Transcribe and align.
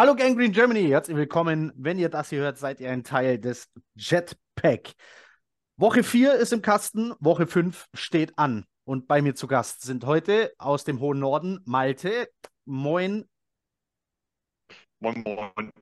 Hallo 0.00 0.14
Gangrene 0.14 0.52
Germany, 0.52 0.86
herzlich 0.86 1.16
willkommen. 1.16 1.72
Wenn 1.74 1.98
ihr 1.98 2.08
das 2.08 2.30
hier 2.30 2.38
hört, 2.38 2.56
seid 2.56 2.78
ihr 2.78 2.88
ein 2.88 3.02
Teil 3.02 3.36
des 3.36 3.68
Jetpack. 3.96 4.92
Woche 5.76 6.04
4 6.04 6.34
ist 6.34 6.52
im 6.52 6.62
Kasten, 6.62 7.14
Woche 7.18 7.48
5 7.48 7.88
steht 7.94 8.38
an. 8.38 8.64
Und 8.84 9.08
bei 9.08 9.20
mir 9.22 9.34
zu 9.34 9.48
Gast 9.48 9.82
sind 9.82 10.06
heute 10.06 10.52
aus 10.56 10.84
dem 10.84 11.00
hohen 11.00 11.18
Norden 11.18 11.62
Malte. 11.64 12.30
Moin. 12.64 13.28
Moin, 15.00 15.24
moin. 15.24 15.72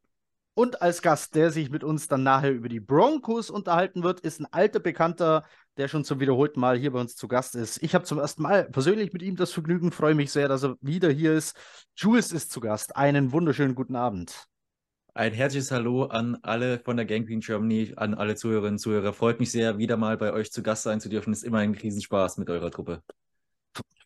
Und 0.58 0.80
als 0.80 1.02
Gast, 1.02 1.34
der 1.34 1.50
sich 1.50 1.68
mit 1.68 1.84
uns 1.84 2.08
dann 2.08 2.22
nachher 2.22 2.50
über 2.50 2.70
die 2.70 2.80
Broncos 2.80 3.50
unterhalten 3.50 4.02
wird, 4.02 4.20
ist 4.20 4.40
ein 4.40 4.46
alter 4.50 4.80
Bekannter, 4.80 5.44
der 5.76 5.86
schon 5.86 6.02
zum 6.02 6.18
wiederholten 6.18 6.60
Mal 6.60 6.78
hier 6.78 6.92
bei 6.92 6.98
uns 6.98 7.14
zu 7.14 7.28
Gast 7.28 7.54
ist. 7.54 7.82
Ich 7.82 7.94
habe 7.94 8.06
zum 8.06 8.18
ersten 8.18 8.42
Mal 8.42 8.64
persönlich 8.64 9.12
mit 9.12 9.20
ihm 9.20 9.36
das 9.36 9.52
Vergnügen, 9.52 9.92
freue 9.92 10.14
mich 10.14 10.32
sehr, 10.32 10.48
dass 10.48 10.62
er 10.62 10.76
wieder 10.80 11.10
hier 11.10 11.34
ist. 11.34 11.58
Jules 11.94 12.32
ist 12.32 12.50
zu 12.52 12.60
Gast. 12.60 12.96
Einen 12.96 13.32
wunderschönen 13.32 13.74
guten 13.74 13.96
Abend. 13.96 14.46
Ein 15.12 15.34
herzliches 15.34 15.70
Hallo 15.72 16.04
an 16.04 16.38
alle 16.40 16.78
von 16.78 16.96
der 16.96 17.04
Gang 17.04 17.26
Queen 17.26 17.40
Germany, 17.40 17.92
an 17.96 18.14
alle 18.14 18.34
Zuhörerinnen 18.34 18.76
und 18.76 18.78
Zuhörer. 18.78 19.12
Freut 19.12 19.40
mich 19.40 19.52
sehr, 19.52 19.76
wieder 19.76 19.98
mal 19.98 20.16
bei 20.16 20.32
euch 20.32 20.50
zu 20.50 20.62
Gast 20.62 20.84
sein 20.84 21.02
zu 21.02 21.10
dürfen. 21.10 21.34
Ist 21.34 21.44
immer 21.44 21.58
ein 21.58 21.74
Riesenspaß 21.74 22.38
mit 22.38 22.48
eurer 22.48 22.70
Truppe. 22.70 23.02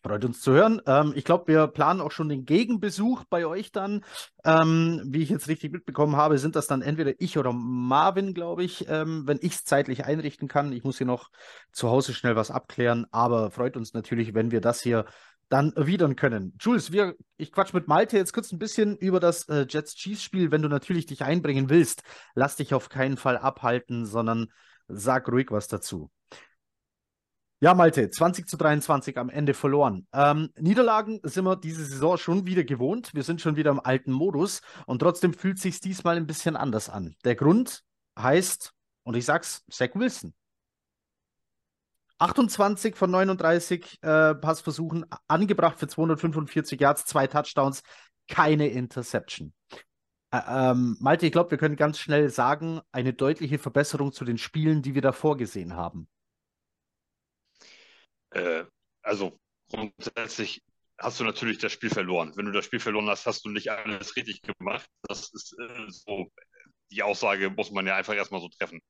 Freut 0.03 0.25
uns 0.25 0.41
zu 0.41 0.51
hören. 0.51 0.81
Ähm, 0.87 1.13
ich 1.15 1.23
glaube, 1.25 1.47
wir 1.47 1.67
planen 1.67 2.01
auch 2.01 2.11
schon 2.11 2.27
den 2.27 2.45
Gegenbesuch 2.45 3.23
bei 3.29 3.45
euch 3.45 3.71
dann. 3.71 4.03
Ähm, 4.43 5.01
wie 5.05 5.21
ich 5.21 5.29
jetzt 5.29 5.47
richtig 5.47 5.71
mitbekommen 5.71 6.15
habe, 6.15 6.39
sind 6.39 6.55
das 6.55 6.65
dann 6.65 6.81
entweder 6.81 7.13
ich 7.19 7.37
oder 7.37 7.53
Marvin, 7.53 8.33
glaube 8.33 8.63
ich, 8.63 8.87
ähm, 8.89 9.27
wenn 9.27 9.37
ich 9.41 9.53
es 9.53 9.63
zeitlich 9.63 10.05
einrichten 10.05 10.47
kann. 10.47 10.73
Ich 10.73 10.83
muss 10.83 10.97
hier 10.97 11.05
noch 11.05 11.29
zu 11.71 11.89
Hause 11.89 12.15
schnell 12.15 12.35
was 12.35 12.49
abklären, 12.49 13.05
aber 13.11 13.51
freut 13.51 13.77
uns 13.77 13.93
natürlich, 13.93 14.33
wenn 14.33 14.49
wir 14.49 14.59
das 14.59 14.81
hier 14.81 15.05
dann 15.49 15.73
erwidern 15.73 16.15
können. 16.15 16.55
Jules, 16.59 16.91
wir, 16.91 17.15
ich 17.37 17.51
quatsch 17.51 17.73
mit 17.73 17.87
Malte 17.87 18.17
jetzt 18.17 18.33
kurz 18.33 18.51
ein 18.51 18.59
bisschen 18.59 18.97
über 18.97 19.19
das 19.19 19.47
äh, 19.49 19.67
Jets 19.69 19.95
Chiefs 19.95 20.23
Spiel. 20.23 20.49
Wenn 20.49 20.63
du 20.63 20.69
natürlich 20.69 21.05
dich 21.05 21.23
einbringen 21.23 21.69
willst, 21.69 22.01
lass 22.33 22.55
dich 22.55 22.73
auf 22.73 22.89
keinen 22.89 23.17
Fall 23.17 23.37
abhalten, 23.37 24.05
sondern 24.07 24.47
sag 24.87 25.29
ruhig 25.29 25.51
was 25.51 25.67
dazu. 25.67 26.09
Ja, 27.63 27.75
Malte, 27.75 28.09
20 28.09 28.47
zu 28.47 28.57
23 28.57 29.19
am 29.19 29.29
Ende 29.29 29.53
verloren. 29.53 30.07
Ähm, 30.13 30.49
Niederlagen 30.57 31.19
sind 31.21 31.45
wir 31.45 31.55
diese 31.55 31.85
Saison 31.85 32.17
schon 32.17 32.47
wieder 32.47 32.63
gewohnt. 32.63 33.13
Wir 33.13 33.21
sind 33.21 33.39
schon 33.39 33.55
wieder 33.55 33.69
im 33.69 33.79
alten 33.79 34.11
Modus 34.11 34.61
und 34.87 34.97
trotzdem 34.97 35.31
fühlt 35.31 35.59
sich 35.59 35.79
diesmal 35.79 36.17
ein 36.17 36.25
bisschen 36.25 36.55
anders 36.55 36.89
an. 36.89 37.15
Der 37.23 37.35
Grund 37.35 37.83
heißt, 38.17 38.73
und 39.03 39.15
ich 39.15 39.25
sag's, 39.25 39.63
Zach 39.69 39.89
Wilson. 39.93 40.33
28 42.17 42.95
von 42.95 43.11
39 43.11 43.99
äh, 44.01 44.33
Passversuchen 44.33 45.05
angebracht 45.27 45.77
für 45.77 45.87
245 45.87 46.81
Yards, 46.81 47.05
zwei 47.05 47.27
Touchdowns, 47.27 47.83
keine 48.27 48.69
Interception. 48.69 49.53
Äh, 50.31 50.41
ähm, 50.47 50.97
Malte, 50.99 51.27
ich 51.27 51.31
glaube, 51.31 51.51
wir 51.51 51.59
können 51.59 51.75
ganz 51.75 51.99
schnell 51.99 52.31
sagen, 52.31 52.81
eine 52.91 53.13
deutliche 53.13 53.59
Verbesserung 53.59 54.13
zu 54.13 54.25
den 54.25 54.39
Spielen, 54.39 54.81
die 54.81 54.95
wir 54.95 55.03
davor 55.03 55.37
gesehen 55.37 55.75
haben. 55.75 56.07
Äh, 58.31 58.65
also 59.01 59.39
grundsätzlich 59.69 60.61
hast 60.97 61.19
du 61.19 61.23
natürlich 61.23 61.57
das 61.57 61.71
Spiel 61.71 61.89
verloren. 61.89 62.33
Wenn 62.35 62.45
du 62.45 62.51
das 62.51 62.65
Spiel 62.65 62.79
verloren 62.79 63.09
hast, 63.09 63.25
hast 63.25 63.45
du 63.45 63.49
nicht 63.49 63.69
alles 63.71 64.15
richtig 64.15 64.41
gemacht. 64.41 64.87
Das 65.03 65.31
ist 65.33 65.55
äh, 65.59 65.85
so, 65.89 66.31
die 66.91 67.03
Aussage 67.03 67.49
muss 67.49 67.71
man 67.71 67.87
ja 67.87 67.95
einfach 67.95 68.13
erstmal 68.13 68.41
so 68.41 68.49
treffen. 68.49 68.81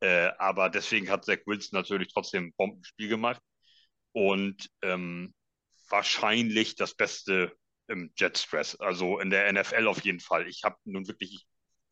Äh, 0.00 0.30
aber 0.38 0.70
deswegen 0.70 1.10
hat 1.10 1.24
Zach 1.24 1.38
Wilson 1.46 1.78
natürlich 1.78 2.12
trotzdem 2.12 2.46
ein 2.46 2.54
Bombenspiel 2.56 3.08
gemacht 3.08 3.40
und 4.12 4.68
ähm, 4.82 5.34
wahrscheinlich 5.88 6.76
das 6.76 6.94
Beste 6.94 7.52
im 7.88 8.12
Jet 8.16 8.38
Stress, 8.38 8.76
also 8.76 9.18
in 9.20 9.30
der 9.30 9.52
NFL 9.52 9.86
auf 9.88 10.04
jeden 10.04 10.20
Fall. 10.20 10.48
Ich 10.48 10.62
habe 10.64 10.76
nun 10.84 11.06
wirklich, 11.06 11.34
ich 11.34 11.46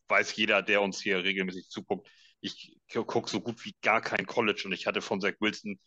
weiß 0.08 0.34
jeder, 0.36 0.62
der 0.62 0.82
uns 0.82 1.00
hier 1.00 1.22
regelmäßig 1.24 1.68
zuguckt, 1.68 2.08
ich 2.40 2.76
gucke 2.92 3.30
so 3.30 3.40
gut 3.40 3.64
wie 3.64 3.74
gar 3.82 4.00
kein 4.00 4.26
College 4.26 4.62
und 4.66 4.72
ich 4.72 4.86
hatte 4.86 5.00
von 5.00 5.20
Zach 5.20 5.34
Wilson 5.40 5.78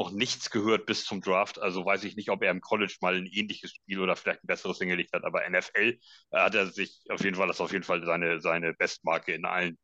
noch 0.00 0.10
nichts 0.12 0.50
gehört 0.50 0.86
bis 0.86 1.04
zum 1.04 1.20
Draft. 1.20 1.60
Also 1.60 1.84
weiß 1.84 2.04
ich 2.04 2.16
nicht, 2.16 2.30
ob 2.30 2.42
er 2.42 2.50
im 2.50 2.60
College 2.60 2.96
mal 3.00 3.14
ein 3.14 3.26
ähnliches 3.26 3.72
Spiel 3.72 4.00
oder 4.00 4.16
vielleicht 4.16 4.42
ein 4.42 4.46
besseres 4.46 4.78
hingelegt 4.78 5.12
hat. 5.12 5.24
Aber 5.24 5.48
NFL 5.48 5.98
äh, 6.30 6.38
hat 6.38 6.54
er 6.54 6.66
sich 6.66 7.04
auf 7.10 7.22
jeden 7.22 7.36
Fall, 7.36 7.46
das 7.46 7.56
ist 7.56 7.60
auf 7.60 7.72
jeden 7.72 7.84
Fall 7.84 8.04
seine, 8.04 8.40
seine 8.40 8.72
Bestmarke 8.72 9.34
in 9.34 9.44
allen 9.44 9.78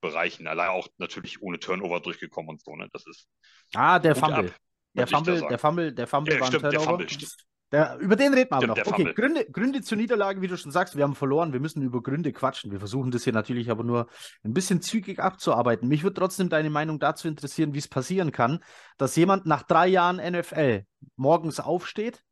Bereichen. 0.00 0.48
Allein 0.48 0.70
auch 0.70 0.88
natürlich 0.98 1.40
ohne 1.40 1.60
Turnover 1.60 2.00
durchgekommen 2.00 2.50
und 2.50 2.62
so. 2.62 2.74
Ne? 2.74 2.88
Das 2.92 3.06
ist. 3.06 3.28
Ah, 3.74 3.98
der 3.98 4.16
Fumble. 4.16 4.48
Ab, 4.48 4.56
der, 4.94 5.06
Fumble 5.06 5.40
der 5.48 5.58
Fumble, 5.58 5.92
der 5.92 6.06
Fumble, 6.08 6.32
der 6.32 6.40
war 6.40 6.46
stimmt, 6.48 6.64
ein 6.64 6.70
Der 6.72 6.80
Fumble, 6.80 7.08
stimmt. 7.08 7.36
Der, 7.72 7.98
über 7.98 8.16
den 8.16 8.34
reden 8.34 8.50
wir 8.50 8.56
aber 8.56 8.66
noch. 8.66 8.76
Okay, 8.84 9.12
Gründe, 9.14 9.44
Gründe 9.48 9.80
zur 9.80 9.96
Niederlage, 9.96 10.40
wie 10.40 10.48
du 10.48 10.56
schon 10.56 10.72
sagst, 10.72 10.96
wir 10.96 11.04
haben 11.04 11.14
verloren, 11.14 11.52
wir 11.52 11.60
müssen 11.60 11.82
über 11.82 12.02
Gründe 12.02 12.32
quatschen. 12.32 12.72
Wir 12.72 12.80
versuchen 12.80 13.12
das 13.12 13.22
hier 13.22 13.32
natürlich 13.32 13.70
aber 13.70 13.84
nur 13.84 14.08
ein 14.42 14.52
bisschen 14.52 14.82
zügig 14.82 15.20
abzuarbeiten. 15.20 15.88
Mich 15.88 16.02
würde 16.02 16.14
trotzdem 16.14 16.48
deine 16.48 16.70
Meinung 16.70 16.98
dazu 16.98 17.28
interessieren, 17.28 17.72
wie 17.72 17.78
es 17.78 17.86
passieren 17.86 18.32
kann, 18.32 18.64
dass 18.98 19.14
jemand 19.14 19.46
nach 19.46 19.62
drei 19.62 19.86
Jahren 19.86 20.16
NFL 20.16 20.84
morgens 21.14 21.60
aufsteht 21.60 22.24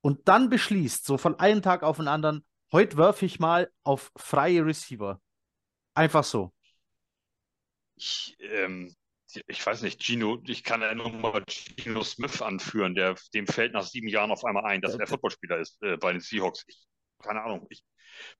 und 0.00 0.26
dann 0.26 0.50
beschließt, 0.50 1.04
so 1.04 1.16
von 1.16 1.38
einem 1.38 1.62
Tag 1.62 1.84
auf 1.84 1.98
den 1.98 2.08
anderen, 2.08 2.44
heute 2.72 2.96
werfe 2.96 3.24
ich 3.24 3.38
mal 3.38 3.70
auf 3.84 4.10
freie 4.16 4.66
Receiver. 4.66 5.20
Einfach 5.94 6.24
so. 6.24 6.52
Ich, 7.94 8.36
ähm, 8.40 8.92
ich 9.46 9.64
weiß 9.64 9.82
nicht, 9.82 10.02
Gino, 10.02 10.42
ich 10.46 10.64
kann 10.64 10.82
ja 10.82 10.94
nur 10.94 11.10
mal 11.10 11.44
Gino 11.46 12.02
Smith 12.02 12.42
anführen, 12.42 12.94
der 12.94 13.16
dem 13.34 13.46
fällt 13.46 13.72
nach 13.72 13.86
sieben 13.86 14.08
Jahren 14.08 14.30
auf 14.30 14.44
einmal 14.44 14.64
ein, 14.64 14.80
dass 14.80 14.94
er 14.94 15.06
Footballspieler 15.06 15.58
ist 15.58 15.82
äh, 15.82 15.96
bei 15.96 16.12
den 16.12 16.20
Seahawks. 16.20 16.64
Ich, 16.66 16.82
keine 17.22 17.42
Ahnung. 17.42 17.66
Ich, 17.70 17.82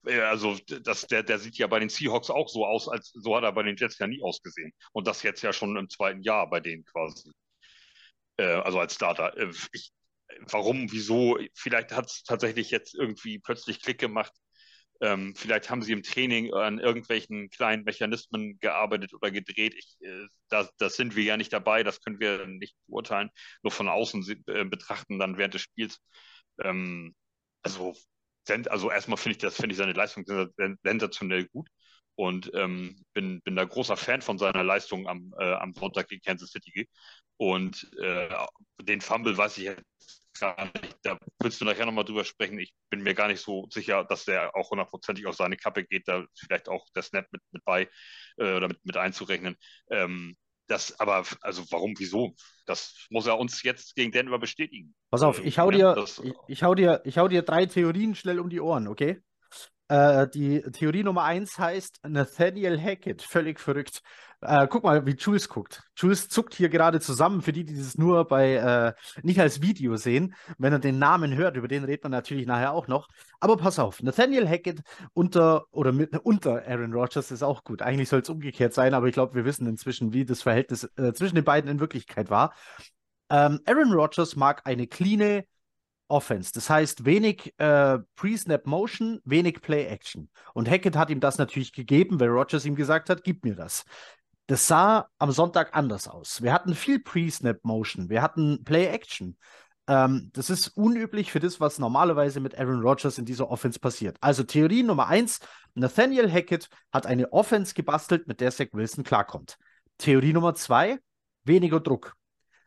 äh, 0.07 0.21
also 0.21 0.59
das, 0.67 1.07
der, 1.07 1.23
der 1.23 1.39
sieht 1.39 1.59
ja 1.59 1.67
bei 1.67 1.79
den 1.79 1.89
Seahawks 1.89 2.31
auch 2.31 2.49
so 2.49 2.67
aus, 2.67 2.89
als 2.89 3.11
so 3.15 3.37
hat 3.37 3.45
er 3.45 3.53
bei 3.53 3.63
den 3.63 3.77
Jets 3.77 3.99
ja 3.99 4.07
nie 4.07 4.23
ausgesehen. 4.23 4.73
Und 4.93 5.07
das 5.07 5.23
jetzt 5.23 5.43
ja 5.43 5.53
schon 5.53 5.77
im 5.77 5.89
zweiten 5.89 6.23
Jahr 6.23 6.49
bei 6.49 6.61
denen 6.61 6.85
quasi. 6.85 7.31
Äh, 8.37 8.45
also 8.45 8.81
als 8.81 8.95
Starter. 8.95 9.37
Äh, 9.37 9.53
ich, 9.73 9.93
warum, 10.51 10.91
wieso? 10.93 11.39
Vielleicht 11.55 11.93
hat 11.93 12.07
es 12.07 12.23
tatsächlich 12.25 12.71
jetzt 12.71 12.95
irgendwie 12.95 13.39
plötzlich 13.39 13.83
Klick 13.83 13.99
gemacht. 13.99 14.33
Ähm, 15.03 15.35
vielleicht 15.37 15.69
haben 15.69 15.83
sie 15.83 15.93
im 15.93 16.05
Training 16.05 16.55
an 16.55 16.79
irgendwelchen 16.79 17.51
kleinen 17.51 17.83
Mechanismen 17.85 18.59
gearbeitet 18.61 19.13
oder 19.15 19.33
gedreht. 19.33 19.75
Ich, 19.75 19.97
äh, 20.01 20.27
da, 20.49 20.69
das 20.79 20.97
sind 20.97 21.17
wir 21.17 21.25
ja 21.25 21.37
nicht 21.37 21.53
dabei, 21.53 21.83
das 21.83 22.01
können 22.01 22.21
wir 22.21 22.47
nicht 22.47 22.77
beurteilen, 22.87 23.31
nur 23.63 23.73
von 23.73 23.89
außen 23.89 24.25
äh, 24.47 24.65
betrachten 24.65 25.19
dann 25.19 25.39
während 25.39 25.55
des 25.55 25.63
Spiels. 25.63 25.99
Ähm, 26.63 27.15
also, 27.63 27.95
also 28.69 28.91
erstmal 28.91 29.17
finde 29.19 29.33
ich 29.33 29.39
das, 29.39 29.57
finde 29.57 29.73
ich 29.73 29.79
seine 29.79 29.93
Leistung 29.93 30.25
sensationell 30.85 31.49
gut 31.49 31.69
und 32.15 32.51
ähm, 32.55 33.05
bin, 33.13 33.41
bin 33.43 33.57
da 33.57 33.65
großer 33.65 33.97
Fan 33.97 34.23
von 34.23 34.39
seiner 34.39 34.63
Leistung 34.63 35.09
am, 35.09 35.35
äh, 35.39 35.55
am 35.55 35.75
Sonntag 35.75 36.09
gegen 36.09 36.23
Kansas 36.23 36.51
City. 36.51 36.89
Und 37.39 37.91
äh, 37.99 38.29
den 38.83 39.01
Fumble 39.01 39.37
weiß 39.37 39.59
ich 39.59 39.65
jetzt 39.65 40.22
gar 40.39 40.65
nicht. 40.65 40.97
Da 41.03 41.19
willst 41.41 41.61
du 41.61 41.65
nachher 41.65 41.87
nochmal 41.87 42.05
drüber 42.05 42.25
sprechen. 42.25 42.59
Ich 42.59 42.75
bin 42.91 43.03
mir 43.03 43.15
gar 43.15 43.29
nicht 43.29 43.41
so 43.41 43.67
sicher, 43.71 44.05
dass 44.05 44.25
der 44.25 44.55
auch 44.57 44.71
hundertprozentig 44.71 45.27
auf 45.27 45.37
seine 45.37 45.57
Kappe 45.57 45.85
geht. 45.85 46.09
Da 46.09 46.25
vielleicht 46.35 46.69
auch 46.69 46.87
der 46.95 47.03
Snap 47.03 47.27
mit, 47.31 47.43
mit 47.53 47.65
bei 47.65 47.89
äh, 48.39 48.55
oder 48.55 48.69
mit, 48.69 48.85
mit 48.85 48.97
einzurechnen. 48.97 49.57
Ähm, 49.91 50.37
das, 50.69 50.99
aber, 51.01 51.25
also 51.41 51.65
warum, 51.71 51.95
wieso? 51.99 52.35
Das 52.67 53.07
muss 53.11 53.27
er 53.27 53.39
uns 53.39 53.63
jetzt 53.63 53.95
gegen 53.95 54.13
Denver 54.13 54.39
bestätigen. 54.39 54.95
Pass 55.11 55.23
auf, 55.23 55.45
ich 55.45 55.59
hau 55.59 55.71
dir, 55.71 55.79
ja, 55.79 55.95
das, 55.95 56.19
ich, 56.19 56.33
ich, 56.49 56.63
hau 56.63 56.75
dir, 56.75 57.03
ich 57.05 57.19
hau 57.19 57.29
dir 57.29 57.43
drei 57.43 57.67
Theorien 57.67 58.15
schnell 58.15 58.39
um 58.39 58.49
die 58.49 58.61
Ohren, 58.61 58.89
okay? 58.89 59.21
Äh, 59.93 60.27
die 60.27 60.63
Theorie 60.63 61.03
Nummer 61.03 61.25
eins 61.25 61.59
heißt 61.59 62.01
Nathaniel 62.09 62.81
Hackett, 62.81 63.21
völlig 63.21 63.61
verrückt. 63.61 64.01
Äh, 64.41 64.67
guck 64.67 64.85
mal, 64.85 65.05
wie 65.05 65.17
Jules 65.17 65.51
guckt. 65.51 65.83
Jules 65.97 66.31
zuckt 66.31 66.55
hier 66.55 66.71
gerade 66.71 66.99
zusammen, 66.99 67.43
für 67.43 67.53
die, 67.53 67.65
die 67.65 67.77
das 67.77 67.99
nur 67.99 68.27
bei, 68.27 68.55
äh, 68.55 68.95
nicht 69.23 69.39
als 69.39 69.61
Video 69.61 69.97
sehen. 69.97 70.35
Wenn 70.57 70.73
er 70.73 70.79
den 70.79 70.99
Namen 70.99 71.35
hört, 71.35 71.59
über 71.59 71.69
den 71.69 71.85
redet 71.85 72.05
man 72.05 72.13
natürlich 72.13 72.47
nachher 72.47 72.73
auch 72.73 72.89
noch. 72.89 73.07
Aber 73.39 73.59
pass 73.59 73.79
auf, 73.79 74.03
Nathaniel 74.03 74.49
Hackett 74.49 74.81
unter, 75.13 75.67
oder 75.73 75.93
mit, 75.93 76.17
unter 76.25 76.67
Aaron 76.67 76.95
Rodgers 76.95 77.31
ist 77.31 77.43
auch 77.43 77.63
gut. 77.63 77.83
Eigentlich 77.83 78.09
soll 78.09 78.21
es 78.21 78.31
umgekehrt 78.31 78.73
sein, 78.73 78.95
aber 78.95 79.09
ich 79.09 79.13
glaube, 79.13 79.35
wir 79.35 79.45
wissen 79.45 79.67
inzwischen, 79.67 80.15
wie 80.15 80.25
das 80.25 80.41
Verhältnis 80.41 80.85
äh, 80.97 81.13
zwischen 81.13 81.35
den 81.35 81.45
beiden 81.45 81.71
in 81.71 81.81
Wirklichkeit 81.81 82.31
war. 82.31 82.55
Ähm, 83.29 83.61
Aaron 83.67 83.93
Rodgers 83.93 84.37
mag 84.37 84.63
eine 84.65 84.87
cleane, 84.87 85.45
Offense. 86.13 86.53
Das 86.53 86.69
heißt, 86.69 87.05
wenig 87.05 87.55
äh, 87.59 87.99
Pre-Snap 88.17 88.67
Motion, 88.67 89.21
wenig 89.25 89.63
Play-Action. 89.63 90.29
Und 90.53 90.71
Hackett 90.71 90.95
hat 90.95 91.11
ihm 91.11 91.21
das 91.21 91.39
natürlich 91.39 91.73
gegeben, 91.73 92.21
weil 92.21 92.29
Rogers 92.29 92.67
ihm 92.67 92.77
gesagt 92.77 93.09
hat, 93.11 93.25
gib 93.25 93.45
mir 93.45 93.55
das. 93.55 93.85
Das 94.47 94.67
sah 94.67 95.09
am 95.19 95.33
Sonntag 95.33 95.75
anders 95.75 96.07
aus. 96.07 96.43
Wir 96.43 96.53
hatten 96.53 96.75
viel 96.75 97.01
Pre-Snap 97.01 97.65
Motion, 97.65 98.11
wir 98.11 98.21
hatten 98.21 98.63
Play-Action. 98.63 99.39
Ähm, 99.89 100.31
das 100.35 100.51
ist 100.51 100.69
unüblich 100.69 101.33
für 101.33 101.41
das, 101.41 101.59
was 101.59 101.79
normalerweise 101.79 102.41
mit 102.41 102.59
Aaron 102.59 102.83
Rodgers 102.83 103.19
in 103.19 103.25
dieser 103.25 103.51
Offense 103.51 103.81
passiert. 103.81 104.19
Also 104.21 104.43
Theorie 104.43 104.83
Nummer 104.83 105.09
eins, 105.09 105.41
Nathaniel 105.75 106.31
Hackett 106.31 106.69
hat 106.93 107.07
eine 107.07 107.33
Offense 107.33 107.73
gebastelt, 107.73 108.29
mit 108.29 108.41
der 108.41 108.53
Zach 108.53 108.69
Wilson 108.73 109.03
klarkommt. 109.03 109.57
Theorie 109.97 110.35
Nummer 110.35 110.55
zwei, 110.55 110.99
weniger 111.45 111.81
Druck. 111.81 112.15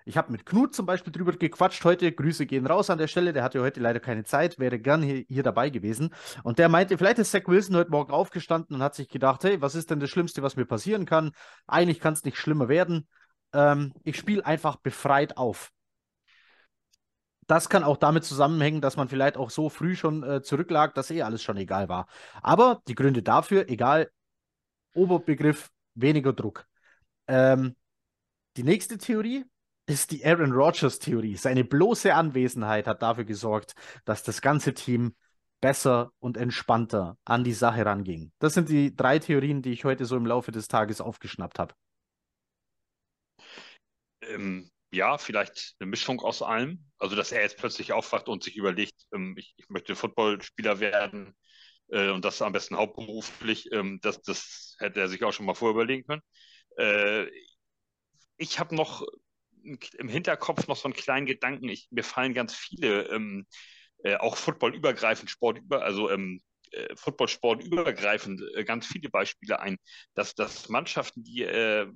Ich 0.07 0.17
habe 0.17 0.31
mit 0.31 0.45
Knut 0.45 0.75
zum 0.75 0.85
Beispiel 0.85 1.11
drüber 1.11 1.31
gequatscht 1.31 1.83
heute. 1.83 2.11
Grüße 2.11 2.45
gehen 2.45 2.67
raus 2.67 2.91
an 2.91 2.99
der 2.99 3.07
Stelle. 3.07 3.33
Der 3.33 3.43
hatte 3.43 3.59
heute 3.61 3.79
leider 3.79 3.99
keine 3.99 4.23
Zeit, 4.23 4.59
wäre 4.59 4.77
gern 4.77 5.01
hier, 5.01 5.25
hier 5.27 5.41
dabei 5.41 5.71
gewesen. 5.71 6.13
Und 6.43 6.59
der 6.59 6.69
meinte, 6.69 6.95
vielleicht 6.99 7.17
ist 7.17 7.31
Zach 7.31 7.47
Wilson 7.47 7.75
heute 7.75 7.89
Morgen 7.89 8.13
aufgestanden 8.13 8.75
und 8.75 8.83
hat 8.83 8.93
sich 8.93 9.09
gedacht, 9.09 9.43
hey, 9.43 9.61
was 9.61 9.73
ist 9.73 9.89
denn 9.89 9.99
das 9.99 10.11
Schlimmste, 10.11 10.43
was 10.43 10.55
mir 10.55 10.65
passieren 10.65 11.07
kann? 11.07 11.31
Eigentlich 11.65 11.99
kann 11.99 12.13
es 12.13 12.23
nicht 12.23 12.37
schlimmer 12.37 12.69
werden. 12.69 13.07
Ähm, 13.51 13.93
ich 14.03 14.15
spiele 14.15 14.45
einfach 14.45 14.75
befreit 14.75 15.37
auf. 15.37 15.71
Das 17.47 17.67
kann 17.67 17.83
auch 17.83 17.97
damit 17.97 18.25
zusammenhängen, 18.25 18.81
dass 18.81 18.97
man 18.97 19.07
vielleicht 19.07 19.37
auch 19.37 19.49
so 19.49 19.69
früh 19.69 19.95
schon 19.95 20.21
äh, 20.21 20.43
zurücklag, 20.43 20.93
dass 20.93 21.09
eh 21.09 21.23
alles 21.23 21.41
schon 21.41 21.57
egal 21.57 21.89
war. 21.89 22.07
Aber 22.43 22.81
die 22.87 22.95
Gründe 22.95 23.23
dafür, 23.23 23.69
egal, 23.69 24.11
Oberbegriff, 24.93 25.71
weniger 25.95 26.31
Druck. 26.31 26.67
Ähm, 27.27 27.75
die 28.55 28.63
nächste 28.63 28.99
Theorie 28.99 29.45
ist 29.85 30.11
die 30.11 30.25
Aaron 30.25 30.51
Rodgers-Theorie. 30.51 31.35
Seine 31.35 31.63
bloße 31.63 32.13
Anwesenheit 32.13 32.87
hat 32.87 33.01
dafür 33.01 33.25
gesorgt, 33.25 33.75
dass 34.03 34.23
das 34.23 34.41
ganze 34.41 34.73
Team 34.73 35.15
besser 35.61 36.11
und 36.19 36.37
entspannter 36.37 37.17
an 37.25 37.43
die 37.43 37.53
Sache 37.53 37.85
ranging. 37.85 38.31
Das 38.39 38.53
sind 38.53 38.69
die 38.69 38.95
drei 38.95 39.19
Theorien, 39.19 39.61
die 39.61 39.71
ich 39.71 39.85
heute 39.85 40.05
so 40.05 40.15
im 40.15 40.25
Laufe 40.25 40.51
des 40.51 40.67
Tages 40.67 41.01
aufgeschnappt 41.01 41.59
habe. 41.59 41.73
Ähm, 44.21 44.69
ja, 44.91 45.17
vielleicht 45.17 45.75
eine 45.79 45.89
Mischung 45.89 46.19
aus 46.19 46.41
allem. 46.41 46.85
Also, 46.97 47.15
dass 47.15 47.31
er 47.31 47.41
jetzt 47.41 47.57
plötzlich 47.57 47.93
aufwacht 47.93 48.27
und 48.27 48.43
sich 48.43 48.55
überlegt, 48.55 48.95
ähm, 49.13 49.35
ich, 49.37 49.53
ich, 49.57 49.69
möchte 49.69 49.95
Footballspieler 49.95 50.79
werden 50.79 51.35
äh, 51.89 52.09
und 52.09 52.25
das 52.25 52.41
am 52.41 52.53
besten 52.53 52.77
hauptberuflich, 52.77 53.71
ähm, 53.71 53.99
das, 54.01 54.21
das 54.21 54.75
hätte 54.79 54.99
er 54.99 55.09
sich 55.09 55.23
auch 55.23 55.33
schon 55.33 55.45
mal 55.45 55.55
vorüberlegen 55.55 56.05
können. 56.05 56.21
Äh, 56.77 57.29
ich 58.37 58.59
habe 58.59 58.75
noch 58.75 59.05
im 59.65 60.07
Hinterkopf 60.07 60.67
noch 60.67 60.77
so 60.77 60.85
einen 60.85 60.93
kleinen 60.93 61.25
Gedanken. 61.25 61.69
Ich, 61.69 61.87
mir 61.91 62.03
fallen 62.03 62.33
ganz 62.33 62.53
viele, 62.53 63.03
ähm, 63.09 63.45
äh, 64.03 64.15
auch 64.15 64.37
Football 64.37 64.75
übergreifend, 64.75 65.29
Sport 65.29 65.59
also 65.69 66.09
ähm, 66.09 66.41
äh, 66.71 66.95
Football-Sport 66.95 67.63
übergreifend, 67.63 68.41
äh, 68.55 68.63
ganz 68.63 68.85
viele 68.87 69.09
Beispiele 69.09 69.59
ein, 69.59 69.77
dass, 70.13 70.35
dass 70.35 70.69
Mannschaften, 70.69 71.23
die 71.23 71.43
äh, 71.43 71.87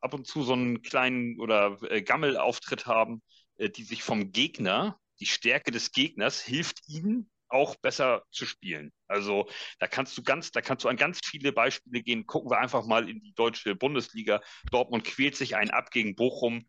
ab 0.00 0.14
und 0.14 0.26
zu 0.26 0.42
so 0.42 0.52
einen 0.52 0.82
kleinen 0.82 1.40
oder 1.40 1.78
äh, 1.90 2.02
Gammelauftritt 2.02 2.86
haben, 2.86 3.22
äh, 3.56 3.70
die 3.70 3.84
sich 3.84 4.02
vom 4.02 4.32
Gegner, 4.32 4.98
die 5.20 5.26
Stärke 5.26 5.70
des 5.70 5.92
Gegners 5.92 6.40
hilft 6.40 6.88
ihnen 6.88 7.30
auch 7.48 7.76
besser 7.76 8.24
zu 8.30 8.46
spielen. 8.46 8.92
Also 9.06 9.48
da 9.78 9.86
kannst 9.86 10.18
du 10.18 10.22
ganz, 10.22 10.50
da 10.50 10.60
kannst 10.60 10.84
du 10.84 10.88
an 10.88 10.96
ganz 10.96 11.20
viele 11.24 11.52
Beispiele 11.52 12.02
gehen. 12.02 12.26
Gucken 12.26 12.50
wir 12.50 12.58
einfach 12.58 12.84
mal 12.84 13.08
in 13.08 13.20
die 13.20 13.32
deutsche 13.34 13.76
Bundesliga. 13.76 14.40
Dortmund 14.70 15.04
quält 15.04 15.36
sich 15.36 15.54
einen 15.54 15.70
ab 15.70 15.90
gegen 15.90 16.16
Bochum, 16.16 16.66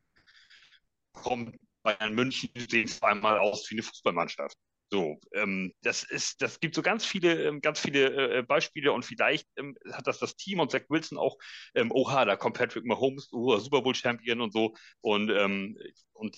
kommt 1.15 1.57
Bayern 1.83 2.13
München, 2.13 2.49
sehen 2.69 2.87
zweimal 2.87 3.39
aus 3.39 3.69
wie 3.69 3.75
eine 3.75 3.83
Fußballmannschaft. 3.83 4.57
So, 4.91 5.19
ähm, 5.33 5.73
das 5.81 6.03
ist, 6.03 6.41
das 6.41 6.59
gibt 6.59 6.75
so 6.75 6.81
ganz 6.81 7.05
viele, 7.05 7.43
ähm, 7.43 7.59
ganz 7.59 7.79
viele 7.79 8.37
äh, 8.37 8.43
Beispiele 8.43 8.91
und 8.91 9.03
vielleicht 9.03 9.47
ähm, 9.57 9.75
hat 9.91 10.05
das 10.05 10.19
das 10.19 10.35
Team 10.35 10.59
und 10.59 10.71
Zach 10.71 10.83
Wilson 10.89 11.17
auch, 11.17 11.37
ähm, 11.73 11.91
oha, 11.91 12.23
da 12.25 12.35
kommt 12.35 12.57
Patrick 12.57 12.85
Mahomes, 12.85 13.29
oh, 13.31 13.57
Super 13.57 13.81
Bowl 13.81 13.95
Champion 13.95 14.41
und 14.41 14.53
so 14.53 14.75
und 15.01 15.31
ähm, 15.31 15.77
und 16.13 16.37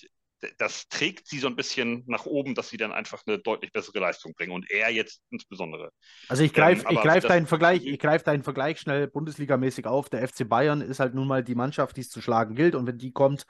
das 0.60 0.88
trägt 0.88 1.28
sie 1.28 1.40
so 1.40 1.48
ein 1.48 1.56
bisschen 1.56 2.04
nach 2.06 2.26
oben, 2.26 2.54
dass 2.54 2.70
sie 2.70 2.78
dann 2.78 2.92
einfach 2.92 3.24
eine 3.26 3.40
deutlich 3.40 3.72
bessere 3.72 4.00
Leistung 4.00 4.34
bringen 4.34 4.52
und 4.52 4.70
er 4.70 4.92
jetzt 4.92 5.22
insbesondere. 5.32 5.92
Also 6.30 6.44
ich 6.44 6.54
greife 6.54 6.86
ähm, 6.88 6.96
ich 6.96 7.02
greif 7.02 7.26
deinen 7.26 7.48
Vergleich, 7.48 7.86
ich 7.86 8.00
greife 8.00 8.26
deinen 8.26 8.44
Vergleich 8.44 8.80
schnell 8.80 9.08
Bundesligamäßig 9.08 9.88
auf. 9.88 10.10
Der 10.10 10.28
FC 10.28 10.48
Bayern 10.48 10.82
ist 10.82 11.00
halt 11.00 11.16
nun 11.16 11.28
mal 11.28 11.44
die 11.44 11.56
Mannschaft, 11.56 11.98
die 11.98 12.02
es 12.02 12.10
zu 12.10 12.22
schlagen 12.22 12.56
gilt 12.56 12.76
und 12.76 12.86
wenn 12.86 12.98
die 12.98 13.12
kommt, 13.12 13.46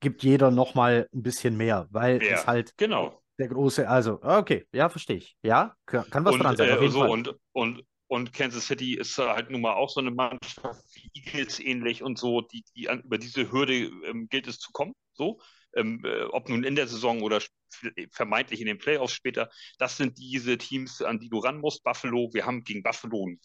gibt 0.00 0.22
jeder 0.22 0.50
nochmal 0.50 1.08
ein 1.12 1.22
bisschen 1.22 1.56
mehr, 1.56 1.86
weil 1.90 2.22
ja, 2.22 2.34
es 2.34 2.46
halt 2.46 2.76
genau. 2.76 3.22
der 3.38 3.48
große, 3.48 3.88
also 3.88 4.20
okay, 4.22 4.66
ja, 4.72 4.88
verstehe 4.88 5.16
ich. 5.16 5.36
Ja, 5.42 5.74
kann 5.86 6.24
was 6.24 6.34
und, 6.34 6.42
dran 6.42 6.56
sein. 6.56 6.68
Äh, 6.68 6.88
so, 6.88 7.04
und, 7.04 7.34
und, 7.52 7.84
und 8.06 8.32
Kansas 8.32 8.66
City 8.66 8.94
ist 8.94 9.18
halt 9.18 9.50
nun 9.50 9.60
mal 9.60 9.74
auch 9.74 9.90
so 9.90 10.00
eine 10.00 10.10
Mannschaft 10.10 10.84
wie 10.94 11.10
Eagles 11.14 11.60
ähnlich 11.60 12.02
und 12.02 12.18
so, 12.18 12.40
die, 12.40 12.64
die 12.74 12.88
an, 12.88 13.00
über 13.02 13.18
diese 13.18 13.50
Hürde 13.52 13.74
ähm, 13.74 14.28
gilt 14.28 14.46
es 14.46 14.58
zu 14.58 14.70
kommen. 14.72 14.94
So 15.12 15.38
ähm, 15.74 16.02
äh, 16.04 16.24
ob 16.24 16.48
nun 16.48 16.64
in 16.64 16.74
der 16.74 16.88
Saison 16.88 17.22
oder 17.22 17.40
vermeintlich 18.10 18.60
in 18.60 18.66
den 18.66 18.78
Playoffs 18.78 19.12
später, 19.12 19.50
das 19.78 19.96
sind 19.96 20.18
diese 20.18 20.58
Teams, 20.58 21.02
an 21.02 21.20
die 21.20 21.28
du 21.28 21.38
ran 21.38 21.60
musst. 21.60 21.84
Buffalo, 21.84 22.30
wir 22.32 22.46
haben 22.46 22.64
gegen 22.64 22.82
Buffalo 22.82 23.26
ein 23.26 23.40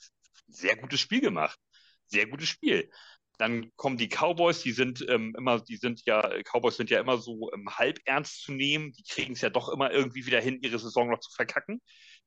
sehr 0.48 0.76
gutes 0.78 1.00
Spiel 1.00 1.22
gemacht. 1.22 1.60
Sehr 2.08 2.28
gutes 2.28 2.50
Spiel. 2.50 2.92
Dann 3.38 3.72
kommen 3.76 3.98
die 3.98 4.10
Cowboys, 4.10 4.62
die 4.62 4.72
sind 4.72 5.06
ähm, 5.10 5.36
immer, 5.38 5.60
die 5.60 5.78
sind 5.78 6.04
ja, 6.06 6.22
Cowboys 6.44 6.78
sind 6.78 6.90
ja 6.90 7.00
immer 7.00 7.18
so 7.18 7.52
ähm, 7.54 7.70
halb 7.70 8.00
ernst 8.06 8.42
zu 8.44 8.52
nehmen, 8.52 8.92
die 8.94 9.04
kriegen 9.04 9.34
es 9.34 9.42
ja 9.42 9.50
doch 9.50 9.70
immer 9.70 9.92
irgendwie 9.92 10.26
wieder 10.26 10.40
hin, 10.42 10.60
ihre 10.62 10.80
Saison 10.80 11.10
noch 11.10 11.20
zu 11.20 11.32
verkacken. 11.32 11.82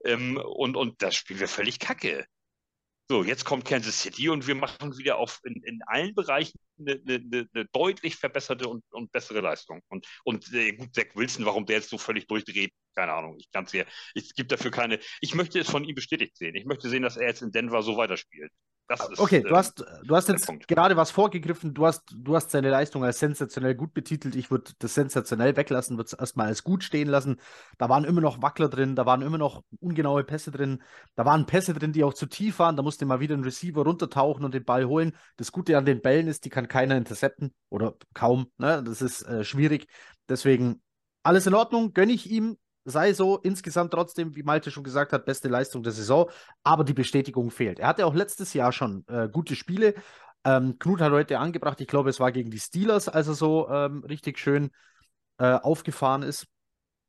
Ähm, 0.04 0.36
und, 0.36 0.76
und 0.76 1.02
das 1.02 1.14
spielen 1.16 1.40
wir 1.40 1.48
völlig 1.48 1.78
kacke. 1.78 2.26
So, 3.08 3.22
jetzt 3.22 3.44
kommt 3.44 3.64
Kansas 3.64 4.00
City 4.00 4.28
und 4.30 4.48
wir 4.48 4.56
machen 4.56 4.98
wieder 4.98 5.18
auf 5.18 5.38
in, 5.44 5.62
in 5.62 5.80
allen 5.86 6.12
Bereichen 6.12 6.58
eine, 6.76 7.00
eine, 7.06 7.48
eine 7.54 7.64
deutlich 7.66 8.16
verbesserte 8.16 8.68
und, 8.68 8.82
und, 8.90 9.12
bessere 9.12 9.40
Leistung. 9.40 9.80
Und, 9.88 10.08
und 10.24 10.52
äh, 10.52 10.72
gut, 10.72 10.92
Zach 10.92 11.14
Wilson, 11.14 11.44
warum 11.46 11.66
der 11.66 11.76
jetzt 11.76 11.90
so 11.90 11.98
völlig 11.98 12.26
durchdreht, 12.26 12.72
keine 12.96 13.12
Ahnung. 13.12 13.36
Ich 13.38 13.48
kann 13.52 13.64
es 13.64 13.70
hier, 13.70 13.86
es 14.16 14.34
gibt 14.34 14.50
dafür 14.50 14.72
keine, 14.72 14.98
ich 15.20 15.36
möchte 15.36 15.60
es 15.60 15.70
von 15.70 15.84
ihm 15.84 15.94
bestätigt 15.94 16.36
sehen. 16.36 16.56
Ich 16.56 16.64
möchte 16.64 16.88
sehen, 16.88 17.02
dass 17.02 17.16
er 17.16 17.28
jetzt 17.28 17.42
in 17.42 17.52
Denver 17.52 17.80
so 17.82 17.96
weiterspielt. 17.96 18.50
Ist, 18.88 19.18
okay, 19.18 19.42
du, 19.42 19.56
hast, 19.56 19.84
du 20.04 20.14
hast 20.14 20.28
jetzt 20.28 20.48
gerade 20.68 20.96
was 20.96 21.10
vorgegriffen. 21.10 21.74
Du 21.74 21.86
hast, 21.86 22.04
du 22.16 22.36
hast 22.36 22.52
seine 22.52 22.70
Leistung 22.70 23.02
als 23.04 23.18
sensationell 23.18 23.74
gut 23.74 23.92
betitelt. 23.94 24.36
Ich 24.36 24.50
würde 24.50 24.72
das 24.78 24.94
sensationell 24.94 25.56
weglassen, 25.56 25.96
würde 25.96 26.06
es 26.06 26.12
erstmal 26.12 26.46
als 26.46 26.62
gut 26.62 26.84
stehen 26.84 27.08
lassen. 27.08 27.40
Da 27.78 27.88
waren 27.88 28.04
immer 28.04 28.20
noch 28.20 28.42
Wackler 28.42 28.68
drin, 28.68 28.94
da 28.94 29.04
waren 29.04 29.22
immer 29.22 29.38
noch 29.38 29.62
ungenaue 29.80 30.22
Pässe 30.22 30.52
drin. 30.52 30.82
Da 31.16 31.24
waren 31.24 31.46
Pässe 31.46 31.74
drin, 31.74 31.92
die 31.92 32.04
auch 32.04 32.14
zu 32.14 32.26
tief 32.26 32.60
waren. 32.60 32.76
Da 32.76 32.82
musste 32.84 33.06
mal 33.06 33.18
wieder 33.18 33.36
ein 33.36 33.42
Receiver 33.42 33.82
runtertauchen 33.82 34.44
und 34.44 34.54
den 34.54 34.64
Ball 34.64 34.84
holen. 34.84 35.16
Das 35.36 35.50
Gute 35.50 35.76
an 35.76 35.84
den 35.84 36.00
Bällen 36.00 36.28
ist, 36.28 36.44
die 36.44 36.50
kann 36.50 36.68
keiner 36.68 36.96
intercepten 36.96 37.52
oder 37.70 37.94
kaum. 38.14 38.52
Ne? 38.58 38.84
Das 38.84 39.02
ist 39.02 39.22
äh, 39.22 39.42
schwierig. 39.42 39.88
Deswegen 40.28 40.80
alles 41.24 41.48
in 41.48 41.54
Ordnung, 41.54 41.92
gönne 41.92 42.12
ich 42.12 42.30
ihm 42.30 42.56
sei 42.86 43.12
so 43.12 43.38
insgesamt 43.38 43.92
trotzdem, 43.92 44.34
wie 44.36 44.44
Malte 44.44 44.70
schon 44.70 44.84
gesagt 44.84 45.12
hat, 45.12 45.26
beste 45.26 45.48
Leistung 45.48 45.82
der 45.82 45.92
Saison, 45.92 46.30
aber 46.62 46.84
die 46.84 46.94
Bestätigung 46.94 47.50
fehlt. 47.50 47.80
Er 47.80 47.88
hatte 47.88 48.06
auch 48.06 48.14
letztes 48.14 48.54
Jahr 48.54 48.72
schon 48.72 49.04
äh, 49.08 49.28
gute 49.28 49.56
Spiele. 49.56 49.94
Ähm, 50.44 50.78
Knut 50.78 51.00
hat 51.00 51.12
heute 51.12 51.38
angebracht, 51.40 51.80
ich 51.80 51.88
glaube, 51.88 52.10
es 52.10 52.20
war 52.20 52.30
gegen 52.30 52.50
die 52.50 52.60
Steelers, 52.60 53.08
als 53.08 53.26
er 53.26 53.34
so 53.34 53.68
ähm, 53.68 54.04
richtig 54.04 54.38
schön 54.38 54.70
äh, 55.38 55.54
aufgefahren 55.54 56.22
ist. 56.22 56.46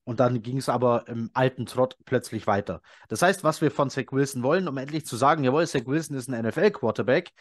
Und 0.03 0.19
dann 0.19 0.41
ging 0.41 0.57
es 0.57 0.69
aber 0.69 1.07
im 1.07 1.29
alten 1.33 1.65
Trott 1.65 1.97
plötzlich 2.05 2.47
weiter. 2.47 2.81
Das 3.09 3.21
heißt, 3.21 3.43
was 3.43 3.61
wir 3.61 3.71
von 3.71 3.89
Zach 3.89 4.05
Wilson 4.11 4.41
wollen, 4.41 4.67
um 4.67 4.77
endlich 4.77 5.05
zu 5.05 5.17
sagen, 5.17 5.43
jawohl, 5.43 5.67
Zach 5.67 5.85
Wilson 5.85 6.17
ist 6.17 6.29
ein 6.29 6.45
NFL-Quarterback, 6.45 7.31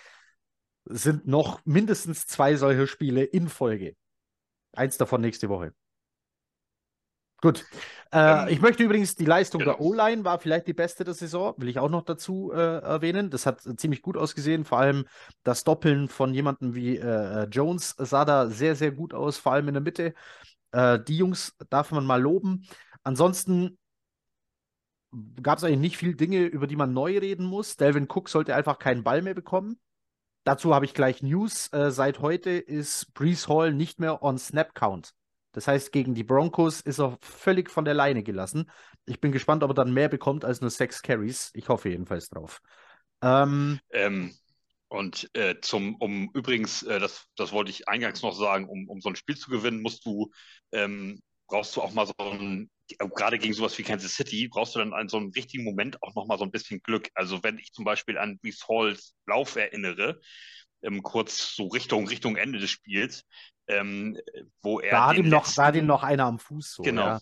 sind 0.85 1.27
noch 1.27 1.61
mindestens 1.65 2.27
zwei 2.27 2.57
solche 2.57 2.87
Spiele 2.87 3.25
in 3.25 3.49
Folge. 3.49 3.95
Eins 4.73 4.99
davon 4.99 5.21
nächste 5.21 5.49
Woche. 5.49 5.73
Gut. 7.43 7.65
Äh, 8.13 8.45
ähm, 8.45 8.49
ich 8.49 8.61
möchte 8.61 8.83
übrigens, 8.83 9.15
die 9.15 9.25
Leistung 9.25 9.61
genau. 9.61 9.73
der 9.73 9.81
O-Line 9.81 10.25
war 10.25 10.39
vielleicht 10.39 10.67
die 10.67 10.73
beste 10.73 11.05
der 11.05 11.15
Saison, 11.15 11.55
will 11.59 11.69
ich 11.69 11.79
auch 11.79 11.91
noch 11.91 12.03
dazu 12.03 12.51
äh, 12.53 12.79
erwähnen. 12.79 13.31
Das 13.31 13.47
hat 13.47 13.61
ziemlich 13.79 14.03
gut 14.03 14.17
ausgesehen. 14.17 14.65
Vor 14.65 14.79
allem 14.79 15.07
das 15.43 15.65
Doppeln 15.65 16.09
von 16.09 16.33
jemandem 16.33 16.75
wie 16.75 16.97
äh, 16.97 17.45
Jones 17.45 17.95
sah 17.99 18.25
da 18.25 18.49
sehr, 18.49 18.75
sehr 18.75 18.93
gut 18.93 19.13
aus, 19.13 19.39
vor 19.39 19.53
allem 19.53 19.69
in 19.69 19.75
der 19.75 19.83
Mitte. 19.83 20.15
Äh, 20.73 21.01
die 21.01 21.19
Jungs 21.19 21.57
darf 21.69 21.91
man 21.91 22.07
mal 22.07 22.21
loben. 22.21 22.67
Ansonsten 23.03 23.79
gab 25.43 25.59
es 25.59 25.65
eigentlich 25.65 25.81
nicht 25.81 25.97
viele 25.99 26.15
Dinge, 26.15 26.45
über 26.45 26.67
die 26.67 26.77
man 26.77 26.93
neu 26.93 27.19
reden 27.19 27.47
muss. 27.47 27.77
Delvin 27.77 28.09
Cook 28.09 28.29
sollte 28.29 28.55
einfach 28.55 28.79
keinen 28.79 29.05
Ball 29.05 29.23
mehr 29.23 29.35
bekommen. 29.35 29.79
Dazu 30.45 30.75
habe 30.75 30.85
ich 30.85 30.95
gleich 30.95 31.23
News. 31.23 31.73
Äh, 31.73 31.91
seit 31.91 32.21
heute 32.21 32.51
ist 32.51 33.13
Brees 33.15 33.49
Hall 33.49 33.73
nicht 33.73 33.99
mehr 33.99 34.23
on 34.23 34.39
Snap 34.39 34.75
Count. 34.75 35.16
Das 35.57 35.67
heißt, 35.67 35.91
gegen 35.91 36.15
die 36.15 36.23
Broncos 36.23 36.83
ist 36.83 37.01
er 37.01 37.17
völlig 37.23 37.71
von 37.71 37.87
der 37.87 37.95
Leine 37.95 38.23
gelassen. 38.23 38.71
Ich 39.07 39.23
bin 39.23 39.33
gespannt, 39.33 39.63
ob 39.63 39.71
er 39.71 39.75
dann 39.75 39.95
mehr 39.95 40.11
bekommt 40.11 40.45
als 40.45 40.61
nur 40.61 40.69
sechs 40.69 41.01
Carries. 41.01 41.51
Ich 41.55 41.71
hoffe 41.71 41.89
jedenfalls 41.89 42.29
drauf. 42.29 42.61
Ähm, 43.23 43.81
ähm, 43.91 44.37
und 44.89 45.31
äh, 45.33 45.55
zum, 45.63 45.97
um 45.97 46.31
übrigens, 46.35 46.83
äh, 46.83 47.01
das, 47.01 47.25
das 47.37 47.53
wollte 47.53 47.71
ich 47.71 47.89
eingangs 47.89 48.21
noch 48.21 48.35
sagen, 48.35 48.69
um, 48.69 48.87
um 48.87 49.01
so 49.01 49.09
ein 49.09 49.17
Spiel 49.17 49.39
zu 49.39 49.51
gewinnen, 49.51 49.81
musst 49.81 50.05
du, 50.05 50.31
ähm, 50.73 51.23
brauchst 51.47 51.75
du 51.75 51.81
auch 51.81 51.95
mal 51.95 52.07
so 52.07 52.13
ein, 52.19 52.71
gerade 52.99 53.39
gegen 53.39 53.55
sowas 53.55 53.79
wie 53.79 53.83
Kansas 53.83 54.15
City, 54.15 54.49
brauchst 54.49 54.75
du 54.75 54.81
dann 54.81 54.93
an 54.93 55.09
so 55.09 55.17
einem 55.17 55.31
richtigen 55.31 55.65
Moment 55.65 56.03
auch 56.03 56.15
noch 56.15 56.27
mal 56.27 56.37
so 56.37 56.45
ein 56.45 56.51
bisschen 56.51 56.83
Glück. 56.83 57.09
Also 57.15 57.43
wenn 57.43 57.57
ich 57.57 57.73
zum 57.73 57.87
Beispiel 57.87 58.19
an 58.19 58.39
Brees 58.41 58.63
Halls 58.69 59.15
Lauf 59.25 59.57
erinnere, 59.57 60.21
ähm, 60.83 61.03
kurz 61.03 61.57
so 61.57 61.69
Richtung, 61.69 62.07
Richtung 62.09 62.37
Ende 62.37 62.59
des 62.59 62.69
Spiels, 62.69 63.25
ähm, 63.69 64.19
wo 64.63 64.81
er. 64.81 65.07
Hat, 65.07 65.17
ihm 65.17 65.29
noch, 65.29 65.47
ihm 65.75 65.87
noch 65.87 66.03
einer 66.03 66.25
am 66.25 66.39
Fuß 66.39 66.75
so. 66.75 66.83
Genau. 66.83 67.07
Ja. 67.07 67.21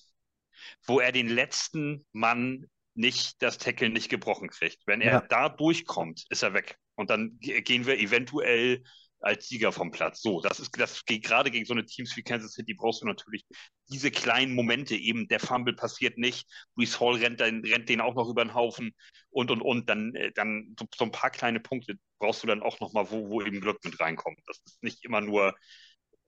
Wo 0.86 1.00
er 1.00 1.12
den 1.12 1.28
letzten 1.28 2.06
Mann 2.12 2.66
nicht, 2.94 3.42
das 3.42 3.58
Tackle 3.58 3.90
nicht 3.90 4.08
gebrochen 4.08 4.48
kriegt. 4.48 4.86
Wenn 4.86 5.00
er 5.00 5.12
ja. 5.12 5.20
da 5.20 5.48
durchkommt, 5.48 6.24
ist 6.30 6.42
er 6.42 6.54
weg. 6.54 6.78
Und 6.94 7.10
dann 7.10 7.38
gehen 7.40 7.86
wir 7.86 7.98
eventuell 7.98 8.84
als 9.24 9.48
Sieger 9.48 9.72
vom 9.72 9.90
Platz. 9.90 10.20
So, 10.20 10.40
das 10.40 10.60
ist 10.60 10.78
das 10.78 11.04
geht 11.04 11.24
gerade 11.24 11.50
gegen 11.50 11.64
so 11.64 11.72
eine 11.72 11.86
Teams 11.86 12.16
wie 12.16 12.22
Kansas 12.22 12.52
City 12.52 12.74
brauchst 12.74 13.02
du 13.02 13.06
natürlich 13.06 13.44
diese 13.88 14.10
kleinen 14.10 14.54
Momente 14.54 14.94
eben. 14.94 15.28
Der 15.28 15.40
Fumble 15.40 15.74
passiert 15.74 16.18
nicht, 16.18 16.46
Brees 16.74 17.00
Hall 17.00 17.16
rennt, 17.16 17.40
dann, 17.40 17.64
rennt 17.64 17.88
den 17.88 18.00
auch 18.00 18.14
noch 18.14 18.28
über 18.28 18.44
den 18.44 18.54
Haufen 18.54 18.94
und 19.30 19.50
und 19.50 19.62
und. 19.62 19.88
Dann, 19.88 20.14
äh, 20.14 20.30
dann 20.32 20.76
so, 20.78 20.86
so 20.94 21.04
ein 21.04 21.10
paar 21.10 21.30
kleine 21.30 21.60
Punkte 21.60 21.96
brauchst 22.18 22.42
du 22.42 22.46
dann 22.46 22.62
auch 22.62 22.80
noch 22.80 22.92
mal, 22.92 23.10
wo, 23.10 23.28
wo 23.28 23.42
eben 23.42 23.60
Glück 23.60 23.82
mit 23.84 23.98
reinkommt. 23.98 24.40
Das 24.46 24.60
ist 24.66 24.82
nicht 24.82 25.04
immer 25.04 25.20
nur 25.20 25.54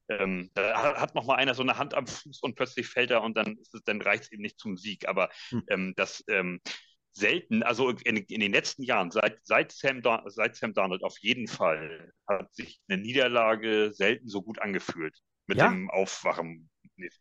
ähm, 0.09 0.51
da 0.55 1.01
hat 1.01 1.15
noch 1.15 1.27
mal 1.27 1.37
einer 1.37 1.55
so 1.55 1.63
eine 1.63 1.79
Hand 1.79 1.95
am 1.95 2.07
Fuß 2.07 2.41
und 2.43 2.55
plötzlich 2.55 2.89
fällt 2.89 3.11
er 3.11 3.23
und 3.23 3.37
dann, 3.37 3.59
dann 3.85 4.01
reicht 4.01 4.25
es 4.25 4.33
eben 4.33 4.43
nicht 4.43 4.59
zum 4.59 4.77
Sieg. 4.77 5.09
Aber 5.09 5.31
hm. 5.51 5.65
ähm, 5.69 5.95
das 5.97 6.25
ähm, 6.29 6.61
selten, 7.13 7.63
also 7.63 7.91
in, 7.91 8.17
in, 8.17 8.41
den 8.41 8.53
letzten 8.53 8.83
Jahren, 8.83 9.11
seit, 9.11 9.39
seit, 9.43 9.73
Sam 9.73 10.03
seit 10.27 10.57
Sam 10.57 10.75
Darnold 10.75 11.03
auf 11.03 11.19
jeden 11.21 11.49
Fall, 11.49 12.13
hat 12.29 12.55
sich 12.55 12.81
eine 12.89 13.01
Niederlage 13.01 13.93
selten 13.93 14.29
so 14.29 14.43
gut 14.43 14.61
angefühlt 14.61 15.19
mit 15.47 15.59
ja? 15.59 15.69
dem 15.69 15.91
Aufwachen 15.91 16.69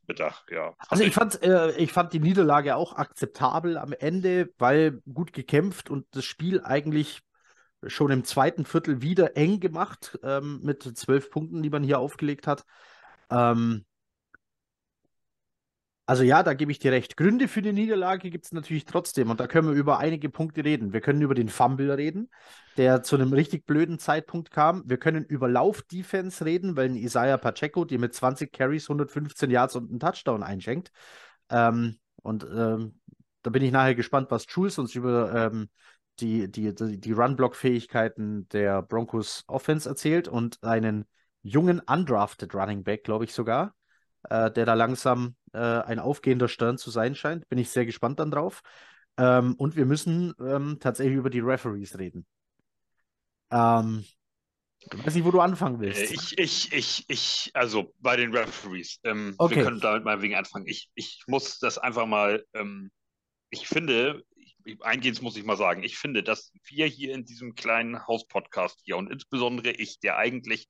Mittag, 0.07 0.45
ja. 0.51 0.73
Also 0.87 1.03
ich 1.03 1.13
fand, 1.13 1.41
äh, 1.43 1.75
ich 1.77 1.91
fand 1.91 2.13
die 2.13 2.19
Niederlage 2.19 2.75
auch 2.75 2.95
akzeptabel 2.95 3.77
am 3.77 3.91
Ende, 3.91 4.53
weil 4.57 5.01
gut 5.13 5.33
gekämpft 5.33 5.89
und 5.89 6.07
das 6.11 6.23
Spiel 6.23 6.61
eigentlich 6.61 7.21
schon 7.87 8.11
im 8.11 8.23
zweiten 8.23 8.65
Viertel 8.65 9.01
wieder 9.01 9.37
eng 9.37 9.59
gemacht 9.59 10.17
ähm, 10.23 10.59
mit 10.63 10.83
zwölf 10.97 11.29
Punkten, 11.29 11.63
die 11.63 11.69
man 11.69 11.83
hier 11.83 11.99
aufgelegt 11.99 12.47
hat. 12.47 12.65
Ähm, 13.29 13.85
also 16.07 16.21
ja, 16.21 16.43
da 16.43 16.53
gebe 16.53 16.71
ich 16.71 16.77
dir 16.77 16.91
recht. 16.91 17.17
Gründe 17.17 17.47
für 17.47 17.63
die 17.63 17.73
Niederlage 17.73 18.29
gibt 18.29 18.45
es 18.45 18.51
natürlich 18.51 18.85
trotzdem 18.85 19.31
und 19.31 19.39
da 19.39 19.47
können 19.47 19.69
wir 19.69 19.75
über 19.75 19.97
einige 19.97 20.29
Punkte 20.29 20.63
reden. 20.63 20.93
Wir 20.93 21.01
können 21.01 21.21
über 21.21 21.33
den 21.33 21.49
Fumble 21.49 21.91
reden, 21.91 22.29
der 22.77 23.01
zu 23.01 23.15
einem 23.15 23.33
richtig 23.33 23.65
blöden 23.65 23.97
Zeitpunkt 23.97 24.51
kam. 24.51 24.83
Wir 24.85 24.97
können 24.97 25.25
über 25.25 25.49
Lauf-Defense 25.49 26.45
reden, 26.45 26.77
weil 26.77 26.89
ein 26.89 26.95
Isaiah 26.95 27.37
Pacheco 27.37 27.85
dir 27.85 27.97
mit 27.97 28.13
20 28.13 28.53
Carries 28.53 28.87
115 28.87 29.49
Yards 29.49 29.75
und 29.75 29.89
einen 29.89 29.99
Touchdown 29.99 30.43
einschenkt. 30.43 30.91
Ähm, 31.49 31.97
und 32.21 32.43
ähm, 32.43 32.99
da 33.41 33.49
bin 33.49 33.63
ich 33.63 33.71
nachher 33.71 33.95
gespannt, 33.95 34.29
was 34.29 34.45
Jules 34.47 34.77
uns 34.77 34.93
über 34.93 35.33
ähm, 35.33 35.69
die, 36.19 36.49
die, 36.49 36.73
die, 36.73 36.99
die 36.99 37.11
Run-Block-Fähigkeiten 37.11 38.47
der 38.49 38.81
Broncos 38.81 39.43
Offense 39.47 39.87
erzählt 39.87 40.27
und 40.27 40.63
einen 40.63 41.05
jungen 41.41 41.79
undrafted 41.79 42.53
Running 42.53 42.83
Back, 42.83 43.03
glaube 43.03 43.25
ich 43.25 43.33
sogar, 43.33 43.75
äh, 44.29 44.51
der 44.51 44.65
da 44.65 44.73
langsam 44.73 45.35
äh, 45.53 45.59
ein 45.59 45.99
aufgehender 45.99 46.47
Stern 46.47 46.77
zu 46.77 46.89
sein 46.89 47.15
scheint. 47.15 47.47
Bin 47.49 47.59
ich 47.59 47.69
sehr 47.69 47.85
gespannt 47.85 48.19
dann 48.19 48.31
drauf. 48.31 48.61
Ähm, 49.17 49.55
und 49.55 49.75
wir 49.75 49.85
müssen 49.85 50.33
ähm, 50.39 50.77
tatsächlich 50.79 51.15
über 51.15 51.29
die 51.29 51.39
Referees 51.39 51.97
reden. 51.97 52.25
Ähm, 53.51 54.03
ich 54.91 55.05
weiß 55.05 55.15
nicht, 55.15 55.25
wo 55.25 55.31
du 55.31 55.39
anfangen 55.39 55.79
willst. 55.79 56.01
Äh, 56.01 56.13
ich, 56.13 56.37
ich, 56.37 56.73
ich, 56.73 57.05
ich, 57.07 57.51
also 57.53 57.93
bei 57.99 58.17
den 58.17 58.35
Referees. 58.35 58.99
Ähm, 59.03 59.35
okay. 59.37 59.55
Wir 59.55 59.63
können 59.63 59.79
damit 59.79 60.03
mal 60.03 60.21
wegen 60.21 60.35
anfangen. 60.35 60.67
Ich, 60.67 60.89
ich 60.95 61.23
muss 61.27 61.59
das 61.59 61.77
einfach 61.77 62.05
mal, 62.05 62.45
ähm, 62.53 62.91
ich 63.49 63.67
finde, 63.67 64.23
eingehend 64.81 65.21
muss 65.21 65.37
ich 65.37 65.43
mal 65.43 65.57
sagen, 65.57 65.83
ich 65.83 65.97
finde, 65.97 66.23
dass 66.23 66.51
wir 66.65 66.87
hier 66.87 67.13
in 67.13 67.25
diesem 67.25 67.55
kleinen 67.55 68.05
Hauspodcast 68.07 68.81
hier 68.83 68.97
und 68.97 69.11
insbesondere 69.11 69.71
ich, 69.71 69.99
der 69.99 70.17
eigentlich, 70.17 70.67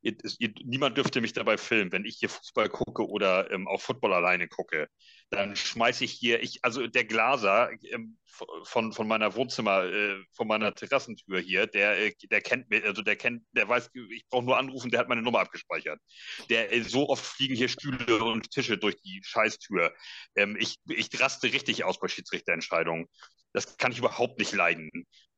ihr, 0.00 0.16
ihr, 0.38 0.52
niemand 0.64 0.96
dürfte 0.96 1.20
mich 1.20 1.32
dabei 1.32 1.56
filmen, 1.56 1.92
wenn 1.92 2.04
ich 2.04 2.16
hier 2.18 2.28
Fußball 2.28 2.68
gucke 2.68 3.06
oder 3.06 3.50
ähm, 3.50 3.68
auch 3.68 3.80
Football 3.80 4.12
alleine 4.12 4.48
gucke, 4.48 4.88
dann 5.30 5.56
schmeiße 5.56 6.04
ich 6.04 6.12
hier, 6.12 6.42
ich, 6.42 6.64
also 6.64 6.86
der 6.86 7.04
Glaser 7.04 7.70
ähm, 7.90 8.18
von, 8.64 8.92
von 8.92 9.08
meiner 9.08 9.34
Wohnzimmer, 9.34 9.84
äh, 9.84 10.16
von 10.32 10.48
meiner 10.48 10.74
Terrassentür 10.74 11.40
hier, 11.40 11.66
der, 11.66 11.98
äh, 11.98 12.12
der 12.30 12.40
kennt 12.40 12.68
mich, 12.70 12.84
also 12.84 13.02
der 13.02 13.16
kennt, 13.16 13.44
der 13.52 13.68
weiß, 13.68 13.90
ich 14.10 14.26
brauche 14.28 14.44
nur 14.44 14.58
anrufen, 14.58 14.90
der 14.90 15.00
hat 15.00 15.08
meine 15.08 15.22
Nummer 15.22 15.40
abgespeichert. 15.40 16.00
Der, 16.48 16.72
äh, 16.72 16.82
so 16.82 17.08
oft 17.08 17.24
fliegen 17.24 17.54
hier 17.54 17.68
Stühle 17.68 18.22
und 18.24 18.50
Tische 18.50 18.78
durch 18.78 18.96
die 19.02 19.20
Scheißtür. 19.24 19.94
Ähm, 20.36 20.56
ich, 20.58 20.76
ich 20.88 21.08
raste 21.20 21.52
richtig 21.52 21.84
aus 21.84 21.98
bei 21.98 22.08
Schiedsrichterentscheidungen. 22.08 23.06
Das 23.52 23.76
kann 23.76 23.92
ich 23.92 23.98
überhaupt 23.98 24.38
nicht 24.38 24.52
leiden. 24.52 24.90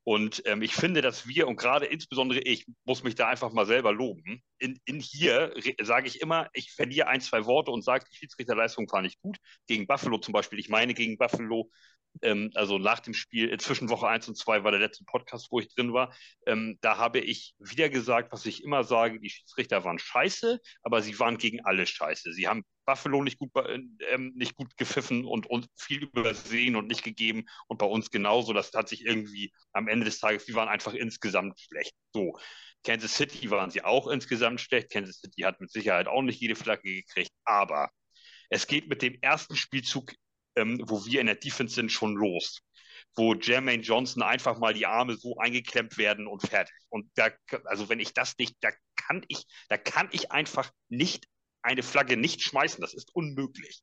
Und 0.05 0.43
ähm, 0.45 0.61
ich 0.63 0.75
finde, 0.75 1.01
dass 1.01 1.27
wir 1.27 1.49
und 1.49 1.57
gerade 1.57 1.87
insbesondere 1.87 2.41
ich 2.41 2.67
muss 2.85 3.03
mich 3.03 3.15
da 3.15 3.29
einfach 3.29 3.53
mal 3.53 3.67
selber 3.67 3.93
loben. 3.93 4.43
In, 4.59 4.79
in 4.85 5.01
hier 5.01 5.55
sage 5.83 6.07
ich 6.07 6.21
immer, 6.21 6.49
ich 6.53 6.73
verliere 6.73 7.09
ein, 7.09 7.23
zwei 7.23 7.47
Worte 7.47 7.71
und 7.71 7.83
sage, 7.83 8.05
die 8.11 8.17
Schiedsrichterleistung 8.17 8.91
war 8.93 9.03
nicht 9.03 9.21
gut. 9.21 9.39
Gegen 9.67 9.87
Buffalo 9.87 10.19
zum 10.19 10.33
Beispiel. 10.33 10.59
Ich 10.59 10.69
meine, 10.69 10.93
gegen 10.93 11.17
Buffalo 11.17 11.71
ähm, 12.23 12.51
also 12.55 12.79
nach 12.79 13.01
dem 13.01 13.15
Spiel, 13.15 13.53
äh, 13.53 13.59
zwischen 13.59 13.89
Woche 13.89 14.09
1 14.09 14.29
und 14.29 14.37
2 14.37 14.65
war 14.65 14.71
der 14.71 14.81
letzte 14.81 15.05
Podcast, 15.05 15.49
wo 15.51 15.61
ich 15.61 15.69
drin 15.75 15.93
war. 15.93 16.15
Ähm, 16.47 16.79
da 16.81 16.99
habe 16.99 17.21
ich 17.21 17.55
wieder 17.59 17.89
gesagt, 17.89 18.33
was 18.33 18.47
ich 18.47 18.63
immer 18.63 18.85
sage, 18.85 19.21
die 19.21 19.31
Schiedsrichter 19.31 19.85
waren 19.85 19.99
scheiße, 19.99 20.61
aber 20.83 21.03
sie 21.03 21.19
waren 21.19 21.39
gegen 21.39 21.65
alle 21.65 21.87
scheiße. 21.87 22.33
Sie 22.33 22.49
haben 22.49 22.65
Buffalo 22.85 23.23
nicht 23.23 23.39
gut, 23.39 23.51
äh, 23.57 23.81
ähm, 24.11 24.33
nicht 24.35 24.55
gut 24.57 24.77
gepfiffen 24.77 25.25
und, 25.25 25.47
und 25.47 25.67
viel 25.77 26.05
übersehen 26.05 26.77
und 26.77 26.87
nicht 26.87 27.03
gegeben 27.03 27.45
und 27.69 27.79
bei 27.79 27.87
uns 27.87 28.11
genauso. 28.11 28.53
Das 28.53 28.73
hat 28.75 28.89
sich 28.89 29.05
irgendwie 29.05 29.53
am 29.73 29.89
Ende 29.89 30.05
des 30.05 30.19
Tages, 30.19 30.45
die 30.45 30.55
waren 30.55 30.69
einfach 30.69 30.95
insgesamt 30.95 31.61
schlecht. 31.61 31.95
So. 32.13 32.39
Kansas 32.85 33.15
City 33.15 33.51
waren 33.51 33.71
sie 33.71 33.83
auch 33.83 34.09
insgesamt 34.09 34.61
schlecht. 34.61 34.91
Kansas 34.91 35.21
City 35.21 35.43
hat 35.43 35.61
mit 35.61 35.71
Sicherheit 35.71 36.07
auch 36.07 36.21
nicht 36.21 36.41
jede 36.41 36.55
Flagge 36.55 36.83
gekriegt, 36.83 37.33
aber 37.45 37.91
es 38.51 38.67
geht 38.67 38.89
mit 38.89 39.01
dem 39.01 39.19
ersten 39.23 39.57
Spielzug 39.57 40.13
ähm, 40.57 40.81
wo 40.87 41.05
wir 41.05 41.21
in 41.21 41.27
der 41.27 41.37
Defense 41.37 41.75
sind, 41.75 41.91
schon 41.91 42.15
los. 42.15 42.61
Wo 43.17 43.35
Jermaine 43.35 43.83
Johnson 43.83 44.23
einfach 44.23 44.59
mal 44.59 44.75
die 44.75 44.87
Arme 44.87 45.17
so 45.17 45.37
eingeklemmt 45.39 45.99
werden 45.99 46.27
und 46.27 46.47
fertig. 46.47 46.75
Und 46.89 47.11
da, 47.15 47.31
also 47.65 47.89
wenn 47.89 48.01
ich 48.01 48.13
das 48.13 48.37
nicht, 48.39 48.57
da 48.61 48.71
kann 48.97 49.25
ich, 49.29 49.45
da 49.69 49.77
kann 49.77 50.09
ich 50.13 50.33
einfach 50.33 50.71
nicht 50.89 51.27
eine 51.65 51.83
Flagge 51.83 52.17
nicht 52.17 52.43
schmeißen. 52.43 52.81
Das 52.81 52.95
ist 52.95 53.15
unmöglich. 53.15 53.83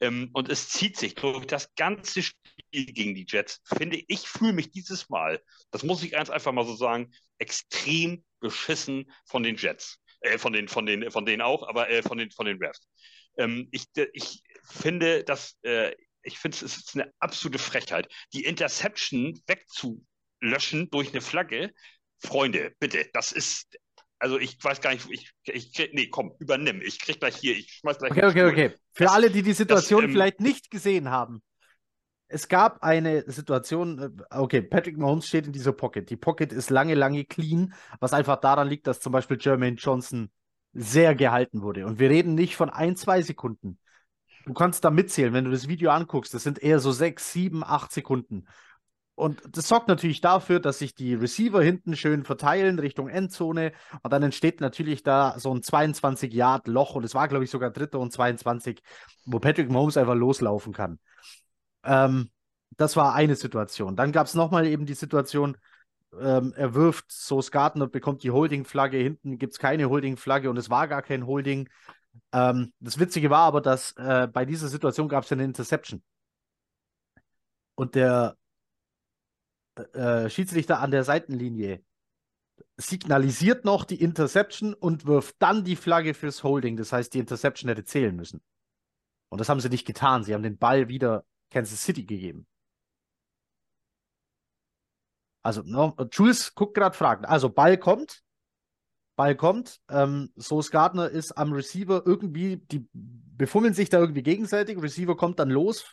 Ähm, 0.00 0.30
und 0.32 0.48
es 0.48 0.68
zieht 0.68 0.96
sich 0.96 1.14
durch 1.14 1.46
das 1.46 1.74
ganze 1.74 2.22
Spiel 2.22 2.86
gegen 2.86 3.14
die 3.14 3.26
Jets. 3.28 3.60
Finde 3.64 4.02
ich, 4.06 4.28
fühle 4.28 4.52
mich 4.52 4.70
dieses 4.70 5.08
Mal, 5.08 5.42
das 5.70 5.82
muss 5.82 6.02
ich 6.02 6.12
ganz 6.12 6.30
einfach 6.30 6.52
mal 6.52 6.66
so 6.66 6.76
sagen, 6.76 7.12
extrem 7.38 8.24
beschissen 8.40 9.10
von 9.26 9.42
den 9.42 9.56
Jets. 9.56 9.98
Äh, 10.20 10.38
von 10.38 10.52
den, 10.52 10.68
von 10.68 10.86
den, 10.86 11.10
von 11.10 11.26
denen 11.26 11.42
auch, 11.42 11.66
aber 11.68 11.90
äh, 11.90 12.02
von 12.02 12.18
den, 12.18 12.30
von 12.30 12.46
den 12.46 12.58
Refs. 12.62 12.86
Ähm, 13.36 13.68
ich, 13.72 13.86
ich 14.12 14.42
finde, 14.64 15.24
dass 15.24 15.56
äh, 15.62 15.92
ich 16.22 16.38
finde, 16.38 16.56
es 16.56 16.62
ist 16.62 16.94
eine 16.94 17.12
absolute 17.18 17.58
Frechheit, 17.58 18.08
die 18.32 18.44
Interception 18.44 19.38
wegzulöschen 19.46 20.90
durch 20.90 21.10
eine 21.10 21.20
Flagge. 21.20 21.72
Freunde, 22.20 22.74
bitte, 22.80 23.06
das 23.12 23.32
ist, 23.32 23.76
also 24.18 24.38
ich 24.38 24.62
weiß 24.62 24.80
gar 24.80 24.92
nicht, 24.92 25.08
ich, 25.10 25.32
ich 25.44 25.72
krieg, 25.72 25.90
nee, 25.92 26.08
komm, 26.08 26.32
übernimm, 26.38 26.80
ich 26.82 27.00
krieg 27.00 27.20
gleich 27.20 27.36
hier, 27.36 27.56
ich 27.56 27.70
schmeiß 27.72 27.98
gleich. 27.98 28.12
Okay, 28.12 28.26
okay, 28.26 28.44
okay. 28.44 28.70
Für 28.92 29.04
das, 29.04 29.12
alle, 29.12 29.30
die 29.30 29.42
die 29.42 29.52
Situation 29.52 30.02
das, 30.02 30.08
ähm, 30.08 30.12
vielleicht 30.12 30.40
nicht 30.40 30.70
gesehen 30.70 31.10
haben. 31.10 31.42
Es 32.28 32.48
gab 32.48 32.82
eine 32.82 33.30
Situation, 33.30 33.98
äh, 34.30 34.36
okay, 34.36 34.62
Patrick 34.62 34.96
Mahomes 34.96 35.26
steht 35.26 35.46
in 35.46 35.52
dieser 35.52 35.72
Pocket. 35.72 36.08
Die 36.08 36.16
Pocket 36.16 36.52
ist 36.52 36.70
lange, 36.70 36.94
lange 36.94 37.24
clean, 37.24 37.74
was 38.00 38.12
einfach 38.12 38.36
daran 38.40 38.68
liegt, 38.68 38.86
dass 38.86 39.00
zum 39.00 39.12
Beispiel 39.12 39.38
Jermaine 39.40 39.76
Johnson 39.76 40.30
sehr 40.72 41.14
gehalten 41.14 41.62
wurde. 41.62 41.86
Und 41.86 41.98
wir 41.98 42.10
reden 42.10 42.34
nicht 42.34 42.56
von 42.56 42.70
ein, 42.70 42.96
zwei 42.96 43.22
Sekunden. 43.22 43.78
Du 44.46 44.52
kannst 44.52 44.84
da 44.84 44.90
mitzählen, 44.90 45.32
wenn 45.32 45.44
du 45.44 45.50
das 45.50 45.68
Video 45.68 45.90
anguckst. 45.90 46.34
Das 46.34 46.42
sind 46.42 46.62
eher 46.62 46.80
so 46.80 46.92
sechs, 46.92 47.32
sieben, 47.32 47.64
acht 47.64 47.92
Sekunden. 47.92 48.46
Und 49.16 49.42
das 49.48 49.68
sorgt 49.68 49.86
natürlich 49.86 50.20
dafür, 50.20 50.58
dass 50.58 50.78
sich 50.80 50.94
die 50.94 51.14
Receiver 51.14 51.62
hinten 51.62 51.96
schön 51.96 52.24
verteilen 52.24 52.78
Richtung 52.80 53.08
Endzone. 53.08 53.72
Und 54.02 54.12
dann 54.12 54.24
entsteht 54.24 54.60
natürlich 54.60 55.04
da 55.04 55.38
so 55.38 55.54
ein 55.54 55.60
22-Yard-Loch. 55.60 56.96
Und 56.96 57.04
es 57.04 57.14
war, 57.14 57.28
glaube 57.28 57.44
ich, 57.44 57.50
sogar 57.50 57.70
dritter 57.70 58.00
und 58.00 58.12
22, 58.12 58.82
wo 59.24 59.38
Patrick 59.38 59.70
Mahomes 59.70 59.96
einfach 59.96 60.16
loslaufen 60.16 60.72
kann. 60.72 60.98
Ähm, 61.84 62.30
das 62.76 62.96
war 62.96 63.14
eine 63.14 63.36
Situation. 63.36 63.94
Dann 63.94 64.10
gab 64.10 64.26
es 64.26 64.34
nochmal 64.34 64.66
eben 64.66 64.84
die 64.84 64.94
Situation, 64.94 65.56
ähm, 66.20 66.52
er 66.56 66.74
wirft 66.74 67.10
Sauce 67.10 67.50
Gardner, 67.50 67.86
bekommt 67.86 68.22
die 68.22 68.30
Holding-Flagge, 68.30 68.96
hinten 68.98 69.38
gibt 69.38 69.52
es 69.52 69.58
keine 69.58 69.88
Holding-Flagge 69.88 70.50
und 70.50 70.56
es 70.56 70.70
war 70.70 70.88
gar 70.88 71.02
kein 71.02 71.26
Holding. 71.26 71.68
Ähm, 72.32 72.72
das 72.80 72.98
Witzige 72.98 73.30
war 73.30 73.40
aber, 73.40 73.60
dass 73.60 73.92
äh, 73.92 74.28
bei 74.32 74.44
dieser 74.44 74.68
Situation 74.68 75.08
gab 75.08 75.24
es 75.24 75.32
eine 75.32 75.44
Interception. 75.44 76.02
Und 77.76 77.94
der 77.94 78.36
äh, 79.92 80.28
Schiedsrichter 80.28 80.80
an 80.80 80.90
der 80.90 81.04
Seitenlinie 81.04 81.82
signalisiert 82.76 83.64
noch 83.64 83.84
die 83.84 84.00
Interception 84.00 84.74
und 84.74 85.06
wirft 85.06 85.36
dann 85.38 85.64
die 85.64 85.76
Flagge 85.76 86.14
fürs 86.14 86.42
Holding. 86.42 86.76
Das 86.76 86.92
heißt, 86.92 87.14
die 87.14 87.18
Interception 87.18 87.68
hätte 87.68 87.84
zählen 87.84 88.14
müssen. 88.14 88.40
Und 89.28 89.40
das 89.40 89.48
haben 89.48 89.60
sie 89.60 89.68
nicht 89.68 89.86
getan. 89.86 90.24
Sie 90.24 90.34
haben 90.34 90.42
den 90.42 90.58
Ball 90.58 90.88
wieder 90.88 91.24
Kansas 91.50 91.82
City 91.82 92.04
gegeben. 92.04 92.46
Also, 95.42 95.62
no, 95.64 95.94
Jules 96.10 96.54
guckt 96.54 96.74
gerade 96.74 96.96
Fragen. 96.96 97.24
Also, 97.24 97.50
Ball 97.50 97.76
kommt. 97.76 98.22
Ball 99.16 99.36
kommt. 99.36 99.80
Ähm, 99.88 100.32
Soos 100.36 100.70
Gardner 100.70 101.08
ist 101.08 101.32
am 101.32 101.52
Receiver 101.52 102.02
irgendwie, 102.04 102.56
die 102.56 102.88
befummeln 102.92 103.74
sich 103.74 103.90
da 103.90 103.98
irgendwie 103.98 104.22
gegenseitig. 104.22 104.80
Receiver 104.80 105.16
kommt 105.16 105.38
dann 105.38 105.50
los 105.50 105.84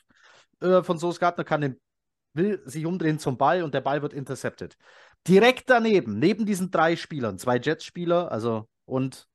äh, 0.62 0.84
von 0.84 0.98
Soos 0.98 1.20
Gardner, 1.20 1.44
kann 1.44 1.62
den, 1.62 1.82
will 2.34 2.62
sich 2.66 2.86
umdrehen 2.86 3.20
zum 3.20 3.38
Ball 3.38 3.64
und 3.64 3.74
der 3.74 3.82
Ball 3.82 4.02
wird 4.02 4.14
intercepted. 4.14 4.78
direkt 5.28 5.70
daneben, 5.70 6.18
neben 6.20 6.46
diesen 6.46 6.72
drei 6.72 6.96
Spielern, 6.96 7.38
zwei 7.38 7.58
Jets-Spieler, 7.58 8.32
also 8.32 8.68
und 8.86 9.28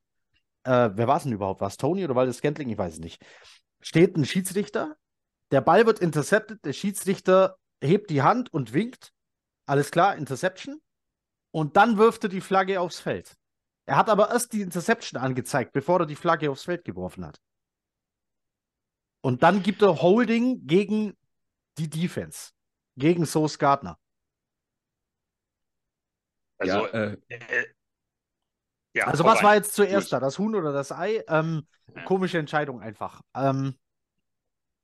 äh, 0.63 0.89
wer 0.93 1.07
war 1.07 1.17
es 1.17 1.23
denn 1.23 1.31
überhaupt? 1.31 1.61
War 1.61 1.69
es 1.69 1.77
Tony 1.77 2.03
oder 2.03 2.15
war 2.15 2.25
das 2.25 2.37
Scantling? 2.37 2.69
Ich 2.69 2.77
weiß 2.77 2.95
es 2.95 2.99
nicht. 2.99 3.23
Steht 3.79 4.17
ein 4.17 4.25
Schiedsrichter, 4.25 4.97
der 5.51 5.61
Ball 5.61 5.85
wird 5.85 5.99
intercepted, 5.99 6.63
der 6.65 6.73
Schiedsrichter 6.73 7.57
hebt 7.81 8.09
die 8.09 8.21
Hand 8.21 8.53
und 8.53 8.73
winkt. 8.73 9.13
Alles 9.65 9.91
klar, 9.91 10.15
Interception. 10.15 10.81
Und 11.51 11.77
dann 11.77 11.97
wirft 11.97 12.23
er 12.23 12.29
die 12.29 12.41
Flagge 12.41 12.81
aufs 12.81 12.99
Feld. 12.99 13.35
Er 13.85 13.95
hat 13.95 14.09
aber 14.09 14.29
erst 14.31 14.51
die 14.51 14.61
Interception 14.61 15.21
angezeigt, 15.21 15.71
bevor 15.71 16.01
er 16.01 16.05
die 16.05 16.15
Flagge 16.15 16.51
aufs 16.51 16.65
Feld 16.65 16.83
geworfen 16.83 17.25
hat. 17.25 17.39
Und 19.21 19.43
dann 19.43 19.63
gibt 19.63 19.81
er 19.81 20.01
Holding 20.01 20.65
gegen 20.67 21.17
die 21.77 21.89
Defense, 21.89 22.51
gegen 22.97 23.25
Sauce 23.25 23.57
Gardner. 23.57 23.97
Also, 26.57 26.87
ja, 26.87 26.87
äh, 26.87 27.17
äh, 27.29 27.65
ja, 28.93 29.05
also 29.05 29.23
was 29.23 29.43
war 29.43 29.55
jetzt 29.55 29.73
zuerst 29.73 30.11
da, 30.11 30.19
das 30.19 30.39
Huhn 30.39 30.55
oder 30.55 30.73
das 30.73 30.91
Ei? 30.91 31.23
Ähm. 31.27 31.67
Komische 32.05 32.37
Entscheidung 32.37 32.81
einfach. 32.81 33.21
Ähm, 33.35 33.75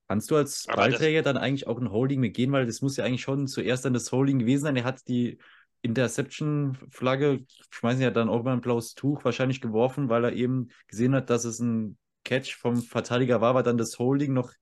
Kannst 0.07 0.29
du 0.31 0.35
als 0.35 0.67
Ballträger 0.67 1.21
dann 1.21 1.37
eigentlich 1.37 1.67
auch 1.67 1.79
ein 1.79 1.91
Holding 1.91 2.19
mitgehen, 2.19 2.51
weil 2.51 2.65
das 2.65 2.81
muss 2.81 2.97
ja 2.97 3.05
eigentlich 3.05 3.21
schon 3.21 3.47
zuerst 3.47 3.85
dann 3.85 3.93
das 3.93 4.11
Holding 4.11 4.39
gewesen 4.39 4.63
sein. 4.63 4.75
Er 4.75 4.83
hat 4.83 5.07
die 5.07 5.39
Interception-Flagge, 5.81 7.45
schmeißen 7.71 8.01
ja 8.01 8.11
dann 8.11 8.29
auch 8.29 8.43
mal 8.43 8.53
ein 8.53 8.61
blaues 8.61 8.95
Tuch 8.95 9.25
wahrscheinlich 9.25 9.59
geworfen, 9.59 10.09
weil 10.09 10.25
er 10.25 10.33
eben 10.33 10.69
gesehen 10.87 11.15
hat, 11.15 11.29
dass 11.29 11.45
es 11.45 11.59
ein 11.59 11.97
Catch 12.23 12.55
vom 12.55 12.81
Verteidiger 12.81 13.41
war, 13.41 13.55
war 13.55 13.63
dann 13.63 13.77
das 13.77 13.99
Holding 13.99 14.33
noch 14.33 14.53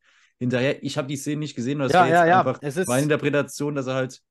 hinterher. 0.41 0.83
Ich 0.83 0.97
habe 0.97 1.07
die 1.07 1.15
Szene 1.15 1.39
nicht 1.39 1.55
gesehen, 1.55 1.79
das 1.79 1.93
ja, 1.93 1.99
war 1.99 2.07
jetzt 2.07 2.15
ja, 2.15 2.25
ja. 2.25 2.39
einfach 2.39 2.59
es 2.61 2.75
ist... 2.75 2.87
meine 2.87 3.03
Interpretation, 3.03 3.75
dass 3.75 3.87
er 3.87 3.93
halt 3.93 4.21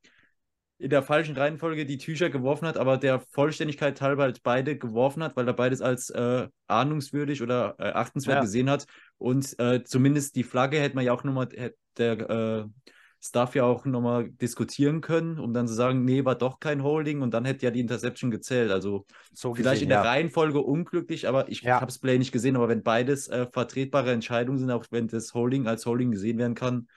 in 0.78 0.90
der 0.90 1.02
falschen 1.02 1.36
Reihenfolge 1.36 1.86
die 1.86 1.98
Tücher 1.98 2.30
geworfen 2.30 2.66
hat, 2.66 2.76
aber 2.76 2.96
der 2.96 3.20
Vollständigkeit 3.20 4.00
halber 4.00 4.24
halt 4.24 4.42
beide 4.42 4.76
geworfen 4.76 5.22
hat, 5.22 5.36
weil 5.36 5.46
er 5.46 5.52
beides 5.52 5.82
als 5.82 6.10
äh, 6.10 6.48
ahnungswürdig 6.66 7.42
oder 7.42 7.76
äh, 7.78 7.90
achtenswert 7.90 8.36
ja. 8.36 8.40
gesehen 8.40 8.70
hat. 8.70 8.86
Und 9.18 9.58
äh, 9.60 9.84
zumindest 9.84 10.36
die 10.36 10.42
Flagge 10.42 10.80
hätte 10.80 10.96
man 10.96 11.04
ja 11.04 11.12
auch 11.12 11.22
nochmal, 11.22 11.48
der 11.98 12.66
Staff 13.22 13.54
ja 13.54 13.64
auch 13.64 13.84
nochmal 13.84 14.30
diskutieren 14.30 15.02
können, 15.02 15.38
um 15.38 15.52
dann 15.52 15.68
zu 15.68 15.74
sagen, 15.74 16.04
nee, 16.04 16.24
war 16.24 16.36
doch 16.36 16.58
kein 16.58 16.82
Holding 16.82 17.20
und 17.20 17.34
dann 17.34 17.44
hätte 17.44 17.66
ja 17.66 17.70
die 17.70 17.80
Interception 17.80 18.30
gezählt. 18.30 18.70
Also 18.70 19.04
so 19.34 19.54
vielleicht 19.54 19.74
gesehen, 19.74 19.84
in 19.84 19.88
der 19.90 19.98
ja. 19.98 20.04
Reihenfolge 20.04 20.60
unglücklich, 20.60 21.28
aber 21.28 21.48
ich 21.50 21.60
ja. 21.60 21.76
habe 21.76 21.86
das 21.86 21.98
Play 21.98 22.18
nicht 22.18 22.32
gesehen, 22.32 22.56
aber 22.56 22.68
wenn 22.68 22.82
beides 22.82 23.28
äh, 23.28 23.46
vertretbare 23.52 24.12
Entscheidungen 24.12 24.58
sind, 24.58 24.70
auch 24.70 24.86
wenn 24.90 25.06
das 25.06 25.34
Holding 25.34 25.66
als 25.66 25.84
Holding 25.84 26.12
gesehen 26.12 26.38
werden 26.38 26.54
kann, 26.54 26.88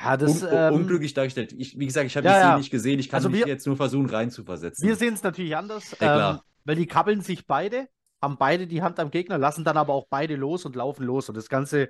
ja, 0.00 0.16
das, 0.16 0.44
Un 0.44 0.48
ähm, 0.52 0.74
unglücklich 0.74 1.14
dargestellt. 1.14 1.52
Ich, 1.58 1.76
wie 1.76 1.86
gesagt, 1.86 2.06
ich 2.06 2.16
habe 2.16 2.26
ja, 2.26 2.34
die 2.34 2.40
Szene 2.40 2.58
nicht 2.58 2.70
gesehen. 2.70 3.00
Ich 3.00 3.08
kann 3.08 3.18
also 3.18 3.28
mich 3.28 3.40
wir, 3.40 3.48
jetzt 3.48 3.66
nur 3.66 3.76
versuchen 3.76 4.08
reinzuversetzen. 4.08 4.86
Wir 4.86 4.94
sehen 4.94 5.14
es 5.14 5.24
natürlich 5.24 5.56
anders, 5.56 5.96
ja, 6.00 6.30
ähm, 6.30 6.40
weil 6.64 6.76
die 6.76 6.86
kabbeln 6.86 7.22
sich 7.22 7.48
beide, 7.48 7.88
haben 8.22 8.36
beide 8.38 8.68
die 8.68 8.82
Hand 8.82 9.00
am 9.00 9.10
Gegner, 9.10 9.36
lassen 9.36 9.64
dann 9.64 9.76
aber 9.76 9.94
auch 9.94 10.06
beide 10.08 10.36
los 10.36 10.64
und 10.64 10.76
laufen 10.76 11.04
los. 11.04 11.28
Und 11.28 11.36
das 11.36 11.48
Ganze 11.48 11.88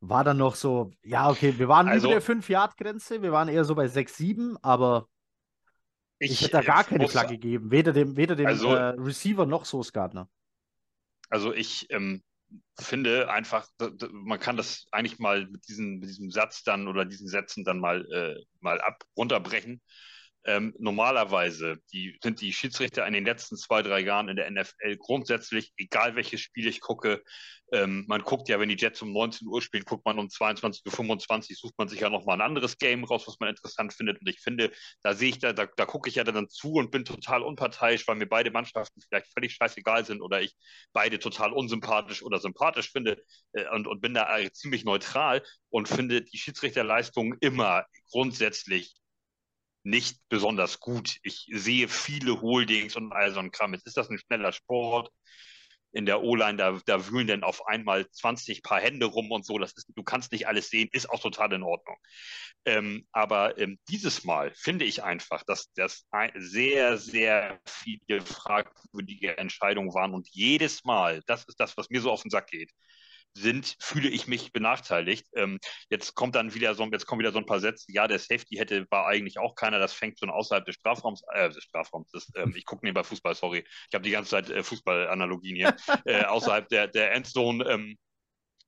war 0.00 0.24
dann 0.24 0.38
noch 0.38 0.54
so, 0.54 0.92
ja, 1.02 1.28
okay, 1.28 1.58
wir 1.58 1.68
waren 1.68 1.88
also, 1.88 2.08
über 2.10 2.20
der 2.20 2.22
5-Yard-Grenze, 2.22 3.22
wir 3.22 3.32
waren 3.32 3.48
eher 3.48 3.64
so 3.64 3.74
bei 3.74 3.86
6, 3.86 4.16
7, 4.16 4.56
aber 4.62 5.08
ich, 6.18 6.32
ich 6.32 6.40
hätte 6.42 6.52
da 6.52 6.62
gar 6.62 6.84
keine 6.84 7.08
Flagge 7.08 7.34
gegeben, 7.34 7.70
weder 7.70 7.92
dem, 7.92 8.16
weder 8.16 8.34
dem 8.34 8.46
also, 8.46 8.74
äh, 8.74 8.94
Receiver 8.98 9.46
noch 9.46 9.64
Source 9.64 9.92
Gardner. 9.92 10.28
Also 11.28 11.52
ich 11.52 11.86
ähm, 11.90 12.22
finde 12.78 13.30
einfach, 13.30 13.68
man 14.10 14.40
kann 14.40 14.56
das 14.56 14.86
eigentlich 14.90 15.18
mal 15.18 15.46
mit, 15.46 15.68
diesen, 15.68 15.98
mit 15.98 16.08
diesem 16.08 16.30
Satz 16.30 16.62
dann 16.62 16.88
oder 16.88 17.04
diesen 17.04 17.28
Sätzen 17.28 17.64
dann 17.64 17.78
mal, 17.78 18.04
äh, 18.12 18.42
mal 18.60 18.80
ab 18.80 19.04
runterbrechen. 19.16 19.80
Ähm, 20.44 20.74
normalerweise 20.78 21.78
die, 21.92 22.18
sind 22.22 22.40
die 22.40 22.52
Schiedsrichter 22.52 23.06
in 23.06 23.12
den 23.12 23.24
letzten 23.26 23.56
zwei, 23.56 23.82
drei 23.82 24.00
Jahren 24.00 24.28
in 24.28 24.36
der 24.36 24.50
NFL 24.50 24.96
grundsätzlich, 24.96 25.72
egal 25.76 26.16
welches 26.16 26.40
Spiel 26.40 26.66
ich 26.66 26.80
gucke, 26.80 27.22
ähm, 27.72 28.04
man 28.08 28.22
guckt 28.22 28.48
ja, 28.48 28.58
wenn 28.58 28.68
die 28.68 28.76
Jets 28.76 29.02
um 29.02 29.12
19 29.12 29.46
Uhr 29.46 29.62
spielen, 29.62 29.84
guckt 29.84 30.04
man 30.04 30.18
um 30.18 30.26
22.25 30.26 31.50
Uhr, 31.50 31.56
sucht 31.56 31.74
man 31.78 31.88
sich 31.88 32.00
ja 32.00 32.10
nochmal 32.10 32.36
ein 32.36 32.46
anderes 32.46 32.78
Game 32.78 33.04
raus, 33.04 33.24
was 33.26 33.38
man 33.38 33.50
interessant 33.50 33.92
findet. 33.92 34.20
Und 34.20 34.28
ich 34.28 34.40
finde, 34.40 34.72
da 35.02 35.14
sehe 35.14 35.30
ich, 35.30 35.38
da, 35.38 35.52
da, 35.52 35.66
da 35.66 35.86
gucke 35.86 36.08
ich 36.08 36.16
ja 36.16 36.24
dann 36.24 36.48
zu 36.48 36.72
und 36.72 36.90
bin 36.90 37.04
total 37.04 37.42
unparteiisch, 37.42 38.08
weil 38.08 38.16
mir 38.16 38.26
beide 38.26 38.50
Mannschaften 38.50 39.00
vielleicht 39.00 39.32
völlig 39.32 39.54
scheißegal 39.54 40.04
sind 40.04 40.20
oder 40.20 40.40
ich 40.40 40.56
beide 40.92 41.18
total 41.18 41.52
unsympathisch 41.52 42.22
oder 42.22 42.38
sympathisch 42.38 42.90
finde 42.90 43.22
äh, 43.52 43.68
und, 43.68 43.86
und 43.86 44.00
bin 44.00 44.14
da 44.14 44.28
ziemlich 44.52 44.84
neutral 44.84 45.42
und 45.68 45.88
finde 45.88 46.22
die 46.22 46.38
Schiedsrichterleistung 46.38 47.34
immer 47.40 47.86
grundsätzlich 48.10 48.94
nicht 49.90 50.18
besonders 50.28 50.80
gut. 50.80 51.18
Ich 51.22 51.48
sehe 51.52 51.88
viele 51.88 52.40
Holdings 52.40 52.96
und 52.96 53.12
all 53.12 53.32
so 53.32 53.40
ein 53.40 53.50
Kram. 53.50 53.74
Jetzt 53.74 53.86
ist 53.86 53.96
das 53.96 54.08
ein 54.08 54.18
schneller 54.18 54.52
Sport 54.52 55.10
in 55.92 56.06
der 56.06 56.22
O-Line, 56.22 56.56
da, 56.56 56.78
da 56.86 57.08
wühlen 57.08 57.26
dann 57.26 57.42
auf 57.44 57.66
einmal 57.66 58.08
20 58.10 58.62
Paar 58.62 58.80
Hände 58.80 59.06
rum 59.06 59.30
und 59.30 59.44
so. 59.44 59.58
Das 59.58 59.72
ist, 59.72 59.88
du 59.94 60.02
kannst 60.02 60.32
nicht 60.32 60.46
alles 60.46 60.68
sehen, 60.68 60.88
ist 60.92 61.10
auch 61.10 61.20
total 61.20 61.52
in 61.52 61.62
Ordnung. 61.62 61.96
Ähm, 62.64 63.06
aber 63.12 63.58
ähm, 63.58 63.78
dieses 63.88 64.24
Mal 64.24 64.52
finde 64.54 64.84
ich 64.84 65.02
einfach, 65.02 65.42
dass 65.44 65.72
das 65.74 66.06
sehr, 66.36 66.98
sehr 66.98 67.60
viele 67.66 68.20
fragwürdige 68.20 69.38
Entscheidungen 69.38 69.92
waren 69.94 70.14
und 70.14 70.28
jedes 70.28 70.84
Mal, 70.84 71.22
das 71.26 71.44
ist 71.44 71.58
das, 71.58 71.76
was 71.76 71.90
mir 71.90 72.00
so 72.00 72.10
auf 72.10 72.22
den 72.22 72.30
Sack 72.30 72.48
geht, 72.48 72.70
sind, 73.34 73.76
fühle 73.80 74.08
ich 74.08 74.26
mich 74.26 74.52
benachteiligt. 74.52 75.26
Ähm, 75.34 75.58
jetzt 75.88 76.14
kommt 76.14 76.34
dann 76.34 76.54
wieder 76.54 76.74
so, 76.74 76.84
jetzt 76.86 77.06
kommen 77.06 77.20
wieder 77.20 77.32
so 77.32 77.38
ein 77.38 77.46
paar 77.46 77.60
Sätze. 77.60 77.86
Ja, 77.88 78.08
der 78.08 78.18
Safety 78.18 78.56
hätte, 78.56 78.86
war 78.90 79.06
eigentlich 79.06 79.38
auch 79.38 79.54
keiner. 79.54 79.78
Das 79.78 79.92
fängt 79.92 80.18
schon 80.18 80.30
außerhalb 80.30 80.64
des 80.64 80.76
Strafraums, 80.76 81.22
äh, 81.32 81.48
des 81.48 81.62
Strafraums. 81.64 82.10
Das, 82.12 82.30
ähm, 82.36 82.54
ich 82.56 82.64
gucke 82.64 82.84
nebenbei 82.84 83.04
Fußball, 83.04 83.34
sorry. 83.34 83.64
Ich 83.88 83.94
habe 83.94 84.04
die 84.04 84.10
ganze 84.10 84.30
Zeit 84.30 84.50
äh, 84.50 84.62
Fußballanalogien 84.62 85.56
hier. 85.56 85.76
äh, 86.06 86.24
außerhalb 86.24 86.68
der, 86.68 86.88
der 86.88 87.12
Endzone, 87.12 87.64
ähm, 87.64 87.96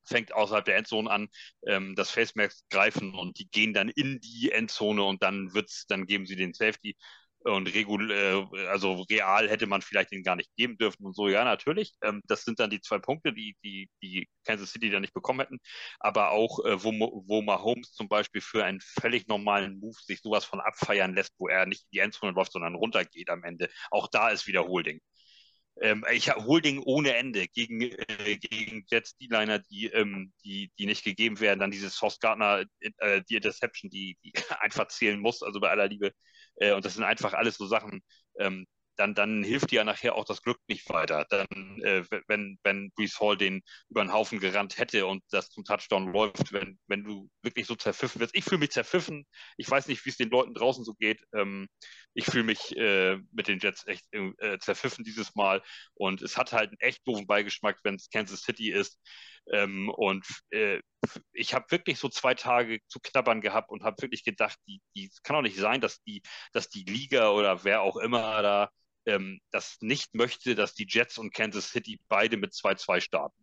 fängt 0.04 0.32
außerhalb 0.32 0.64
der 0.64 0.76
Endzone 0.76 1.10
an, 1.10 1.28
ähm, 1.66 1.94
das 1.94 2.10
Face 2.10 2.34
Mask 2.34 2.64
greifen 2.70 3.14
und 3.14 3.38
die 3.38 3.48
gehen 3.48 3.72
dann 3.72 3.88
in 3.88 4.20
die 4.20 4.50
Endzone 4.50 5.02
und 5.04 5.22
dann 5.22 5.54
wird's, 5.54 5.86
dann 5.86 6.06
geben 6.06 6.26
sie 6.26 6.36
den 6.36 6.54
Safety 6.54 6.96
und 7.44 7.72
regul 7.74 8.10
äh, 8.10 8.66
also 8.68 9.02
real 9.10 9.48
hätte 9.48 9.66
man 9.66 9.82
vielleicht 9.82 10.12
den 10.12 10.22
gar 10.22 10.36
nicht 10.36 10.50
geben 10.56 10.76
dürfen 10.78 11.04
und 11.04 11.14
so. 11.14 11.28
Ja, 11.28 11.44
natürlich. 11.44 11.92
Ähm, 12.02 12.22
das 12.26 12.44
sind 12.44 12.60
dann 12.60 12.70
die 12.70 12.80
zwei 12.80 12.98
Punkte, 12.98 13.32
die, 13.32 13.56
die, 13.64 13.88
die 14.02 14.28
Kansas 14.44 14.70
City 14.72 14.90
dann 14.90 15.02
nicht 15.02 15.14
bekommen 15.14 15.40
hätten. 15.40 15.58
Aber 16.00 16.30
auch, 16.30 16.64
äh, 16.64 16.82
wo, 16.82 16.92
wo 17.26 17.42
Mahomes 17.42 17.92
zum 17.92 18.08
Beispiel 18.08 18.40
für 18.40 18.64
einen 18.64 18.80
völlig 18.80 19.28
normalen 19.28 19.78
Move 19.80 19.96
sich 20.02 20.20
sowas 20.20 20.44
von 20.44 20.60
abfeiern 20.60 21.14
lässt, 21.14 21.34
wo 21.38 21.48
er 21.48 21.66
nicht 21.66 21.82
in 21.84 21.88
die 21.94 21.98
Endzone 22.00 22.32
läuft, 22.32 22.52
sondern 22.52 22.74
runtergeht 22.74 23.30
am 23.30 23.44
Ende. 23.44 23.68
Auch 23.90 24.08
da 24.08 24.30
ist 24.30 24.46
wieder 24.46 24.64
Holding. 24.66 25.00
Ähm, 25.80 26.04
ich 26.12 26.28
habe 26.28 26.44
Holding 26.44 26.80
ohne 26.80 27.14
Ende 27.16 27.48
gegen, 27.48 27.80
äh, 27.82 28.36
gegen 28.36 28.84
Jets 28.90 29.16
D-Liner, 29.16 29.58
die, 29.60 29.86
ähm, 29.86 30.32
die, 30.44 30.70
die 30.78 30.86
nicht 30.86 31.04
gegeben 31.04 31.40
werden. 31.40 31.60
Dann 31.60 31.70
dieses 31.70 31.96
Sauce 31.96 32.18
Gardner, 32.20 32.64
äh, 32.98 33.22
die 33.28 33.36
Interception, 33.36 33.90
die, 33.90 34.16
die 34.24 34.32
einfach 34.60 34.88
zählen 34.88 35.18
muss, 35.20 35.42
also 35.42 35.60
bei 35.60 35.70
aller 35.70 35.88
Liebe. 35.88 36.12
Äh, 36.56 36.72
und 36.72 36.84
das 36.84 36.94
sind 36.94 37.04
einfach 37.04 37.32
alles 37.34 37.56
so 37.56 37.66
Sachen, 37.66 38.02
ähm, 38.38 38.66
dann, 38.96 39.14
dann 39.14 39.42
hilft 39.42 39.70
dir 39.70 39.76
ja 39.76 39.84
nachher 39.84 40.14
auch 40.14 40.24
das 40.24 40.42
Glück 40.42 40.58
nicht 40.68 40.88
weiter. 40.90 41.26
Dann, 41.30 41.46
äh, 41.82 42.04
wenn, 42.28 42.58
wenn 42.62 42.90
Brees 42.92 43.18
Hall 43.20 43.36
den 43.36 43.62
über 43.88 44.04
den 44.04 44.12
Haufen 44.12 44.38
gerannt 44.40 44.78
hätte 44.78 45.06
und 45.06 45.22
das 45.30 45.50
zum 45.50 45.64
Touchdown 45.64 46.12
läuft, 46.12 46.52
wenn, 46.52 46.78
wenn 46.88 47.04
du 47.04 47.28
wirklich 47.42 47.66
so 47.66 47.74
zerpfiffen 47.74 48.20
wirst. 48.20 48.34
Ich 48.36 48.44
fühle 48.44 48.58
mich 48.58 48.70
zerpfiffen. 48.70 49.26
Ich 49.56 49.70
weiß 49.70 49.88
nicht, 49.88 50.04
wie 50.04 50.10
es 50.10 50.16
den 50.16 50.30
Leuten 50.30 50.54
draußen 50.54 50.84
so 50.84 50.94
geht. 50.94 51.22
Ähm, 51.34 51.68
ich 52.14 52.26
fühle 52.26 52.44
mich 52.44 52.76
äh, 52.76 53.16
mit 53.32 53.48
den 53.48 53.58
Jets 53.60 53.86
echt 53.86 54.04
äh, 54.12 54.58
zerpfiffen 54.58 55.04
dieses 55.04 55.34
Mal. 55.34 55.62
Und 55.94 56.22
es 56.22 56.36
hat 56.36 56.52
halt 56.52 56.70
einen 56.70 56.80
echt 56.80 57.06
doofen 57.06 57.26
Beigeschmack, 57.26 57.78
wenn 57.84 57.94
es 57.94 58.10
Kansas 58.10 58.42
City 58.42 58.70
ist. 58.70 59.00
Ähm, 59.50 59.90
und 59.90 60.26
äh, 60.50 60.80
ich 61.32 61.54
habe 61.54 61.70
wirklich 61.70 61.98
so 61.98 62.08
zwei 62.08 62.34
Tage 62.34 62.78
zu 62.86 63.00
knabbern 63.00 63.40
gehabt 63.40 63.70
und 63.70 63.82
habe 63.82 64.00
wirklich 64.00 64.24
gedacht, 64.24 64.58
die, 64.68 64.80
die, 64.94 65.06
es 65.06 65.22
kann 65.22 65.34
doch 65.34 65.42
nicht 65.42 65.56
sein, 65.56 65.80
dass 65.80 66.02
die, 66.02 66.22
dass 66.52 66.68
die 66.68 66.84
Liga 66.84 67.30
oder 67.30 67.64
wer 67.64 67.82
auch 67.82 67.96
immer 67.96 68.42
da 68.42 68.70
ähm, 69.06 69.40
das 69.50 69.78
nicht 69.80 70.14
möchte, 70.14 70.54
dass 70.54 70.74
die 70.74 70.86
Jets 70.88 71.18
und 71.18 71.34
Kansas 71.34 71.70
City 71.70 72.00
beide 72.08 72.36
mit 72.36 72.52
2-2 72.52 73.00
starten. 73.00 73.42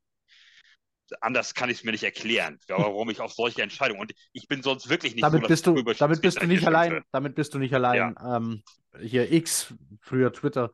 Anders 1.21 1.55
kann 1.55 1.69
ich 1.69 1.79
es 1.79 1.83
mir 1.83 1.91
nicht 1.91 2.03
erklären, 2.03 2.59
warum 2.67 3.09
ich 3.09 3.19
auf 3.19 3.33
solche 3.33 3.61
Entscheidungen 3.61 3.99
und 3.99 4.13
ich 4.31 4.47
bin 4.47 4.63
sonst 4.63 4.89
wirklich 4.89 5.15
nicht 5.15 5.23
damit 5.23 5.41
so, 5.41 5.47
bist 5.47 5.67
du, 5.67 5.81
damit 5.83 6.21
bist 6.21 6.41
du 6.41 6.47
nicht 6.47 6.65
allein. 6.65 7.03
Damit 7.11 7.35
bist 7.35 7.53
du 7.53 7.59
nicht 7.59 7.73
allein. 7.73 8.15
Ja. 8.17 8.37
Ähm, 8.37 8.63
hier 9.01 9.31
X, 9.31 9.73
früher 10.01 10.31
Twitter, 10.31 10.71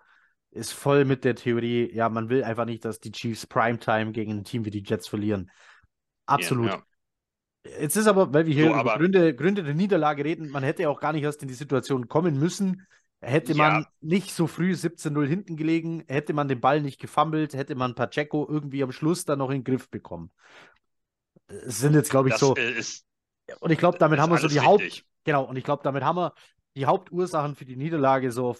ist 0.55 0.71
voll 0.71 1.05
mit 1.05 1.23
der 1.25 1.35
Theorie, 1.35 1.91
ja, 1.93 2.07
man 2.09 2.29
will 2.29 2.43
einfach 2.43 2.65
nicht, 2.65 2.85
dass 2.85 2.99
die 2.99 3.11
Chiefs 3.11 3.45
Primetime 3.45 4.11
gegen 4.11 4.31
ein 4.31 4.43
Team 4.45 4.63
wie 4.65 4.71
die 4.71 4.83
Jets 4.83 5.07
verlieren. 5.07 5.51
Absolut. 6.25 6.67
Ja, 6.67 6.75
ja. 6.75 6.83
Jetzt 7.81 7.97
ist 7.97 8.07
aber, 8.07 8.33
weil 8.33 8.45
wir 8.45 8.53
hier 8.53 8.73
so, 8.73 8.79
über 8.79 8.97
Gründe, 8.97 9.35
Gründe 9.35 9.63
der 9.63 9.73
Niederlage 9.73 10.23
reden, 10.23 10.49
man 10.49 10.63
hätte 10.63 10.89
auch 10.89 10.99
gar 10.99 11.13
nicht 11.13 11.23
erst 11.23 11.41
in 11.41 11.47
die 11.47 11.55
Situation 11.55 12.07
kommen 12.07 12.39
müssen. 12.39 12.87
Hätte 13.21 13.55
man 13.55 13.81
ja. 13.81 13.87
nicht 14.01 14.31
so 14.31 14.45
früh 14.45 14.73
17-0 14.73 15.25
hinten 15.25 15.57
gelegen, 15.57 16.03
hätte 16.07 16.33
man 16.33 16.47
den 16.47 16.61
Ball 16.61 16.81
nicht 16.81 17.01
gefummelt, 17.01 17.53
hätte 17.53 17.75
man 17.75 17.95
Pacheco 17.95 18.47
irgendwie 18.47 18.83
am 18.83 18.91
Schluss 18.91 19.25
dann 19.25 19.39
noch 19.39 19.49
in 19.49 19.57
den 19.57 19.63
Griff 19.63 19.89
bekommen. 19.89 20.31
Es 21.47 21.79
sind 21.79 21.95
jetzt, 21.95 22.11
glaube 22.11 22.29
ich, 22.29 22.35
das 22.35 22.41
so. 22.41 22.55
Ist, 22.55 23.05
und 23.59 23.71
ich 23.71 23.79
glaube, 23.79 23.97
damit 23.97 24.19
haben 24.19 24.31
wir 24.31 24.37
so 24.37 24.47
die 24.47 24.59
richtig. 24.59 24.67
Haupt. 24.67 25.05
Genau, 25.23 25.43
und 25.43 25.55
ich 25.55 25.63
glaube, 25.63 25.81
damit 25.83 26.03
haben 26.03 26.17
wir 26.17 26.33
die 26.75 26.85
Hauptursachen 26.85 27.55
für 27.55 27.65
die 27.65 27.75
Niederlage 27.75 28.31
so 28.31 28.55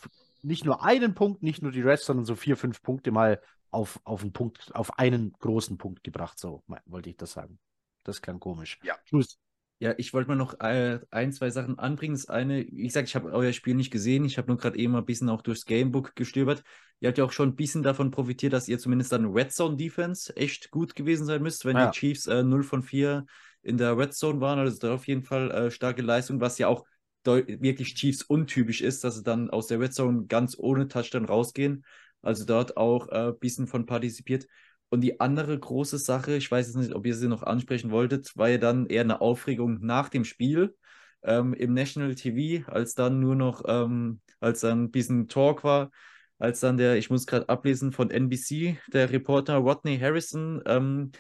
nicht 0.46 0.66
nur 0.66 0.84
einen 0.84 1.16
Punkt, 1.16 1.44
nicht 1.44 1.62
nur 1.62 1.72
die 1.72 1.82
Rest, 1.82 2.06
sondern 2.06 2.26
so 2.26 2.36
vier, 2.36 2.56
fünf 2.56 2.82
Punkte 2.82 3.12
mal 3.12 3.42
auf, 3.72 4.00
auf 4.04 4.22
einen 4.22 4.32
Punkt, 4.32 4.74
auf 4.74 4.98
einen 4.98 5.34
großen 5.34 5.78
Punkt 5.78 6.04
gebracht. 6.04 6.40
So 6.40 6.64
wollte 6.86 7.10
ich 7.10 7.18
das 7.18 7.34
sagen. 7.34 7.60
Das 8.04 8.22
klang 8.22 8.40
komisch. 8.40 8.80
Ja. 8.84 8.96
Schluss. 9.06 9.38
Ja, 9.80 9.94
ich 9.98 10.14
wollte 10.14 10.30
mal 10.30 10.38
noch 10.38 10.58
äh, 10.62 11.00
ein, 11.12 11.34
zwei 11.34 11.50
Sachen 11.50 11.78
anbringen. 11.80 12.16
Das 12.16 12.30
eine, 12.30 12.66
wie 12.66 12.84
gesagt, 12.84 13.10
ich 13.10 13.16
habe 13.16 13.32
euer 13.34 13.52
Spiel 13.52 13.76
nicht 13.76 13.92
gesehen. 13.92 14.24
Ich 14.24 14.38
habe 14.38 14.48
nur 14.48 14.58
gerade 14.58 14.78
eben 14.78 14.94
mal 14.94 15.00
ein 15.00 15.06
bisschen 15.06 15.28
auch 15.28 15.42
durchs 15.42 15.66
Gamebook 15.66 16.16
gestöbert. 16.16 16.64
Ihr 17.02 17.10
habt 17.10 17.18
ja 17.18 17.26
auch 17.26 17.34
schon 17.34 17.50
ein 17.50 17.56
bisschen 17.56 17.84
davon 17.84 18.10
profitiert, 18.10 18.54
dass 18.54 18.70
ihr 18.70 18.80
zumindest 18.80 19.12
dann 19.12 19.26
Red 19.26 19.52
Zone 19.52 19.76
Defense 19.76 20.34
echt 20.38 20.72
gut 20.72 20.96
gewesen 20.96 21.26
sein 21.26 21.42
müsst, 21.42 21.66
wenn 21.66 21.76
ja. 21.76 21.88
die 21.88 22.00
Chiefs 22.00 22.28
äh, 22.28 22.42
0 22.42 22.64
von 22.64 22.84
4 22.84 23.26
in 23.64 23.78
der 23.78 23.98
Red 23.98 24.14
Zone 24.14 24.40
waren. 24.40 24.60
Also 24.60 24.80
da 24.80 24.94
auf 24.94 25.08
jeden 25.08 25.24
Fall 25.24 25.52
äh, 25.52 25.72
starke 25.72 26.02
Leistung, 26.02 26.40
was 26.40 26.58
ja 26.58 26.70
auch 26.70 26.86
wirklich 27.26 27.96
Chiefs 27.96 28.22
untypisch 28.22 28.82
ist, 28.82 29.04
dass 29.04 29.16
sie 29.16 29.24
dann 29.24 29.50
aus 29.50 29.68
der 29.68 29.80
Red 29.80 29.94
Zone 29.94 30.26
ganz 30.28 30.56
ohne 30.58 30.88
Touchdown 30.88 31.26
rausgehen. 31.26 31.86
Also 32.22 32.46
dort 32.46 32.78
auch 32.78 33.08
ein 33.10 33.30
äh, 33.30 33.34
bisschen 33.40 33.68
von 33.68 33.86
partizipiert. 33.86 34.48
Und 34.90 35.02
die 35.02 35.20
andere 35.20 35.58
große 35.58 35.98
Sache, 35.98 36.36
ich 36.36 36.50
weiß 36.50 36.68
jetzt 36.68 36.76
nicht, 36.76 36.94
ob 36.94 37.06
ihr 37.06 37.16
sie 37.16 37.28
noch 37.28 37.44
ansprechen 37.44 37.92
wolltet, 37.92 38.36
war 38.36 38.50
ja 38.50 38.58
dann 38.58 38.86
eher 38.88 39.02
eine 39.02 39.22
Aufregung 39.22 39.80
nach 39.82 40.10
dem 40.10 40.26
Spiel 40.26 40.76
ähm, 41.24 41.54
im 41.54 41.74
National 41.74 42.16
TV, 42.16 42.70
als 42.72 42.94
dann 42.96 43.20
nur 43.20 43.36
noch, 43.36 43.64
ähm, 43.68 44.22
als 44.40 44.62
dann 44.62 44.86
ein 44.86 44.92
bisschen 44.92 45.28
Talk 45.28 45.64
war, 45.64 45.92
als 46.38 46.60
dann 46.60 46.78
der, 46.78 46.98
ich 46.98 47.10
muss 47.10 47.26
gerade 47.26 47.50
ablesen, 47.50 47.92
von 47.92 48.12
NBC, 48.12 48.78
der 48.94 49.12
Reporter 49.12 49.56
Rodney 49.58 49.98
Harrison, 50.00 50.62
ähm, 50.66 51.12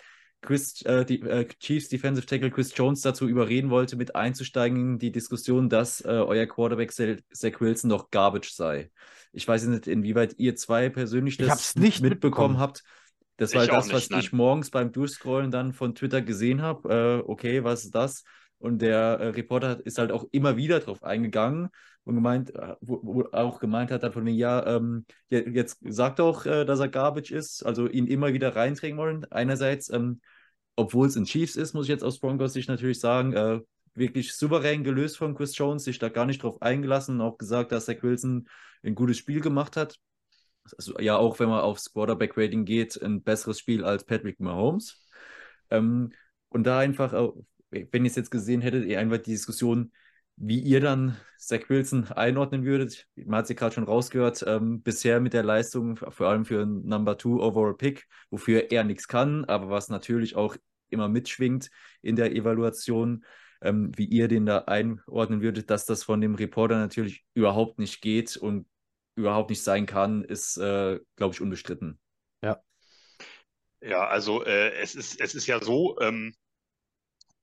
Chris, 0.42 0.82
äh, 0.84 1.06
die, 1.06 1.22
äh, 1.22 1.48
Chiefs 1.60 1.90
Defensive 1.90 2.26
Tackle 2.26 2.52
Chris 2.52 2.74
Jones 2.76 3.02
dazu 3.02 3.28
überreden 3.28 3.70
wollte, 3.70 3.96
mit 3.96 4.16
einzusteigen 4.16 4.94
in 4.94 5.00
die 5.00 5.12
Diskussion, 5.12 5.70
dass 5.70 6.02
äh, 6.02 6.10
euer 6.10 6.46
Quarterback 6.46 6.92
Zach 6.92 7.62
Wilson 7.62 7.90
doch 7.90 8.12
Garbage 8.12 8.52
sei. 8.54 8.92
Ich 9.32 9.48
weiß 9.48 9.66
nicht, 9.66 9.88
inwieweit 9.88 10.36
ihr 10.38 10.56
zwei 10.56 10.90
persönlich 10.90 11.38
das 11.38 11.76
nicht 11.76 12.02
mitbekommen, 12.02 12.54
mitbekommen 12.54 12.60
habt. 12.60 12.84
Das 13.38 13.54
war 13.54 13.64
ich 13.64 13.70
das, 13.70 13.86
nicht, 13.86 13.96
was 13.96 14.10
nein. 14.10 14.20
ich 14.22 14.32
morgens 14.32 14.70
beim 14.70 14.92
Durchscrollen 14.92 15.52
dann 15.52 15.74
von 15.74 15.94
Twitter 15.94 16.22
gesehen 16.22 16.62
habe. 16.62 17.24
Äh, 17.26 17.30
okay, 17.30 17.64
was 17.64 17.84
ist 17.86 17.96
das? 17.96 18.24
Und 18.66 18.80
der 18.80 18.98
äh, 18.98 19.28
Reporter 19.28 19.86
ist 19.86 20.00
halt 20.00 20.12
auch 20.12 20.26
immer 20.32 20.58
wieder 20.58 20.80
drauf 20.80 21.04
eingegangen 21.04 21.70
und 22.04 22.16
gemeint, 22.16 22.56
äh, 22.56 22.74
wo, 22.82 23.00
wo 23.04 23.24
auch 23.32 23.60
gemeint 23.60 23.92
hat, 23.92 24.02
dann 24.02 24.12
von 24.12 24.24
mir, 24.24 24.34
ja, 24.34 24.66
ähm, 24.66 25.06
jetzt 25.30 25.78
sagt 25.84 26.18
doch, 26.18 26.48
äh, 26.48 26.66
dass 26.66 26.80
er 26.80 26.88
Garbage 26.88 27.30
ist, 27.30 27.64
also 27.64 27.88
ihn 27.88 28.08
immer 28.08 28.34
wieder 28.34 28.56
reinträgen 28.56 28.98
wollen. 28.98 29.24
Einerseits, 29.32 29.92
ähm, 29.92 30.20
obwohl 30.76 31.06
es 31.06 31.16
in 31.16 31.26
Chiefs 31.26 31.56
ist, 31.56 31.76
muss 31.76 31.86
ich 31.86 31.90
jetzt 31.90 32.04
aus 32.04 32.20
Broncos 32.20 32.54
Sicht 32.54 32.68
natürlich 32.68 33.00
sagen, 33.00 33.34
äh, 33.34 33.60
wirklich 33.94 34.34
souverän 34.34 34.84
gelöst 34.84 35.18
von 35.18 35.36
Chris 35.36 35.56
Jones, 35.56 35.84
sich 35.84 36.00
da 36.00 36.10
gar 36.10 36.26
nicht 36.26 36.42
drauf 36.42 36.60
eingelassen 36.64 37.22
auch 37.22 37.38
gesagt, 37.38 37.72
dass 37.72 37.86
Zach 37.86 38.02
Wilson 38.02 38.48
ein 38.84 38.96
gutes 38.96 39.18
Spiel 39.18 39.42
gemacht 39.42 39.78
hat 39.78 40.00
also 40.76 41.00
ja 41.00 41.16
auch 41.16 41.40
wenn 41.40 41.50
man 41.50 41.62
aufs 41.62 41.94
Quarterback-Rating 41.94 42.66
geht, 42.66 43.00
ein 43.00 43.22
besseres 43.22 43.60
Spiel 43.60 43.86
als 43.86 44.04
Patrick 44.04 44.40
Mahomes. 44.40 45.06
Ähm, 45.70 46.12
und 46.50 46.64
da 46.64 46.80
einfach, 46.80 47.14
wenn 47.70 48.06
ihr 48.06 48.10
es 48.10 48.16
jetzt 48.16 48.32
gesehen 48.32 48.62
hättet, 48.62 48.86
eher 48.86 49.00
einfach 49.00 49.18
die 49.18 49.32
Diskussion, 49.32 49.92
wie 50.38 50.60
ihr 50.60 50.82
dann 50.82 51.18
Zach 51.38 51.70
Wilson 51.70 52.06
einordnen 52.12 52.66
würdet. 52.66 53.08
Man 53.16 53.40
hat 53.40 53.48
sie 53.48 53.56
gerade 53.56 53.74
schon 53.74 53.86
rausgehört, 53.86 54.44
ähm, 54.48 54.82
bisher 54.82 55.20
mit 55.22 55.34
der 55.34 55.44
Leistung, 55.44 55.96
vor 55.96 56.28
allem 56.28 56.46
für 56.46 56.62
einen 56.62 56.86
Number 56.86 57.18
Two 57.18 57.42
Overall 57.42 57.76
Pick, 57.76 58.08
wofür 58.30 58.72
er 58.72 58.84
nichts 58.84 59.08
kann, 59.08 59.46
aber 59.46 59.70
was 59.70 59.90
natürlich 59.90 60.36
auch 60.36 60.58
immer 60.90 61.08
mitschwingt 61.08 61.70
in 62.02 62.16
der 62.16 62.34
Evaluation, 62.34 63.24
ähm, 63.62 63.92
wie 63.96 64.06
ihr 64.06 64.28
den 64.28 64.46
da 64.46 64.60
einordnen 64.60 65.42
würdet, 65.42 65.70
dass 65.70 65.86
das 65.86 66.04
von 66.04 66.22
dem 66.22 66.36
Reporter 66.36 66.78
natürlich 66.78 67.26
überhaupt 67.34 67.80
nicht 67.80 68.02
geht 68.02 68.36
und 68.36 68.68
überhaupt 69.16 69.50
nicht 69.50 69.64
sein 69.64 69.86
kann, 69.86 70.24
ist, 70.24 70.58
äh, 70.58 71.00
glaube 71.16 71.34
ich, 71.34 71.42
unbestritten. 71.42 72.00
Ja. 72.44 72.62
Ja, 73.82 74.08
also 74.08 74.44
äh, 74.44 74.74
es, 74.82 74.96
ist, 74.96 75.22
es 75.22 75.36
ist 75.36 75.48
ja 75.48 75.64
so, 75.64 76.00
ähm, 76.02 76.34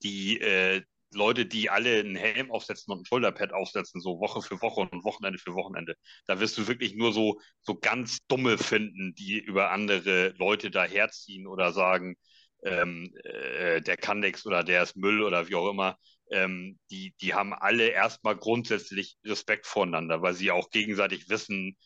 die 0.03 0.41
äh, 0.41 0.83
Leute, 1.15 1.47
die 1.47 1.71
alle 1.71 2.01
einen 2.01 2.17
Helm 2.17 2.51
aufsetzen 2.51 2.93
und 2.93 3.01
ein 3.03 3.05
Schulterpad 3.05 3.53
aufsetzen, 3.53 4.01
so 4.01 4.19
Woche 4.21 4.43
für 4.43 4.61
Woche 4.63 4.81
und 4.81 5.05
Wochenende 5.05 5.39
für 5.39 5.55
Wochenende, 5.55 5.95
da 6.27 6.41
wirst 6.41 6.57
du 6.59 6.69
wirklich 6.69 6.95
nur 6.95 7.13
so, 7.13 7.41
so 7.63 7.75
ganz 7.75 8.19
dumme 8.29 8.59
finden, 8.59 9.15
die 9.15 9.39
über 9.39 9.71
andere 9.71 10.35
Leute 10.39 10.71
daherziehen 10.71 11.47
oder 11.47 11.73
sagen, 11.73 12.17
ähm, 12.65 13.13
äh, 13.25 13.81
der 13.81 13.97
kann 13.97 14.21
nichts 14.21 14.47
oder 14.47 14.65
der 14.65 14.83
ist 14.83 14.97
Müll 14.97 15.23
oder 15.23 15.49
wie 15.49 15.55
auch 15.55 15.71
immer. 15.71 15.99
Ähm, 16.31 16.79
die, 16.91 17.15
die 17.21 17.35
haben 17.35 17.53
alle 17.53 17.89
erstmal 17.89 18.37
grundsätzlich 18.37 19.17
Respekt 19.25 19.67
voneinander, 19.67 20.23
weil 20.23 20.35
sie 20.35 20.51
auch 20.51 20.71
gegenseitig 20.71 21.29
wissen, 21.29 21.77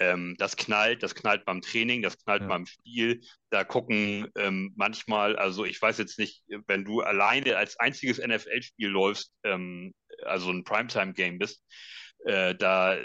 ähm, 0.00 0.34
das 0.38 0.56
knallt, 0.56 1.02
das 1.02 1.14
knallt 1.14 1.44
beim 1.44 1.62
Training, 1.62 2.02
das 2.02 2.18
knallt 2.18 2.42
ja. 2.42 2.48
beim 2.48 2.66
Spiel. 2.66 3.20
Da 3.50 3.64
gucken 3.64 4.28
ähm, 4.36 4.72
manchmal, 4.76 5.36
also 5.36 5.64
ich 5.64 5.80
weiß 5.80 5.98
jetzt 5.98 6.18
nicht, 6.18 6.42
wenn 6.66 6.84
du 6.84 7.00
alleine 7.00 7.56
als 7.56 7.78
einziges 7.78 8.18
NFL-Spiel 8.18 8.88
läufst, 8.88 9.32
ähm, 9.44 9.94
also 10.24 10.50
ein 10.50 10.64
Primetime-Game 10.64 11.38
bist, 11.38 11.62
äh, 12.24 12.54
da 12.54 12.96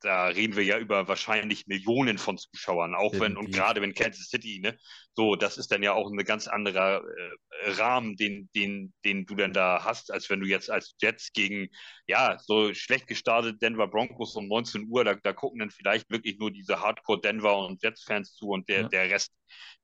da 0.00 0.26
reden 0.26 0.56
wir 0.56 0.64
ja 0.64 0.78
über 0.78 1.08
wahrscheinlich 1.08 1.66
Millionen 1.66 2.18
von 2.18 2.38
Zuschauern, 2.38 2.94
auch 2.94 3.18
wenn, 3.18 3.36
und 3.36 3.50
gerade 3.52 3.80
wenn 3.80 3.94
Kansas 3.94 4.28
City, 4.28 4.60
ne, 4.60 4.76
so, 5.14 5.36
das 5.36 5.56
ist 5.56 5.72
dann 5.72 5.82
ja 5.82 5.92
auch 5.94 6.10
ein 6.10 6.16
ganz 6.18 6.46
anderer 6.46 7.02
äh, 7.02 7.70
Rahmen, 7.72 8.16
den, 8.16 8.50
den, 8.54 8.92
den 9.04 9.24
du 9.24 9.34
dann 9.34 9.52
da 9.52 9.84
hast, 9.84 10.12
als 10.12 10.28
wenn 10.28 10.40
du 10.40 10.46
jetzt 10.46 10.70
als 10.70 10.94
Jets 11.00 11.32
gegen, 11.32 11.68
ja, 12.06 12.38
so 12.38 12.74
schlecht 12.74 13.06
gestartet 13.06 13.62
Denver 13.62 13.88
Broncos 13.88 14.36
um 14.36 14.48
19 14.48 14.86
Uhr, 14.88 15.04
da, 15.04 15.14
da 15.14 15.32
gucken 15.32 15.60
dann 15.60 15.70
vielleicht 15.70 16.10
wirklich 16.10 16.38
nur 16.38 16.50
diese 16.50 16.80
Hardcore 16.80 17.20
Denver 17.20 17.58
und 17.58 17.82
Jets-Fans 17.82 18.34
zu 18.34 18.48
und 18.48 18.68
der, 18.68 18.82
ja. 18.82 18.88
der 18.88 19.10
Rest 19.10 19.32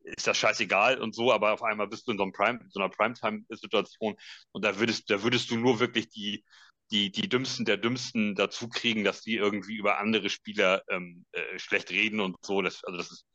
ist 0.05 0.27
das 0.27 0.37
scheißegal 0.37 1.01
und 1.01 1.15
so, 1.15 1.33
aber 1.33 1.53
auf 1.53 1.63
einmal 1.63 1.89
bist 1.89 2.07
du 2.07 2.13
in 2.13 2.19
so, 2.19 2.25
einem 2.25 2.33
Prime, 2.33 2.61
so 2.71 2.81
einer 2.81 2.91
Primetime-Situation 2.91 4.17
und 4.51 4.65
da 4.65 4.79
würdest, 4.79 5.09
da 5.11 5.23
würdest 5.23 5.51
du 5.51 5.57
nur 5.57 5.81
wirklich 5.81 6.11
die, 6.11 6.45
die, 6.93 7.11
die 7.11 7.29
Dümmsten 7.29 7.65
der 7.65 7.79
Dümmsten 7.79 8.35
dazu 8.35 8.69
kriegen, 8.69 9.05
dass 9.05 9.23
die 9.23 9.37
irgendwie 9.37 9.77
über 9.77 9.99
andere 9.99 10.31
Spieler 10.31 10.83
ähm, 10.91 11.25
äh, 11.33 11.59
schlecht 11.59 11.91
reden 11.91 12.21
und 12.21 12.37
so. 12.45 12.63
Das, 12.63 12.85
also 12.85 12.99
das 12.99 13.11
ist 13.11 13.27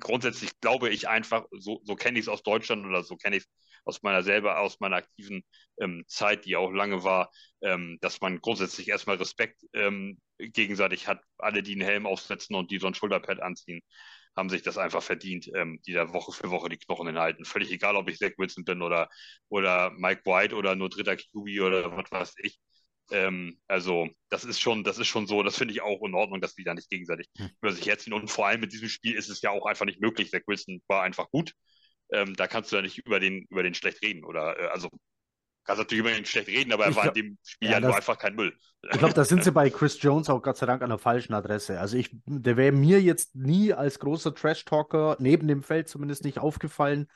grundsätzlich, 0.00 0.50
glaube 0.60 0.90
ich, 0.90 1.08
einfach, 1.08 1.46
so, 1.52 1.80
so 1.84 1.96
kenne 1.96 2.18
ich 2.18 2.26
es 2.26 2.28
aus 2.28 2.42
Deutschland 2.42 2.84
oder 2.86 3.02
so 3.02 3.16
kenne 3.16 3.36
ich 3.36 3.44
es 3.44 3.48
aus 3.84 4.02
meiner 4.02 4.22
selber, 4.22 4.60
aus 4.60 4.80
meiner 4.80 4.96
aktiven 4.96 5.42
ähm, 5.80 6.04
Zeit, 6.06 6.44
die 6.44 6.56
auch 6.56 6.70
lange 6.70 7.04
war, 7.04 7.30
ähm, 7.62 7.96
dass 8.02 8.20
man 8.20 8.40
grundsätzlich 8.40 8.88
erstmal 8.88 9.16
Respekt 9.16 9.62
ähm, 9.72 10.20
gegenseitig 10.38 11.08
hat. 11.08 11.22
Alle, 11.38 11.62
die 11.62 11.72
einen 11.72 11.80
Helm 11.82 12.06
aufsetzen 12.06 12.54
und 12.56 12.70
die 12.70 12.78
so 12.78 12.86
ein 12.86 12.94
Schulterpad 12.94 13.40
anziehen, 13.40 13.80
haben 14.36 14.50
sich 14.50 14.62
das 14.62 14.78
einfach 14.78 15.02
verdient, 15.02 15.50
ähm, 15.54 15.80
die 15.86 15.94
da 15.94 16.12
Woche 16.12 16.32
für 16.32 16.50
Woche 16.50 16.68
die 16.68 16.78
Knochen 16.78 17.06
hinhalten. 17.06 17.44
Völlig 17.46 17.70
egal, 17.72 17.96
ob 17.96 18.08
ich 18.10 18.18
Zach 18.18 18.32
Wilson 18.36 18.64
bin 18.64 18.82
oder, 18.82 19.08
oder 19.48 19.90
Mike 19.92 20.22
White 20.26 20.54
oder 20.54 20.76
nur 20.76 20.90
dritter 20.90 21.16
QB 21.16 21.60
oder 21.62 21.96
was 21.96 22.10
weiß 22.10 22.34
ich. 22.42 22.58
Ähm, 23.10 23.58
also 23.68 24.08
das 24.28 24.44
ist 24.44 24.60
schon, 24.60 24.84
das 24.84 24.98
ist 24.98 25.06
schon 25.06 25.26
so, 25.26 25.42
das 25.42 25.56
finde 25.56 25.72
ich 25.72 25.80
auch 25.80 26.02
in 26.02 26.14
Ordnung, 26.14 26.40
dass 26.40 26.54
die 26.54 26.64
da 26.64 26.74
nicht 26.74 26.90
gegenseitig 26.90 27.28
hm. 27.36 27.50
über 27.60 27.72
sich 27.72 27.86
herziehen. 27.86 28.12
Und 28.12 28.30
vor 28.30 28.46
allem 28.46 28.60
mit 28.60 28.72
diesem 28.72 28.88
Spiel 28.88 29.14
ist 29.14 29.28
es 29.28 29.42
ja 29.42 29.50
auch 29.50 29.66
einfach 29.66 29.86
nicht 29.86 30.00
möglich. 30.00 30.30
Zach 30.30 30.42
Wilson 30.46 30.82
war 30.88 31.02
einfach 31.02 31.30
gut. 31.30 31.52
Ähm, 32.10 32.34
da 32.34 32.46
kannst 32.46 32.72
du 32.72 32.76
ja 32.76 32.82
nicht 32.82 32.98
über 32.98 33.20
den, 33.20 33.46
über 33.50 33.62
den 33.62 33.74
schlecht 33.74 34.02
reden. 34.02 34.24
Oder 34.24 34.58
äh, 34.58 34.66
also 34.68 34.88
kannst 35.64 35.80
natürlich 35.80 36.00
über 36.00 36.10
den 36.10 36.24
schlecht 36.24 36.48
reden, 36.48 36.72
aber 36.72 36.86
er 36.86 36.96
war 36.96 37.08
in 37.08 37.14
dem 37.14 37.38
Spiel 37.42 37.70
ja, 37.70 37.78
nur 37.78 37.94
einfach 37.94 38.18
kein 38.18 38.34
Müll. 38.34 38.56
Ich 38.90 38.98
glaube, 38.98 39.12
da 39.12 39.24
sind 39.24 39.44
sie 39.44 39.52
bei 39.52 39.68
Chris 39.68 40.00
Jones 40.00 40.30
auch 40.30 40.42
Gott 40.42 40.56
sei 40.56 40.64
Dank 40.64 40.82
an 40.82 40.88
der 40.88 40.98
falschen 40.98 41.34
Adresse. 41.34 41.78
Also 41.78 41.98
ich, 41.98 42.10
der 42.24 42.56
wäre 42.56 42.72
mir 42.72 43.02
jetzt 43.02 43.34
nie 43.34 43.74
als 43.74 43.98
großer 43.98 44.34
Trash-Talker, 44.34 45.16
neben 45.18 45.46
dem 45.46 45.62
Feld 45.62 45.88
zumindest 45.88 46.24
nicht 46.24 46.38
aufgefallen. 46.38 47.06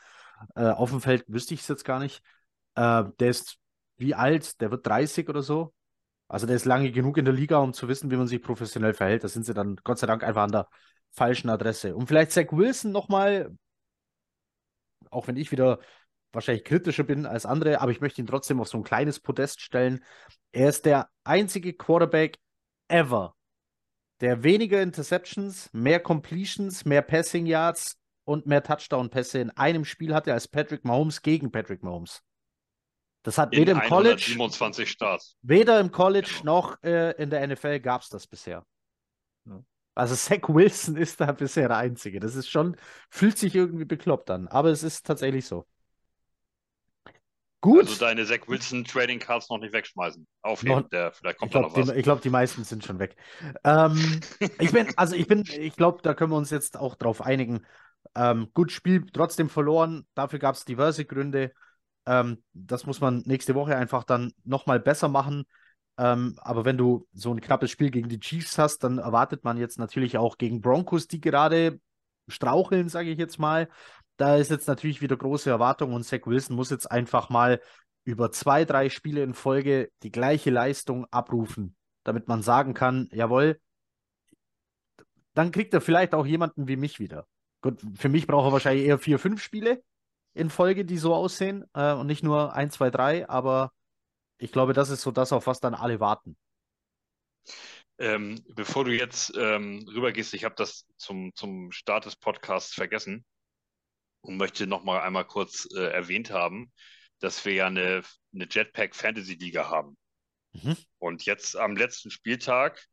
Äh, 0.55 0.67
auf 0.67 0.91
dem 0.91 1.01
Feld 1.01 1.25
wüsste 1.29 1.55
ich 1.55 1.61
es 1.61 1.69
jetzt 1.69 1.85
gar 1.85 1.99
nicht. 1.99 2.23
Äh, 2.75 3.05
der 3.21 3.31
ist 3.31 3.59
wie 3.97 4.15
alt? 4.15 4.61
Der 4.61 4.71
wird 4.71 4.87
30 4.87 5.29
oder 5.29 5.43
so. 5.43 5.73
Also 6.33 6.47
der 6.47 6.57
ist 6.57 6.65
lange 6.65 6.91
genug 6.91 7.19
in 7.19 7.27
der 7.27 7.35
Liga, 7.35 7.59
um 7.59 7.75
zu 7.75 7.89
wissen, 7.89 8.11
wie 8.11 8.17
man 8.17 8.27
sich 8.27 8.41
professionell 8.41 8.95
verhält. 8.95 9.23
Da 9.23 9.29
sind 9.29 9.45
sie 9.45 9.53
dann 9.53 9.77
Gott 9.85 9.99
sei 9.99 10.07
Dank 10.07 10.25
einfach 10.25 10.45
an 10.45 10.51
der 10.51 10.69
falschen 11.11 11.51
Adresse. 11.51 11.95
Und 11.95 12.07
vielleicht 12.07 12.33
Zach 12.33 12.47
Wilson 12.53 12.91
nochmal, 12.91 13.55
auch 15.11 15.29
wenn 15.29 15.37
ich 15.37 15.53
wieder 15.53 15.79
wahrscheinlich 16.33 16.65
kritischer 16.65 17.05
bin 17.05 17.27
als 17.27 17.45
andere, 17.45 17.83
aber 17.83 17.93
ich 17.93 18.01
möchte 18.01 18.23
ihn 18.23 18.27
trotzdem 18.27 18.63
auf 18.63 18.69
so 18.69 18.79
ein 18.79 18.83
kleines 18.83 19.21
Podest 19.21 19.61
stellen. 19.61 20.03
Er 20.53 20.71
ist 20.71 20.87
der 20.87 21.11
einzige 21.23 21.75
Quarterback 21.75 22.39
ever, 22.89 23.35
der 24.23 24.43
weniger 24.43 24.81
Interceptions, 24.81 25.69
mehr 25.75 26.01
Completions, 26.01 26.87
mehr 26.87 27.03
Passing 27.03 27.45
Yards 27.45 27.99
und 28.25 28.47
mehr 28.47 28.63
Touchdown-Pässe 28.63 29.39
in 29.39 29.51
einem 29.51 29.85
Spiel 29.85 30.15
hatte 30.15 30.33
als 30.33 30.49
Patrick 30.49 30.87
Mahomes 30.87 31.21
gegen 31.21 31.53
Patrick 31.53 31.83
Mahomes. 31.83 32.23
Das 33.23 33.39
hat 33.39 33.53
weder 33.53 33.73
im 33.73 33.81
College, 33.81 34.21
27 34.21 34.91
Starts. 34.91 35.37
weder 35.43 35.79
im 35.79 35.93
College 35.93 36.29
genau. 36.39 36.61
noch 36.61 36.83
äh, 36.83 37.13
in 37.23 37.31
der 37.31 37.47
NFL 37.47 37.81
gab 37.81 38.03
es 38.03 38.09
das 38.09 38.27
bisher. 38.27 38.65
Also 39.95 40.15
Zach 40.15 40.49
Wilson 40.49 40.97
ist 40.97 41.21
da 41.21 41.33
bisher 41.33 41.69
der 41.69 41.77
Einzige. 41.77 42.19
Das 42.19 42.35
ist 42.35 42.49
schon, 42.49 42.77
fühlt 43.11 43.37
sich 43.37 43.55
irgendwie 43.55 43.85
bekloppt 43.85 44.31
an, 44.31 44.49
aber 44.49 44.71
es 44.71 44.83
ist 44.83 45.07
tatsächlich 45.07 45.47
so. 45.47 45.67
Gut. 47.61 47.87
Also 47.87 48.05
deine 48.05 48.25
Zach 48.25 48.49
Wilson 48.49 48.85
Trading 48.85 49.21
Cards 49.21 49.49
noch 49.51 49.59
nicht 49.59 49.73
wegschmeißen. 49.73 50.27
Aufheben, 50.41 50.89
der, 50.91 51.13
vielleicht 51.13 51.39
kommt 51.39 51.51
ich 51.51 51.53
glaub, 51.53 51.63
da 51.63 51.69
noch 51.69 51.87
was. 51.87 51.93
Die, 51.93 51.99
ich 51.99 52.03
glaube, 52.03 52.21
die 52.23 52.31
meisten 52.31 52.65
sind 52.65 52.85
schon 52.85 52.99
weg. 52.99 53.17
Ähm, 53.63 54.21
ich 54.59 54.73
bin, 54.73 54.89
also 54.97 55.15
ich 55.15 55.29
bin, 55.29 55.45
ich 55.47 55.77
glaube, 55.77 56.01
da 56.03 56.15
können 56.15 56.33
wir 56.33 56.39
uns 56.39 56.51
jetzt 56.51 56.77
auch 56.77 56.97
drauf 56.97 57.21
einigen. 57.21 57.65
Ähm, 58.17 58.49
gut, 58.53 58.73
Spiel 58.73 59.07
trotzdem 59.13 59.49
verloren. 59.49 60.07
Dafür 60.15 60.41
gab 60.41 60.57
es 60.57 60.65
diverse 60.65 61.05
Gründe. 61.05 61.53
Ähm, 62.07 62.43
das 62.53 62.87
muss 62.87 63.01
man 63.01 63.23
nächste 63.27 63.55
Woche 63.55 63.77
einfach 63.77 64.05
dann 64.05 64.33
nochmal 64.45 64.81
besser 64.81 65.09
machen. 65.09 65.45
Ähm, 65.99 66.37
aber 66.39 66.65
wenn 66.65 66.79
du 66.79 67.07
so 67.13 67.33
ein 67.33 67.41
knappes 67.41 67.71
Spiel 67.71 67.91
gegen 67.91 68.09
die 68.09 68.21
Chiefs 68.21 68.59
hast, 68.59 68.79
dann 68.79 68.99
erwartet 68.99 69.45
man 69.45 69.59
jetzt 69.59 69.79
natürlich 69.79 70.19
auch 70.19 70.39
gegen 70.39 70.61
Broncos, 70.61 71.07
die 71.07 71.21
gerade 71.21 71.81
straucheln, 72.29 72.89
sage 72.89 73.11
ich 73.11 73.19
jetzt 73.19 73.39
mal, 73.39 73.69
da 74.17 74.37
ist 74.37 74.51
jetzt 74.51 74.69
natürlich 74.69 75.01
wieder 75.03 75.17
große 75.17 75.51
Erwartung 75.51 75.93
und 75.93 76.05
Zach 76.05 76.21
Wilson 76.27 76.57
muss 76.57 76.71
jetzt 76.71 76.91
einfach 76.91 77.29
mal 77.29 77.61
über 78.05 78.31
zwei, 78.31 78.65
drei 78.65 78.89
Spiele 78.89 79.23
in 79.23 79.35
Folge 79.35 79.91
die 80.03 80.11
gleiche 80.11 80.51
Leistung 80.51 81.07
abrufen, 81.11 81.77
damit 82.05 82.29
man 82.29 82.43
sagen 82.43 82.75
kann, 82.75 83.09
jawohl, 83.13 83.61
dann 85.35 85.51
kriegt 85.51 85.73
er 85.75 85.81
vielleicht 85.81 86.15
auch 86.15 86.27
jemanden 86.27 86.69
wie 86.69 86.77
mich 86.77 86.99
wieder. 86.99 87.27
Gut, 87.63 87.81
für 87.95 88.09
mich 88.09 88.27
braucht 88.27 88.49
er 88.49 88.53
wahrscheinlich 88.53 88.87
eher 88.87 88.99
vier, 88.99 89.19
fünf 89.19 89.43
Spiele 89.43 89.83
in 90.35 90.51
Folge, 90.51 90.85
die 90.85 90.99
so 90.99 91.15
aussehen 91.15 91.65
äh, 91.75 91.93
und 91.93 92.07
nicht 92.07 92.23
nur 92.23 92.55
ein, 92.55 92.71
zwei, 92.71 92.91
drei, 92.91 93.29
aber 93.29 93.73
ich 94.39 94.53
glaube, 94.53 94.73
das 94.73 94.91
ist 94.91 95.03
so 95.03 95.11
das, 95.11 95.33
auf 95.33 95.47
was 95.47 95.61
dann 95.61 95.75
alle 95.75 96.01
warten. 96.01 96.37
Ähm, 97.99 98.43
bevor 98.55 98.85
du 98.85 98.93
jetzt 98.93 99.33
ähm, 99.37 99.87
rübergehst, 99.89 100.35
ich 100.35 100.45
habe 100.45 100.55
das 100.57 100.87
zum, 100.97 101.35
zum 101.35 101.71
Start 101.71 102.07
des 102.07 102.17
Podcasts 102.17 102.75
vergessen 102.75 103.25
und 104.23 104.37
möchte 104.37 104.67
noch 104.67 104.83
mal 104.83 105.01
einmal 105.01 105.25
kurz 105.25 105.69
äh, 105.77 105.93
erwähnt 105.93 106.31
haben, 106.31 106.73
dass 107.21 107.45
wir 107.45 107.53
ja 107.53 107.67
eine, 107.67 108.03
eine 108.35 108.49
Jetpack 108.51 108.97
Fantasy 108.97 109.35
Liga 109.35 109.69
haben. 109.69 109.97
Mhm. 110.53 110.77
Und 110.99 111.25
jetzt 111.25 111.57
am 111.57 111.77
letzten 111.77 112.11
Spieltag, 112.11 112.85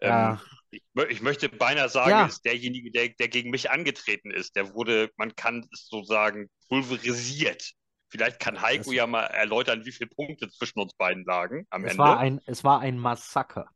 ähm, 0.00 0.10
ja. 0.10 0.42
Ich, 0.70 0.82
ich, 1.08 1.22
möchte 1.22 1.48
beinahe 1.48 1.88
sagen, 1.88 2.10
ja. 2.10 2.26
ist 2.26 2.44
derjenige, 2.44 2.90
der, 2.90 3.08
der 3.10 3.28
gegen 3.28 3.50
mich 3.50 3.70
angetreten 3.70 4.30
ist, 4.30 4.56
der 4.56 4.74
wurde, 4.74 5.10
man 5.16 5.34
kann 5.34 5.68
es 5.72 5.86
so 5.88 6.02
sagen, 6.02 6.48
pulverisiert. 6.68 7.72
Vielleicht 8.10 8.40
kann 8.40 8.60
Heiko 8.60 8.84
das 8.84 8.94
ja 8.94 9.06
mal 9.06 9.24
erläutern, 9.24 9.84
wie 9.84 9.92
viele 9.92 10.08
Punkte 10.08 10.48
zwischen 10.50 10.80
uns 10.80 10.94
beiden 10.94 11.24
lagen 11.24 11.66
am 11.70 11.84
es 11.84 11.92
Ende. 11.92 12.02
War 12.02 12.18
ein, 12.18 12.40
es 12.46 12.64
war 12.64 12.80
ein 12.80 12.98
Massaker. 12.98 13.70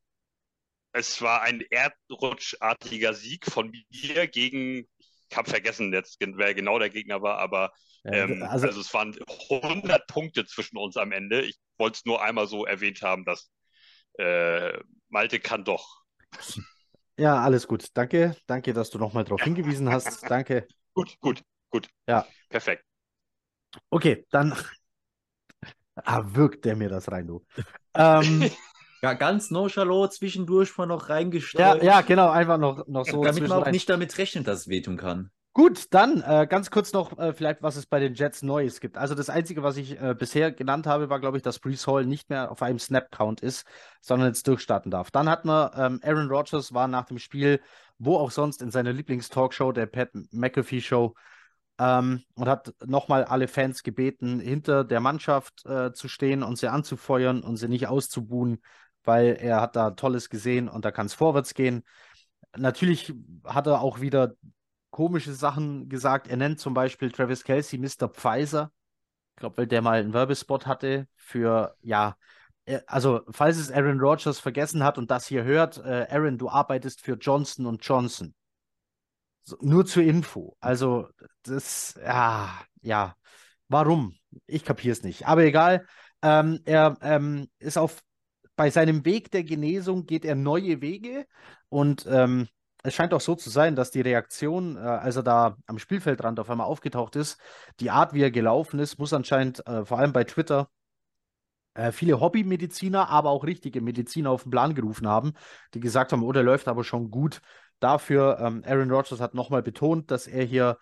Es 0.94 1.22
war 1.22 1.42
ein 1.42 1.62
erdrutschartiger 1.70 3.14
Sieg 3.14 3.46
von 3.46 3.70
mir 3.90 4.26
gegen 4.26 4.86
ich 5.32 5.38
habe 5.38 5.48
vergessen 5.48 5.94
jetzt, 5.94 6.18
wer 6.20 6.52
genau 6.52 6.78
der 6.78 6.90
Gegner 6.90 7.22
war, 7.22 7.38
aber 7.38 7.72
ähm, 8.04 8.42
also, 8.42 8.66
also, 8.66 8.80
es 8.80 8.92
waren 8.92 9.16
100 9.48 10.06
Punkte 10.06 10.44
zwischen 10.44 10.76
uns 10.76 10.98
am 10.98 11.10
Ende. 11.10 11.40
Ich 11.40 11.58
wollte 11.78 11.96
es 11.96 12.04
nur 12.04 12.22
einmal 12.22 12.46
so 12.46 12.66
erwähnt 12.66 13.00
haben, 13.00 13.24
dass 13.24 13.50
äh, 14.18 14.78
Malte 15.08 15.40
kann 15.40 15.64
doch. 15.64 16.02
Ja, 17.16 17.42
alles 17.42 17.66
gut. 17.66 17.86
Danke, 17.94 18.36
danke, 18.46 18.72
dass 18.72 18.90
du 18.90 18.98
nochmal 18.98 19.24
darauf 19.24 19.42
hingewiesen 19.42 19.90
hast. 19.90 20.28
Danke. 20.30 20.66
Gut, 20.94 21.16
gut, 21.20 21.42
gut. 21.70 21.88
Ja. 22.06 22.26
Perfekt. 22.50 22.84
Okay, 23.88 24.26
dann 24.30 24.54
ah, 25.94 26.22
wirkt 26.26 26.66
der 26.66 26.76
mir 26.76 26.90
das 26.90 27.10
rein, 27.10 27.26
du. 27.26 27.42
ähm, 27.94 28.50
Ja, 29.02 29.14
ganz 29.14 29.50
nonchalant 29.50 30.12
zwischendurch 30.12 30.76
mal 30.78 30.86
noch 30.86 31.08
reingestreut. 31.08 31.82
Ja, 31.82 31.82
ja, 31.82 32.00
genau, 32.02 32.30
einfach 32.30 32.56
noch, 32.56 32.86
noch 32.86 33.04
so. 33.04 33.24
Damit 33.24 33.48
man 33.48 33.64
auch 33.64 33.70
nicht 33.70 33.88
damit 33.88 34.16
rechnet, 34.16 34.46
dass 34.46 34.60
es 34.60 34.68
wehtun 34.68 34.96
kann. 34.96 35.32
Gut, 35.54 35.88
dann 35.92 36.22
äh, 36.22 36.46
ganz 36.48 36.70
kurz 36.70 36.94
noch 36.94 37.18
äh, 37.18 37.34
vielleicht, 37.34 37.62
was 37.62 37.76
es 37.76 37.84
bei 37.84 38.00
den 38.00 38.14
Jets 38.14 38.42
Neues 38.42 38.80
gibt. 38.80 38.96
Also 38.96 39.14
das 39.14 39.28
Einzige, 39.28 39.62
was 39.62 39.76
ich 39.76 40.00
äh, 40.00 40.14
bisher 40.18 40.50
genannt 40.50 40.86
habe, 40.86 41.10
war, 41.10 41.20
glaube 41.20 41.36
ich, 41.36 41.42
dass 41.42 41.58
Brees 41.58 41.86
Hall 41.86 42.06
nicht 42.06 42.30
mehr 42.30 42.50
auf 42.50 42.62
einem 42.62 42.78
Snap-Count 42.78 43.42
ist, 43.42 43.66
sondern 44.00 44.28
jetzt 44.28 44.48
durchstarten 44.48 44.90
darf. 44.90 45.10
Dann 45.10 45.28
hatten 45.28 45.48
wir 45.48 45.72
ähm, 45.76 46.00
Aaron 46.02 46.30
Rodgers, 46.30 46.72
war 46.72 46.88
nach 46.88 47.04
dem 47.04 47.18
Spiel, 47.18 47.60
wo 47.98 48.16
auch 48.16 48.30
sonst, 48.30 48.62
in 48.62 48.70
seiner 48.70 48.94
Lieblingstalkshow, 48.94 49.72
der 49.72 49.84
Pat 49.84 50.08
McAfee 50.30 50.80
Show, 50.80 51.14
ähm, 51.78 52.22
und 52.34 52.48
hat 52.48 52.72
nochmal 52.86 53.24
alle 53.24 53.46
Fans 53.46 53.82
gebeten, 53.82 54.40
hinter 54.40 54.84
der 54.84 55.00
Mannschaft 55.00 55.66
äh, 55.66 55.92
zu 55.92 56.08
stehen 56.08 56.42
und 56.42 56.56
sie 56.56 56.68
anzufeuern 56.68 57.42
und 57.42 57.58
sie 57.58 57.68
nicht 57.68 57.88
auszubuhen, 57.88 58.62
weil 59.04 59.36
er 59.38 59.60
hat 59.60 59.76
da 59.76 59.90
Tolles 59.90 60.30
gesehen 60.30 60.70
und 60.70 60.86
da 60.86 60.92
kann 60.92 61.06
es 61.06 61.14
vorwärts 61.14 61.52
gehen. 61.52 61.84
Natürlich 62.56 63.12
hat 63.44 63.66
er 63.66 63.82
auch 63.82 64.00
wieder 64.00 64.34
komische 64.92 65.32
Sachen 65.34 65.88
gesagt. 65.88 66.28
Er 66.28 66.36
nennt 66.36 66.60
zum 66.60 66.74
Beispiel 66.74 67.10
Travis 67.10 67.42
Kelsey 67.42 67.80
Mr. 67.80 68.08
Pfizer. 68.08 68.70
Ich 69.34 69.40
glaube, 69.40 69.56
weil 69.56 69.66
der 69.66 69.82
mal 69.82 69.98
einen 69.98 70.12
Werbespot 70.12 70.66
hatte 70.66 71.08
für, 71.16 71.74
ja, 71.80 72.16
also 72.86 73.22
falls 73.30 73.56
es 73.56 73.72
Aaron 73.72 73.98
Rodgers 73.98 74.38
vergessen 74.38 74.84
hat 74.84 74.98
und 74.98 75.10
das 75.10 75.26
hier 75.26 75.42
hört, 75.42 75.78
äh, 75.78 76.06
Aaron, 76.10 76.38
du 76.38 76.48
arbeitest 76.48 77.00
für 77.00 77.14
Johnson 77.14 77.78
Johnson. 77.80 78.34
So, 79.42 79.56
nur 79.60 79.84
zur 79.86 80.04
Info. 80.04 80.56
Also, 80.60 81.08
das, 81.42 81.98
ja, 82.00 82.60
ja. 82.82 83.16
Warum? 83.68 84.14
Ich 84.46 84.64
kapiere 84.64 84.92
es 84.92 85.02
nicht. 85.02 85.26
Aber 85.26 85.42
egal. 85.42 85.86
Ähm, 86.22 86.60
er 86.64 86.96
ähm, 87.02 87.48
ist 87.58 87.78
auf 87.78 88.00
bei 88.54 88.70
seinem 88.70 89.04
Weg 89.04 89.30
der 89.30 89.44
Genesung 89.44 90.06
geht 90.06 90.24
er 90.24 90.34
neue 90.34 90.80
Wege 90.80 91.26
und 91.68 92.06
ähm, 92.08 92.48
es 92.82 92.94
scheint 92.94 93.14
auch 93.14 93.20
so 93.20 93.34
zu 93.34 93.50
sein, 93.50 93.76
dass 93.76 93.90
die 93.90 94.00
Reaktion, 94.00 94.76
äh, 94.76 94.80
als 94.80 95.16
er 95.16 95.22
da 95.22 95.56
am 95.66 95.78
Spielfeldrand 95.78 96.40
auf 96.40 96.50
einmal 96.50 96.66
aufgetaucht 96.66 97.16
ist, 97.16 97.38
die 97.80 97.90
Art, 97.90 98.12
wie 98.12 98.22
er 98.22 98.30
gelaufen 98.30 98.80
ist, 98.80 98.98
muss 98.98 99.12
anscheinend 99.12 99.66
äh, 99.66 99.84
vor 99.84 99.98
allem 99.98 100.12
bei 100.12 100.24
Twitter 100.24 100.68
äh, 101.74 101.92
viele 101.92 102.20
Hobbymediziner, 102.20 103.08
aber 103.08 103.30
auch 103.30 103.44
richtige 103.44 103.80
Mediziner 103.80 104.30
auf 104.30 104.42
den 104.42 104.50
Plan 104.50 104.74
gerufen 104.74 105.06
haben, 105.08 105.32
die 105.74 105.80
gesagt 105.80 106.12
haben, 106.12 106.22
oh, 106.22 106.32
der 106.32 106.42
läuft 106.42 106.68
aber 106.68 106.84
schon 106.84 107.10
gut. 107.10 107.40
Dafür, 107.80 108.38
ähm, 108.40 108.62
Aaron 108.66 108.90
Rodgers 108.90 109.20
hat 109.20 109.34
nochmal 109.34 109.62
betont, 109.62 110.10
dass 110.10 110.26
er 110.26 110.44
hier 110.44 110.78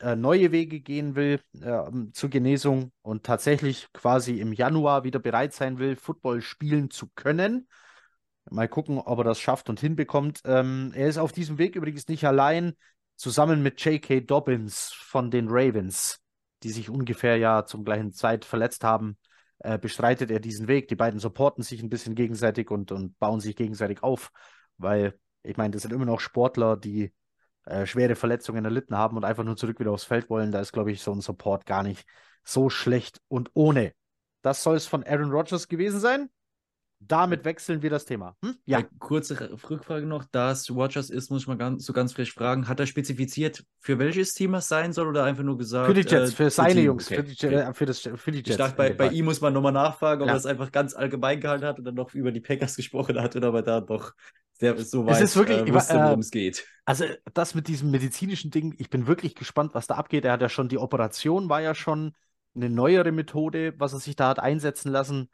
äh, 0.00 0.16
neue 0.16 0.50
Wege 0.52 0.80
gehen 0.80 1.14
will 1.14 1.40
äh, 1.60 1.82
zur 2.12 2.30
Genesung 2.30 2.92
und 3.02 3.24
tatsächlich 3.24 3.92
quasi 3.92 4.40
im 4.40 4.52
Januar 4.52 5.04
wieder 5.04 5.18
bereit 5.18 5.52
sein 5.52 5.78
will, 5.78 5.96
Football 5.96 6.42
spielen 6.42 6.90
zu 6.90 7.08
können. 7.14 7.68
Mal 8.50 8.68
gucken, 8.68 8.98
ob 8.98 9.18
er 9.18 9.24
das 9.24 9.40
schafft 9.40 9.68
und 9.68 9.80
hinbekommt. 9.80 10.40
Ähm, 10.44 10.92
er 10.94 11.08
ist 11.08 11.18
auf 11.18 11.32
diesem 11.32 11.58
Weg 11.58 11.76
übrigens 11.76 12.08
nicht 12.08 12.24
allein, 12.24 12.74
zusammen 13.16 13.62
mit 13.62 13.80
J.K. 13.84 14.20
Dobbins 14.20 14.92
von 14.92 15.30
den 15.30 15.48
Ravens, 15.48 16.20
die 16.62 16.70
sich 16.70 16.90
ungefähr 16.90 17.36
ja 17.36 17.64
zum 17.64 17.84
gleichen 17.84 18.12
Zeit 18.12 18.44
verletzt 18.44 18.82
haben, 18.82 19.18
äh, 19.60 19.78
bestreitet 19.78 20.30
er 20.30 20.40
diesen 20.40 20.68
Weg. 20.68 20.88
Die 20.88 20.96
beiden 20.96 21.20
supporten 21.20 21.62
sich 21.62 21.82
ein 21.82 21.90
bisschen 21.90 22.14
gegenseitig 22.14 22.70
und, 22.70 22.92
und 22.92 23.18
bauen 23.18 23.40
sich 23.40 23.56
gegenseitig 23.56 24.02
auf, 24.02 24.32
weil 24.78 25.18
ich 25.42 25.56
meine, 25.56 25.72
das 25.72 25.82
sind 25.82 25.92
immer 25.92 26.06
noch 26.06 26.20
Sportler, 26.20 26.76
die 26.76 27.12
äh, 27.66 27.86
schwere 27.86 28.16
Verletzungen 28.16 28.64
erlitten 28.64 28.96
haben 28.96 29.16
und 29.16 29.24
einfach 29.24 29.44
nur 29.44 29.56
zurück 29.56 29.78
wieder 29.80 29.92
aufs 29.92 30.04
Feld 30.04 30.30
wollen, 30.30 30.50
da 30.50 30.60
ist, 30.60 30.72
glaube 30.72 30.90
ich, 30.92 31.02
so 31.02 31.12
ein 31.12 31.20
Support 31.20 31.66
gar 31.66 31.82
nicht 31.82 32.06
so 32.42 32.70
schlecht 32.70 33.20
und 33.28 33.50
ohne. 33.54 33.92
Das 34.42 34.62
soll 34.62 34.76
es 34.76 34.86
von 34.86 35.04
Aaron 35.04 35.30
Rodgers 35.30 35.68
gewesen 35.68 36.00
sein. 36.00 36.30
Damit 37.02 37.46
wechseln 37.46 37.80
wir 37.80 37.88
das 37.88 38.04
Thema. 38.04 38.36
Hm? 38.44 38.56
Ja. 38.66 38.82
kurze 38.98 39.50
Rückfrage 39.68 40.06
noch. 40.06 40.26
Da 40.30 40.50
es 40.50 40.70
Rogers 40.70 41.08
ist, 41.08 41.30
muss 41.30 41.42
ich 41.42 41.48
mal 41.48 41.56
ganz, 41.56 41.86
so 41.86 41.94
ganz 41.94 42.12
frisch 42.12 42.32
fragen. 42.32 42.68
Hat 42.68 42.78
er 42.78 42.86
spezifiziert, 42.86 43.64
für 43.80 43.98
welches 43.98 44.34
Team 44.34 44.54
es 44.54 44.68
sein 44.68 44.92
soll 44.92 45.08
oder 45.08 45.24
einfach 45.24 45.42
nur 45.42 45.56
gesagt? 45.56 45.86
Für 45.86 45.94
die 45.94 46.08
Jets, 46.08 46.32
äh, 46.32 46.34
für 46.36 46.50
seine 46.50 46.74
Team? 46.74 46.84
Jungs, 46.84 47.06
okay. 47.06 47.16
für, 47.16 47.22
die, 47.22 47.46
okay. 47.46 47.72
für, 47.72 47.86
das, 47.86 48.00
für 48.00 48.30
die 48.30 48.38
Jets. 48.38 48.50
Ich 48.50 48.56
dachte, 48.56 48.76
bei, 48.76 48.92
bei 48.92 49.08
ihm 49.08 49.24
muss 49.24 49.40
man 49.40 49.54
nochmal 49.54 49.72
nachfragen, 49.72 50.22
ob 50.22 50.28
ja. 50.28 50.34
er 50.34 50.38
es 50.38 50.46
einfach 50.46 50.70
ganz 50.70 50.94
allgemein 50.94 51.40
gehalten 51.40 51.64
hat 51.64 51.78
und 51.78 51.84
dann 51.86 51.94
noch 51.94 52.12
über 52.14 52.32
die 52.32 52.40
Packers 52.40 52.76
gesprochen 52.76 53.18
hat 53.20 53.34
oder 53.34 53.48
ob 53.48 53.54
er 53.56 53.62
da 53.62 53.80
doch 53.80 54.12
der 54.60 54.76
so 54.78 55.06
weit 55.06 55.16
es 55.16 55.22
ist 55.22 55.36
wirklich, 55.36 55.58
äh, 55.58 55.72
wusste, 55.72 55.94
worum 55.94 56.20
es 56.20 56.30
geht. 56.30 56.66
Also 56.84 57.06
das 57.32 57.54
mit 57.54 57.66
diesem 57.66 57.90
medizinischen 57.90 58.50
Ding, 58.50 58.74
ich 58.78 58.90
bin 58.90 59.06
wirklich 59.06 59.34
gespannt, 59.34 59.74
was 59.74 59.86
da 59.86 59.94
abgeht. 59.94 60.24
Er 60.24 60.32
hat 60.32 60.42
ja 60.42 60.48
schon, 60.48 60.68
die 60.68 60.78
Operation 60.78 61.48
war 61.48 61.62
ja 61.62 61.74
schon 61.74 62.12
eine 62.54 62.68
neuere 62.68 63.12
Methode, 63.12 63.74
was 63.78 63.92
er 63.92 64.00
sich 64.00 64.16
da 64.16 64.28
hat 64.28 64.38
einsetzen 64.38 64.92
lassen. 64.92 65.30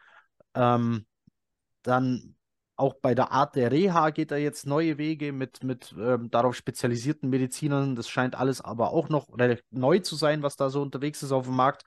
Ähm, 0.55 1.07
dann 1.87 2.37
auch 2.77 2.95
bei 2.95 3.15
der 3.15 3.33
Art 3.33 3.57
der 3.57 3.73
Reha 3.73 4.11
geht 4.11 4.31
er 4.31 4.39
jetzt 4.39 4.67
neue 4.67 4.99
Wege 4.99 5.33
mit, 5.33 5.65
mit 5.65 5.95
ähm, 5.99 6.31
darauf 6.31 6.55
spezialisierten 6.55 7.31
Medizinern. 7.31 7.97
Das 7.97 8.09
scheint 8.09 8.35
alles 8.35 8.61
aber 8.61 8.93
auch 8.93 9.09
noch 9.09 9.29
neu 9.71 9.99
zu 10.01 10.15
sein, 10.15 10.43
was 10.43 10.57
da 10.57 10.69
so 10.69 10.83
unterwegs 10.83 11.23
ist 11.23 11.33
auf 11.33 11.47
dem 11.47 11.57
Markt. 11.57 11.85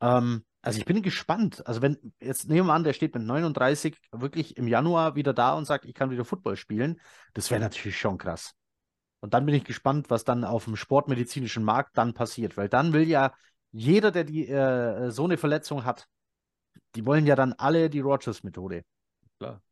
Ähm, 0.00 0.44
also 0.62 0.78
ich 0.78 0.84
bin 0.84 1.02
gespannt. 1.02 1.66
Also 1.66 1.82
wenn, 1.82 2.14
jetzt 2.20 2.48
nehmen 2.48 2.68
wir 2.68 2.74
an, 2.74 2.84
der 2.84 2.92
steht 2.92 3.14
mit 3.14 3.24
39 3.24 3.98
wirklich 4.12 4.56
im 4.56 4.68
Januar 4.68 5.16
wieder 5.16 5.34
da 5.34 5.54
und 5.54 5.64
sagt, 5.64 5.84
ich 5.84 5.94
kann 5.94 6.10
wieder 6.10 6.24
Football 6.24 6.56
spielen, 6.56 7.00
das 7.34 7.50
wäre 7.50 7.60
natürlich 7.60 7.98
schon 7.98 8.16
krass. 8.16 8.54
Und 9.20 9.34
dann 9.34 9.44
bin 9.44 9.56
ich 9.56 9.64
gespannt, 9.64 10.08
was 10.08 10.24
dann 10.24 10.44
auf 10.44 10.64
dem 10.64 10.76
sportmedizinischen 10.76 11.64
Markt 11.64 11.96
dann 11.98 12.14
passiert, 12.14 12.56
weil 12.56 12.68
dann 12.68 12.92
will 12.92 13.08
ja 13.08 13.32
jeder, 13.72 14.10
der 14.12 14.24
die 14.24 14.48
äh, 14.48 15.10
so 15.10 15.24
eine 15.24 15.36
Verletzung 15.36 15.84
hat, 15.84 16.06
die 16.94 17.06
wollen 17.06 17.26
ja 17.26 17.34
dann 17.34 17.54
alle 17.54 17.90
die 17.90 18.00
Rogers-Methode. 18.00 18.84
Klar. 19.42 19.62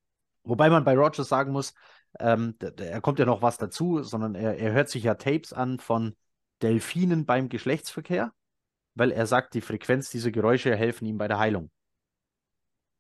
Wobei 0.43 0.71
man 0.71 0.85
bei 0.85 0.97
Rogers 0.97 1.29
sagen 1.29 1.53
muss, 1.53 1.75
ähm, 2.19 2.57
er 2.79 3.01
kommt 3.01 3.19
ja 3.19 3.25
noch 3.25 3.41
was 3.41 3.57
dazu, 3.59 4.03
sondern 4.03 4.35
er, 4.35 4.59
er 4.59 4.73
hört 4.73 4.89
sich 4.89 5.05
ja 5.05 5.15
Tapes 5.15 5.53
an 5.53 5.79
von 5.79 6.17
Delfinen 6.61 7.25
beim 7.25 7.49
Geschlechtsverkehr. 7.49 8.33
weil 8.95 9.13
er 9.13 9.27
sagt, 9.27 9.55
die 9.55 9.61
Frequenz 9.61 10.11
dieser 10.11 10.31
Geräusche 10.31 10.75
helfen 10.77 11.07
ihm 11.07 11.17
bei 11.19 11.29
der 11.29 11.39
Heilung. 11.39 11.71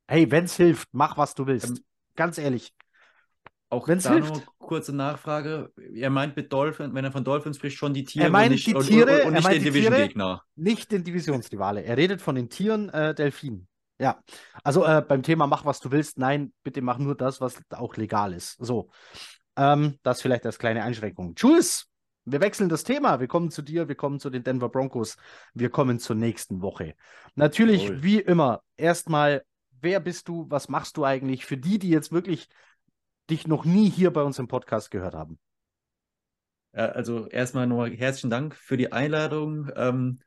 Hey, 0.06 0.30
wenn 0.30 0.44
es 0.44 0.56
hilft, 0.56 0.88
mach, 0.92 1.16
was 1.16 1.34
du 1.34 1.46
willst. 1.46 1.70
Ähm, 1.70 1.84
Ganz 2.16 2.38
ehrlich. 2.38 2.74
Auch 3.68 3.86
wenn 3.86 3.98
es 3.98 4.08
hilft. 4.08 4.34
Nur 4.34 4.42
kurze 4.58 4.94
Nachfrage. 4.94 5.72
Er 5.94 6.10
meint 6.10 6.36
mit 6.36 6.52
Dolphins, 6.52 6.94
wenn 6.94 7.04
er 7.04 7.12
von 7.12 7.24
Dolphins 7.24 7.56
spricht, 7.56 7.76
schon 7.76 7.94
die 7.94 8.04
Tiere 8.04 8.26
er 8.26 8.30
meint 8.30 8.50
und 8.50 8.54
nicht, 8.54 8.66
die 8.66 8.74
Tiere, 8.74 9.12
und, 9.12 9.20
und, 9.20 9.26
und 9.26 9.34
nicht 9.34 9.50
den 9.50 9.62
Division-Gegner. 9.62 10.42
Nicht 10.56 10.92
den 10.92 11.04
Divisionsrivale. 11.04 11.82
Er 11.82 11.96
redet 11.96 12.20
von 12.22 12.34
den 12.34 12.48
Tieren 12.48 12.88
äh, 12.88 13.14
Delfinen. 13.14 13.68
Ja, 14.00 14.22
also 14.64 14.86
äh, 14.86 15.04
beim 15.06 15.22
Thema 15.22 15.46
mach, 15.46 15.66
was 15.66 15.78
du 15.78 15.90
willst, 15.90 16.18
nein, 16.18 16.54
bitte 16.62 16.80
mach 16.80 16.96
nur 16.96 17.14
das, 17.14 17.42
was 17.42 17.60
auch 17.68 17.96
legal 17.96 18.32
ist. 18.32 18.56
So, 18.58 18.88
ähm, 19.56 19.98
das 20.02 20.22
vielleicht 20.22 20.46
als 20.46 20.58
kleine 20.58 20.82
Einschränkung. 20.84 21.34
Jules, 21.36 21.86
wir 22.24 22.40
wechseln 22.40 22.70
das 22.70 22.82
Thema. 22.82 23.20
Wir 23.20 23.28
kommen 23.28 23.50
zu 23.50 23.60
dir, 23.60 23.88
wir 23.88 23.94
kommen 23.94 24.18
zu 24.18 24.30
den 24.30 24.42
Denver 24.42 24.70
Broncos, 24.70 25.18
wir 25.52 25.68
kommen 25.68 25.98
zur 25.98 26.16
nächsten 26.16 26.62
Woche. 26.62 26.94
Natürlich, 27.34 27.90
cool. 27.90 28.02
wie 28.02 28.20
immer, 28.20 28.62
erstmal, 28.78 29.44
wer 29.82 30.00
bist 30.00 30.28
du, 30.28 30.46
was 30.48 30.70
machst 30.70 30.96
du 30.96 31.04
eigentlich 31.04 31.44
für 31.44 31.58
die, 31.58 31.78
die 31.78 31.90
jetzt 31.90 32.10
wirklich 32.10 32.48
dich 33.28 33.46
noch 33.46 33.66
nie 33.66 33.90
hier 33.90 34.12
bei 34.14 34.22
uns 34.22 34.38
im 34.38 34.48
Podcast 34.48 34.90
gehört 34.90 35.14
haben? 35.14 35.38
Also 36.72 37.26
erstmal 37.26 37.66
nochmal 37.66 37.90
herzlichen 37.90 38.30
Dank 38.30 38.54
für 38.54 38.78
die 38.78 38.92
Einladung. 38.92 39.70
Ähm, 39.76 40.20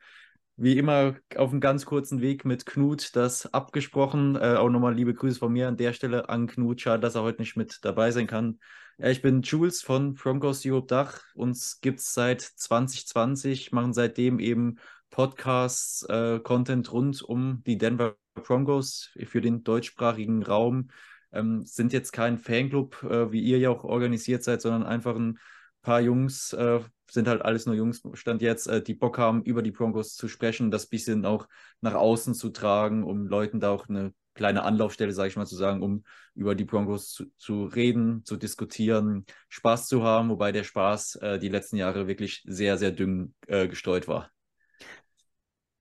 wie 0.56 0.78
immer 0.78 1.16
auf 1.36 1.50
einem 1.50 1.60
ganz 1.60 1.84
kurzen 1.84 2.20
Weg 2.20 2.44
mit 2.44 2.66
Knut 2.66 3.16
das 3.16 3.52
abgesprochen. 3.52 4.36
Äh, 4.36 4.54
auch 4.56 4.70
nochmal 4.70 4.94
liebe 4.94 5.14
Grüße 5.14 5.38
von 5.38 5.52
mir 5.52 5.68
an 5.68 5.76
der 5.76 5.92
Stelle 5.92 6.28
an 6.28 6.46
Knut. 6.46 6.80
Schade, 6.80 7.00
dass 7.00 7.16
er 7.16 7.22
heute 7.22 7.42
nicht 7.42 7.56
mit 7.56 7.80
dabei 7.82 8.10
sein 8.12 8.26
kann. 8.26 8.60
Ja, 8.98 9.08
ich 9.08 9.22
bin 9.22 9.42
Jules 9.42 9.82
von 9.82 10.14
Broncos 10.14 10.64
Europe 10.64 10.86
Dach. 10.86 11.20
Uns 11.34 11.80
gibt 11.80 11.98
es 11.98 12.14
seit 12.14 12.40
2020, 12.40 13.72
machen 13.72 13.92
seitdem 13.92 14.38
eben 14.38 14.76
Podcasts, 15.10 16.04
äh, 16.08 16.38
Content 16.40 16.92
rund 16.92 17.22
um 17.22 17.62
die 17.66 17.76
Denver 17.76 18.16
Broncos 18.34 19.10
für 19.26 19.40
den 19.40 19.64
deutschsprachigen 19.64 20.42
Raum. 20.44 20.90
Ähm, 21.32 21.62
sind 21.64 21.92
jetzt 21.92 22.12
kein 22.12 22.38
Fanclub, 22.38 23.02
äh, 23.02 23.32
wie 23.32 23.40
ihr 23.40 23.58
ja 23.58 23.70
auch 23.70 23.82
organisiert 23.82 24.44
seid, 24.44 24.60
sondern 24.60 24.84
einfach 24.84 25.16
ein 25.16 25.38
paar 25.82 26.00
Jungs, 26.00 26.52
äh, 26.52 26.80
sind 27.10 27.28
halt 27.28 27.42
alles 27.42 27.66
nur 27.66 27.74
Jungs, 27.74 28.02
stand 28.14 28.42
jetzt, 28.42 28.66
äh, 28.66 28.82
die 28.82 28.94
Bock 28.94 29.18
haben, 29.18 29.42
über 29.42 29.62
die 29.62 29.70
Broncos 29.70 30.14
zu 30.14 30.28
sprechen, 30.28 30.70
das 30.70 30.86
bisschen 30.86 31.24
auch 31.24 31.48
nach 31.80 31.94
außen 31.94 32.34
zu 32.34 32.50
tragen, 32.50 33.04
um 33.04 33.26
Leuten 33.26 33.60
da 33.60 33.70
auch 33.70 33.88
eine 33.88 34.12
kleine 34.34 34.64
Anlaufstelle, 34.64 35.12
sage 35.12 35.28
ich 35.28 35.36
mal, 35.36 35.46
zu 35.46 35.56
sagen, 35.56 35.82
um 35.82 36.04
über 36.34 36.54
die 36.54 36.64
Broncos 36.64 37.12
zu, 37.12 37.26
zu, 37.38 37.64
reden, 37.64 38.24
zu 38.24 38.36
diskutieren, 38.36 39.24
Spaß 39.48 39.86
zu 39.86 40.02
haben, 40.02 40.28
wobei 40.28 40.52
der 40.52 40.64
Spaß 40.64 41.16
äh, 41.16 41.38
die 41.38 41.48
letzten 41.48 41.76
Jahre 41.76 42.08
wirklich 42.08 42.42
sehr, 42.44 42.76
sehr 42.76 42.90
dünn 42.90 43.34
äh, 43.46 43.68
gestreut 43.68 44.08
war. 44.08 44.30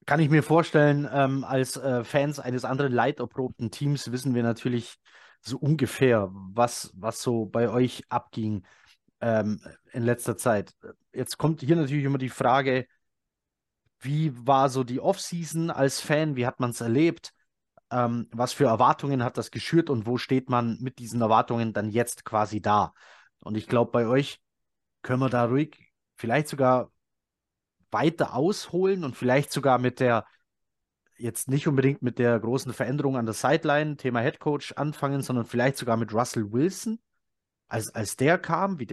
Kann 0.06 0.20
ich 0.20 0.30
mir 0.30 0.44
vorstellen, 0.44 1.10
ähm, 1.12 1.44
als 1.44 1.78
äh, 1.78 2.04
Fans 2.04 2.40
eines 2.40 2.66
anderen 2.66 2.92
leiderprobten 2.92 3.72
Teams 3.72 4.12
wissen 4.12 4.36
wir 4.36 4.44
natürlich 4.44 4.96
so 5.42 5.58
ungefähr, 5.58 6.30
was, 6.32 6.92
was 6.96 7.22
so 7.22 7.46
bei 7.46 7.70
euch 7.70 8.04
abging 8.10 8.64
ähm, 9.24 9.62
in 9.94 10.04
letzter 10.04 10.36
Zeit. 10.36 10.76
Jetzt 11.14 11.38
kommt 11.38 11.62
hier 11.62 11.78
natürlich 11.78 12.04
immer 12.04 12.18
die 12.18 12.30
Frage, 12.30 12.86
wie 14.00 14.34
war 14.46 14.70
so 14.70 14.84
die 14.84 15.00
Offseason 15.00 15.72
als 15.72 16.02
Fan? 16.02 16.36
Wie 16.36 16.46
hat 16.46 16.60
man 16.60 16.72
es 16.72 16.82
erlebt? 16.82 17.32
Ähm, 17.90 18.28
was 18.32 18.52
für 18.52 18.66
Erwartungen 18.66 19.24
hat 19.24 19.38
das 19.38 19.50
geschürt 19.50 19.90
und 19.90 20.06
wo 20.06 20.18
steht 20.18 20.50
man 20.50 20.78
mit 20.82 21.00
diesen 21.00 21.22
Erwartungen 21.22 21.72
dann 21.72 21.90
jetzt 21.90 22.26
quasi 22.26 22.62
da? 22.62 22.94
Und 23.40 23.56
ich 23.56 23.68
glaube, 23.68 23.92
bei 23.92 24.08
euch 24.08 24.42
können 25.04 25.22
wir 25.22 25.30
da 25.30 25.46
ruhig 25.46 25.94
vielleicht 26.16 26.50
sogar 26.50 26.92
weiter 27.92 28.36
ausholen 28.36 29.06
und 29.06 29.16
vielleicht 29.16 29.54
sogar 29.54 29.80
mit 29.80 30.02
der, 30.02 30.26
jetzt 31.18 31.48
nicht 31.48 31.66
unbedingt 31.68 32.02
mit 32.02 32.20
der 32.20 32.38
großen 32.40 32.74
Veränderung 32.74 33.16
an 33.16 33.26
der 33.26 33.36
Sideline, 33.36 33.96
Thema 33.96 34.20
Head 34.20 34.40
Coach 34.40 34.74
anfangen, 34.74 35.22
sondern 35.22 35.46
vielleicht 35.46 35.78
sogar 35.78 35.96
mit 35.96 36.14
Russell 36.14 36.52
Wilson 36.52 37.00
als, 37.74 37.90
als 37.96 38.16
der 38.16 38.38
kam, 38.38 38.80
wie, 38.80 38.88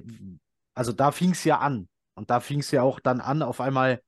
also 0.74 0.92
da 0.92 1.12
fing 1.12 1.32
es 1.32 1.44
ja 1.44 1.58
an. 1.58 1.86
Und 2.14 2.30
da 2.30 2.40
fing 2.40 2.60
es 2.60 2.70
ja 2.70 2.82
auch 2.82 2.98
dann 2.98 3.20
an, 3.20 3.42
auf 3.42 3.60
einmal 3.60 4.02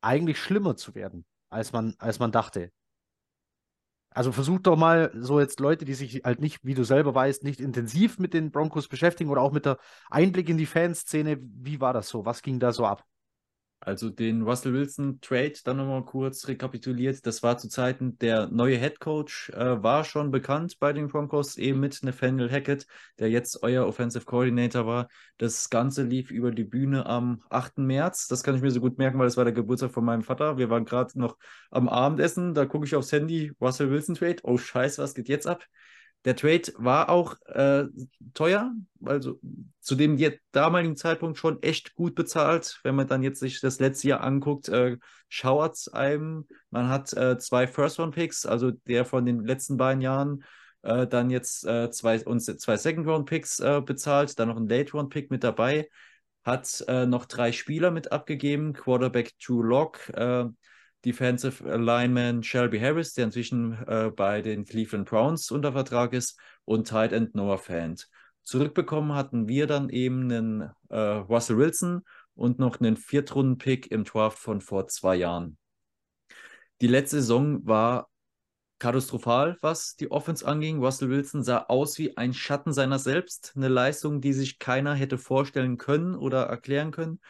eigentlich 0.00 0.38
schlimmer 0.40 0.76
zu 0.76 0.94
werden, 0.94 1.26
als 1.50 1.72
man, 1.72 1.94
als 1.98 2.18
man 2.18 2.32
dachte. 2.32 2.72
Also 4.10 4.32
versuch 4.32 4.60
doch 4.60 4.76
mal 4.76 5.12
so 5.14 5.38
jetzt 5.38 5.60
Leute, 5.60 5.84
die 5.84 5.92
sich 5.92 6.22
halt 6.24 6.40
nicht, 6.40 6.60
wie 6.64 6.72
du 6.72 6.84
selber 6.84 7.14
weißt, 7.14 7.44
nicht 7.44 7.60
intensiv 7.60 8.18
mit 8.18 8.32
den 8.32 8.50
Broncos 8.50 8.88
beschäftigen 8.88 9.28
oder 9.30 9.42
auch 9.42 9.52
mit 9.52 9.66
der 9.66 9.78
Einblick 10.10 10.48
in 10.48 10.56
die 10.56 10.64
Fanszene. 10.64 11.38
Wie 11.38 11.82
war 11.82 11.92
das 11.92 12.08
so? 12.08 12.24
Was 12.24 12.40
ging 12.40 12.58
da 12.58 12.72
so 12.72 12.86
ab? 12.86 13.04
Also 13.78 14.10
den 14.10 14.42
Russell 14.42 14.72
Wilson 14.72 15.20
Trade, 15.20 15.52
dann 15.64 15.76
nochmal 15.76 16.04
kurz 16.04 16.48
rekapituliert. 16.48 17.24
Das 17.26 17.42
war 17.42 17.58
zu 17.58 17.68
Zeiten, 17.68 18.18
der 18.18 18.48
neue 18.48 18.78
Head 18.78 19.00
Coach 19.00 19.50
äh, 19.50 19.82
war 19.82 20.02
schon 20.04 20.30
bekannt 20.30 20.78
bei 20.80 20.92
den 20.92 21.08
Broncos, 21.08 21.56
eben 21.56 21.80
mit 21.80 22.02
Nathaniel 22.02 22.50
Hackett, 22.50 22.86
der 23.18 23.30
jetzt 23.30 23.62
euer 23.62 23.86
Offensive 23.86 24.24
Coordinator 24.24 24.86
war. 24.86 25.08
Das 25.36 25.68
Ganze 25.68 26.04
lief 26.04 26.30
über 26.30 26.50
die 26.50 26.64
Bühne 26.64 27.06
am 27.06 27.42
8. 27.50 27.78
März. 27.78 28.28
Das 28.28 28.42
kann 28.42 28.56
ich 28.56 28.62
mir 28.62 28.70
so 28.70 28.80
gut 28.80 28.96
merken, 28.98 29.18
weil 29.18 29.26
das 29.26 29.36
war 29.36 29.44
der 29.44 29.52
Geburtstag 29.52 29.92
von 29.92 30.04
meinem 30.04 30.22
Vater. 30.22 30.56
Wir 30.56 30.70
waren 30.70 30.86
gerade 30.86 31.18
noch 31.18 31.36
am 31.70 31.88
Abendessen. 31.88 32.54
Da 32.54 32.64
gucke 32.64 32.86
ich 32.86 32.96
aufs 32.96 33.12
Handy, 33.12 33.52
Russell 33.60 33.90
Wilson 33.90 34.14
Trade. 34.14 34.36
Oh 34.42 34.56
Scheiße, 34.56 35.02
was 35.02 35.14
geht 35.14 35.28
jetzt 35.28 35.46
ab? 35.46 35.64
Der 36.26 36.34
Trade 36.34 36.72
war 36.76 37.08
auch 37.08 37.36
äh, 37.46 37.84
teuer, 38.34 38.74
also 39.04 39.38
zu 39.80 39.94
dem 39.94 40.18
damaligen 40.50 40.96
Zeitpunkt 40.96 41.38
schon 41.38 41.62
echt 41.62 41.94
gut 41.94 42.16
bezahlt. 42.16 42.80
Wenn 42.82 42.96
man 42.96 43.06
dann 43.06 43.22
jetzt 43.22 43.38
sich 43.38 43.60
das 43.60 43.78
letzte 43.78 44.08
Jahr 44.08 44.22
anguckt, 44.22 44.68
äh, 44.68 44.98
schauert 45.28 45.76
es 45.76 45.88
einem. 45.88 46.48
Man 46.70 46.88
hat 46.88 47.12
äh, 47.12 47.38
zwei 47.38 47.68
First-Round-Picks, 47.68 48.44
also 48.44 48.72
der 48.72 49.04
von 49.04 49.24
den 49.24 49.44
letzten 49.44 49.76
beiden 49.76 50.02
Jahren, 50.02 50.42
äh, 50.82 51.06
dann 51.06 51.30
jetzt 51.30 51.64
äh, 51.64 51.92
zwei, 51.92 52.18
zwei 52.18 52.76
Second-Round-Picks 52.76 53.60
äh, 53.60 53.80
bezahlt, 53.80 54.36
dann 54.40 54.48
noch 54.48 54.56
ein 54.56 54.68
Late-Round-Pick 54.68 55.30
mit 55.30 55.44
dabei, 55.44 55.88
hat 56.44 56.84
äh, 56.88 57.06
noch 57.06 57.26
drei 57.26 57.52
Spieler 57.52 57.92
mit 57.92 58.10
abgegeben, 58.10 58.72
Quarterback 58.72 59.38
Drew 59.38 59.62
Locke, 59.62 60.52
Defensive 61.06 61.62
Lineman 61.64 62.42
Shelby 62.42 62.80
Harris, 62.80 63.14
der 63.14 63.26
inzwischen 63.26 63.74
äh, 63.86 64.10
bei 64.10 64.42
den 64.42 64.64
Cleveland 64.64 65.08
Browns 65.08 65.52
unter 65.52 65.70
Vertrag 65.72 66.12
ist, 66.12 66.36
und 66.64 66.88
Tight 66.88 67.12
End 67.12 67.36
Noah 67.36 67.58
Fant. 67.58 68.08
Zurückbekommen 68.42 69.14
hatten 69.14 69.46
wir 69.46 69.68
dann 69.68 69.88
eben 69.88 70.24
einen 70.24 70.70
äh, 70.88 70.98
Russell 70.98 71.58
Wilson 71.58 72.02
und 72.34 72.58
noch 72.58 72.80
einen 72.80 72.96
Viertrunden-Pick 72.96 73.92
im 73.92 74.02
Draft 74.02 74.38
von 74.38 74.60
vor 74.60 74.88
zwei 74.88 75.14
Jahren. 75.14 75.56
Die 76.80 76.88
letzte 76.88 77.20
Saison 77.20 77.64
war 77.64 78.10
katastrophal, 78.80 79.56
was 79.60 79.94
die 79.94 80.10
Offense 80.10 80.46
anging. 80.46 80.82
Russell 80.82 81.08
Wilson 81.08 81.44
sah 81.44 81.66
aus 81.68 81.98
wie 81.98 82.16
ein 82.16 82.34
Schatten 82.34 82.72
seiner 82.72 82.98
selbst, 82.98 83.52
eine 83.54 83.68
Leistung, 83.68 84.20
die 84.20 84.32
sich 84.32 84.58
keiner 84.58 84.94
hätte 84.94 85.18
vorstellen 85.18 85.78
können 85.78 86.16
oder 86.16 86.42
erklären 86.46 86.90
können. 86.90 87.20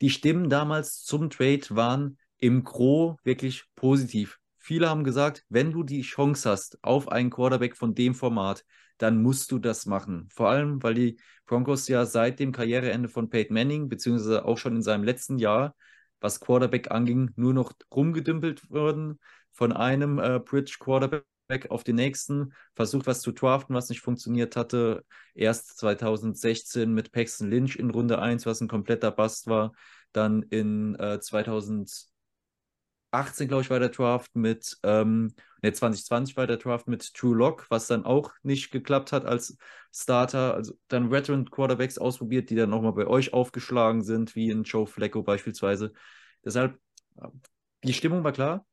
Die 0.00 0.10
Stimmen 0.10 0.48
damals 0.48 1.02
zum 1.04 1.28
Trade 1.28 1.64
waren, 1.70 2.18
im 2.38 2.64
Gro 2.64 3.18
wirklich 3.24 3.64
positiv. 3.74 4.38
Viele 4.58 4.88
haben 4.88 5.04
gesagt, 5.04 5.44
wenn 5.48 5.72
du 5.72 5.82
die 5.82 6.02
Chance 6.02 6.50
hast 6.50 6.78
auf 6.82 7.08
einen 7.08 7.30
Quarterback 7.30 7.76
von 7.76 7.94
dem 7.94 8.14
Format, 8.14 8.64
dann 8.98 9.22
musst 9.22 9.50
du 9.52 9.58
das 9.58 9.86
machen. 9.86 10.28
Vor 10.30 10.48
allem, 10.48 10.82
weil 10.82 10.94
die 10.94 11.18
Broncos 11.46 11.88
ja 11.88 12.04
seit 12.04 12.40
dem 12.40 12.52
Karriereende 12.52 13.08
von 13.08 13.30
Peyton 13.30 13.54
Manning, 13.54 13.88
beziehungsweise 13.88 14.44
auch 14.44 14.58
schon 14.58 14.76
in 14.76 14.82
seinem 14.82 15.04
letzten 15.04 15.38
Jahr, 15.38 15.74
was 16.20 16.40
Quarterback 16.40 16.90
anging, 16.90 17.30
nur 17.36 17.54
noch 17.54 17.72
rumgedümpelt 17.94 18.70
wurden 18.70 19.20
von 19.52 19.72
einem 19.72 20.18
äh, 20.18 20.40
Bridge 20.40 20.76
Quarterback 20.78 21.24
auf 21.70 21.82
den 21.82 21.96
nächsten, 21.96 22.52
versucht 22.74 23.06
was 23.06 23.20
zu 23.22 23.32
draften, 23.32 23.74
was 23.74 23.88
nicht 23.88 24.00
funktioniert 24.00 24.56
hatte. 24.56 25.04
Erst 25.34 25.78
2016 25.78 26.92
mit 26.92 27.10
Paxton 27.12 27.48
Lynch 27.48 27.76
in 27.76 27.90
Runde 27.90 28.18
1, 28.18 28.44
was 28.46 28.60
ein 28.60 28.68
kompletter 28.68 29.10
Bust 29.10 29.46
war. 29.46 29.72
Dann 30.12 30.42
in 30.42 30.94
äh, 30.96 31.20
2000 31.20 32.07
18, 33.10 33.48
glaube 33.48 33.62
ich, 33.62 33.70
war 33.70 33.80
der 33.80 33.88
Draft 33.88 34.34
mit, 34.36 34.76
ähm, 34.82 35.32
ne, 35.62 35.72
2020 35.72 36.36
war 36.36 36.46
der 36.46 36.58
Draft 36.58 36.88
mit 36.88 37.14
True 37.14 37.36
Lock, 37.36 37.66
was 37.70 37.86
dann 37.86 38.04
auch 38.04 38.32
nicht 38.42 38.70
geklappt 38.70 39.12
hat 39.12 39.24
als 39.24 39.56
Starter. 39.92 40.54
Also 40.54 40.74
dann 40.88 41.10
Veteran 41.10 41.50
Quarterbacks 41.50 41.98
ausprobiert, 41.98 42.50
die 42.50 42.56
dann 42.56 42.70
nochmal 42.70 42.92
bei 42.92 43.06
euch 43.06 43.32
aufgeschlagen 43.32 44.02
sind, 44.02 44.34
wie 44.34 44.50
in 44.50 44.64
Joe 44.64 44.86
Flacco 44.86 45.22
beispielsweise. 45.22 45.92
Deshalb, 46.44 46.78
die 47.82 47.94
Stimmung 47.94 48.24
war 48.24 48.32
klar. 48.32 48.66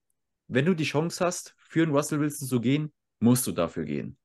Wenn 0.48 0.66
du 0.66 0.76
die 0.76 0.84
Chance 0.84 1.26
hast, 1.26 1.56
für 1.58 1.84
einen 1.84 1.94
Russell 1.94 2.20
Wilson 2.20 2.48
zu 2.48 2.60
gehen, 2.60 2.94
musst 3.20 3.48
du 3.48 3.52
dafür 3.52 3.86
gehen. 3.86 4.18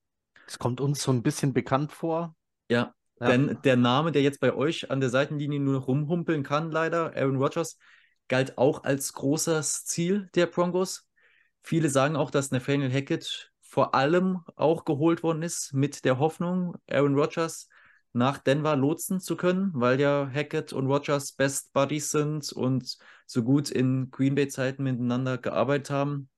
Es 0.46 0.58
kommt 0.58 0.80
uns 0.80 1.02
so 1.02 1.12
ein 1.12 1.22
bisschen 1.22 1.52
bekannt 1.52 1.92
vor. 1.92 2.34
Ja, 2.68 2.94
ja. 3.20 3.28
denn 3.28 3.58
der 3.64 3.76
Name, 3.76 4.12
der 4.12 4.22
jetzt 4.22 4.40
bei 4.40 4.52
euch 4.52 4.90
an 4.90 5.00
der 5.00 5.11
Seitenlinie 5.11 5.61
nur 5.61 5.74
noch 5.74 5.88
rumhumpeln 5.88 6.42
kann, 6.42 6.70
leider, 6.70 7.16
Aaron 7.16 7.36
Rodgers, 7.36 7.78
galt 8.31 8.57
auch 8.57 8.85
als 8.85 9.12
großes 9.12 9.85
Ziel 9.85 10.31
der 10.35 10.47
Broncos. 10.47 11.07
Viele 11.62 11.91
sagen 11.91 12.16
auch, 12.16 12.31
dass 12.31 12.53
Nathaniel 12.53 12.91
Hackett 12.91 13.53
vor 13.61 13.95
allem 13.95 14.41
auch 14.57 14.85
geholt 14.85 15.22
worden 15.22 15.43
ist 15.43 15.74
mit 15.74 16.05
der 16.05 16.18
Hoffnung, 16.18 16.76
Aaron 16.89 17.14
Rodgers 17.14 17.68
nach 18.12 18.39
Denver 18.39 18.76
lotsen 18.76 19.20
zu 19.20 19.37
können, 19.37 19.72
weil 19.74 20.01
ja 20.01 20.31
Hackett 20.33 20.72
und 20.72 20.87
Rogers 20.87 21.33
Best 21.33 21.72
Buddies 21.72 22.11
sind 22.11 22.53
und 22.53 22.99
so 23.26 23.43
gut 23.43 23.70
in 23.70 24.11
Green 24.11 24.35
Bay-Zeiten 24.35 24.83
miteinander 24.83 25.37
gearbeitet 25.37 25.91
haben. 25.91 26.28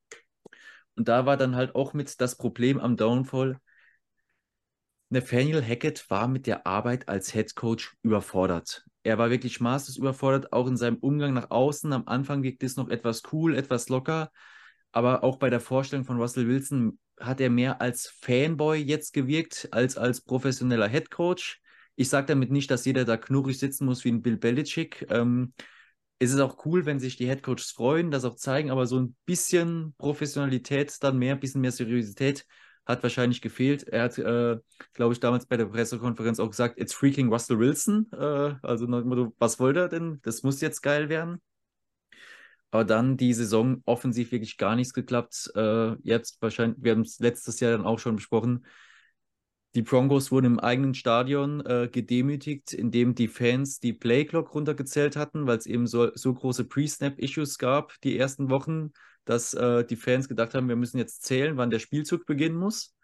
Und 0.96 1.08
da 1.08 1.24
war 1.26 1.36
dann 1.36 1.56
halt 1.56 1.74
auch 1.74 1.94
mit 1.94 2.20
das 2.20 2.36
Problem 2.36 2.80
am 2.80 2.96
Downfall. 2.96 3.58
Nathaniel 5.10 5.62
Hackett 5.62 6.08
war 6.10 6.26
mit 6.26 6.46
der 6.46 6.66
Arbeit 6.66 7.08
als 7.08 7.32
Head 7.32 7.54
Coach 7.54 7.96
überfordert. 8.02 8.84
Er 9.02 9.18
war 9.18 9.30
wirklich 9.30 9.60
maßlos 9.60 9.96
überfordert, 9.96 10.52
auch 10.52 10.66
in 10.68 10.76
seinem 10.76 10.96
Umgang 10.96 11.34
nach 11.34 11.50
außen. 11.50 11.92
Am 11.92 12.04
Anfang 12.06 12.42
wirkt 12.42 12.62
es 12.62 12.76
noch 12.76 12.88
etwas 12.88 13.22
cool, 13.32 13.56
etwas 13.56 13.88
locker, 13.88 14.30
aber 14.92 15.24
auch 15.24 15.38
bei 15.38 15.50
der 15.50 15.60
Vorstellung 15.60 16.04
von 16.04 16.18
Russell 16.20 16.46
Wilson 16.46 16.98
hat 17.18 17.40
er 17.40 17.50
mehr 17.50 17.80
als 17.80 18.08
Fanboy 18.20 18.78
jetzt 18.80 19.12
gewirkt, 19.12 19.68
als 19.72 19.96
als 19.96 20.20
professioneller 20.20 20.88
Head 20.88 21.10
Coach. 21.10 21.60
Ich 21.96 22.08
sage 22.08 22.26
damit 22.26 22.50
nicht, 22.50 22.70
dass 22.70 22.84
jeder 22.84 23.04
da 23.04 23.16
knurrig 23.16 23.58
sitzen 23.58 23.86
muss 23.86 24.04
wie 24.04 24.10
ein 24.10 24.22
Bill 24.22 24.36
Belichick. 24.36 25.06
Ähm, 25.10 25.52
es 26.18 26.32
ist 26.32 26.40
auch 26.40 26.64
cool, 26.64 26.86
wenn 26.86 27.00
sich 27.00 27.16
die 27.16 27.26
Head 27.26 27.42
Coaches 27.42 27.72
freuen, 27.72 28.10
das 28.10 28.24
auch 28.24 28.36
zeigen, 28.36 28.70
aber 28.70 28.86
so 28.86 28.98
ein 29.00 29.16
bisschen 29.24 29.94
Professionalität, 29.98 30.96
dann 31.02 31.18
mehr, 31.18 31.34
ein 31.34 31.40
bisschen 31.40 31.60
mehr 31.60 31.72
Seriosität 31.72 32.46
hat 32.86 33.02
wahrscheinlich 33.02 33.40
gefehlt. 33.40 33.84
Er 33.88 34.04
hat, 34.04 34.18
äh, 34.18 34.58
glaube 34.94 35.12
ich, 35.12 35.20
damals 35.20 35.46
bei 35.46 35.56
der 35.56 35.66
Pressekonferenz 35.66 36.40
auch 36.40 36.50
gesagt, 36.50 36.80
it's 36.80 36.94
freaking 36.94 37.32
Russell 37.32 37.58
Wilson. 37.58 38.10
Äh, 38.12 38.54
also, 38.62 38.86
was 39.38 39.60
wollte 39.60 39.80
er 39.80 39.88
denn? 39.88 40.20
Das 40.22 40.42
muss 40.42 40.60
jetzt 40.60 40.82
geil 40.82 41.08
werden. 41.08 41.40
Aber 42.70 42.84
dann 42.84 43.16
die 43.18 43.34
Saison 43.34 43.82
offensiv 43.84 44.32
wirklich 44.32 44.56
gar 44.56 44.76
nichts 44.76 44.94
geklappt. 44.94 45.52
Äh, 45.54 45.94
jetzt 46.02 46.40
wahrscheinlich, 46.40 46.78
wir 46.82 46.92
haben 46.92 47.02
es 47.02 47.18
letztes 47.20 47.60
Jahr 47.60 47.72
dann 47.72 47.84
auch 47.84 47.98
schon 47.98 48.16
besprochen. 48.16 48.64
Die 49.74 49.82
Broncos 49.82 50.30
wurden 50.30 50.46
im 50.46 50.60
eigenen 50.60 50.94
Stadion 50.94 51.64
äh, 51.64 51.88
gedemütigt, 51.90 52.72
indem 52.72 53.14
die 53.14 53.28
Fans 53.28 53.78
die 53.78 53.94
Playclock 53.94 54.54
runtergezählt 54.54 55.16
hatten, 55.16 55.46
weil 55.46 55.58
es 55.58 55.66
eben 55.66 55.86
so, 55.86 56.10
so 56.14 56.34
große 56.34 56.64
Pre-Snap-Issues 56.64 57.58
gab 57.58 57.98
die 58.02 58.18
ersten 58.18 58.50
Wochen, 58.50 58.92
dass 59.24 59.54
äh, 59.54 59.84
die 59.84 59.96
Fans 59.96 60.28
gedacht 60.28 60.54
haben, 60.54 60.68
wir 60.68 60.76
müssen 60.76 60.98
jetzt 60.98 61.24
zählen, 61.24 61.56
wann 61.56 61.70
der 61.70 61.78
Spielzug 61.78 62.26
beginnen 62.26 62.56
muss. 62.56 62.94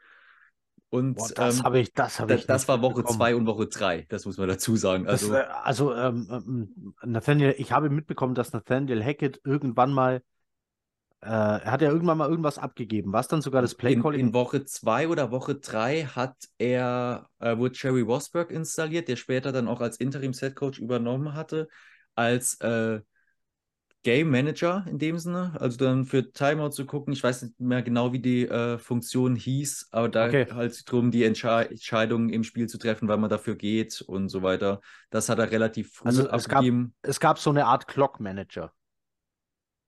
Und 0.90 1.16
Boah, 1.16 1.28
das 1.34 1.58
ähm, 1.58 1.64
habe 1.64 1.80
ich, 1.80 1.92
das 1.92 2.18
habe 2.18 2.34
ich. 2.34 2.46
Das 2.46 2.66
war 2.66 2.80
Woche 2.80 3.04
zwei 3.04 3.34
und 3.34 3.46
Woche 3.46 3.66
drei, 3.66 4.06
das 4.08 4.24
muss 4.24 4.38
man 4.38 4.48
dazu 4.48 4.74
sagen. 4.76 5.06
Also, 5.06 5.32
das, 5.32 5.46
äh, 5.46 5.50
also 5.62 5.94
ähm, 5.94 6.28
ähm, 6.30 6.94
Nathaniel, 7.04 7.54
ich 7.58 7.72
habe 7.72 7.90
mitbekommen, 7.90 8.34
dass 8.34 8.52
Nathaniel 8.52 9.04
Hackett 9.04 9.40
irgendwann 9.44 9.92
mal, 9.92 10.22
äh, 11.20 11.28
er 11.28 11.70
hat 11.70 11.82
ja 11.82 11.90
irgendwann 11.90 12.16
mal 12.16 12.30
irgendwas 12.30 12.56
abgegeben. 12.56 13.12
Was 13.12 13.28
dann 13.28 13.42
sogar 13.42 13.60
das 13.60 13.74
Playcalling? 13.74 14.18
In, 14.18 14.26
in 14.28 14.32
Woche 14.32 14.64
zwei 14.64 15.08
oder 15.08 15.30
Woche 15.30 15.56
drei 15.56 16.04
hat 16.04 16.36
er, 16.56 17.28
äh, 17.38 17.58
wurde 17.58 17.74
Jerry 17.76 18.08
Wasberg 18.08 18.50
installiert, 18.50 19.08
der 19.08 19.16
später 19.16 19.52
dann 19.52 19.68
auch 19.68 19.82
als 19.82 19.98
Interim-Set-Coach 19.98 20.78
übernommen 20.78 21.34
hatte, 21.34 21.68
als 22.14 22.58
äh, 22.62 23.00
Game 24.08 24.30
Manager 24.30 24.86
in 24.88 24.98
dem 24.98 25.18
Sinne, 25.18 25.52
also 25.60 25.76
dann 25.76 26.06
für 26.06 26.32
Timeout 26.32 26.70
zu 26.70 26.86
gucken. 26.86 27.12
Ich 27.12 27.22
weiß 27.22 27.42
nicht 27.42 27.60
mehr 27.60 27.82
genau, 27.82 28.10
wie 28.14 28.20
die 28.20 28.48
äh, 28.48 28.78
Funktion 28.78 29.36
hieß, 29.36 29.88
aber 29.90 30.08
da 30.08 30.28
okay. 30.28 30.46
halt 30.50 30.90
darum, 30.90 31.10
die 31.10 31.24
Entsche 31.24 31.68
Entscheidungen 31.68 32.30
im 32.30 32.42
Spiel 32.42 32.70
zu 32.70 32.78
treffen, 32.78 33.06
weil 33.06 33.18
man 33.18 33.28
dafür 33.28 33.54
geht 33.54 34.00
und 34.00 34.30
so 34.30 34.40
weiter. 34.40 34.80
Das 35.10 35.28
hat 35.28 35.38
er 35.38 35.50
relativ 35.50 35.92
früh 35.92 36.06
also 36.06 36.22
es 36.26 36.48
abgegeben. 36.48 36.94
Gab, 37.02 37.10
es 37.10 37.20
gab 37.20 37.38
so 37.38 37.50
eine 37.50 37.66
Art 37.66 37.86
Clock 37.86 38.18
Manager. 38.18 38.72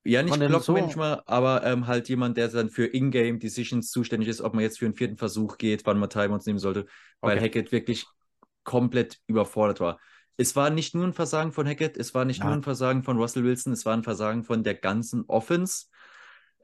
Ja, 0.04 0.22
nicht 0.22 0.38
Clock 0.38 0.64
so? 0.64 0.74
Manager, 0.74 1.22
aber 1.26 1.64
ähm, 1.64 1.86
halt 1.86 2.10
jemand, 2.10 2.36
der 2.36 2.48
dann 2.48 2.68
für 2.68 2.84
Ingame 2.84 3.38
Decisions 3.38 3.90
zuständig 3.90 4.28
ist, 4.28 4.42
ob 4.42 4.52
man 4.52 4.62
jetzt 4.62 4.80
für 4.80 4.84
einen 4.84 4.96
vierten 4.96 5.16
Versuch 5.16 5.56
geht, 5.56 5.86
wann 5.86 5.98
man 5.98 6.10
Timeouts 6.10 6.44
nehmen 6.44 6.58
sollte, 6.58 6.84
weil 7.22 7.38
okay. 7.38 7.46
Hackett 7.46 7.72
wirklich 7.72 8.04
komplett 8.64 9.18
überfordert 9.26 9.80
war 9.80 9.98
es 10.40 10.56
war 10.56 10.70
nicht 10.70 10.94
nur 10.94 11.04
ein 11.04 11.12
Versagen 11.12 11.52
von 11.52 11.66
Hackett, 11.66 11.98
es 11.98 12.14
war 12.14 12.24
nicht 12.24 12.38
ja. 12.38 12.46
nur 12.46 12.54
ein 12.54 12.62
Versagen 12.62 13.02
von 13.02 13.18
Russell 13.18 13.44
Wilson, 13.44 13.74
es 13.74 13.84
war 13.84 13.92
ein 13.92 14.02
Versagen 14.02 14.42
von 14.42 14.64
der 14.64 14.74
ganzen 14.74 15.26
Offense. 15.26 15.86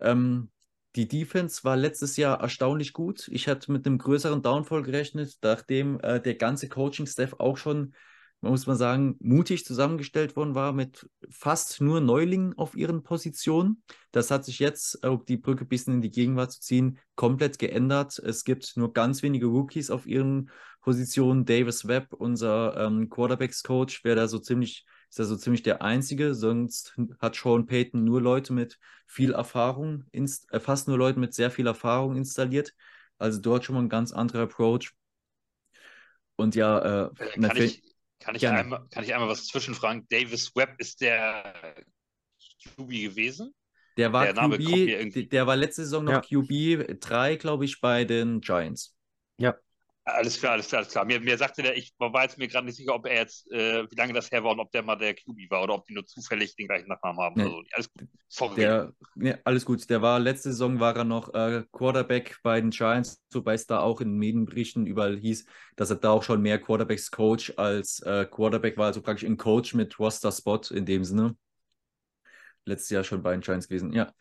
Ähm, 0.00 0.50
die 0.94 1.06
Defense 1.06 1.62
war 1.62 1.76
letztes 1.76 2.16
Jahr 2.16 2.40
erstaunlich 2.40 2.94
gut. 2.94 3.28
Ich 3.28 3.48
hatte 3.48 3.70
mit 3.70 3.86
einem 3.86 3.98
größeren 3.98 4.40
Downfall 4.40 4.82
gerechnet, 4.82 5.36
nachdem 5.42 6.00
äh, 6.00 6.22
der 6.22 6.36
ganze 6.36 6.70
Coaching-Staff 6.70 7.34
auch 7.38 7.58
schon, 7.58 7.94
muss 8.40 8.66
man 8.66 8.76
sagen, 8.76 9.16
mutig 9.20 9.64
zusammengestellt 9.64 10.36
worden 10.36 10.54
war 10.54 10.72
mit 10.72 11.08
fast 11.30 11.80
nur 11.80 12.00
Neulingen 12.00 12.56
auf 12.58 12.76
ihren 12.76 13.02
Positionen. 13.02 13.82
Das 14.12 14.30
hat 14.30 14.44
sich 14.44 14.58
jetzt, 14.58 15.04
um 15.04 15.24
die 15.24 15.36
Brücke 15.36 15.64
ein 15.64 15.68
bisschen 15.68 15.94
in 15.94 16.02
die 16.02 16.10
Gegenwart 16.10 16.52
zu 16.52 16.60
ziehen, 16.60 16.98
komplett 17.14 17.58
geändert. 17.58 18.18
Es 18.18 18.44
gibt 18.44 18.76
nur 18.76 18.92
ganz 18.92 19.22
wenige 19.22 19.46
Rookies 19.46 19.90
auf 19.90 20.06
ihren 20.06 20.50
Position. 20.80 21.44
Davis 21.44 21.88
Webb, 21.88 22.12
unser 22.12 22.76
ähm, 22.76 23.08
Quarterbacks-Coach, 23.08 24.04
wäre 24.04 24.16
da 24.16 24.28
so 24.28 24.38
ziemlich, 24.38 24.86
ist 25.08 25.18
da 25.18 25.24
so 25.24 25.36
ziemlich 25.36 25.62
der 25.62 25.82
Einzige. 25.82 26.34
Sonst 26.34 26.94
hat 27.18 27.34
Sean 27.34 27.66
Payton 27.66 28.04
nur 28.04 28.20
Leute 28.20 28.52
mit 28.52 28.78
viel 29.06 29.32
Erfahrung, 29.32 30.04
äh, 30.12 30.60
fast 30.60 30.88
nur 30.88 30.98
Leute 30.98 31.18
mit 31.18 31.34
sehr 31.34 31.50
viel 31.50 31.66
Erfahrung 31.66 32.16
installiert. 32.16 32.74
Also 33.18 33.40
dort 33.40 33.64
schon 33.64 33.74
mal 33.74 33.82
ein 33.82 33.88
ganz 33.88 34.12
anderer 34.12 34.42
Approach. 34.42 34.92
Und 36.36 36.54
ja, 36.54 37.06
äh, 37.06 37.10
kann, 38.26 38.34
ich, 38.34 38.48
einmal, 38.48 38.86
kann 38.90 39.04
ich 39.04 39.14
einmal 39.14 39.28
was 39.28 39.46
zwischenfragen? 39.46 40.06
Davis 40.08 40.54
Webb 40.56 40.74
ist 40.78 41.00
der 41.00 41.54
QB 42.76 42.88
gewesen? 42.88 43.54
Der 43.96 44.12
war 44.12 44.32
der 44.32 44.34
QB, 44.34 45.30
der 45.30 45.46
war 45.46 45.56
letzte 45.56 45.84
Saison 45.84 46.04
noch 46.04 46.28
ja. 46.28 46.42
QB 46.42 47.00
3, 47.00 47.36
glaube 47.36 47.64
ich, 47.64 47.80
bei 47.80 48.04
den 48.04 48.40
Giants. 48.40 48.94
Ja. 49.38 49.56
Alles 50.08 50.38
klar, 50.38 50.52
alles 50.52 50.68
klar, 50.68 50.78
alles 50.82 50.92
klar. 50.92 51.04
Mir, 51.04 51.18
mir 51.18 51.36
sagte 51.36 51.62
der, 51.62 51.76
ich 51.76 51.92
war 51.98 52.22
jetzt 52.22 52.38
mir 52.38 52.46
gerade 52.46 52.64
nicht 52.64 52.76
sicher, 52.76 52.94
ob 52.94 53.06
er 53.06 53.16
jetzt, 53.16 53.50
äh, 53.50 53.90
wie 53.90 53.96
lange 53.96 54.12
das 54.12 54.30
her 54.30 54.44
war 54.44 54.52
und 54.52 54.60
ob 54.60 54.70
der 54.70 54.84
mal 54.84 54.94
der 54.94 55.14
QB 55.14 55.50
war 55.50 55.64
oder 55.64 55.74
ob 55.74 55.84
die 55.84 55.94
nur 55.94 56.06
zufällig 56.06 56.54
den 56.54 56.68
gleichen 56.68 56.86
Nachnamen 56.86 57.20
haben. 57.20 57.34
Nee. 57.34 57.42
Also, 57.42 57.62
alles 57.72 57.92
gut. 57.92 58.08
Sorry. 58.28 58.54
Der, 58.54 58.92
nee, 59.16 59.34
alles 59.42 59.64
gut. 59.64 59.90
Der 59.90 60.02
war, 60.02 60.20
letzte 60.20 60.50
Saison 60.50 60.78
war 60.78 60.94
er 60.94 61.02
noch 61.02 61.34
äh, 61.34 61.64
Quarterback 61.72 62.38
bei 62.44 62.60
den 62.60 62.70
Giants, 62.70 63.20
wobei 63.32 63.54
es 63.54 63.66
da 63.66 63.80
auch 63.80 64.00
in 64.00 64.16
Medienberichten 64.16 64.86
überall 64.86 65.16
hieß, 65.16 65.44
dass 65.74 65.90
er 65.90 65.96
da 65.96 66.10
auch 66.10 66.22
schon 66.22 66.40
mehr 66.40 66.60
Quarterbacks 66.60 67.10
Coach 67.10 67.54
als 67.56 67.98
äh, 68.02 68.26
Quarterback 68.26 68.76
war, 68.76 68.86
also 68.86 69.02
praktisch 69.02 69.28
ein 69.28 69.36
Coach 69.36 69.74
mit 69.74 69.98
Roster-Spot 69.98 70.60
in 70.70 70.86
dem 70.86 71.02
Sinne. 71.02 71.36
Letztes 72.64 72.90
Jahr 72.90 73.02
schon 73.02 73.24
bei 73.24 73.32
den 73.32 73.40
Giants 73.40 73.66
gewesen, 73.66 73.92
ja. 73.92 74.12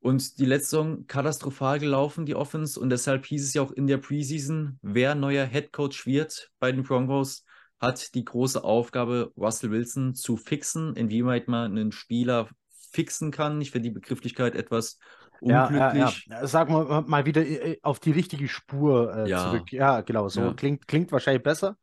Und 0.00 0.38
die 0.38 0.44
letzte 0.44 0.70
Saison 0.70 1.06
katastrophal 1.06 1.78
gelaufen, 1.80 2.24
die 2.24 2.36
Offense. 2.36 2.78
Und 2.78 2.90
deshalb 2.90 3.26
hieß 3.26 3.44
es 3.44 3.54
ja 3.54 3.62
auch 3.62 3.72
in 3.72 3.86
der 3.86 3.98
Preseason, 3.98 4.78
wer 4.82 5.14
neuer 5.14 5.44
Head 5.44 5.72
Coach 5.72 6.06
wird 6.06 6.50
bei 6.60 6.70
den 6.70 6.84
Broncos, 6.84 7.44
hat 7.80 8.14
die 8.14 8.24
große 8.24 8.62
Aufgabe, 8.62 9.32
Russell 9.36 9.70
Wilson 9.70 10.14
zu 10.14 10.36
fixen, 10.36 10.94
inwieweit 10.94 11.48
man 11.48 11.72
einen 11.72 11.92
Spieler 11.92 12.48
fixen 12.92 13.30
kann. 13.30 13.60
Ich 13.60 13.70
finde 13.70 13.88
die 13.88 13.94
Begrifflichkeit 13.94 14.54
etwas 14.54 14.98
unglücklich. 15.40 15.78
Ja, 15.80 15.94
ja, 15.94 16.12
ja. 16.40 16.46
Sagen 16.46 16.74
wir 16.74 17.02
mal 17.06 17.26
wieder 17.26 17.44
äh, 17.44 17.78
auf 17.82 18.00
die 18.00 18.10
richtige 18.10 18.48
Spur 18.48 19.14
äh, 19.14 19.28
ja. 19.28 19.50
zurück. 19.50 19.72
Ja, 19.72 20.00
genau, 20.00 20.28
so 20.28 20.54
klingt, 20.54 20.88
klingt 20.88 21.12
wahrscheinlich 21.12 21.42
besser. 21.42 21.76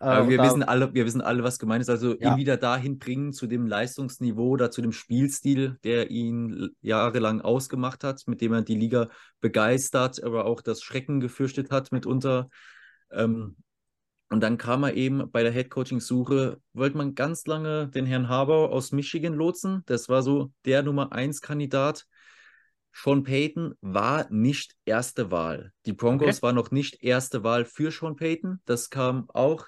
Aber 0.00 0.26
äh, 0.26 0.30
wir, 0.30 0.42
wissen 0.42 0.62
alle, 0.62 0.94
wir 0.94 1.04
wissen 1.04 1.20
alle, 1.20 1.44
was 1.44 1.58
gemeint 1.58 1.82
ist. 1.82 1.90
Also 1.90 2.18
ja. 2.18 2.32
ihn 2.32 2.38
wieder 2.38 2.56
dahin 2.56 2.98
bringen 2.98 3.34
zu 3.34 3.46
dem 3.46 3.66
Leistungsniveau 3.66 4.48
oder 4.48 4.70
zu 4.70 4.80
dem 4.80 4.92
Spielstil, 4.92 5.78
der 5.84 6.10
ihn 6.10 6.70
jahrelang 6.80 7.42
ausgemacht 7.42 8.02
hat, 8.02 8.26
mit 8.26 8.40
dem 8.40 8.54
er 8.54 8.62
die 8.62 8.76
Liga 8.76 9.08
begeistert, 9.40 10.24
aber 10.24 10.46
auch 10.46 10.62
das 10.62 10.82
Schrecken 10.82 11.20
gefürchtet 11.20 11.70
hat 11.70 11.92
mitunter. 11.92 12.48
Ähm, 13.12 13.56
und 14.30 14.40
dann 14.40 14.56
kam 14.56 14.84
er 14.84 14.94
eben 14.94 15.30
bei 15.30 15.42
der 15.42 15.52
Headcoaching-Suche, 15.52 16.60
wollte 16.72 16.96
man 16.96 17.14
ganz 17.14 17.46
lange 17.46 17.88
den 17.88 18.06
Herrn 18.06 18.28
Harbour 18.28 18.70
aus 18.70 18.92
Michigan 18.92 19.34
lotsen. 19.34 19.82
Das 19.84 20.08
war 20.08 20.22
so 20.22 20.50
der 20.64 20.82
Nummer 20.82 21.12
1 21.12 21.42
Kandidat. 21.42 22.06
Sean 22.92 23.22
Payton 23.22 23.74
war 23.82 24.28
nicht 24.30 24.76
erste 24.84 25.30
Wahl. 25.30 25.72
Die 25.84 25.92
Broncos 25.92 26.36
okay. 26.36 26.42
war 26.42 26.52
noch 26.52 26.70
nicht 26.70 27.02
erste 27.02 27.44
Wahl 27.44 27.66
für 27.66 27.90
Sean 27.90 28.16
Payton. 28.16 28.60
Das 28.64 28.88
kam 28.88 29.28
auch 29.30 29.66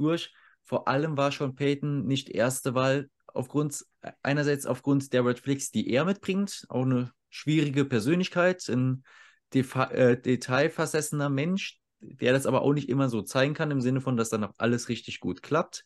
durch. 0.00 0.32
Vor 0.64 0.88
allem 0.88 1.16
war 1.16 1.32
Sean 1.32 1.54
Payton 1.54 2.06
nicht 2.06 2.28
erste 2.30 2.74
Wahl 2.74 3.10
aufgrund, 3.26 3.84
einerseits 4.22 4.66
aufgrund 4.66 5.12
der 5.12 5.24
Red 5.24 5.40
Flicks, 5.40 5.70
die 5.70 5.90
er 5.90 6.04
mitbringt, 6.04 6.64
auch 6.68 6.84
eine 6.84 7.12
schwierige 7.28 7.84
Persönlichkeit, 7.84 8.68
ein 8.68 9.04
äh, 9.52 10.16
detailversessener 10.16 11.28
Mensch, 11.28 11.80
der 12.00 12.32
das 12.32 12.46
aber 12.46 12.62
auch 12.62 12.72
nicht 12.72 12.88
immer 12.88 13.08
so 13.08 13.22
zeigen 13.22 13.54
kann, 13.54 13.70
im 13.70 13.80
Sinne 13.80 14.00
von, 14.00 14.16
dass 14.16 14.30
dann 14.30 14.44
auch 14.44 14.54
alles 14.58 14.88
richtig 14.88 15.20
gut 15.20 15.42
klappt, 15.42 15.84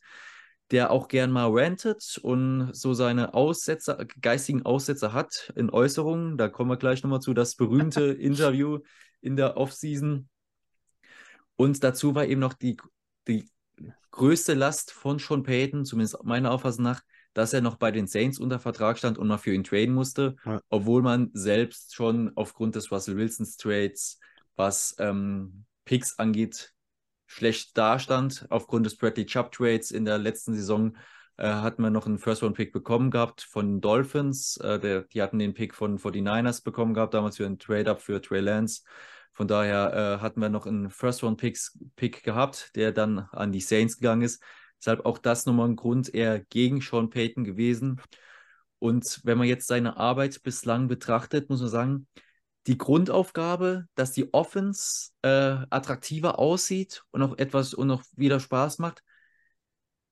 der 0.70 0.90
auch 0.90 1.08
gern 1.08 1.30
mal 1.30 1.48
rantet 1.50 2.18
und 2.22 2.74
so 2.74 2.94
seine 2.94 3.34
Aussetzer, 3.34 4.04
geistigen 4.20 4.64
Aussetzer 4.64 5.12
hat 5.12 5.52
in 5.56 5.70
Äußerungen. 5.70 6.38
Da 6.38 6.48
kommen 6.48 6.70
wir 6.70 6.76
gleich 6.76 7.02
nochmal 7.02 7.20
zu, 7.20 7.34
das 7.34 7.56
berühmte 7.56 8.04
Interview 8.12 8.80
in 9.20 9.36
der 9.36 9.56
Offseason. 9.56 10.28
Und 11.56 11.84
dazu 11.84 12.14
war 12.14 12.26
eben 12.26 12.40
noch 12.40 12.54
die, 12.54 12.76
die 13.28 13.48
größte 14.10 14.54
Last 14.54 14.92
von 14.92 15.18
Sean 15.18 15.42
Payton, 15.42 15.84
zumindest 15.84 16.22
meiner 16.24 16.52
Auffassung 16.52 16.84
nach, 16.84 17.02
dass 17.32 17.52
er 17.52 17.60
noch 17.60 17.76
bei 17.76 17.90
den 17.90 18.06
Saints 18.06 18.38
unter 18.38 18.60
Vertrag 18.60 18.96
stand 18.96 19.18
und 19.18 19.26
noch 19.28 19.40
für 19.40 19.52
ihn 19.52 19.64
traden 19.64 19.94
musste, 19.94 20.36
ja. 20.44 20.60
obwohl 20.68 21.02
man 21.02 21.30
selbst 21.32 21.94
schon 21.94 22.30
aufgrund 22.36 22.76
des 22.76 22.92
Russell 22.92 23.16
Wilsons 23.16 23.56
Trades, 23.56 24.20
was 24.56 24.94
ähm, 24.98 25.64
Picks 25.84 26.18
angeht, 26.18 26.72
schlecht 27.26 27.76
dastand. 27.76 28.46
Aufgrund 28.50 28.86
des 28.86 28.96
Bradley 28.96 29.26
Chubb 29.26 29.50
Trades 29.52 29.90
in 29.90 30.04
der 30.04 30.18
letzten 30.18 30.54
Saison 30.54 30.96
äh, 31.36 31.48
hatten 31.48 31.82
wir 31.82 31.90
noch 31.90 32.06
einen 32.06 32.18
First-Round-Pick 32.18 32.72
bekommen 32.72 33.10
gehabt 33.10 33.42
von 33.42 33.80
Dolphins. 33.80 34.56
Äh, 34.58 34.78
der, 34.78 35.02
die 35.02 35.20
hatten 35.20 35.40
den 35.40 35.54
Pick 35.54 35.74
von 35.74 35.98
49ers 35.98 36.62
bekommen 36.62 36.94
gehabt, 36.94 37.14
damals 37.14 37.36
für 37.36 37.46
einen 37.46 37.58
Trade-Up 37.58 38.00
für 38.00 38.22
Trey 38.22 38.40
Lance. 38.40 38.82
Von 39.34 39.48
daher 39.48 40.18
äh, 40.18 40.22
hatten 40.22 40.40
wir 40.40 40.48
noch 40.48 40.66
einen 40.66 40.90
First-Round-Pick 40.90 42.22
gehabt, 42.22 42.70
der 42.76 42.92
dann 42.92 43.18
an 43.32 43.52
die 43.52 43.60
Saints 43.60 43.98
gegangen 43.98 44.22
ist. 44.22 44.42
Deshalb 44.80 45.04
auch 45.04 45.18
das 45.18 45.44
nochmal 45.44 45.68
ein 45.68 45.76
Grund 45.76 46.14
eher 46.14 46.40
gegen 46.40 46.80
Sean 46.80 47.10
Payton 47.10 47.44
gewesen. 47.44 48.00
Und 48.78 49.20
wenn 49.24 49.38
man 49.38 49.48
jetzt 49.48 49.66
seine 49.66 49.96
Arbeit 49.96 50.42
bislang 50.42 50.88
betrachtet, 50.88 51.50
muss 51.50 51.60
man 51.60 51.68
sagen, 51.68 52.06
die 52.66 52.78
Grundaufgabe, 52.78 53.86
dass 53.94 54.12
die 54.12 54.32
Offense 54.32 55.10
äh, 55.22 55.56
attraktiver 55.68 56.38
aussieht 56.38 57.02
und 57.10 57.22
auch 57.22 57.36
etwas 57.36 57.74
und 57.74 57.90
auch 57.90 58.02
wieder 58.16 58.40
Spaß 58.40 58.78
macht, 58.78 59.02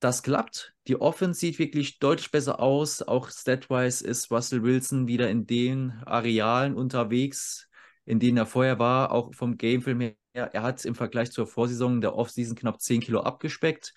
das 0.00 0.22
klappt. 0.22 0.74
Die 0.88 1.00
Offense 1.00 1.38
sieht 1.38 1.60
wirklich 1.60 2.00
deutlich 2.00 2.30
besser 2.30 2.58
aus. 2.58 3.02
Auch 3.02 3.30
statwise 3.30 4.04
ist 4.04 4.30
Russell 4.32 4.64
Wilson 4.64 5.06
wieder 5.06 5.30
in 5.30 5.46
den 5.46 5.92
Arealen 6.04 6.74
unterwegs, 6.74 7.68
in 8.12 8.20
denen 8.20 8.36
er 8.36 8.44
vorher 8.46 8.78
war, 8.78 9.10
auch 9.10 9.34
vom 9.34 9.56
Gamefilm 9.56 10.00
her. 10.00 10.14
Er 10.34 10.62
hat 10.62 10.84
im 10.84 10.94
Vergleich 10.94 11.30
zur 11.32 11.46
Vorsaison 11.46 12.02
der 12.02 12.14
Offseason 12.14 12.56
knapp 12.56 12.80
10 12.80 13.00
Kilo 13.00 13.20
abgespeckt. 13.20 13.94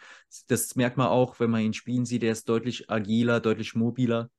Das 0.48 0.76
merkt 0.78 0.96
man 0.96 1.08
auch, 1.08 1.38
wenn 1.42 1.50
man 1.50 1.62
ihn 1.62 1.74
spielen 1.74 2.06
sieht. 2.06 2.24
Er 2.24 2.32
ist 2.32 2.48
deutlich 2.48 2.90
agiler, 2.90 3.42
deutlich 3.42 3.76
mobiler. 3.76 4.30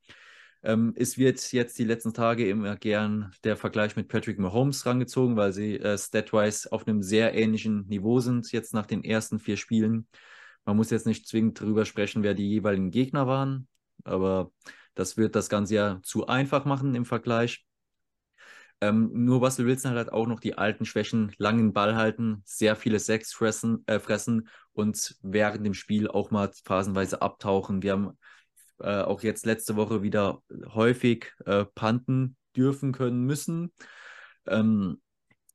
Ähm, 0.62 0.94
es 0.96 1.18
wird 1.18 1.52
jetzt 1.52 1.78
die 1.78 1.84
letzten 1.84 2.14
Tage 2.14 2.48
immer 2.48 2.76
gern 2.76 3.30
der 3.44 3.58
Vergleich 3.58 3.96
mit 3.96 4.08
Patrick 4.08 4.38
Mahomes 4.38 4.86
rangezogen, 4.86 5.36
weil 5.36 5.52
sie 5.52 5.78
äh, 5.78 5.98
statwise 5.98 6.72
auf 6.72 6.88
einem 6.88 7.02
sehr 7.02 7.34
ähnlichen 7.34 7.86
Niveau 7.86 8.20
sind, 8.20 8.50
jetzt 8.52 8.72
nach 8.72 8.86
den 8.86 9.04
ersten 9.04 9.38
vier 9.38 9.58
Spielen. 9.58 10.08
Man 10.64 10.76
muss 10.76 10.90
jetzt 10.90 11.06
nicht 11.06 11.28
zwingend 11.28 11.60
darüber 11.60 11.84
sprechen, 11.84 12.22
wer 12.22 12.32
die 12.32 12.48
jeweiligen 12.48 12.90
Gegner 12.90 13.26
waren, 13.26 13.68
aber 14.04 14.50
das 14.94 15.18
wird 15.18 15.36
das 15.36 15.50
Ganze 15.50 15.74
ja 15.74 16.00
zu 16.02 16.26
einfach 16.28 16.64
machen 16.64 16.94
im 16.94 17.04
Vergleich. 17.04 17.65
Ähm, 18.80 19.10
nur 19.12 19.40
Russell 19.40 19.66
Wilson 19.66 19.92
hat 19.92 19.96
halt 19.96 20.12
auch 20.12 20.26
noch 20.26 20.40
die 20.40 20.58
alten 20.58 20.84
Schwächen, 20.84 21.32
langen 21.38 21.72
Ball 21.72 21.96
halten, 21.96 22.42
sehr 22.44 22.76
viele 22.76 22.98
Sex 22.98 23.32
fressen, 23.32 23.82
äh, 23.86 23.98
fressen 23.98 24.48
und 24.72 25.16
während 25.22 25.64
dem 25.64 25.74
Spiel 25.74 26.08
auch 26.08 26.30
mal 26.30 26.50
phasenweise 26.64 27.22
abtauchen. 27.22 27.82
Wir 27.82 27.92
haben 27.92 28.18
äh, 28.80 29.00
auch 29.00 29.22
jetzt 29.22 29.46
letzte 29.46 29.76
Woche 29.76 30.02
wieder 30.02 30.42
häufig 30.74 31.32
äh, 31.46 31.64
panten 31.64 32.36
dürfen 32.54 32.92
können 32.92 33.24
müssen. 33.24 33.72
Ähm, 34.46 35.00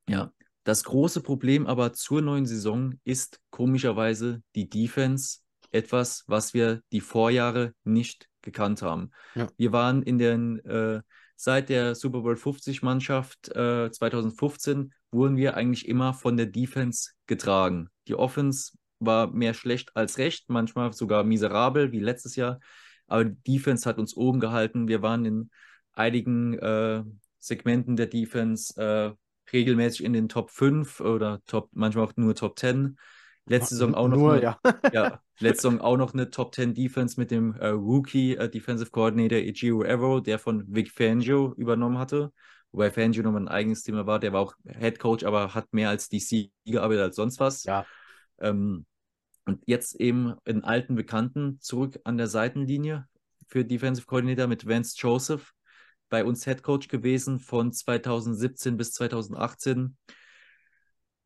ja, 0.10 0.32
das 0.64 0.84
große 0.84 1.22
Problem 1.22 1.68
aber 1.68 1.94
zur 1.94 2.22
neuen 2.22 2.46
Saison 2.46 2.94
ist 3.04 3.40
komischerweise 3.52 4.42
die 4.56 4.70
Defense, 4.70 5.40
etwas, 5.72 6.24
was 6.28 6.54
wir 6.54 6.82
die 6.92 7.02
Vorjahre 7.02 7.74
nicht 7.84 8.28
gekannt 8.42 8.82
haben. 8.82 9.12
Ja. 9.36 9.48
Wir 9.58 9.72
waren 9.72 10.04
in 10.04 10.18
den 10.18 10.60
äh, 10.66 11.02
seit 11.42 11.70
der 11.70 11.96
Super 11.96 12.22
Bowl 12.22 12.36
50 12.36 12.84
Mannschaft 12.84 13.50
äh, 13.56 13.90
2015 13.90 14.94
wurden 15.10 15.38
wir 15.38 15.58
eigentlich 15.58 15.88
immer 15.88 16.14
von 16.14 16.38
der 16.38 16.46
Defense 16.46 17.14
getragen. 17.26 17.90
Die 18.08 18.14
Offense 18.14 18.74
war 19.00 19.32
mehr 19.32 19.56
schlecht 19.56 19.96
als 19.96 20.20
recht, 20.20 20.50
manchmal 20.50 20.94
sogar 20.94 21.24
miserabel 21.24 21.92
wie 21.92 22.00
letztes 22.00 22.36
Jahr. 22.36 22.60
Aber 23.08 23.26
die 23.26 23.54
Defense 23.54 23.90
hat 23.90 23.98
uns 23.98 24.16
oben 24.16 24.40
gehalten. 24.40 24.88
Wir 24.88 25.02
waren 25.02 25.26
in 25.26 25.50
einigen 25.94 26.60
äh, 26.60 27.04
Segmenten 27.40 27.96
der 27.96 28.06
Defense 28.06 28.80
äh, 28.80 29.16
regelmäßig 29.52 30.06
in 30.06 30.14
den 30.14 30.30
Top 30.30 30.52
5 30.52 31.02
oder 31.02 31.42
Top, 31.48 31.70
manchmal 31.72 32.06
auch 32.06 32.14
nur 32.18 32.36
Top 32.36 32.60
10. 32.60 33.00
Letzte 33.46 33.76
Saison 33.76 33.96
auch 33.96 34.08
noch 34.08 34.18
nur, 34.18 34.34
eine, 34.34 34.42
ja. 34.42 34.60
ja. 34.94 35.22
letzte 35.40 35.64
Saison 35.64 35.82
auch 35.82 35.98
noch 35.98 36.14
eine 36.14 36.30
Top 36.30 36.54
10 36.54 36.74
Defense 36.74 37.20
mit 37.20 37.32
dem 37.32 37.54
äh, 37.56 37.68
Rookie 37.68 38.36
äh, 38.36 38.50
Defensive 38.50 38.92
Coordinator 38.92 39.40
Ejiro 39.40 39.84
Arrow, 39.84 40.22
der 40.22 40.40
von 40.40 40.64
Vic 40.68 40.92
Fangio 40.92 41.54
übernommen 41.58 41.98
hatte. 41.98 42.32
Wobei 42.72 42.92
Fangio 42.92 43.24
nochmal 43.24 43.42
ein 43.42 43.48
eigenes 43.50 43.84
Thema 43.84 44.06
war, 44.06 44.20
der 44.20 44.32
war 44.32 44.42
auch 44.42 44.56
Head 44.66 45.00
Coach, 45.00 45.26
aber 45.26 45.54
hat 45.54 45.74
mehr 45.74 45.90
als 45.90 46.08
DC 46.08 46.52
gearbeitet 46.66 47.04
als 47.04 47.16
sonst 47.16 47.40
was. 47.40 47.64
Ja. 47.64 47.86
Ähm, 48.40 48.86
und 49.46 49.64
jetzt 49.66 49.96
eben 49.96 50.36
einen 50.46 50.64
alten 50.64 50.96
Bekannten 50.96 51.60
zurück 51.60 52.00
an 52.04 52.18
der 52.18 52.28
Seitenlinie 52.28 53.08
für 53.48 53.66
Defensive 53.66 54.08
Coordinator 54.08 54.48
mit 54.48 54.66
Vance 54.68 54.96
Joseph, 54.98 55.52
bei 56.10 56.24
uns 56.24 56.46
Head 56.46 56.64
Coach 56.64 56.88
gewesen 56.88 57.40
von 57.40 57.74
2017 57.74 58.78
bis 58.78 58.94
2018. 58.94 59.98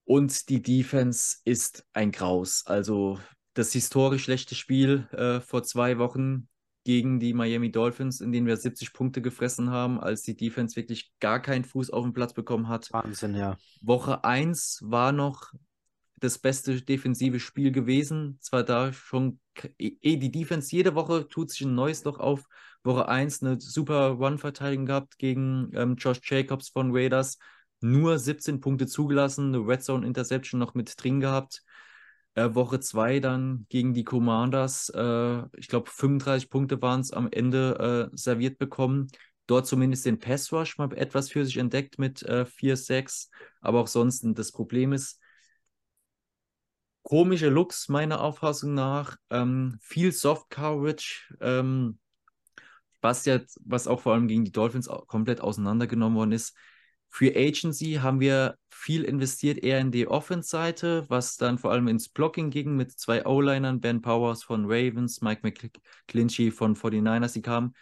Und 0.05 0.49
die 0.49 0.61
Defense 0.61 1.37
ist 1.43 1.85
ein 1.93 2.11
Graus. 2.11 2.63
Also 2.65 3.19
das 3.55 3.73
historisch 3.73 4.23
schlechte 4.23 4.55
Spiel 4.55 5.07
äh, 5.11 5.41
vor 5.41 5.63
zwei 5.63 5.97
Wochen 5.97 6.47
gegen 6.83 7.19
die 7.19 7.33
Miami 7.33 7.71
Dolphins, 7.71 8.21
in 8.21 8.31
denen 8.31 8.45
wir 8.45 8.55
70 8.55 8.93
Punkte 8.93 9.21
gefressen 9.21 9.71
haben, 9.71 9.99
als 9.99 10.21
die 10.21 10.37
Defense 10.37 10.75
wirklich 10.75 11.11
gar 11.19 11.41
keinen 11.41 11.65
Fuß 11.65 11.89
auf 11.89 12.03
den 12.03 12.13
Platz 12.13 12.33
bekommen 12.33 12.67
hat. 12.67 12.93
Wahnsinn, 12.93 13.35
ja. 13.35 13.57
Woche 13.81 14.23
1 14.23 14.81
war 14.83 15.11
noch 15.11 15.51
das 16.19 16.37
beste 16.37 16.79
defensive 16.81 17.39
Spiel 17.39 17.71
gewesen. 17.71 18.37
Zwar 18.39 18.63
da 18.63 18.93
schon, 18.93 19.39
eh, 19.79 20.17
die 20.17 20.31
Defense 20.31 20.75
jede 20.75 20.93
Woche 20.93 21.27
tut 21.27 21.49
sich 21.49 21.61
ein 21.61 21.73
neues 21.73 22.03
Loch 22.03 22.19
auf. 22.19 22.43
Woche 22.83 23.07
1 23.07 23.41
eine 23.41 23.59
super 23.59 24.09
Run-Verteidigung 24.09 24.85
gehabt 24.85 25.17
gegen 25.17 25.71
ähm, 25.73 25.95
Josh 25.95 26.19
Jacobs 26.23 26.69
von 26.69 26.91
Raiders. 26.91 27.39
Nur 27.85 28.17
17 28.17 28.61
Punkte 28.61 28.87
zugelassen, 28.87 29.53
eine 29.53 29.67
Red 29.67 29.83
Zone 29.83 30.07
Interception 30.07 30.59
noch 30.59 30.73
mit 30.73 30.95
drin 30.97 31.19
gehabt. 31.19 31.63
Äh, 32.33 32.55
Woche 32.55 32.79
2 32.79 33.19
dann 33.19 33.67
gegen 33.69 33.93
die 33.93 34.03
Commanders, 34.03 34.89
äh, 34.89 35.43
ich 35.55 35.67
glaube 35.67 35.91
35 35.91 36.49
Punkte 36.49 36.81
waren 36.81 37.01
es 37.01 37.11
am 37.11 37.29
Ende 37.31 38.09
äh, 38.11 38.17
serviert 38.17 38.57
bekommen. 38.57 39.07
Dort 39.45 39.67
zumindest 39.67 40.07
den 40.07 40.17
Pass 40.17 40.51
Rush 40.51 40.79
mal 40.79 40.91
etwas 40.97 41.29
für 41.29 41.45
sich 41.45 41.57
entdeckt 41.57 41.99
mit 41.99 42.23
äh, 42.23 42.45
4-6. 42.45 43.29
Aber 43.61 43.81
auch 43.81 43.87
sonst 43.87 44.25
das 44.33 44.51
Problem 44.51 44.91
ist, 44.91 45.19
komische 47.03 47.49
Looks, 47.49 47.87
meiner 47.87 48.19
Auffassung 48.19 48.73
nach. 48.73 49.15
Ähm, 49.29 49.77
viel 49.79 50.11
Soft 50.11 50.49
Coverage, 50.49 51.35
ähm, 51.39 51.99
was 53.01 53.25
jetzt, 53.25 53.61
was 53.63 53.85
auch 53.85 54.01
vor 54.01 54.13
allem 54.13 54.27
gegen 54.27 54.43
die 54.43 54.51
Dolphins 54.51 54.89
komplett 55.05 55.39
auseinandergenommen 55.39 56.17
worden 56.17 56.31
ist. 56.31 56.57
Für 57.15 57.33
Agency 57.33 57.99
haben 58.01 58.19
wir 58.19 58.57
viel 58.67 59.05
investiert, 59.05 59.63
eher 59.63 59.79
in 59.79 59.89
die 59.89 60.05
Offense-Seite, 60.05 61.05
was 61.07 61.37
dann 61.37 61.57
vor 61.57 61.71
allem 61.71 61.87
ins 61.87 62.09
Blocking 62.09 62.49
ging 62.49 62.75
mit 62.75 62.91
zwei 62.91 63.25
O-Linern, 63.25 63.79
Ben 63.79 64.01
Powers 64.01 64.43
von 64.43 64.65
Ravens, 64.65 65.21
Mike 65.21 65.39
McClinchy 65.41 66.51
von 66.51 66.75
49ers, 66.75 67.31
die 67.31 67.41
kamen, 67.41 67.73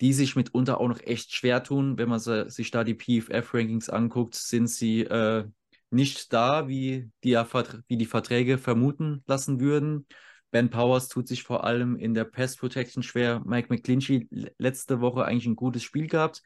die 0.00 0.14
sich 0.14 0.36
mitunter 0.36 0.80
auch 0.80 0.88
noch 0.88 1.00
echt 1.00 1.34
schwer 1.34 1.62
tun. 1.62 1.98
Wenn 1.98 2.08
man 2.08 2.18
sich 2.18 2.70
da 2.70 2.82
die 2.82 2.94
PFF-Rankings 2.94 3.90
anguckt, 3.90 4.36
sind 4.36 4.68
sie 4.68 5.02
äh, 5.02 5.44
nicht 5.90 6.32
da, 6.32 6.66
wie 6.66 7.10
die, 7.24 7.34
wie 7.34 7.98
die 7.98 8.06
Verträge 8.06 8.56
vermuten 8.56 9.22
lassen 9.26 9.60
würden. 9.60 10.06
Ben 10.50 10.70
Powers 10.70 11.08
tut 11.08 11.28
sich 11.28 11.42
vor 11.42 11.64
allem 11.64 11.94
in 11.96 12.14
der 12.14 12.24
Pass 12.24 12.56
Protection 12.56 13.02
schwer. 13.02 13.42
Mike 13.44 13.68
McClinchy 13.68 14.28
letzte 14.56 15.02
Woche 15.02 15.26
eigentlich 15.26 15.44
ein 15.44 15.56
gutes 15.56 15.82
Spiel 15.82 16.06
gehabt 16.06 16.42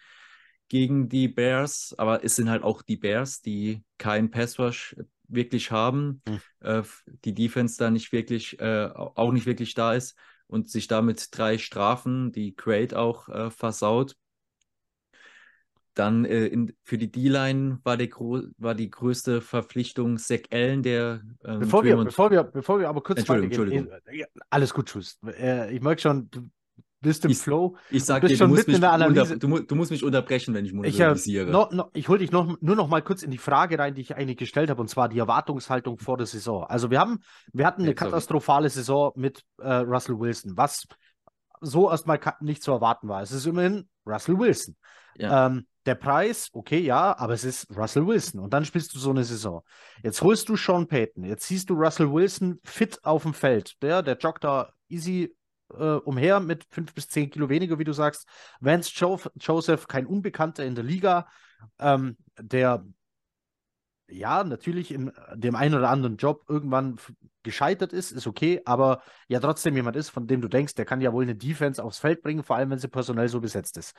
gegen 0.69 1.09
die 1.09 1.29
Bears, 1.29 1.95
aber 1.97 2.25
es 2.25 2.37
sind 2.37 2.51
halt 2.51 2.63
auch 2.63 2.83
die 2.83 2.97
Bears, 2.97 3.41
die 3.41 3.83
keinen 3.99 4.31
Pass 4.31 4.59
Rush 4.59 4.97
wirklich 5.29 5.71
haben, 5.71 6.23
mhm. 6.27 6.41
äh, 6.61 6.83
die 7.25 7.35
Defense 7.35 7.77
da 7.79 7.91
nicht 7.91 8.13
wirklich, 8.13 8.59
äh, 8.61 8.89
auch 8.95 9.33
nicht 9.33 9.47
wirklich 9.47 9.75
da 9.75 9.95
ist 9.95 10.17
und 10.47 10.71
sich 10.71 10.87
damit 10.87 11.29
drei 11.37 11.59
Strafen, 11.59 12.33
die 12.33 12.55
Crate 12.55 12.99
auch 12.99 13.29
äh, 13.29 13.51
versaut. 13.51 14.17
Dann 15.95 16.27
äh, 16.27 16.47
in, 16.47 16.77
für 16.83 16.99
die 16.99 17.11
D-Line 17.11 17.81
war, 17.83 17.99
war 17.99 18.75
die 18.75 18.91
größte 18.91 19.41
Verpflichtung 19.41 20.19
Zach 20.19 20.41
Allen, 20.51 20.83
der. 20.83 21.23
Ähm, 21.43 21.61
bevor, 21.61 21.85
wir, 21.85 21.97
bevor, 21.97 22.31
wir, 22.31 22.45
bevor 22.45 22.79
wir 22.79 22.89
aber 22.91 23.03
kurz 23.03 23.21
Entschuldigung, 23.21 23.67
Entschuldigung. 23.67 23.89
Äh, 24.05 24.27
alles 24.51 24.75
gut, 24.75 24.91
Schuss. 24.91 25.19
Äh, 25.27 25.75
ich 25.75 25.81
merke 25.81 26.03
schon, 26.03 26.31
du 26.31 26.51
bist 27.07 27.25
im 27.25 27.31
ich, 27.31 27.39
Flow. 27.39 27.77
Ich 27.91 28.05
sage 28.05 28.27
dir, 28.27 28.37
du 28.37 28.49
musst, 28.49 28.67
mich 28.67 28.77
unter, 28.77 29.37
du, 29.37 29.59
du, 29.61 29.75
musst 29.75 29.91
mich 29.91 30.03
unterbrechen, 30.03 30.55
wenn 30.55 30.65
ich 30.65 30.73
monologisiere. 30.73 31.47
Ich, 31.47 31.53
no, 31.53 31.69
no, 31.71 31.91
ich 31.95 32.09
hole 32.09 32.19
dich 32.19 32.33
noch, 32.33 32.61
nur 32.61 32.77
noch 32.77 32.89
mal 32.89 33.01
kurz 33.01 33.23
in 33.23 33.31
die 33.31 33.39
Frage 33.39 33.79
rein, 33.79 33.95
die 33.95 34.01
ich 34.01 34.17
eigentlich 34.17 34.37
gestellt 34.37 34.71
habe, 34.71 34.81
und 34.81 34.89
zwar 34.89 35.09
die 35.09 35.19
Erwartungshaltung 35.19 35.99
vor 35.99 36.17
der 36.17 36.27
Saison. 36.27 36.65
Also 36.65 36.91
wir 36.91 36.99
haben, 36.99 37.21
wir 37.53 37.65
hatten 37.65 37.83
eine 37.83 37.91
ja, 37.91 37.95
katastrophale 37.95 38.69
Saison 38.69 39.13
mit 39.15 39.45
äh, 39.59 39.75
Russell 39.75 40.19
Wilson, 40.19 40.57
was 40.57 40.87
so 41.61 41.91
erstmal 41.91 42.21
nicht 42.41 42.63
zu 42.63 42.73
erwarten 42.73 43.09
war. 43.09 43.23
Es 43.23 43.33
ist 43.33 43.47
immerhin 43.47 43.89
Russell 44.05 44.39
Wilson. 44.39 44.77
Ja. 45.17 45.47
Ähm, 45.47 45.67
der 45.87 45.95
Preis, 45.95 46.51
okay, 46.53 46.81
ja, 46.81 47.17
aber 47.17 47.35
es 47.35 47.45
ist 47.45 47.69
Russell 47.77 48.07
Wilson. 48.07 48.41
Und 48.41 48.53
dann 48.53 48.65
spielst 48.65 48.95
du 48.95 48.99
so 48.99 49.11
eine 49.11 49.23
Saison. 49.23 49.63
Jetzt 50.03 50.21
holst 50.21 50.49
du 50.49 50.57
Sean 50.57 50.89
Payton. 50.89 51.25
Jetzt 51.25 51.47
siehst 51.47 51.71
du 51.71 51.75
Russell 51.75 52.13
Wilson 52.13 52.61
fit 52.65 52.99
auf 53.05 53.23
dem 53.23 53.33
Feld. 53.33 53.81
Der, 53.83 54.03
der 54.03 54.19
joggt 54.19 54.43
da 54.43 54.73
easy 54.89 55.36
äh, 55.75 55.97
umher 55.97 56.41
mit 56.41 56.65
fünf 56.71 56.95
bis 56.95 57.09
zehn 57.09 57.31
Kilo 57.31 57.49
weniger, 57.49 57.79
wie 57.79 57.85
du 57.85 57.93
sagst. 57.93 58.29
Vance 58.61 58.93
jo 58.95 59.19
Joseph, 59.37 59.89
kein 59.89 60.07
Unbekannter 60.07 60.65
in 60.65 60.75
der 60.75 60.85
Liga, 60.85 61.27
ähm, 61.79 62.17
der 62.39 62.85
ja, 64.09 64.45
natürlich 64.45 64.93
in 64.93 65.13
dem 65.35 65.57
einen 65.57 65.75
oder 65.75 65.91
anderen 65.91 66.17
Job 66.17 66.45
irgendwann 66.49 66.97
gescheitert 67.43 67.93
ist, 67.93 68.13
ist 68.13 68.27
okay, 68.27 68.61
aber 68.65 69.03
ja 69.29 69.41
trotzdem 69.41 69.75
jemand 69.75 69.97
ist, 69.97 70.11
von 70.11 70.27
dem 70.27 70.41
du 70.41 70.49
denkst, 70.49 70.75
der 70.75 70.85
kann 70.85 71.01
ja 71.01 71.13
wohl 71.13 71.25
eine 71.25 71.35
Defense 71.35 71.83
aufs 71.83 71.99
Feld 71.99 72.23
bringen, 72.23 72.45
vor 72.45 72.57
allem 72.57 72.71
wenn 72.71 72.79
sie 72.79 72.89
personell 72.89 73.29
so 73.29 73.41
besetzt 73.41 73.77
ist. 73.77 73.97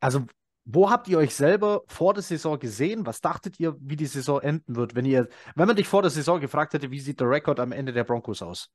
Also, 0.00 0.26
wo 0.64 0.90
habt 0.90 1.08
ihr 1.08 1.18
euch 1.18 1.34
selber 1.34 1.82
vor 1.88 2.14
der 2.14 2.22
Saison 2.22 2.56
gesehen? 2.58 3.04
Was 3.04 3.20
dachtet 3.20 3.58
ihr, 3.58 3.76
wie 3.80 3.96
die 3.96 4.06
Saison 4.06 4.40
enden 4.40 4.76
wird, 4.76 4.94
wenn 4.94 5.04
ihr, 5.04 5.28
wenn 5.56 5.66
man 5.66 5.76
dich 5.76 5.88
vor 5.88 6.02
der 6.02 6.10
Saison 6.10 6.40
gefragt 6.40 6.74
hätte, 6.74 6.92
wie 6.92 7.00
sieht 7.00 7.18
der 7.18 7.28
Rekord 7.28 7.58
am 7.58 7.72
Ende 7.72 7.92
der 7.92 8.04
Broncos 8.04 8.42
aus? 8.42 8.70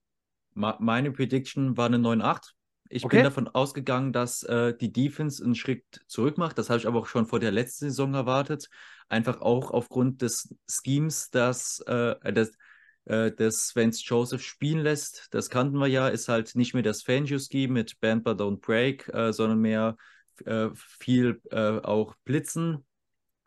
Meine 0.58 1.12
Prediction 1.12 1.78
war 1.78 1.86
eine 1.86 1.99
9-8. 1.99 2.53
Ich 2.89 3.05
okay. 3.05 3.18
bin 3.18 3.24
davon 3.26 3.47
ausgegangen, 3.47 4.12
dass 4.12 4.41
äh, 4.43 4.76
die 4.76 4.91
Defense 4.91 5.43
einen 5.43 5.55
Schritt 5.55 5.84
zurück 6.08 6.38
macht. 6.38 6.58
Das 6.58 6.70
habe 6.70 6.80
ich 6.80 6.88
aber 6.88 6.99
auch 6.99 7.05
schon 7.08 7.28
vor 7.28 7.39
der 7.39 7.51
letzten 7.51 7.86
Saison 7.86 8.14
erwartet. 8.14 8.70
Einfach 9.08 9.41
auch 9.41 9.72
aufgrund 9.72 10.22
des 10.22 10.55
Schemes, 10.68 11.30
dass, 11.30 11.80
äh, 11.82 12.34
das, 12.34 12.53
äh, 13.05 13.32
das 13.32 13.76
Vance 13.76 14.01
Joseph 14.03 14.41
spielen 14.41 14.80
lässt. 14.80 15.28
Das 15.32 15.49
kannten 15.49 15.78
wir 15.78 15.88
ja, 15.88 16.08
ist 16.08 16.28
halt 16.28 16.55
nicht 16.55 16.74
mehr 16.74 16.84
das 16.84 17.03
Fangio-Scheme 17.03 17.74
mit 17.74 17.99
Band 17.99 18.24
but 18.24 18.39
Don't 18.39 18.60
Break, 18.60 19.08
äh, 19.14 19.34
sondern 19.34 19.60
mehr 19.60 19.95
äh, 20.45 20.70
viel 20.74 21.39
äh, 21.51 21.80
auch 21.80 22.16
Blitzen. 22.24 22.84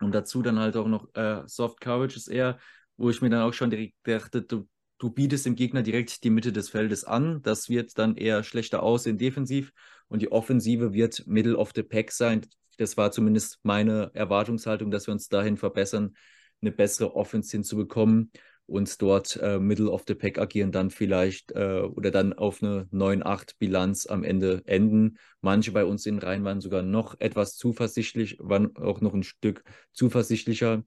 Und 0.00 0.14
dazu 0.14 0.42
dann 0.42 0.58
halt 0.58 0.76
auch 0.76 0.86
noch 0.86 1.08
Soft 1.46 1.78
Coverage 1.78 2.16
ist 2.16 2.28
eher, 2.28 2.58
wo 2.96 3.10
ich 3.10 3.20
mir 3.20 3.28
dann 3.28 3.42
auch 3.42 3.52
schon 3.52 3.68
direkt 3.68 3.96
dachte, 4.04 4.40
du 4.40 4.66
du 5.00 5.10
bietest 5.10 5.46
dem 5.46 5.56
Gegner 5.56 5.82
direkt 5.82 6.22
die 6.22 6.30
Mitte 6.30 6.52
des 6.52 6.68
Feldes 6.68 7.04
an. 7.04 7.42
Das 7.42 7.68
wird 7.68 7.98
dann 7.98 8.16
eher 8.16 8.44
schlechter 8.44 8.82
aussehen 8.82 9.18
defensiv 9.18 9.72
und 10.08 10.22
die 10.22 10.30
Offensive 10.30 10.92
wird 10.92 11.26
Middle 11.26 11.56
of 11.56 11.72
the 11.74 11.82
Pack 11.82 12.12
sein. 12.12 12.46
Das 12.76 12.96
war 12.96 13.10
zumindest 13.10 13.58
meine 13.62 14.10
Erwartungshaltung, 14.14 14.90
dass 14.90 15.06
wir 15.06 15.12
uns 15.12 15.28
dahin 15.28 15.56
verbessern, 15.56 16.14
eine 16.60 16.70
bessere 16.70 17.16
Offense 17.16 17.50
hinzubekommen 17.50 18.30
und 18.66 19.02
dort 19.02 19.36
äh, 19.42 19.58
Middle 19.58 19.90
of 19.90 20.04
the 20.06 20.14
Pack 20.14 20.38
agieren, 20.38 20.70
dann 20.70 20.90
vielleicht 20.90 21.50
äh, 21.52 21.80
oder 21.80 22.10
dann 22.10 22.32
auf 22.34 22.62
eine 22.62 22.86
9-8 22.92 23.54
Bilanz 23.58 24.06
am 24.06 24.22
Ende 24.22 24.62
enden. 24.66 25.18
Manche 25.40 25.72
bei 25.72 25.84
uns 25.84 26.06
in 26.06 26.18
Reihen 26.18 26.44
waren 26.44 26.60
sogar 26.60 26.82
noch 26.82 27.18
etwas 27.18 27.56
zuversichtlich, 27.56 28.36
waren 28.38 28.76
auch 28.76 29.00
noch 29.00 29.14
ein 29.14 29.24
Stück 29.24 29.64
zuversichtlicher. 29.92 30.84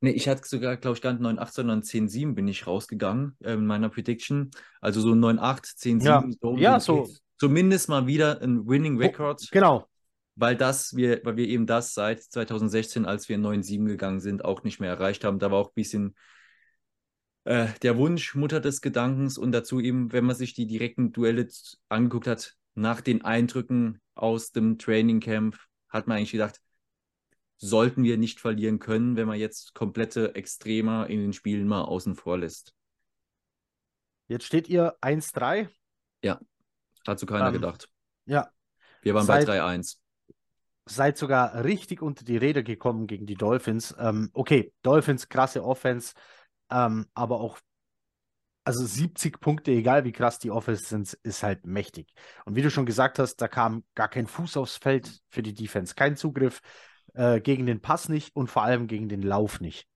Nee, 0.00 0.10
ich 0.10 0.28
hatte 0.28 0.46
sogar, 0.46 0.76
glaube 0.76 0.96
ich, 0.96 1.02
gar 1.02 1.12
nicht 1.12 1.22
9,8, 1.22 1.50
sondern 1.52 1.82
10,7 1.82 2.34
bin 2.34 2.46
ich 2.46 2.66
rausgegangen 2.66 3.36
äh, 3.40 3.54
in 3.54 3.66
meiner 3.66 3.88
Prediction. 3.88 4.50
Also 4.80 5.00
so 5.00 5.10
9,8, 5.10 5.76
10,7. 5.76 6.04
Ja, 6.04 6.24
so, 6.40 6.56
ja, 6.56 6.80
so. 6.80 7.08
Zumindest 7.38 7.88
mal 7.88 8.06
wieder 8.06 8.40
ein 8.40 8.66
Winning 8.66 8.98
Record. 8.98 9.48
Genau. 9.50 9.86
Weil 10.36 10.56
das, 10.56 10.94
wir, 10.94 11.20
weil 11.24 11.36
wir 11.36 11.48
eben 11.48 11.66
das 11.66 11.94
seit 11.94 12.22
2016, 12.22 13.06
als 13.06 13.28
wir 13.28 13.38
9,7 13.38 13.86
gegangen 13.86 14.20
sind, 14.20 14.44
auch 14.44 14.62
nicht 14.62 14.78
mehr 14.78 14.90
erreicht 14.90 15.24
haben. 15.24 15.40
Da 15.40 15.50
war 15.50 15.58
auch 15.58 15.70
ein 15.70 15.74
bisschen 15.74 16.14
äh, 17.44 17.68
der 17.82 17.96
Wunsch, 17.96 18.34
Mutter 18.34 18.60
des 18.60 18.80
Gedankens 18.80 19.36
und 19.36 19.50
dazu 19.50 19.80
eben, 19.80 20.12
wenn 20.12 20.24
man 20.24 20.36
sich 20.36 20.54
die 20.54 20.66
direkten 20.66 21.12
Duelle 21.12 21.48
angeguckt 21.88 22.28
hat, 22.28 22.54
nach 22.74 23.00
den 23.00 23.24
Eindrücken 23.24 24.00
aus 24.14 24.52
dem 24.52 24.78
Training 24.78 25.18
Camp, 25.20 25.58
hat 25.88 26.06
man 26.06 26.18
eigentlich 26.18 26.32
gedacht, 26.32 26.60
sollten 27.58 28.04
wir 28.04 28.16
nicht 28.16 28.40
verlieren 28.40 28.78
können, 28.78 29.16
wenn 29.16 29.26
man 29.26 29.38
jetzt 29.38 29.74
komplette 29.74 30.34
Extremer 30.34 31.08
in 31.08 31.20
den 31.20 31.32
Spielen 31.32 31.66
mal 31.66 31.82
außen 31.82 32.14
vor 32.14 32.38
lässt. 32.38 32.72
Jetzt 34.28 34.44
steht 34.44 34.68
ihr 34.68 34.96
1-3. 35.00 35.68
Ja, 36.22 36.40
hat 37.06 37.18
so 37.18 37.26
keiner 37.26 37.48
ähm, 37.48 37.54
gedacht. 37.54 37.88
Ja. 38.26 38.50
Wir 39.02 39.14
waren 39.14 39.26
Seit, 39.26 39.46
bei 39.46 39.60
3-1. 39.60 39.96
Seid 40.86 41.18
sogar 41.18 41.64
richtig 41.64 42.02
unter 42.02 42.24
die 42.24 42.36
Räder 42.36 42.62
gekommen 42.62 43.06
gegen 43.06 43.26
die 43.26 43.34
Dolphins. 43.34 43.94
Ähm, 43.98 44.30
okay, 44.32 44.72
Dolphins, 44.82 45.28
krasse 45.28 45.64
Offense, 45.64 46.14
ähm, 46.70 47.06
aber 47.14 47.40
auch 47.40 47.58
also 48.64 48.84
70 48.84 49.40
Punkte, 49.40 49.70
egal 49.70 50.04
wie 50.04 50.12
krass 50.12 50.38
die 50.38 50.50
Offense 50.50 50.84
sind, 50.84 51.18
ist 51.22 51.42
halt 51.42 51.64
mächtig. 51.64 52.12
Und 52.44 52.54
wie 52.54 52.60
du 52.60 52.70
schon 52.70 52.84
gesagt 52.84 53.18
hast, 53.18 53.36
da 53.36 53.48
kam 53.48 53.82
gar 53.94 54.08
kein 54.08 54.26
Fuß 54.26 54.58
aufs 54.58 54.76
Feld 54.76 55.22
für 55.30 55.42
die 55.42 55.54
Defense, 55.54 55.94
kein 55.94 56.16
Zugriff 56.16 56.60
äh, 57.18 57.40
gegen 57.40 57.66
den 57.66 57.80
Pass 57.80 58.08
nicht 58.08 58.34
und 58.36 58.48
vor 58.48 58.62
allem 58.62 58.86
gegen 58.86 59.08
den 59.08 59.22
Lauf 59.22 59.60
nicht. 59.60 59.88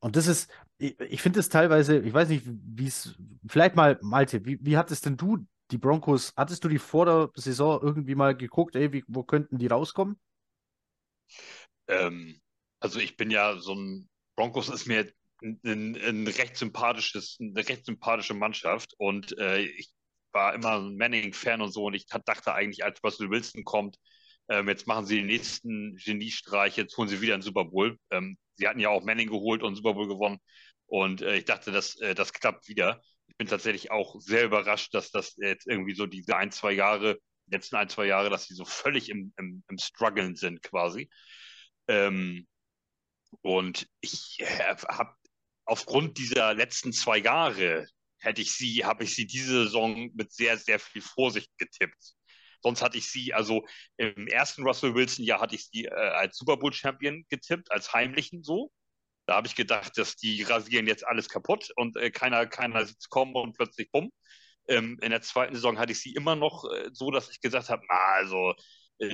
Und 0.00 0.16
das 0.16 0.26
ist, 0.26 0.50
ich, 0.78 0.98
ich 0.98 1.22
finde 1.22 1.38
es 1.38 1.48
teilweise, 1.48 1.98
ich 1.98 2.12
weiß 2.12 2.28
nicht, 2.28 2.44
wie 2.44 2.88
es, 2.88 3.14
vielleicht 3.46 3.76
mal, 3.76 3.98
Malte, 4.02 4.44
wie, 4.44 4.58
wie 4.60 4.76
hattest 4.76 5.06
denn 5.06 5.16
du 5.16 5.46
die 5.70 5.78
Broncos, 5.78 6.34
hattest 6.36 6.64
du 6.64 6.68
die 6.68 6.78
vor 6.78 7.06
der 7.06 7.30
Saison 7.36 7.80
irgendwie 7.80 8.16
mal 8.16 8.36
geguckt, 8.36 8.74
ey, 8.74 8.92
wie, 8.92 9.04
wo 9.06 9.22
könnten 9.22 9.58
die 9.58 9.68
rauskommen? 9.68 10.18
Ähm, 11.86 12.40
also 12.80 12.98
ich 12.98 13.16
bin 13.16 13.30
ja 13.30 13.56
so 13.58 13.74
ein, 13.74 14.08
Broncos 14.34 14.68
ist 14.68 14.86
mir 14.86 15.10
ein, 15.40 15.60
ein, 15.64 16.26
recht 16.26 16.56
sympathisches, 16.56 17.38
eine 17.40 17.66
recht 17.66 17.86
sympathische 17.86 18.34
Mannschaft 18.34 18.92
und 18.98 19.38
äh, 19.38 19.60
ich 19.60 19.94
war 20.32 20.52
immer 20.54 20.80
ein 20.80 20.96
Manning-Fan 20.96 21.62
und 21.62 21.70
so 21.70 21.84
und 21.84 21.94
ich 21.94 22.06
dachte 22.06 22.54
eigentlich, 22.54 22.84
als 22.84 23.02
Russell 23.04 23.30
Wilson 23.30 23.62
kommt, 23.62 23.98
ähm, 24.48 24.68
jetzt 24.68 24.86
machen 24.86 25.06
sie 25.06 25.16
den 25.16 25.26
nächsten 25.26 25.96
Geniestreich, 25.96 26.76
jetzt 26.76 26.96
holen 26.96 27.08
sie 27.08 27.20
wieder 27.20 27.34
einen 27.34 27.42
Super 27.42 27.64
Bowl. 27.64 27.98
Ähm, 28.10 28.36
sie 28.56 28.68
hatten 28.68 28.80
ja 28.80 28.90
auch 28.90 29.04
Manning 29.04 29.28
geholt 29.28 29.62
und 29.62 29.76
Super 29.76 29.94
Bowl 29.94 30.08
gewonnen. 30.08 30.38
Und 30.86 31.22
äh, 31.22 31.36
ich 31.36 31.44
dachte, 31.44 31.72
das, 31.72 31.96
äh, 32.00 32.14
das 32.14 32.32
klappt 32.32 32.68
wieder. 32.68 33.02
Ich 33.26 33.36
bin 33.36 33.46
tatsächlich 33.46 33.90
auch 33.90 34.20
sehr 34.20 34.44
überrascht, 34.44 34.94
dass 34.94 35.10
das 35.10 35.36
jetzt 35.38 35.66
irgendwie 35.66 35.94
so 35.94 36.06
diese 36.06 36.36
ein, 36.36 36.52
zwei 36.52 36.72
Jahre, 36.72 37.18
letzten 37.46 37.76
ein, 37.76 37.88
zwei 37.88 38.06
Jahre, 38.06 38.30
dass 38.30 38.46
sie 38.46 38.54
so 38.54 38.64
völlig 38.64 39.08
im, 39.08 39.32
im, 39.38 39.64
im 39.68 39.78
Struggeln 39.78 40.36
sind 40.36 40.62
quasi. 40.62 41.08
Ähm, 41.88 42.46
und 43.40 43.88
ich 44.00 44.38
äh, 44.40 44.76
habe 44.88 45.14
aufgrund 45.64 46.18
dieser 46.18 46.54
letzten 46.54 46.92
zwei 46.92 47.18
Jahre 47.18 47.86
hätte 48.18 48.42
ich 48.42 48.52
sie, 48.52 48.84
habe 48.84 49.04
ich 49.04 49.14
sie 49.14 49.26
diese 49.26 49.64
Saison 49.64 50.10
mit 50.14 50.32
sehr, 50.32 50.58
sehr 50.58 50.78
viel 50.78 51.02
Vorsicht 51.02 51.50
getippt. 51.58 52.14
Sonst 52.64 52.82
hatte 52.82 52.98
ich 52.98 53.10
sie, 53.10 53.34
also 53.34 53.64
im 53.98 54.26
ersten 54.26 54.62
Russell 54.64 54.94
Wilson-Jahr 54.94 55.40
hatte 55.40 55.54
ich 55.54 55.66
sie 55.70 55.84
äh, 55.84 55.90
als 55.90 56.38
Super 56.38 56.56
Bowl-Champion 56.56 57.24
getippt, 57.28 57.70
als 57.70 57.92
heimlichen 57.92 58.42
so. 58.42 58.72
Da 59.26 59.36
habe 59.36 59.46
ich 59.46 59.54
gedacht, 59.56 59.98
dass 59.98 60.16
die 60.16 60.42
rasieren 60.42 60.86
jetzt 60.86 61.06
alles 61.06 61.28
kaputt 61.28 61.70
und 61.76 61.96
äh, 61.96 62.10
keiner, 62.10 62.46
keiner 62.46 62.84
sieht 62.86 63.08
kommen 63.10 63.34
und 63.36 63.56
plötzlich 63.56 63.90
bumm. 63.92 64.10
Ähm, 64.68 64.98
in 65.02 65.10
der 65.10 65.22
zweiten 65.22 65.54
Saison 65.54 65.78
hatte 65.78 65.92
ich 65.92 66.00
sie 66.00 66.14
immer 66.14 66.36
noch 66.36 66.64
äh, 66.72 66.90
so, 66.92 67.10
dass 67.10 67.30
ich 67.30 67.40
gesagt 67.40 67.68
habe, 67.70 67.82
na, 67.88 67.96
also 68.16 68.54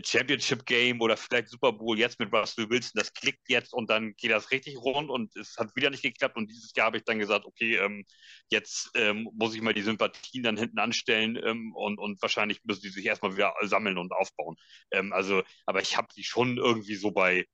Championship 0.04 0.66
Game 0.66 1.00
oder 1.00 1.16
vielleicht 1.16 1.48
Super 1.48 1.72
Bowl 1.72 1.98
jetzt 1.98 2.20
mit 2.20 2.32
Russell 2.32 2.68
Wilson, 2.68 2.92
das 2.94 3.12
klickt 3.12 3.48
jetzt 3.48 3.72
und 3.72 3.88
dann 3.88 4.14
geht 4.16 4.30
das 4.30 4.50
richtig 4.50 4.76
rund 4.76 5.10
und 5.10 5.34
es 5.36 5.56
hat 5.56 5.74
wieder 5.74 5.90
nicht 5.90 6.02
geklappt 6.02 6.36
und 6.36 6.50
dieses 6.50 6.72
Jahr 6.74 6.86
habe 6.86 6.98
ich 6.98 7.04
dann 7.04 7.18
gesagt, 7.18 7.46
okay, 7.46 7.76
ähm, 7.76 8.04
jetzt 8.50 8.90
ähm, 8.94 9.28
muss 9.34 9.54
ich 9.54 9.62
mal 9.62 9.74
die 9.74 9.82
Sympathien 9.82 10.42
dann 10.42 10.56
hinten 10.56 10.78
anstellen 10.78 11.38
ähm, 11.42 11.74
und, 11.74 11.98
und 11.98 12.20
wahrscheinlich 12.20 12.60
müssen 12.64 12.82
die 12.82 12.90
sich 12.90 13.06
erstmal 13.06 13.36
wieder 13.36 13.54
sammeln 13.62 13.98
und 13.98 14.12
aufbauen. 14.12 14.56
Ähm, 14.90 15.12
also, 15.12 15.42
aber 15.66 15.80
ich 15.80 15.96
habe 15.96 16.08
sie 16.12 16.24
schon 16.24 16.58
irgendwie 16.58 16.96
so 16.96 17.10
bei 17.10 17.46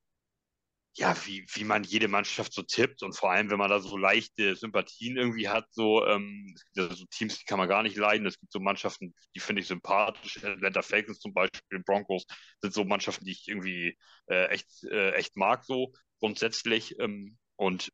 ja, 0.99 1.15
wie, 1.27 1.45
wie 1.53 1.65
man 1.65 1.85
jede 1.85 2.09
Mannschaft 2.09 2.55
so 2.55 2.63
tippt 2.63 3.03
und 3.03 3.15
vor 3.15 3.31
allem, 3.31 3.51
wenn 3.51 3.59
man 3.59 3.69
da 3.69 3.81
so 3.81 3.99
leichte 3.99 4.57
Sympathien 4.57 5.19
irgendwie 5.19 5.49
hat, 5.49 5.67
so, 5.71 6.07
ähm, 6.07 6.55
es 6.55 6.65
gibt 6.65 6.77
ja 6.79 6.97
so 6.97 7.05
Teams, 7.11 7.39
die 7.39 7.45
kann 7.45 7.59
man 7.59 7.69
gar 7.69 7.83
nicht 7.83 7.97
leiden. 7.97 8.27
Es 8.27 8.41
gibt 8.41 8.51
so 8.51 8.61
Mannschaften, 8.61 9.15
die 9.35 9.41
finde 9.41 9.61
ich 9.61 9.69
sympathisch. 9.69 10.43
Atlanta 10.43 10.81
Falcons 10.81 11.19
zum 11.19 11.35
Beispiel, 11.35 11.83
Broncos 11.85 12.25
sind 12.63 12.73
so 12.73 12.85
Mannschaften, 12.85 13.27
die 13.27 13.33
ich 13.33 13.47
irgendwie 13.47 13.99
äh, 14.31 14.47
echt, 14.47 14.69
äh, 14.85 15.13
echt 15.13 15.37
mag, 15.37 15.65
so 15.67 15.93
grundsätzlich. 16.19 16.99
Ähm, 16.99 17.37
und 17.57 17.93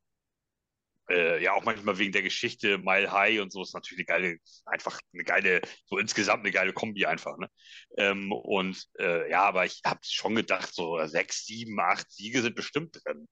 äh, 1.10 1.42
ja, 1.42 1.52
auch 1.52 1.64
manchmal 1.64 1.98
wegen 1.98 2.12
der 2.12 2.22
Geschichte 2.22 2.78
Mile 2.78 3.10
High 3.10 3.40
und 3.40 3.52
so 3.52 3.62
ist 3.62 3.74
natürlich 3.74 4.08
eine 4.08 4.20
geile, 4.20 4.38
einfach 4.66 5.00
eine 5.12 5.24
geile, 5.24 5.60
so 5.86 5.98
insgesamt 5.98 6.44
eine 6.44 6.52
geile 6.52 6.72
Kombi 6.72 7.06
einfach. 7.06 7.36
Ne? 7.38 7.48
Ähm, 7.96 8.32
und 8.32 8.86
äh, 8.98 9.30
ja, 9.30 9.42
aber 9.42 9.64
ich 9.64 9.80
habe 9.84 10.00
schon 10.02 10.34
gedacht, 10.34 10.72
so 10.72 11.04
sechs, 11.06 11.44
sieben, 11.44 11.78
acht 11.80 12.10
Siege 12.10 12.42
sind 12.42 12.54
bestimmt 12.54 13.00
drin. 13.04 13.28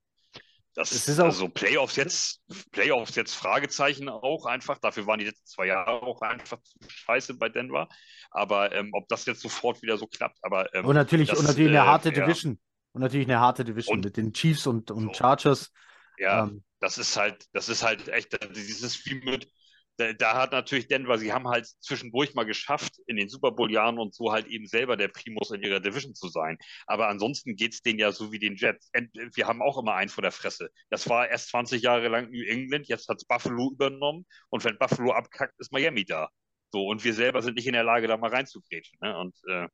Das 0.73 0.93
ist 0.93 1.19
auch 1.19 1.25
also 1.25 1.49
Playoffs 1.49 1.97
jetzt, 1.97 2.41
Playoffs 2.71 3.15
jetzt 3.15 3.35
Fragezeichen 3.35 4.07
auch 4.07 4.45
einfach. 4.45 4.77
Dafür 4.77 5.05
waren 5.05 5.19
die 5.19 5.25
letzten 5.25 5.45
zwei 5.45 5.67
Jahre 5.67 6.01
auch 6.01 6.21
einfach 6.21 6.61
zu 6.61 6.77
scheiße 6.87 7.33
bei 7.33 7.49
Denver. 7.49 7.89
Aber 8.29 8.71
ähm, 8.73 8.91
ob 8.93 9.07
das 9.09 9.25
jetzt 9.25 9.41
sofort 9.41 9.81
wieder 9.81 9.97
so 9.97 10.07
klappt, 10.07 10.37
aber 10.43 10.73
ähm, 10.73 10.85
und 10.85 10.95
natürlich 10.95 11.29
das, 11.29 11.39
und 11.39 11.45
natürlich 11.45 11.71
eine 11.71 11.85
äh, 11.85 11.89
harte 11.89 12.13
Division 12.13 12.57
und 12.93 13.01
natürlich 13.01 13.27
eine 13.27 13.41
harte 13.41 13.65
Division 13.65 13.97
und, 13.97 14.05
mit 14.05 14.15
den 14.15 14.31
Chiefs 14.31 14.65
und, 14.65 14.91
und 14.91 15.07
so. 15.07 15.13
Chargers. 15.13 15.71
Ja, 16.17 16.43
ähm, 16.43 16.63
das 16.81 16.97
ist 16.97 17.15
halt, 17.15 17.45
das 17.53 17.69
ist 17.69 17.83
halt 17.83 18.09
echt 18.09 18.37
dieses 18.55 18.95
Spiel 18.95 19.21
mit, 19.23 19.47
da, 19.97 20.13
da, 20.13 20.33
hat 20.35 20.51
natürlich 20.51 20.87
Denver, 20.87 21.17
sie 21.17 21.31
haben 21.31 21.47
halt 21.47 21.67
zwischendurch 21.79 22.33
mal 22.33 22.43
geschafft, 22.43 22.93
in 23.07 23.17
den 23.17 23.29
Super 23.29 23.51
Bowl-Jahren 23.51 23.99
und 23.99 24.15
so 24.15 24.31
halt 24.31 24.47
eben 24.47 24.65
selber 24.65 24.97
der 24.97 25.09
Primus 25.09 25.51
in 25.51 25.61
ihrer 25.61 25.79
Division 25.79 26.15
zu 26.15 26.27
sein. 26.29 26.57
Aber 26.87 27.07
ansonsten 27.07 27.55
geht 27.55 27.73
es 27.73 27.81
denen 27.81 27.99
ja 27.99 28.11
so 28.11 28.31
wie 28.31 28.39
den 28.39 28.55
Jets. 28.55 28.89
Wir 29.35 29.47
haben 29.47 29.61
auch 29.61 29.77
immer 29.77 29.93
einen 29.93 30.09
vor 30.09 30.23
der 30.23 30.31
Fresse. 30.31 30.69
Das 30.89 31.07
war 31.07 31.29
erst 31.29 31.49
20 31.49 31.83
Jahre 31.83 32.07
lang 32.07 32.31
New 32.31 32.43
England, 32.45 32.87
jetzt 32.87 33.07
hat 33.09 33.21
Buffalo 33.27 33.71
übernommen 33.71 34.25
und 34.49 34.63
wenn 34.63 34.77
Buffalo 34.77 35.11
abkackt, 35.11 35.59
ist 35.59 35.71
Miami 35.71 36.05
da. 36.05 36.29
So, 36.71 36.87
und 36.87 37.03
wir 37.03 37.13
selber 37.13 37.41
sind 37.41 37.55
nicht 37.55 37.67
in 37.67 37.73
der 37.73 37.83
Lage, 37.83 38.07
da 38.07 38.17
mal 38.17 38.31
reinzugrätschen. 38.31 38.97
Ne? 39.01 39.17
Und 39.17 39.35
äh, 39.49 39.67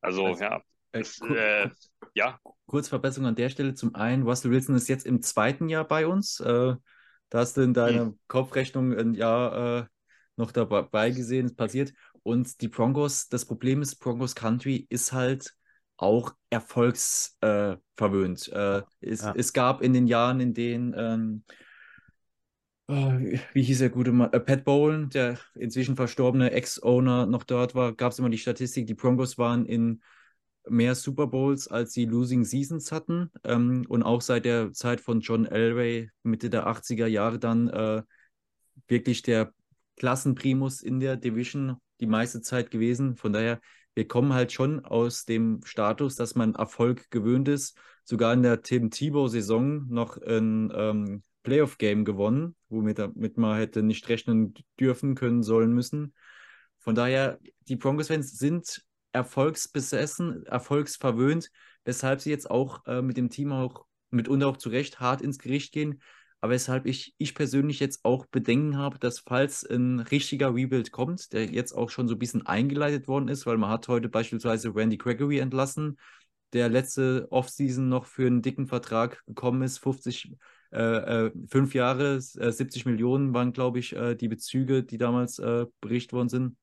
also, 0.00 0.26
also, 0.26 0.42
ja. 0.42 0.62
Äh, 0.92 0.98
das, 0.98 1.20
äh, 1.20 1.68
ja. 2.14 2.38
Kurz 2.66 2.88
Verbesserung 2.88 3.28
an 3.28 3.34
der 3.34 3.48
Stelle. 3.48 3.74
Zum 3.74 3.94
einen, 3.94 4.22
Russell 4.22 4.50
Wilson 4.50 4.76
ist 4.76 4.88
jetzt 4.88 5.06
im 5.06 5.22
zweiten 5.22 5.68
Jahr 5.68 5.86
bei 5.86 6.06
uns. 6.06 6.40
Äh, 6.40 6.74
da 7.30 7.38
hast 7.38 7.56
du 7.56 7.62
in 7.62 7.74
deiner 7.74 8.06
hm. 8.06 8.18
Kopfrechnung 8.28 8.96
ein 8.96 9.14
Jahr 9.14 9.82
äh, 9.82 9.86
noch 10.36 10.52
dabei 10.52 11.10
gesehen, 11.10 11.46
es 11.46 11.54
passiert. 11.54 11.92
Und 12.22 12.60
die 12.60 12.68
Broncos, 12.68 13.28
das 13.28 13.44
Problem 13.44 13.82
ist, 13.82 13.96
Broncos 13.96 14.34
Country 14.34 14.86
ist 14.88 15.12
halt 15.12 15.54
auch 15.96 16.34
erfolgsverwöhnt. 16.48 18.48
Äh, 18.48 18.82
es, 19.00 19.22
ja. 19.22 19.34
es, 19.36 19.52
gab 19.52 19.82
in 19.82 19.92
den 19.92 20.06
Jahren, 20.06 20.40
in 20.40 20.54
denen, 20.54 20.94
ähm, 20.96 21.44
oh, 22.88 23.12
wie 23.52 23.62
hieß 23.62 23.78
der 23.78 23.90
gute 23.90 24.12
Mann, 24.12 24.32
äh, 24.32 24.40
Pat 24.40 24.64
Bowen, 24.64 25.10
der 25.10 25.38
inzwischen 25.54 25.96
verstorbene 25.96 26.52
Ex-Owner, 26.52 27.26
noch 27.26 27.44
dort 27.44 27.74
war, 27.74 27.94
gab 27.94 28.12
es 28.12 28.18
immer 28.18 28.30
die 28.30 28.38
Statistik, 28.38 28.86
die 28.86 28.94
Broncos 28.94 29.38
waren 29.38 29.66
in 29.66 30.02
mehr 30.68 30.94
Super 30.94 31.26
Bowls, 31.26 31.68
als 31.68 31.92
sie 31.92 32.04
Losing 32.04 32.44
Seasons 32.44 32.92
hatten. 32.92 33.30
Ähm, 33.44 33.84
und 33.88 34.02
auch 34.02 34.20
seit 34.20 34.44
der 34.44 34.72
Zeit 34.72 35.00
von 35.00 35.20
John 35.20 35.46
Elway, 35.46 36.10
Mitte 36.22 36.50
der 36.50 36.66
80er 36.66 37.06
Jahre, 37.06 37.38
dann 37.38 37.68
äh, 37.68 38.02
wirklich 38.88 39.22
der 39.22 39.52
Klassenprimus 39.96 40.82
in 40.82 41.00
der 41.00 41.16
Division 41.16 41.76
die 42.00 42.06
meiste 42.06 42.40
Zeit 42.40 42.70
gewesen. 42.70 43.16
Von 43.16 43.32
daher 43.32 43.60
wir 43.94 44.06
kommen 44.06 44.32
halt 44.32 44.52
schon 44.52 44.84
aus 44.84 45.24
dem 45.24 45.60
Status, 45.64 46.14
dass 46.14 46.34
man 46.34 46.54
Erfolg 46.54 47.10
gewöhnt 47.10 47.48
ist. 47.48 47.76
Sogar 48.04 48.32
in 48.32 48.42
der 48.42 48.62
Tim 48.62 48.90
Tebow-Saison 48.90 49.86
noch 49.88 50.16
ein 50.16 50.72
ähm, 50.74 51.22
Playoff-Game 51.42 52.04
gewonnen, 52.04 52.54
womit 52.68 52.98
damit 52.98 53.36
man 53.36 53.58
hätte 53.58 53.82
nicht 53.82 54.08
rechnen 54.08 54.54
dürfen, 54.78 55.14
können, 55.14 55.42
sollen, 55.42 55.72
müssen. 55.72 56.14
Von 56.78 56.94
daher, 56.94 57.38
die 57.68 57.76
Broncos-Fans 57.76 58.38
sind 58.38 58.82
erfolgsbesessen, 59.12 60.46
erfolgsverwöhnt, 60.46 61.50
weshalb 61.84 62.20
sie 62.20 62.30
jetzt 62.30 62.50
auch 62.50 62.86
äh, 62.86 63.02
mit 63.02 63.16
dem 63.16 63.30
Team 63.30 63.52
auch 63.52 63.84
mitunter 64.10 64.48
auch 64.48 64.56
zu 64.56 64.68
Recht 64.68 65.00
hart 65.00 65.22
ins 65.22 65.38
Gericht 65.38 65.72
gehen. 65.72 66.00
Aber 66.40 66.52
weshalb 66.52 66.86
ich, 66.86 67.14
ich 67.18 67.34
persönlich 67.34 67.80
jetzt 67.80 68.04
auch 68.04 68.24
Bedenken 68.26 68.78
habe, 68.78 68.98
dass 68.98 69.18
falls 69.20 69.62
ein 69.62 70.00
richtiger 70.00 70.54
Rebuild 70.54 70.90
kommt, 70.90 71.32
der 71.32 71.44
jetzt 71.46 71.72
auch 71.72 71.90
schon 71.90 72.08
so 72.08 72.14
ein 72.14 72.18
bisschen 72.18 72.46
eingeleitet 72.46 73.08
worden 73.08 73.28
ist, 73.28 73.44
weil 73.44 73.58
man 73.58 73.70
hat 73.70 73.88
heute 73.88 74.08
beispielsweise 74.08 74.74
Randy 74.74 74.96
Gregory 74.96 75.38
entlassen, 75.38 75.98
der 76.52 76.68
letzte 76.68 77.28
Offseason 77.30 77.88
noch 77.88 78.06
für 78.06 78.26
einen 78.26 78.42
dicken 78.42 78.66
Vertrag 78.66 79.22
gekommen 79.26 79.62
ist, 79.62 79.78
50, 79.78 80.34
äh, 80.72 81.26
äh, 81.26 81.32
fünf 81.48 81.74
Jahre, 81.74 82.16
äh, 82.16 82.50
70 82.50 82.86
Millionen 82.86 83.34
waren, 83.34 83.52
glaube 83.52 83.78
ich, 83.78 83.94
äh, 83.94 84.14
die 84.14 84.28
Bezüge, 84.28 84.82
die 84.82 84.98
damals 84.98 85.38
äh, 85.38 85.66
berichtet 85.80 86.12
worden 86.14 86.28
sind. 86.28 86.56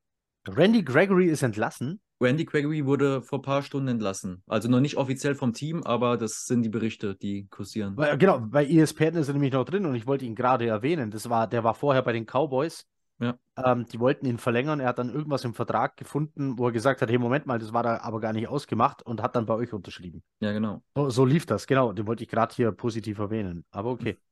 Randy 0.48 0.84
Gregory 0.84 1.28
ist 1.28 1.44
entlassen? 1.44 2.02
Randy 2.20 2.46
Gregory 2.46 2.86
wurde 2.86 3.22
vor 3.22 3.40
ein 3.40 3.44
paar 3.44 3.62
Stunden 3.62 3.90
entlassen. 3.90 4.42
Also 4.48 4.70
noch 4.70 4.80
nicht 4.80 4.98
offiziell 4.98 5.36
vom 5.36 5.54
Team, 5.54 5.84
aber 5.84 6.18
das 6.18 6.46
sind 6.46 6.64
die 6.64 6.70
Berichte, 6.70 7.16
die 7.16 7.48
kursieren. 7.48 7.96
Genau, 8.18 8.40
bei 8.40 8.66
ESPN 8.66 9.16
ist 9.16 9.28
er 9.28 9.34
nämlich 9.34 9.54
noch 9.54 9.66
drin 9.66 9.86
und 9.86 9.96
ich 9.96 10.08
wollte 10.08 10.26
ihn 10.26 10.36
gerade 10.36 10.66
erwähnen. 10.66 11.12
Das 11.12 11.30
war, 11.30 11.48
der 11.48 11.64
war 11.64 11.76
vorher 11.76 12.02
bei 12.02 12.14
den 12.14 12.26
Cowboys. 12.26 12.88
Ja. 13.20 13.38
Ähm, 13.58 13.86
die 13.92 14.00
wollten 14.00 14.28
ihn 14.28 14.38
verlängern. 14.38 14.80
Er 14.80 14.90
hat 14.90 15.00
dann 15.00 15.10
irgendwas 15.10 15.44
im 15.44 15.56
Vertrag 15.56 15.98
gefunden, 15.98 16.58
wo 16.58 16.68
er 16.68 16.72
gesagt 16.72 17.02
hat: 17.02 17.10
Hey, 17.10 17.18
Moment 17.18 17.48
mal, 17.48 17.58
das 17.58 17.74
war 17.74 17.82
da 17.82 18.00
aber 18.02 18.20
gar 18.20 18.34
nicht 18.34 18.48
ausgemacht 18.48 19.02
und 19.04 19.22
hat 19.22 19.36
dann 19.36 19.46
bei 19.48 19.56
euch 19.56 19.74
unterschrieben. 19.74 20.22
Ja, 20.40 20.52
genau. 20.52 20.84
So, 20.96 21.10
so 21.10 21.26
lief 21.26 21.46
das, 21.46 21.66
genau. 21.66 21.94
Den 21.94 22.06
wollte 22.06 22.24
ich 22.24 22.30
gerade 22.30 22.54
hier 22.54 22.72
positiv 22.72 23.18
erwähnen. 23.20 23.66
Aber 23.72 23.92
okay. 23.92 24.18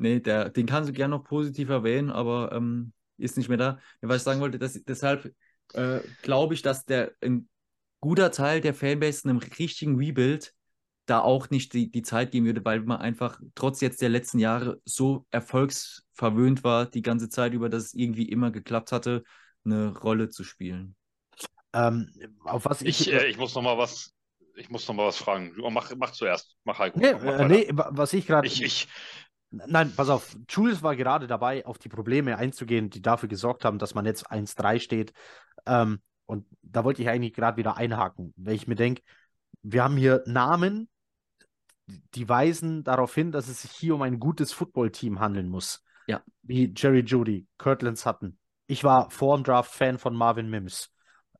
Nee, 0.00 0.20
der, 0.20 0.48
den 0.50 0.66
kannst 0.66 0.88
du 0.88 0.92
gerne 0.92 1.16
noch 1.16 1.24
positiv 1.24 1.70
erwähnen, 1.70 2.10
aber 2.10 2.52
ähm, 2.52 2.92
ist 3.16 3.36
nicht 3.36 3.48
mehr 3.48 3.58
da. 3.58 3.78
Was 4.00 4.18
ich 4.18 4.22
sagen 4.22 4.40
wollte, 4.40 4.56
dass, 4.56 4.80
deshalb 4.84 5.34
äh, 5.74 6.00
glaube 6.22 6.54
ich, 6.54 6.62
dass 6.62 6.84
der 6.84 7.12
ein 7.22 7.48
guter 8.00 8.30
Teil 8.30 8.60
der 8.60 8.74
Fanbase 8.74 9.28
einem 9.28 9.38
richtigen 9.38 9.96
Rebuild 9.96 10.54
da 11.06 11.20
auch 11.20 11.50
nicht 11.50 11.72
die, 11.72 11.90
die 11.90 12.02
Zeit 12.02 12.32
geben 12.32 12.46
würde, 12.46 12.64
weil 12.64 12.80
man 12.80 13.00
einfach 13.00 13.40
trotz 13.54 13.80
jetzt 13.80 14.02
der 14.02 14.10
letzten 14.10 14.38
Jahre 14.38 14.80
so 14.84 15.26
erfolgsverwöhnt 15.30 16.64
war, 16.64 16.86
die 16.86 17.02
ganze 17.02 17.28
Zeit 17.28 17.54
über, 17.54 17.68
dass 17.68 17.84
es 17.84 17.94
irgendwie 17.94 18.28
immer 18.28 18.50
geklappt 18.50 18.92
hatte, 18.92 19.24
eine 19.64 19.96
Rolle 19.96 20.28
zu 20.28 20.44
spielen. 20.44 20.94
Ähm, 21.72 22.10
auf 22.44 22.66
was 22.66 22.82
ich, 22.82 23.08
ich, 23.08 23.12
äh, 23.12 23.26
ich 23.26 23.38
muss 23.38 23.54
noch 23.54 23.62
mal 23.62 23.78
was, 23.78 24.12
ich 24.56 24.68
muss 24.70 24.86
noch 24.86 24.94
mal 24.94 25.06
was 25.06 25.16
fragen. 25.16 25.54
Mach, 25.70 25.92
mach 25.96 26.12
zuerst, 26.12 26.56
mach 26.64 26.78
Heiko. 26.78 26.98
Nee, 26.98 27.14
mach 27.14 27.40
äh, 27.40 27.48
nee 27.48 27.68
was 27.72 28.12
ich 28.12 28.26
gerade. 28.26 28.46
Ich, 28.46 28.62
ich, 28.62 28.88
Nein, 29.50 29.92
pass 29.96 30.10
auf. 30.10 30.36
Jules 30.48 30.82
war 30.82 30.94
gerade 30.94 31.26
dabei, 31.26 31.64
auf 31.64 31.78
die 31.78 31.88
Probleme 31.88 32.36
einzugehen, 32.36 32.90
die 32.90 33.00
dafür 33.00 33.30
gesorgt 33.30 33.64
haben, 33.64 33.78
dass 33.78 33.94
man 33.94 34.04
jetzt 34.04 34.30
1-3 34.30 34.78
steht. 34.78 35.12
Ähm, 35.68 36.00
und 36.26 36.46
da 36.62 36.84
wollte 36.84 37.02
ich 37.02 37.08
eigentlich 37.08 37.34
gerade 37.34 37.56
wieder 37.56 37.76
einhaken, 37.76 38.34
weil 38.36 38.54
ich 38.54 38.66
mir 38.66 38.74
denke, 38.74 39.02
wir 39.62 39.82
haben 39.82 39.96
hier 39.96 40.22
Namen, 40.26 40.88
die 42.14 42.28
weisen 42.28 42.84
darauf 42.84 43.14
hin, 43.14 43.32
dass 43.32 43.48
es 43.48 43.62
sich 43.62 43.70
hier 43.70 43.94
um 43.94 44.02
ein 44.02 44.18
gutes 44.18 44.52
Footballteam 44.52 45.20
handeln 45.20 45.48
muss. 45.48 45.82
Ja. 46.06 46.22
Wie 46.42 46.72
Jerry 46.76 47.00
Judy, 47.00 47.46
Kirtland 47.58 47.98
Sutton. 47.98 48.38
Ich 48.66 48.84
war 48.84 49.10
vor 49.10 49.36
dem 49.36 49.44
Draft 49.44 49.72
Fan 49.72 49.98
von 49.98 50.14
Marvin 50.14 50.50
Mims. 50.50 50.90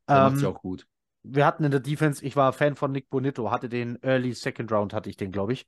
Der 0.08 0.26
ähm, 0.26 0.34
macht 0.34 0.44
auch 0.44 0.60
gut. 0.62 0.86
Wir 1.22 1.44
hatten 1.44 1.64
in 1.64 1.70
der 1.70 1.80
Defense, 1.80 2.24
ich 2.24 2.36
war 2.36 2.52
Fan 2.52 2.76
von 2.76 2.92
Nick 2.92 3.10
Bonito, 3.10 3.50
hatte 3.50 3.68
den 3.68 4.02
Early 4.02 4.32
Second 4.32 4.72
Round, 4.72 4.94
hatte 4.94 5.10
ich 5.10 5.16
den, 5.16 5.32
glaube 5.32 5.52
ich. 5.52 5.66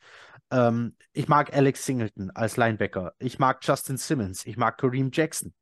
Ähm, 0.51 0.97
ich 1.13 1.29
mag 1.29 1.55
Alex 1.55 1.85
Singleton 1.85 2.31
als 2.31 2.57
Linebacker. 2.57 3.13
Ich 3.19 3.39
mag 3.39 3.59
Justin 3.63 3.99
Simmons. 3.99 4.47
Ich 4.47 4.57
mag 4.57 4.79
Kareem 4.79 5.11
Jackson. 5.13 5.53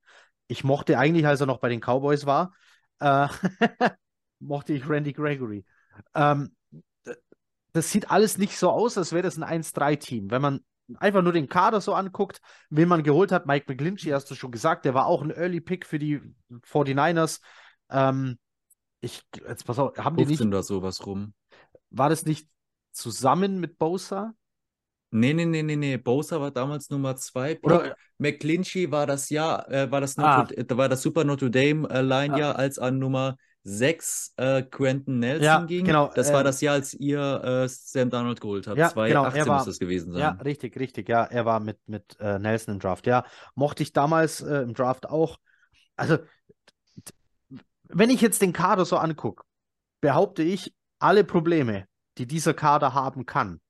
Ich 0.46 0.62
mochte 0.62 0.98
eigentlich, 0.98 1.26
als 1.26 1.40
er 1.40 1.46
noch 1.46 1.58
bei 1.58 1.68
den 1.68 1.80
Cowboys 1.80 2.26
war, 2.26 2.52
äh, 3.00 3.28
mochte 4.40 4.72
ich 4.72 4.88
Randy 4.88 5.12
Gregory. 5.12 5.64
Ähm, 6.14 6.54
das 7.72 7.90
sieht 7.90 8.10
alles 8.10 8.38
nicht 8.38 8.56
so 8.56 8.70
aus, 8.70 8.96
als 8.98 9.12
wäre 9.12 9.22
das 9.22 9.38
ein 9.38 9.62
1-3-Team. 9.62 10.30
Wenn 10.30 10.42
man 10.42 10.60
einfach 10.96 11.22
nur 11.22 11.32
den 11.32 11.48
Kader 11.48 11.80
so 11.80 11.94
anguckt, 11.94 12.40
wen 12.70 12.88
man 12.88 13.02
geholt 13.02 13.32
hat, 13.32 13.46
Mike 13.46 13.66
McGlinchey, 13.68 14.10
hast 14.10 14.30
du 14.30 14.34
schon 14.34 14.50
gesagt, 14.50 14.84
der 14.84 14.94
war 14.94 15.06
auch 15.06 15.22
ein 15.22 15.30
Early 15.30 15.60
Pick 15.60 15.86
für 15.86 15.98
die 15.98 16.20
49ers. 16.64 17.40
Ähm, 17.90 18.38
ich, 19.00 19.22
jetzt 19.46 19.64
pass 19.64 19.78
auf, 19.78 19.96
haben 19.98 20.16
die 20.16 20.26
nicht. 20.26 20.42
da 20.50 20.62
sowas 20.62 21.06
rum? 21.06 21.34
War 21.90 22.08
das 22.08 22.26
nicht 22.26 22.48
zusammen 22.90 23.60
mit 23.60 23.78
Bosa? 23.78 24.34
Nee, 25.10 25.32
nee, 25.32 25.46
nee, 25.46 25.62
nee, 25.62 25.76
nee. 25.76 25.96
Bosa 25.96 26.40
war 26.40 26.50
damals 26.50 26.90
Nummer 26.90 27.16
zwei. 27.16 27.58
Oder 27.62 27.96
McClinchy 28.18 28.90
war 28.90 29.06
das 29.06 29.30
Jahr, 29.30 29.70
äh, 29.70 29.90
war 29.90 30.00
das 30.00 30.18
ah. 30.18 30.46
Notre, 30.56 30.76
war 30.76 30.88
das 30.88 31.02
Super 31.02 31.24
Notre 31.24 31.50
Dame 31.50 31.88
äh, 31.88 32.02
Line 32.02 32.34
ah. 32.34 32.38
Jahr, 32.38 32.56
als 32.56 32.78
an 32.78 32.98
Nummer 32.98 33.36
6 33.64 34.34
äh, 34.36 34.62
Quentin 34.62 35.18
Nelson 35.18 35.44
ja, 35.44 35.64
ging. 35.64 35.84
Genau, 35.84 36.10
das 36.14 36.32
war 36.32 36.40
ähm, 36.40 36.46
das 36.46 36.60
Jahr, 36.60 36.74
als 36.74 36.94
ihr 36.94 37.20
äh, 37.20 37.68
Sam 37.68 38.10
Donald 38.10 38.40
geholt 38.40 38.66
habt. 38.66 38.78
Ja, 38.78 38.88
2018 38.88 39.42
genau, 39.42 39.50
war, 39.50 39.58
muss 39.58 39.66
das 39.66 39.78
gewesen 39.78 40.12
sein. 40.12 40.20
Ja, 40.20 40.30
richtig, 40.30 40.78
richtig. 40.78 41.08
Ja, 41.08 41.24
er 41.24 41.44
war 41.44 41.60
mit, 41.60 41.78
mit 41.86 42.16
äh, 42.20 42.38
Nelson 42.38 42.74
im 42.74 42.80
Draft. 42.80 43.06
Ja, 43.06 43.24
mochte 43.54 43.82
ich 43.82 43.92
damals 43.92 44.40
äh, 44.40 44.62
im 44.62 44.74
Draft 44.74 45.08
auch. 45.08 45.38
Also, 45.96 46.18
wenn 47.88 48.10
ich 48.10 48.20
jetzt 48.20 48.42
den 48.42 48.52
Kader 48.52 48.84
so 48.84 48.96
angucke, 48.96 49.44
behaupte 50.00 50.42
ich, 50.42 50.74
alle 50.98 51.24
Probleme, 51.24 51.86
die 52.18 52.26
dieser 52.26 52.54
Kader 52.54 52.94
haben 52.94 53.26
kann, 53.26 53.60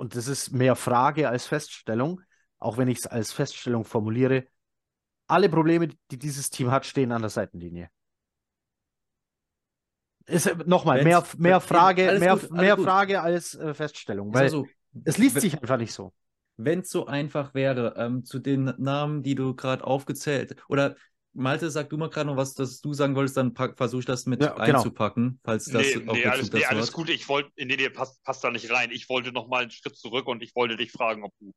und 0.00 0.16
das 0.16 0.28
ist 0.28 0.50
mehr 0.52 0.76
Frage 0.76 1.28
als 1.28 1.46
Feststellung, 1.46 2.22
auch 2.58 2.78
wenn 2.78 2.88
ich 2.88 3.00
es 3.00 3.06
als 3.06 3.32
Feststellung 3.32 3.84
formuliere, 3.84 4.46
alle 5.26 5.50
Probleme, 5.50 5.88
die 6.10 6.18
dieses 6.18 6.48
Team 6.48 6.70
hat, 6.70 6.86
stehen 6.86 7.12
an 7.12 7.20
der 7.20 7.28
Seitenlinie. 7.28 7.90
Ist 10.24 10.66
nochmal 10.66 11.04
mehr, 11.04 11.22
mehr 11.36 11.60
Frage, 11.60 12.18
mehr, 12.18 12.38
gut, 12.38 12.50
mehr 12.50 12.78
Frage 12.78 13.20
als 13.20 13.54
äh, 13.54 13.74
Feststellung, 13.74 14.32
weil 14.32 14.44
also, 14.44 14.66
es 15.04 15.18
liest 15.18 15.38
sich 15.38 15.60
einfach 15.60 15.76
nicht 15.76 15.92
so. 15.92 16.14
Wenn 16.56 16.80
es 16.80 16.88
so 16.88 17.04
einfach 17.04 17.52
wäre, 17.52 17.94
ähm, 17.98 18.24
zu 18.24 18.38
den 18.38 18.72
Namen, 18.78 19.22
die 19.22 19.34
du 19.34 19.54
gerade 19.54 19.84
aufgezählt, 19.84 20.56
oder 20.68 20.96
Malte, 21.32 21.70
sag 21.70 21.88
du 21.90 21.96
mal 21.96 22.10
gerade 22.10 22.26
noch 22.26 22.36
was, 22.36 22.54
das 22.54 22.80
du 22.80 22.92
sagen 22.92 23.14
wolltest, 23.14 23.36
dann 23.36 23.54
versuche 23.54 24.00
ich 24.00 24.06
das 24.06 24.26
mit 24.26 24.42
ja, 24.42 24.50
genau. 24.50 24.78
einzupacken, 24.78 25.38
falls 25.44 25.66
das 25.66 25.94
nee, 25.94 26.08
auch 26.08 26.14
nee, 26.14 26.24
alles, 26.24 26.52
nee, 26.52 26.64
alles 26.64 26.92
gut. 26.92 27.08
Ich 27.08 27.28
wollte, 27.28 27.50
nee, 27.56 27.76
nee, 27.76 27.88
passt, 27.88 28.22
passt 28.24 28.42
da 28.42 28.50
nicht 28.50 28.70
rein. 28.70 28.90
Ich 28.90 29.08
wollte 29.08 29.32
noch 29.32 29.48
mal 29.48 29.62
einen 29.62 29.70
Schritt 29.70 29.96
zurück 29.96 30.26
und 30.26 30.42
ich 30.42 30.54
wollte 30.56 30.76
dich 30.76 30.90
fragen, 30.90 31.22
ob 31.22 31.32
du 31.38 31.52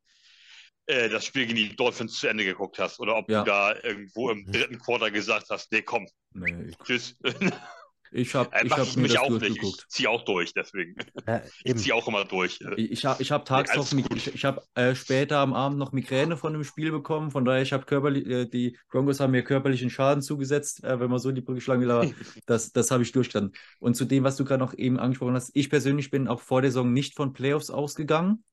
äh, 0.86 1.10
das 1.10 1.26
Spiel 1.26 1.48
gegen 1.48 1.58
die 1.58 1.76
Dolphins 1.76 2.20
zu 2.20 2.28
Ende 2.28 2.44
geguckt 2.44 2.78
hast 2.78 3.00
oder 3.00 3.16
ob 3.16 3.30
ja. 3.30 3.40
du 3.40 3.50
da 3.50 3.76
irgendwo 3.84 4.30
im 4.30 4.46
dritten 4.52 4.80
Quarter 4.80 5.12
gesagt 5.12 5.48
hast, 5.50 5.72
nee, 5.72 5.82
komm, 5.82 6.08
nee, 6.34 6.72
tschüss. 6.84 7.18
Ich 8.14 8.36
habe 8.36 8.50
ich 8.64 8.72
hab 8.72 8.96
mich 8.96 9.18
auch 9.18 9.30
nicht. 9.30 9.64
Ich 9.64 9.88
ziehe 9.88 10.10
auch 10.10 10.24
durch, 10.24 10.54
deswegen. 10.54 10.96
Ja, 11.28 11.42
ich 11.64 11.76
ziehe 11.78 11.96
auch 11.96 12.08
immer 12.08 12.26
durch. 12.26 12.60
Ich, 12.78 12.92
ich 12.92 13.06
habe 13.06 13.22
ich 13.22 13.32
hab 13.32 13.46
tags 13.46 13.76
noch, 13.76 13.92
ich, 14.16 14.36
ich 14.36 14.46
habe 14.46 14.62
äh, 14.76 14.94
später 14.94 15.40
am 15.40 15.54
Abend 15.54 15.80
noch 15.80 15.92
Migräne 15.94 16.38
von 16.38 16.54
dem 16.54 16.64
Spiel 16.64 16.92
bekommen. 16.92 17.32
Von 17.32 17.44
daher, 17.44 17.64
ich 17.64 17.74
habe 17.74 17.86
körperlich, 17.86 18.28
äh, 18.28 18.46
die 18.46 18.78
Broncos 18.90 19.20
haben 19.20 19.32
mir 19.32 19.44
körperlichen 19.44 19.90
Schaden 19.90 20.22
zugesetzt, 20.22 20.84
äh, 20.84 21.00
wenn 21.00 21.10
man 21.10 21.18
so 21.18 21.30
in 21.30 21.36
die 21.36 21.42
Brücke 21.42 21.62
schlagen 21.62 21.82
will. 21.82 21.92
Aber 21.92 22.08
das, 22.46 22.72
das 22.72 22.92
habe 22.92 23.02
ich 23.02 23.12
durchgestanden. 23.12 23.54
Und 23.80 23.96
zu 23.96 24.06
dem, 24.06 24.24
was 24.24 24.38
du 24.38 24.46
gerade 24.46 24.64
noch 24.64 24.76
eben 24.76 25.00
angesprochen 25.00 25.34
hast, 25.34 25.52
ich 25.56 25.72
persönlich 25.72 26.12
bin 26.12 26.28
auch 26.28 26.42
vor 26.42 26.62
der 26.62 26.70
Saison 26.70 26.94
nicht 26.94 27.16
von 27.16 27.34
Playoffs 27.34 27.72
ausgegangen. 27.72 28.44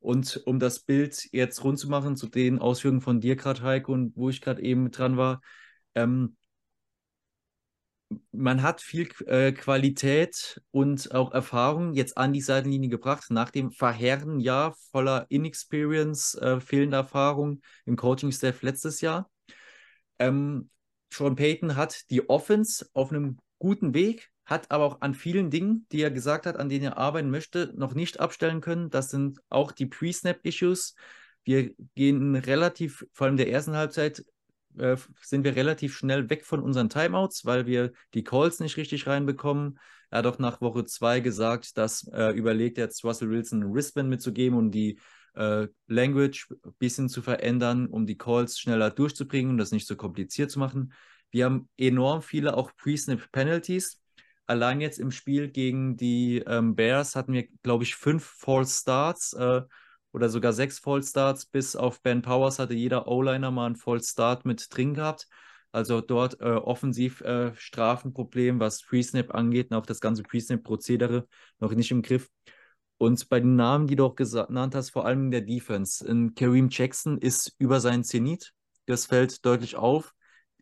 Und 0.00 0.42
um 0.46 0.58
das 0.58 0.80
Bild 0.80 1.28
jetzt 1.32 1.62
rund 1.64 1.78
zu 1.78 1.88
machen, 1.88 2.16
zu 2.16 2.26
den 2.26 2.58
Ausführungen 2.58 3.00
von 3.00 3.20
dir 3.20 3.36
gerade, 3.36 3.62
Heiko, 3.62 3.92
und 3.92 4.16
wo 4.16 4.30
ich 4.30 4.40
gerade 4.40 4.62
eben 4.62 4.90
dran 4.90 5.16
war, 5.16 5.40
ähm, 5.94 6.36
man 8.32 8.62
hat 8.62 8.80
viel 8.80 9.08
äh, 9.26 9.52
Qualität 9.52 10.60
und 10.70 11.12
auch 11.12 11.32
Erfahrung 11.32 11.94
jetzt 11.94 12.16
an 12.16 12.32
die 12.32 12.40
Seitenlinie 12.40 12.88
gebracht, 12.88 13.30
nach 13.30 13.50
dem 13.50 13.72
verheerenden 13.72 14.40
Jahr 14.40 14.76
voller 14.92 15.26
Inexperience, 15.28 16.34
äh, 16.34 16.60
fehlender 16.60 16.98
Erfahrung 16.98 17.62
im 17.84 17.96
Coaching-Staff 17.96 18.62
letztes 18.62 19.00
Jahr. 19.00 19.30
Ähm, 20.18 20.70
Sean 21.12 21.36
Payton 21.36 21.76
hat 21.76 22.10
die 22.10 22.28
Offense 22.28 22.86
auf 22.92 23.10
einem 23.10 23.38
guten 23.58 23.94
Weg, 23.94 24.30
hat 24.44 24.70
aber 24.70 24.84
auch 24.84 25.00
an 25.00 25.14
vielen 25.14 25.50
Dingen, 25.50 25.86
die 25.90 26.02
er 26.02 26.10
gesagt 26.10 26.46
hat, 26.46 26.56
an 26.56 26.68
denen 26.68 26.84
er 26.84 26.98
arbeiten 26.98 27.30
möchte, 27.30 27.72
noch 27.76 27.94
nicht 27.94 28.20
abstellen 28.20 28.60
können. 28.60 28.90
Das 28.90 29.10
sind 29.10 29.40
auch 29.48 29.72
die 29.72 29.86
Pre-Snap-Issues. 29.86 30.94
Wir 31.44 31.74
gehen 31.94 32.36
relativ, 32.36 33.06
vor 33.12 33.26
allem 33.26 33.36
der 33.36 33.50
ersten 33.50 33.76
Halbzeit, 33.76 34.24
äh, 34.78 34.96
sind 35.20 35.44
wir 35.44 35.56
relativ 35.56 35.96
schnell 35.96 36.30
weg 36.30 36.44
von 36.44 36.60
unseren 36.60 36.88
Timeouts, 36.88 37.44
weil 37.44 37.66
wir 37.66 37.92
die 38.14 38.24
Calls 38.24 38.60
nicht 38.60 38.76
richtig 38.76 39.06
reinbekommen. 39.06 39.78
Er 40.10 40.18
hat 40.18 40.26
auch 40.26 40.38
nach 40.38 40.60
Woche 40.60 40.84
zwei 40.84 41.20
gesagt, 41.20 41.76
dass 41.76 42.08
äh, 42.12 42.30
überlegt, 42.30 42.78
jetzt 42.78 43.04
Russell 43.04 43.30
Wilson 43.30 43.62
ein 43.62 43.74
Wristband 43.74 44.08
mitzugeben 44.08 44.56
und 44.56 44.70
die 44.70 44.98
äh, 45.34 45.68
Language 45.88 46.48
ein 46.50 46.74
bisschen 46.78 47.08
zu 47.08 47.22
verändern, 47.22 47.86
um 47.86 48.06
die 48.06 48.16
Calls 48.16 48.58
schneller 48.58 48.90
durchzubringen 48.90 49.52
und 49.52 49.58
das 49.58 49.72
nicht 49.72 49.86
so 49.86 49.96
kompliziert 49.96 50.50
zu 50.50 50.58
machen. 50.58 50.92
Wir 51.30 51.44
haben 51.44 51.68
enorm 51.76 52.22
viele 52.22 52.56
auch 52.56 52.70
Pre-Snap-Penalties. 52.76 54.00
Allein 54.46 54.80
jetzt 54.80 54.98
im 54.98 55.10
Spiel 55.10 55.48
gegen 55.50 55.96
die 55.96 56.38
ähm, 56.46 56.76
Bears 56.76 57.16
hatten 57.16 57.32
wir, 57.32 57.48
glaube 57.62 57.84
ich, 57.84 57.96
fünf 57.96 58.24
False 58.24 58.80
Starts 58.80 59.32
äh, 59.32 59.62
oder 60.16 60.30
sogar 60.30 60.54
sechs 60.54 60.78
False 60.78 61.10
Starts. 61.10 61.44
Bis 61.44 61.76
auf 61.76 62.00
Ben 62.00 62.22
Powers 62.22 62.58
hatte 62.58 62.72
jeder 62.72 63.06
O-Liner 63.06 63.50
mal 63.50 63.66
einen 63.66 63.76
False 63.76 64.10
Start 64.10 64.46
mit 64.46 64.66
drin 64.74 64.94
gehabt. 64.94 65.28
Also 65.72 66.00
dort 66.00 66.40
äh, 66.40 66.44
offensiv 66.44 67.20
äh, 67.20 67.54
Strafenproblem, 67.54 68.58
was 68.58 68.80
Pre-Snap 68.80 69.34
angeht 69.34 69.70
und 69.70 69.76
auch 69.76 69.84
das 69.84 70.00
ganze 70.00 70.22
Pre-Snap-Prozedere 70.22 71.28
noch 71.60 71.72
nicht 71.72 71.90
im 71.90 72.00
Griff. 72.00 72.30
Und 72.96 73.28
bei 73.28 73.40
den 73.40 73.56
Namen, 73.56 73.88
die 73.88 73.96
du 73.96 74.06
auch 74.06 74.14
genannt 74.14 74.74
hast, 74.74 74.88
vor 74.88 75.04
allem 75.04 75.26
in 75.26 75.30
der 75.32 75.42
Defense, 75.42 76.06
in 76.08 76.34
Kareem 76.34 76.68
Jackson 76.70 77.18
ist 77.18 77.54
über 77.58 77.80
seinen 77.80 78.02
Zenit. 78.02 78.54
Das 78.86 79.04
fällt 79.04 79.44
deutlich 79.44 79.76
auf. 79.76 80.14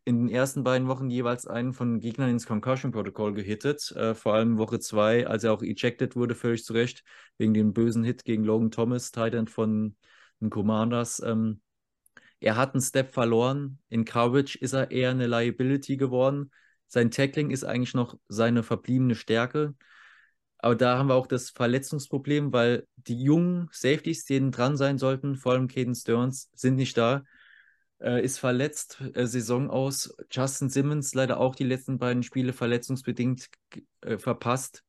In 0.07 0.27
den 0.27 0.29
ersten 0.29 0.65
beiden 0.65 0.87
Wochen 0.87 1.09
jeweils 1.09 1.47
einen 1.47 1.73
von 1.73 1.99
Gegnern 1.99 2.29
ins 2.29 2.47
Concussion-Protokoll 2.47 3.33
gehittet. 3.33 3.91
Äh, 3.93 4.15
vor 4.15 4.35
allem 4.35 4.59
Woche 4.59 4.79
zwei, 4.79 5.27
als 5.27 5.45
er 5.45 5.53
auch 5.53 5.63
ejected 5.63 6.15
wurde, 6.15 6.35
völlig 6.35 6.65
zu 6.65 6.75
Recht, 6.75 7.05
wegen 7.39 7.55
dem 7.55 7.73
bösen 7.73 8.05
Hit 8.05 8.25
gegen 8.25 8.45
Logan 8.45 8.71
Thomas, 8.71 9.13
Titan 9.13 9.49
von 9.49 9.97
den 10.41 10.51
Commanders. 10.51 11.21
Ähm, 11.25 11.63
er 12.41 12.57
hat 12.57 12.75
einen 12.75 12.83
Step 12.83 13.15
verloren. 13.15 13.79
In 13.89 14.05
Coverage 14.05 14.59
ist 14.59 14.75
er 14.75 14.91
eher 14.91 15.11
eine 15.11 15.27
Liability 15.27 15.97
geworden. 15.97 16.51
Sein 16.87 17.11
Tackling 17.11 17.51
ist 17.51 17.65
eigentlich 17.65 17.95
noch 17.95 18.19
seine 18.29 18.63
verbliebene 18.63 19.15
Stärke. 19.15 19.75
Aber 20.59 20.75
da 20.75 20.99
haben 20.99 21.09
wir 21.09 21.15
auch 21.15 21.27
das 21.27 21.51
Verletzungsproblem, 21.51 22.53
weil 22.53 22.87
die 22.97 23.23
jungen 23.23 23.69
Safeties, 23.73 24.27
die 24.27 24.51
dran 24.51 24.77
sein 24.77 24.99
sollten, 24.99 25.37
vor 25.37 25.53
allem 25.53 25.69
Caden 25.69 25.95
Stearns, 25.95 26.51
sind 26.55 26.77
nicht 26.77 26.97
da. 26.99 27.25
Äh, 28.01 28.25
ist 28.25 28.39
verletzt, 28.39 29.01
äh, 29.15 29.27
Saison 29.27 29.71
aus. 29.71 30.15
Justin 30.31 30.69
Simmons 30.69 31.15
leider 31.15 31.39
auch 31.39 31.55
die 31.55 31.65
letzten 31.65 31.99
beiden 31.99 32.23
Spiele 32.23 32.53
verletzungsbedingt 32.53 33.49
äh, 34.01 34.19
verpasst. 34.19 34.85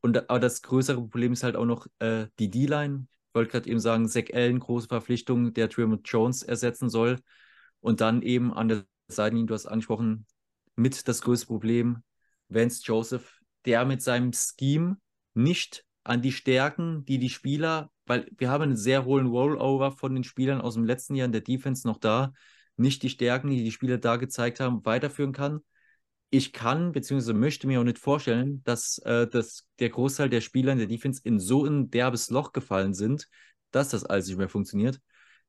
Und 0.00 0.30
aber 0.30 0.40
das 0.40 0.62
größere 0.62 1.00
Problem 1.00 1.32
ist 1.32 1.42
halt 1.42 1.56
auch 1.56 1.64
noch 1.64 1.86
äh, 1.98 2.26
die 2.38 2.50
D-Line. 2.50 3.06
Ich 3.10 3.34
wollte 3.34 3.50
gerade 3.52 3.68
eben 3.68 3.80
sagen, 3.80 4.08
Zach 4.08 4.32
Allen, 4.32 4.60
große 4.60 4.88
Verpflichtung, 4.88 5.52
der 5.52 5.68
Tremont 5.68 6.08
Jones 6.08 6.42
ersetzen 6.42 6.88
soll. 6.88 7.18
Und 7.80 8.00
dann 8.00 8.22
eben 8.22 8.52
an 8.52 8.68
der 8.68 8.84
Seitenlinie, 9.08 9.46
du 9.46 9.54
hast 9.54 9.66
angesprochen, 9.66 10.26
mit 10.76 11.06
das 11.08 11.22
größte 11.22 11.46
Problem, 11.46 12.02
Vance 12.48 12.82
Joseph, 12.84 13.40
der 13.64 13.84
mit 13.84 14.02
seinem 14.02 14.32
Scheme 14.32 14.96
nicht 15.34 15.84
an 16.08 16.22
die 16.22 16.32
Stärken, 16.32 17.04
die 17.04 17.18
die 17.18 17.28
Spieler, 17.28 17.90
weil 18.06 18.28
wir 18.36 18.50
haben 18.50 18.62
einen 18.62 18.76
sehr 18.76 19.04
hohen 19.04 19.26
Rollover 19.26 19.92
von 19.92 20.14
den 20.14 20.24
Spielern 20.24 20.60
aus 20.60 20.74
dem 20.74 20.84
letzten 20.84 21.14
Jahr 21.14 21.26
in 21.26 21.32
der 21.32 21.42
Defense 21.42 21.86
noch 21.86 21.98
da, 21.98 22.32
nicht 22.76 23.02
die 23.02 23.10
Stärken, 23.10 23.50
die 23.50 23.62
die 23.62 23.72
Spieler 23.72 23.98
da 23.98 24.16
gezeigt 24.16 24.60
haben, 24.60 24.84
weiterführen 24.86 25.32
kann. 25.32 25.60
Ich 26.30 26.52
kann 26.52 26.92
bzw. 26.92 27.32
möchte 27.32 27.66
mir 27.66 27.80
auch 27.80 27.84
nicht 27.84 27.98
vorstellen, 27.98 28.62
dass, 28.64 28.98
äh, 28.98 29.26
dass 29.26 29.66
der 29.78 29.90
Großteil 29.90 30.28
der 30.28 30.40
Spieler 30.40 30.72
in 30.72 30.78
der 30.78 30.86
Defense 30.86 31.20
in 31.24 31.40
so 31.40 31.64
ein 31.64 31.90
derbes 31.90 32.30
Loch 32.30 32.52
gefallen 32.52 32.94
sind, 32.94 33.28
dass 33.70 33.90
das 33.90 34.04
alles 34.04 34.28
nicht 34.28 34.38
mehr 34.38 34.48
funktioniert. 34.48 35.00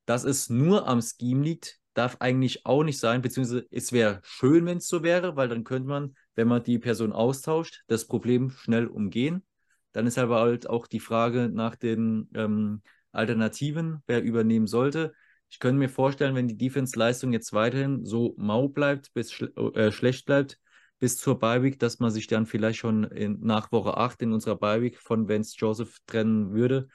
Dass 0.06 0.24
es 0.24 0.50
nur 0.50 0.88
am 0.88 1.02
Scheme 1.02 1.44
liegt, 1.44 1.80
darf 1.94 2.18
eigentlich 2.20 2.66
auch 2.66 2.84
nicht 2.84 3.00
sein, 3.00 3.22
beziehungsweise 3.22 3.68
es 3.72 3.92
wäre 3.92 4.22
schön, 4.24 4.66
wenn 4.66 4.78
es 4.78 4.88
so 4.88 5.04
wäre, 5.04 5.36
weil 5.36 5.50
dann 5.50 5.64
könnte 5.64 5.88
man, 5.88 6.16
wenn 6.36 6.48
man 6.48 6.64
die 6.64 6.80
Person 6.80 7.14
austauscht, 7.14 7.84
das 7.88 8.08
Problem 8.08 8.50
schnell 8.50 8.88
umgehen. 8.88 9.44
Dann 9.92 10.08
ist 10.08 10.18
aber 10.18 10.40
halt 10.40 10.70
auch 10.70 10.88
die 10.88 11.00
Frage 11.00 11.50
nach 11.50 11.76
den 11.76 12.30
ähm, 12.36 12.82
Alternativen, 13.12 14.04
wer 14.08 14.24
übernehmen 14.24 14.68
sollte. 14.68 15.14
Ich 15.50 15.60
könnte 15.60 15.80
mir 15.80 15.90
vorstellen, 15.90 16.36
wenn 16.36 16.48
die 16.48 16.58
Defense-Leistung 16.58 17.34
jetzt 17.34 17.54
weiterhin 17.54 18.06
so 18.06 18.36
mau 18.38 18.68
bleibt, 18.68 19.14
bis 19.14 19.32
schl 19.32 19.52
äh, 19.74 19.92
schlecht 19.92 20.26
bleibt, 20.26 20.60
bis 21.00 21.18
zur 21.18 21.40
Bye-Week, 21.40 21.80
dass 21.80 22.00
man 22.00 22.12
sich 22.12 22.28
dann 22.28 22.46
vielleicht 22.46 22.80
schon 22.80 23.06
in, 23.06 23.40
nach 23.42 23.72
Woche 23.72 23.98
8 23.98 24.22
in 24.22 24.34
unserer 24.34 24.58
Bye-Week 24.58 25.00
von 25.00 25.28
Vance 25.28 25.56
Joseph 25.58 25.98
trennen 26.06 26.54
würde. 26.54 26.88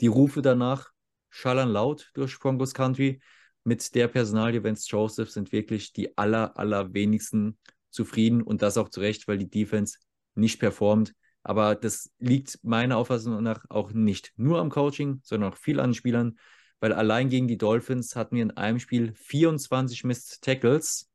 Die 0.00 0.06
Rufe 0.06 0.42
danach 0.42 0.90
schallern 1.28 1.68
laut 1.68 2.10
durch 2.14 2.38
Broncos 2.38 2.72
Country. 2.72 3.20
Mit 3.64 3.94
der 3.94 4.08
Personalie 4.08 4.62
Vance 4.64 4.86
Joseph 4.88 5.30
sind 5.30 5.52
wirklich 5.52 5.92
die 5.92 6.16
aller, 6.16 6.56
allerwenigsten 6.56 7.58
zufrieden 7.90 8.42
und 8.42 8.62
das 8.62 8.78
auch 8.78 8.88
zu 8.88 9.00
Recht, 9.00 9.28
weil 9.28 9.38
die 9.38 9.50
Defense 9.50 9.98
nicht 10.34 10.60
performt. 10.60 11.14
Aber 11.48 11.74
das 11.74 12.10
liegt 12.18 12.62
meiner 12.62 12.98
Auffassung 12.98 13.42
nach 13.42 13.64
auch 13.70 13.92
nicht 13.92 14.34
nur 14.36 14.58
am 14.58 14.68
Coaching, 14.68 15.20
sondern 15.22 15.50
auch 15.50 15.56
viel 15.56 15.80
an 15.80 15.94
Spielern, 15.94 16.38
weil 16.78 16.92
allein 16.92 17.30
gegen 17.30 17.48
die 17.48 17.56
Dolphins 17.56 18.16
hatten 18.16 18.36
wir 18.36 18.42
in 18.42 18.50
einem 18.50 18.78
Spiel 18.78 19.14
24 19.14 20.04
Missed 20.04 20.42
Tackles 20.42 21.10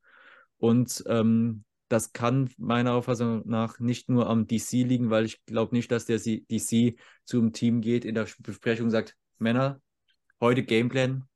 und 0.58 1.04
ähm, 1.06 1.62
das 1.88 2.12
kann 2.12 2.50
meiner 2.58 2.94
Auffassung 2.94 3.42
nach 3.46 3.78
nicht 3.78 4.08
nur 4.08 4.28
am 4.28 4.48
DC 4.48 4.72
liegen, 4.72 5.08
weil 5.08 5.24
ich 5.24 5.44
glaube 5.44 5.72
nicht, 5.72 5.92
dass 5.92 6.04
der 6.04 6.18
DC 6.18 6.98
zum 7.22 7.52
Team 7.52 7.80
geht 7.80 8.04
in 8.04 8.16
der 8.16 8.26
Besprechung 8.40 8.90
sagt, 8.90 9.16
Männer, 9.38 9.80
heute 10.40 10.64
Gameplan, 10.64 11.28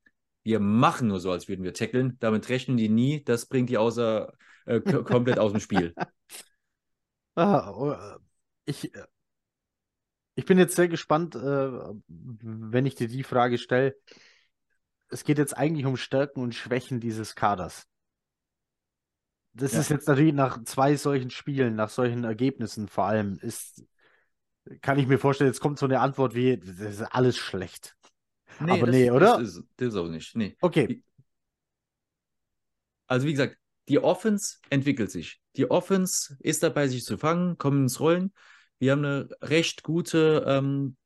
wir 0.43 0.59
machen 0.59 1.07
nur 1.07 1.21
so, 1.21 1.31
als 1.31 1.47
würden 1.47 1.63
wir 1.63 1.73
tackeln. 1.73 2.17
Damit 2.19 2.49
rechnen 2.49 2.77
die 2.77 2.89
nie. 2.89 3.23
Das 3.23 3.47
bringt 3.47 3.71
die 3.71 3.79
außer 3.79 4.33
äh, 4.67 4.81
komplett 4.81 5.39
aus 5.39 5.53
dem 5.53 5.61
Spiel. 5.61 5.95
Ah, 7.41 7.71
oh, 7.71 8.19
ich, 8.69 8.95
äh, 8.95 9.07
ich 10.35 10.45
bin 10.45 10.59
jetzt 10.59 10.77
sehr 10.77 10.89
gespannt, 10.89 11.35
äh, 11.35 11.71
wenn 12.07 12.87
ich 12.87 12.95
dir 12.95 13.09
die 13.09 13.25
Frage 13.25 13.59
stelle. 13.59 13.97
Es 15.09 15.25
geht 15.25 15.39
jetzt 15.39 15.57
eigentlich 15.57 15.87
um 15.87 15.97
Stärken 15.97 16.43
und 16.43 16.55
Schwächen 16.55 17.01
dieses 17.01 17.35
Kaders. 17.35 17.89
Das 19.55 19.73
ja. 19.73 19.81
ist 19.81 19.89
jetzt 19.89 20.07
natürlich 20.07 20.35
nach 20.35 20.63
zwei 20.65 20.97
solchen 20.97 21.31
Spielen, 21.31 21.75
nach 21.75 21.89
solchen 21.89 22.25
Ergebnissen 22.25 22.89
vor 22.89 23.05
allem, 23.05 23.39
ist, 23.41 23.85
kann 24.83 24.99
ich 24.99 25.07
mir 25.07 25.19
vorstellen, 25.19 25.49
jetzt 25.49 25.61
kommt 25.61 25.79
so 25.79 25.87
eine 25.87 26.01
Antwort 26.01 26.35
wie, 26.35 26.59
das 26.59 26.79
ist 26.79 27.03
alles 27.03 27.37
schlecht. 27.39 27.97
Nee, 28.61 28.73
Aber 28.73 28.87
das, 28.87 28.95
nee, 28.95 29.11
oder? 29.11 29.39
Das 29.39 29.49
ist, 29.49 29.65
das 29.77 29.89
ist 29.89 29.97
auch 29.97 30.09
nicht. 30.09 30.37
Nee. 30.37 30.57
Okay. 30.61 31.03
Also 33.07 33.27
wie 33.27 33.33
gesagt, 33.33 33.57
die 33.89 33.99
Offense 33.99 34.59
entwickelt 34.69 35.11
sich. 35.11 35.41
Die 35.57 35.71
Offense 35.71 36.37
ist 36.41 36.63
dabei, 36.63 36.89
sich 36.89 37.05
zu 37.05 37.17
fangen, 37.17 37.57
kommen 37.57 37.85
ins 37.85 38.01
Rollen. 38.01 38.33
Wir 38.79 38.93
haben 38.93 39.05
eine 39.05 39.29
recht 39.43 39.83
gute 39.83 40.45
ähm, 40.47 40.97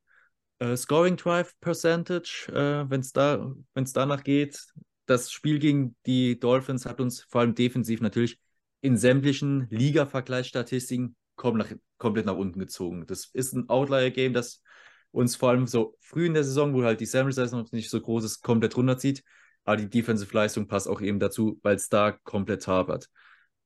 äh, 0.58 0.76
Scoring 0.76 1.16
Drive 1.16 1.54
Percentage, 1.60 2.48
äh, 2.52 2.88
wenn 2.90 3.00
es 3.00 3.12
da, 3.12 3.54
danach 3.74 4.22
geht. 4.22 4.58
Das 5.06 5.32
Spiel 5.32 5.58
gegen 5.58 5.96
die 6.06 6.38
Dolphins 6.38 6.86
hat 6.86 7.00
uns 7.00 7.22
vor 7.22 7.40
allem 7.40 7.54
defensiv 7.54 8.00
natürlich 8.00 8.38
in 8.80 8.96
sämtlichen 8.96 9.66
Liga-Vergleichsstatistiken 9.70 11.16
nach, 11.54 11.72
komplett 11.98 12.26
nach 12.26 12.36
unten 12.36 12.58
gezogen. 12.58 13.06
Das 13.06 13.26
ist 13.32 13.54
ein 13.54 13.68
Outlier-Game, 13.68 14.32
das 14.32 14.62
uns 15.10 15.36
vor 15.36 15.50
allem 15.50 15.66
so 15.66 15.96
früh 16.00 16.26
in 16.26 16.34
der 16.34 16.44
Saison, 16.44 16.74
wo 16.74 16.82
halt 16.82 17.00
die 17.00 17.06
Sample 17.06 17.32
Size 17.32 17.56
noch 17.56 17.70
nicht 17.72 17.90
so 17.90 18.00
groß 18.00 18.24
ist, 18.24 18.42
komplett 18.42 18.76
runterzieht. 18.76 19.22
Aber 19.64 19.76
die 19.76 19.88
Defensive-Leistung 19.88 20.66
passt 20.66 20.88
auch 20.88 21.00
eben 21.00 21.20
dazu, 21.20 21.58
weil 21.62 21.76
es 21.76 21.88
da 21.88 22.12
komplett 22.12 22.66
hapert. 22.66 23.08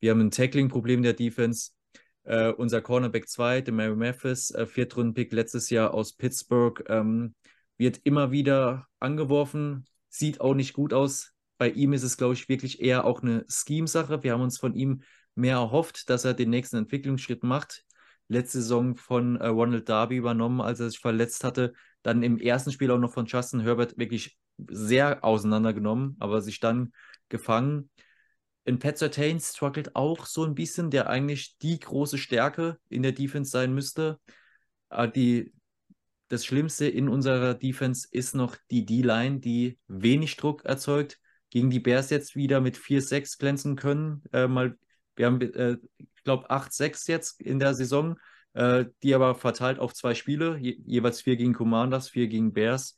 Wir 0.00 0.10
haben 0.10 0.20
ein 0.20 0.30
Tackling-Problem 0.30 1.02
der 1.02 1.14
Defense. 1.14 1.70
Uh, 2.28 2.52
unser 2.56 2.82
Cornerback 2.82 3.28
2, 3.28 3.60
der 3.60 3.72
Mary 3.72 3.94
Memphis, 3.94 4.52
uh, 4.52 4.66
Viertrunden-Pick 4.66 5.32
letztes 5.32 5.70
Jahr 5.70 5.94
aus 5.94 6.12
Pittsburgh, 6.12 6.82
ähm, 6.88 7.36
wird 7.78 8.00
immer 8.02 8.32
wieder 8.32 8.88
angeworfen, 8.98 9.84
sieht 10.08 10.40
auch 10.40 10.54
nicht 10.54 10.72
gut 10.72 10.92
aus. 10.92 11.32
Bei 11.56 11.70
ihm 11.70 11.92
ist 11.92 12.02
es, 12.02 12.16
glaube 12.16 12.34
ich, 12.34 12.48
wirklich 12.48 12.80
eher 12.80 13.04
auch 13.04 13.22
eine 13.22 13.44
Scheme-Sache. 13.48 14.24
Wir 14.24 14.32
haben 14.32 14.42
uns 14.42 14.58
von 14.58 14.74
ihm 14.74 15.02
mehr 15.36 15.56
erhofft, 15.56 16.10
dass 16.10 16.24
er 16.24 16.34
den 16.34 16.50
nächsten 16.50 16.76
Entwicklungsschritt 16.76 17.44
macht. 17.44 17.84
Letzte 18.26 18.60
Saison 18.60 18.96
von 18.96 19.36
äh, 19.36 19.46
Ronald 19.46 19.88
Darby 19.88 20.16
übernommen, 20.16 20.60
als 20.60 20.80
er 20.80 20.90
sich 20.90 20.98
verletzt 20.98 21.44
hatte. 21.44 21.74
Dann 22.02 22.24
im 22.24 22.38
ersten 22.38 22.72
Spiel 22.72 22.90
auch 22.90 22.98
noch 22.98 23.12
von 23.12 23.26
Justin 23.26 23.60
Herbert 23.60 23.98
wirklich 23.98 24.36
sehr 24.68 25.22
auseinandergenommen, 25.22 26.16
aber 26.18 26.40
sich 26.40 26.58
dann 26.58 26.92
gefangen 27.28 27.90
in 28.66 28.80
Pat 28.80 28.98
Sertain 28.98 29.38
struggelt 29.38 29.94
auch 29.94 30.26
so 30.26 30.44
ein 30.44 30.56
bisschen, 30.56 30.90
der 30.90 31.08
eigentlich 31.08 31.56
die 31.58 31.78
große 31.78 32.18
Stärke 32.18 32.78
in 32.88 33.02
der 33.02 33.12
Defense 33.12 33.50
sein 33.50 33.72
müsste. 33.72 34.18
Aber 34.88 35.06
die, 35.06 35.52
das 36.28 36.44
Schlimmste 36.44 36.88
in 36.88 37.08
unserer 37.08 37.54
Defense 37.54 38.08
ist 38.10 38.34
noch 38.34 38.56
die 38.72 38.84
D-Line, 38.84 39.38
die 39.38 39.78
wenig 39.86 40.36
Druck 40.36 40.64
erzeugt. 40.64 41.20
Gegen 41.50 41.70
die 41.70 41.78
Bears 41.78 42.10
jetzt 42.10 42.34
wieder 42.34 42.60
mit 42.60 42.76
4-6 42.76 43.38
glänzen 43.38 43.76
können. 43.76 44.24
Äh, 44.32 44.48
mal, 44.48 44.76
wir 45.14 45.26
haben, 45.26 45.40
äh, 45.40 45.76
ich 45.98 46.24
glaube, 46.24 46.50
8-6 46.50 47.06
jetzt 47.06 47.40
in 47.40 47.60
der 47.60 47.72
Saison, 47.72 48.18
äh, 48.54 48.86
die 49.04 49.14
aber 49.14 49.36
verteilt 49.36 49.78
auf 49.78 49.94
zwei 49.94 50.14
Spiele, 50.14 50.58
je, 50.58 50.76
jeweils 50.84 51.20
vier 51.20 51.36
gegen 51.36 51.54
Commanders, 51.54 52.08
vier 52.08 52.26
gegen 52.26 52.52
Bears. 52.52 52.96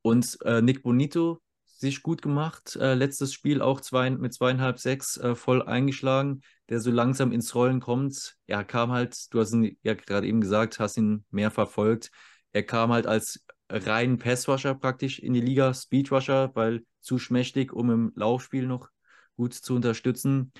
Und 0.00 0.38
äh, 0.46 0.62
Nick 0.62 0.82
Bonito 0.82 1.42
sich 1.78 2.02
gut 2.02 2.22
gemacht. 2.22 2.76
Äh, 2.76 2.94
letztes 2.94 3.32
Spiel 3.32 3.62
auch 3.62 3.80
zwei, 3.80 4.10
mit 4.10 4.34
zweieinhalb, 4.34 4.78
sechs 4.78 5.16
äh, 5.16 5.34
voll 5.34 5.62
eingeschlagen, 5.62 6.42
der 6.68 6.80
so 6.80 6.90
langsam 6.90 7.32
ins 7.32 7.54
Rollen 7.54 7.80
kommt. 7.80 8.36
Er 8.46 8.64
kam 8.64 8.90
halt, 8.92 9.32
du 9.32 9.40
hast 9.40 9.52
ihn 9.52 9.78
ja 9.82 9.94
gerade 9.94 10.26
eben 10.26 10.40
gesagt, 10.40 10.80
hast 10.80 10.96
ihn 10.96 11.24
mehr 11.30 11.50
verfolgt. 11.50 12.10
Er 12.52 12.64
kam 12.64 12.92
halt 12.92 13.06
als 13.06 13.44
rein 13.70 14.18
Passrusher 14.18 14.74
praktisch 14.74 15.18
in 15.18 15.34
die 15.34 15.40
Liga, 15.40 15.72
Speedrusher, 15.72 16.50
weil 16.54 16.84
zu 17.00 17.18
schmächtig, 17.18 17.72
um 17.72 17.90
im 17.90 18.12
Laufspiel 18.16 18.66
noch 18.66 18.88
gut 19.36 19.54
zu 19.54 19.74
unterstützen. 19.74 20.52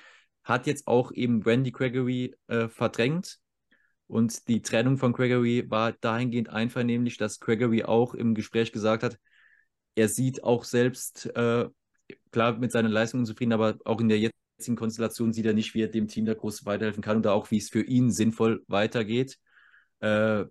Hat 0.43 0.67
jetzt 0.67 0.87
auch 0.87 1.11
eben 1.11 1.43
Randy 1.43 1.71
Gregory 1.71 2.35
äh, 2.47 2.69
verdrängt. 2.69 3.39
Und 4.07 4.47
die 4.47 4.61
Trennung 4.61 4.97
von 4.97 5.13
Gregory 5.13 5.69
war 5.69 5.91
dahingehend 5.91 6.49
einvernehmlich, 6.49 7.17
dass 7.17 7.39
Gregory 7.39 7.83
auch 7.83 8.15
im 8.15 8.33
Gespräch 8.33 8.71
gesagt 8.71 9.03
hat, 9.03 9.19
er 9.99 10.07
sieht 10.07 10.43
auch 10.43 10.63
selbst, 10.63 11.25
äh, 11.35 11.67
klar 12.31 12.57
mit 12.57 12.71
seinen 12.71 12.91
Leistungen 12.91 13.25
zufrieden, 13.25 13.53
aber 13.53 13.77
auch 13.85 13.99
in 13.99 14.09
der 14.09 14.19
jetzigen 14.19 14.77
Konstellation 14.77 15.33
sieht 15.33 15.45
er 15.45 15.53
nicht, 15.53 15.73
wie 15.73 15.83
er 15.83 15.89
dem 15.89 16.07
Team 16.07 16.25
da 16.25 16.33
groß 16.33 16.65
weiterhelfen 16.65 17.03
kann 17.03 17.17
und 17.17 17.27
auch, 17.27 17.51
wie 17.51 17.57
es 17.57 17.69
für 17.69 17.81
ihn 17.81 18.11
sinnvoll 18.11 18.63
weitergeht. 18.67 19.37
Äh, 19.99 20.45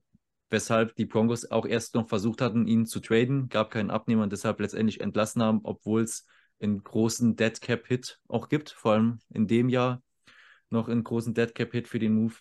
weshalb 0.50 0.94
die 0.96 1.06
Broncos 1.06 1.50
auch 1.50 1.66
erst 1.66 1.94
noch 1.94 2.08
versucht 2.08 2.40
hatten, 2.42 2.66
ihn 2.66 2.86
zu 2.86 3.00
traden, 3.00 3.48
gab 3.48 3.70
keinen 3.70 3.90
Abnehmer 3.90 4.22
und 4.22 4.32
deshalb 4.32 4.60
letztendlich 4.60 5.00
entlassen 5.00 5.42
haben, 5.42 5.60
obwohl 5.62 6.02
es 6.02 6.26
einen 6.60 6.82
großen 6.82 7.36
Dead 7.36 7.60
Cap 7.60 7.86
Hit 7.86 8.18
auch 8.28 8.48
gibt, 8.48 8.70
vor 8.70 8.92
allem 8.92 9.18
in 9.30 9.46
dem 9.46 9.68
Jahr 9.68 10.02
noch 10.70 10.88
einen 10.88 11.04
großen 11.04 11.34
Dead 11.34 11.54
Cap 11.54 11.72
Hit 11.72 11.88
für 11.88 11.98
den 11.98 12.14
Move. 12.14 12.34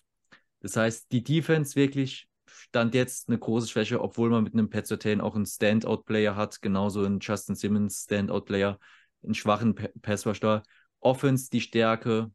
Das 0.60 0.76
heißt, 0.76 1.12
die 1.12 1.22
Defense 1.22 1.76
wirklich 1.76 2.27
Stand 2.58 2.94
jetzt 2.94 3.28
eine 3.28 3.38
große 3.38 3.68
Schwäche, 3.68 4.00
obwohl 4.00 4.30
man 4.30 4.42
mit 4.42 4.52
einem 4.52 4.68
Pat 4.68 4.86
Surtain 4.86 5.20
auch 5.20 5.36
einen 5.36 5.46
Standout-Player 5.46 6.34
hat, 6.34 6.60
genauso 6.60 7.04
ein 7.04 7.20
Justin 7.20 7.54
Simmons 7.54 8.04
Standout-Player, 8.04 8.78
einen 9.22 9.34
schwachen 9.34 9.74
Passwasher. 10.02 10.62
Offense 11.00 11.50
die 11.50 11.60
Stärke. 11.60 12.32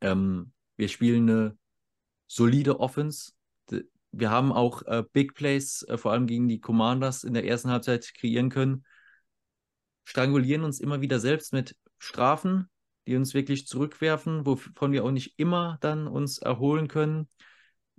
Ähm, 0.00 0.52
wir 0.76 0.88
spielen 0.88 1.28
eine 1.28 1.58
solide 2.26 2.78
Offense. 2.78 3.32
Wir 4.12 4.30
haben 4.30 4.52
auch 4.52 4.82
äh, 4.82 5.04
Big 5.12 5.34
Plays, 5.34 5.82
äh, 5.82 5.98
vor 5.98 6.12
allem 6.12 6.26
gegen 6.26 6.48
die 6.48 6.60
Commanders 6.60 7.24
in 7.24 7.34
der 7.34 7.44
ersten 7.44 7.70
Halbzeit 7.70 8.12
kreieren 8.14 8.50
können. 8.50 8.84
Strangulieren 10.04 10.64
uns 10.64 10.80
immer 10.80 11.00
wieder 11.00 11.20
selbst 11.20 11.52
mit 11.52 11.76
Strafen, 11.98 12.68
die 13.06 13.16
uns 13.16 13.34
wirklich 13.34 13.66
zurückwerfen, 13.66 14.46
wovon 14.46 14.92
wir 14.92 15.04
auch 15.04 15.10
nicht 15.10 15.38
immer 15.38 15.78
dann 15.80 16.06
uns 16.06 16.38
erholen 16.38 16.86
können. 16.88 17.28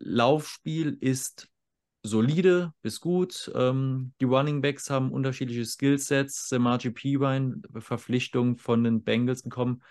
Laufspiel 0.03 0.97
ist 0.99 1.51
solide 2.03 2.73
bis 2.81 2.99
gut. 2.99 3.51
Ähm, 3.55 4.13
die 4.19 4.25
Running 4.25 4.61
Backs 4.61 4.89
haben 4.89 5.11
unterschiedliche 5.11 5.65
Skillsets. 5.65 6.49
Samaji 6.49 6.91
Pirine, 6.91 7.61
Verpflichtung 7.79 8.57
von 8.57 8.83
den 8.83 9.03
Bengals 9.03 9.43
gekommen, 9.43 9.83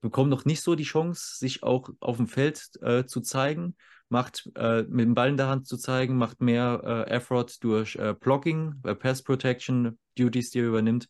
bekommt 0.00 0.30
noch 0.30 0.44
nicht 0.44 0.62
so 0.62 0.74
die 0.74 0.84
Chance, 0.84 1.38
sich 1.38 1.62
auch 1.62 1.90
auf 2.00 2.16
dem 2.18 2.28
Feld 2.28 2.70
äh, 2.82 3.04
zu 3.04 3.20
zeigen, 3.20 3.76
macht 4.08 4.48
äh, 4.54 4.82
mit 4.82 5.06
dem 5.06 5.14
Ball 5.14 5.30
in 5.30 5.36
der 5.36 5.48
Hand 5.48 5.66
zu 5.66 5.76
zeigen, 5.76 6.16
macht 6.16 6.40
mehr 6.40 6.80
äh, 6.84 7.10
Effort 7.10 7.48
durch 7.60 7.96
äh, 7.96 8.14
Blocking, 8.18 8.74
äh, 8.84 8.94
Pass 8.94 9.22
Protection, 9.22 9.98
Duties, 10.16 10.50
die 10.50 10.60
er 10.60 10.68
übernimmt. 10.68 11.08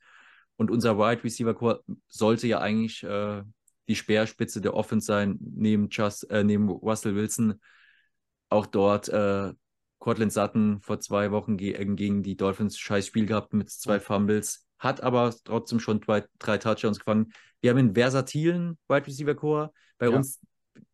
Und 0.56 0.70
unser 0.70 0.98
Wide 0.98 1.22
Receiver 1.22 1.54
Core 1.54 1.84
sollte 2.08 2.48
ja 2.48 2.60
eigentlich 2.60 3.04
äh, 3.04 3.42
die 3.86 3.94
Speerspitze 3.94 4.60
der 4.60 4.74
Offense 4.74 5.06
sein, 5.06 5.38
neben, 5.40 5.88
Just, 5.90 6.26
neben 6.30 6.68
Russell 6.68 7.14
Wilson 7.14 7.60
auch 8.48 8.66
dort 8.66 9.08
äh, 9.08 9.52
Cortland 9.98 10.32
Sutton 10.32 10.80
vor 10.80 11.00
zwei 11.00 11.30
Wochen 11.30 11.58
äh, 11.58 11.84
gegen 11.84 12.22
die 12.22 12.36
Dolphins 12.36 12.78
scheiß 12.78 13.06
Spiel 13.06 13.26
gehabt 13.26 13.52
mit 13.52 13.70
zwei 13.70 14.00
Fumbles, 14.00 14.66
hat 14.78 15.02
aber 15.02 15.34
trotzdem 15.44 15.80
schon 15.80 16.00
drei, 16.00 16.24
drei 16.38 16.58
Touchdowns 16.58 16.98
gefangen. 16.98 17.32
Wir 17.60 17.70
haben 17.70 17.78
einen 17.78 17.94
versatilen 17.94 18.78
Wide 18.88 19.06
Receiver 19.06 19.34
Core. 19.34 19.72
Bei 19.98 20.08
ja. 20.08 20.16
uns 20.16 20.40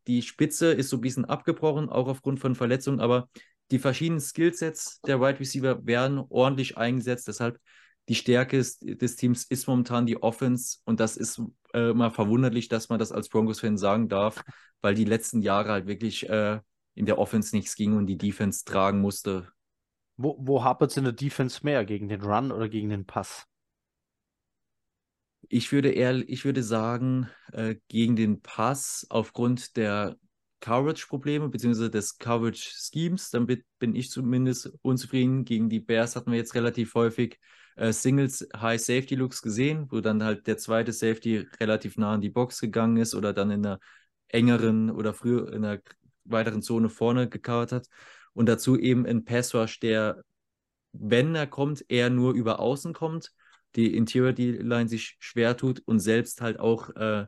die 0.07 0.21
Spitze 0.21 0.71
ist 0.71 0.89
so 0.89 0.97
ein 0.97 1.01
bisschen 1.01 1.25
abgebrochen, 1.25 1.89
auch 1.89 2.07
aufgrund 2.07 2.39
von 2.39 2.55
Verletzungen, 2.55 2.99
aber 2.99 3.29
die 3.71 3.79
verschiedenen 3.79 4.19
Skillsets 4.19 5.01
der 5.01 5.19
Wide 5.19 5.39
Receiver 5.39 5.85
werden 5.85 6.23
ordentlich 6.29 6.77
eingesetzt. 6.77 7.27
Deshalb 7.27 7.59
die 8.07 8.15
Stärke 8.15 8.57
des, 8.57 9.15
Teams 9.15 9.45
ist 9.45 9.67
momentan 9.67 10.05
die 10.05 10.21
Offense 10.21 10.79
und 10.85 10.99
das 10.99 11.17
ist 11.17 11.41
äh, 11.73 11.93
mal 11.93 12.11
verwunderlich, 12.11 12.67
dass 12.67 12.89
man 12.89 12.99
das 12.99 13.11
als 13.11 13.29
Broncos-Fan 13.29 13.77
sagen 13.77 14.09
darf, 14.09 14.43
weil 14.81 14.93
die 14.93 15.05
letzten 15.05 15.41
Jahre 15.41 15.71
halt 15.71 15.87
wirklich 15.87 16.29
äh, 16.29 16.59
in 16.95 17.05
der 17.05 17.19
Offense 17.19 17.55
nichts 17.55 17.75
ging 17.75 17.95
und 17.95 18.07
die 18.07 18.17
Defense 18.17 18.65
tragen 18.65 19.01
musste. 19.01 19.51
Wo, 20.17 20.37
wo 20.39 20.63
hapert 20.63 20.91
es 20.91 20.97
in 20.97 21.03
der 21.03 21.13
Defense 21.13 21.59
mehr? 21.63 21.85
Gegen 21.85 22.07
den 22.07 22.21
Run 22.21 22.51
oder 22.51 22.69
gegen 22.69 22.89
den 22.89 23.05
Pass? 23.05 23.45
Ich 25.47 25.71
würde 25.71 25.91
eher, 25.91 26.17
ich 26.27 26.45
würde 26.45 26.63
sagen, 26.63 27.29
äh, 27.51 27.75
gegen 27.89 28.15
den 28.15 28.41
Pass 28.41 29.05
aufgrund 29.09 29.75
der 29.77 30.17
Coverage-Probleme 30.61 31.49
bzw. 31.49 31.89
des 31.89 32.17
Coverage-Schemes. 32.17 33.29
Damit 33.29 33.65
bin 33.77 33.93
ich 33.93 34.09
zumindest 34.09 34.73
unzufrieden. 34.81 35.45
Gegen 35.45 35.69
die 35.69 35.81
Bears 35.81 36.15
hatten 36.15 36.31
wir 36.31 36.37
jetzt 36.37 36.55
relativ 36.55 36.95
häufig 36.95 37.39
äh, 37.75 37.91
Singles 37.91 38.47
High 38.55 38.81
Safety 38.81 39.15
Looks 39.15 39.41
gesehen, 39.41 39.87
wo 39.91 39.99
dann 39.99 40.23
halt 40.23 40.47
der 40.47 40.57
zweite 40.57 40.93
Safety 40.93 41.45
relativ 41.59 41.97
nah 41.97 42.13
an 42.13 42.21
die 42.21 42.29
Box 42.29 42.61
gegangen 42.61 42.97
ist 42.97 43.13
oder 43.13 43.33
dann 43.33 43.51
in 43.51 43.65
einer 43.65 43.79
engeren 44.29 44.89
oder 44.89 45.13
früher 45.13 45.51
in 45.53 45.63
einer 45.65 45.81
weiteren 46.25 46.61
Zone 46.61 46.89
vorne 46.89 47.29
gecovert 47.29 47.71
hat. 47.71 47.87
Und 48.33 48.47
dazu 48.47 48.77
eben 48.77 49.05
ein 49.05 49.23
Passrush, 49.23 49.79
der, 49.79 50.23
wenn 50.91 51.35
er 51.35 51.47
kommt, 51.47 51.85
eher 51.87 52.09
nur 52.09 52.33
über 52.33 52.59
außen 52.59 52.93
kommt, 52.93 53.31
die 53.75 53.95
Interior 53.95 54.33
D-Line 54.33 54.89
sich 54.89 55.17
schwer 55.19 55.57
tut 55.57 55.81
und 55.85 55.99
selbst 55.99 56.41
halt 56.41 56.59
auch 56.59 56.89
äh, 56.95 57.25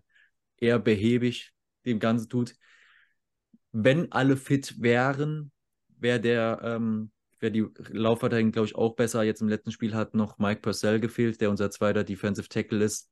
eher 0.58 0.80
behäbig 0.80 1.52
dem 1.86 2.00
Ganzen 2.00 2.30
tut. 2.30 2.56
Wenn 3.72 4.12
alle 4.12 4.38
fit 4.38 4.82
wären, 4.82 5.52
wäre 6.00 6.20
der, 6.20 6.60
ähm, 6.64 7.12
wäre 7.40 7.52
die 7.52 7.68
Laufverteidigung, 7.90 8.52
glaube 8.52 8.68
ich, 8.68 8.76
auch 8.76 8.96
besser. 8.96 9.24
Jetzt 9.24 9.42
im 9.42 9.50
letzten 9.50 9.72
Spiel 9.72 9.94
hat 9.94 10.14
noch 10.14 10.40
Mike 10.40 10.62
Purcell 10.62 11.00
gefehlt, 11.00 11.42
der 11.42 11.50
unser 11.50 11.70
zweiter 11.70 12.04
Defensive 12.04 12.48
Tackle 12.48 12.84
ist. 12.84 13.10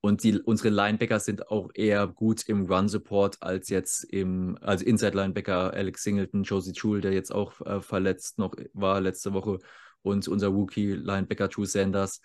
Und 0.00 0.22
die, 0.22 0.38
unsere 0.40 0.68
Linebacker 0.68 1.18
sind 1.18 1.48
auch 1.48 1.70
eher 1.74 2.06
gut 2.06 2.48
im 2.48 2.66
Run-Support 2.66 3.42
als 3.42 3.68
jetzt 3.70 4.04
im, 4.04 4.56
also 4.60 4.84
Inside-Linebacker 4.84 5.72
Alex 5.72 6.02
Singleton, 6.02 6.44
Josie 6.44 6.72
Chul, 6.72 7.00
der 7.00 7.12
jetzt 7.12 7.32
auch 7.32 7.60
äh, 7.62 7.80
verletzt 7.80 8.38
noch 8.38 8.54
war 8.72 9.00
letzte 9.00 9.32
Woche, 9.32 9.58
und 10.06 10.28
unser 10.28 10.48
Rookie-Linebacker 10.48 11.48
Drew 11.48 11.64
Sanders 11.64 12.20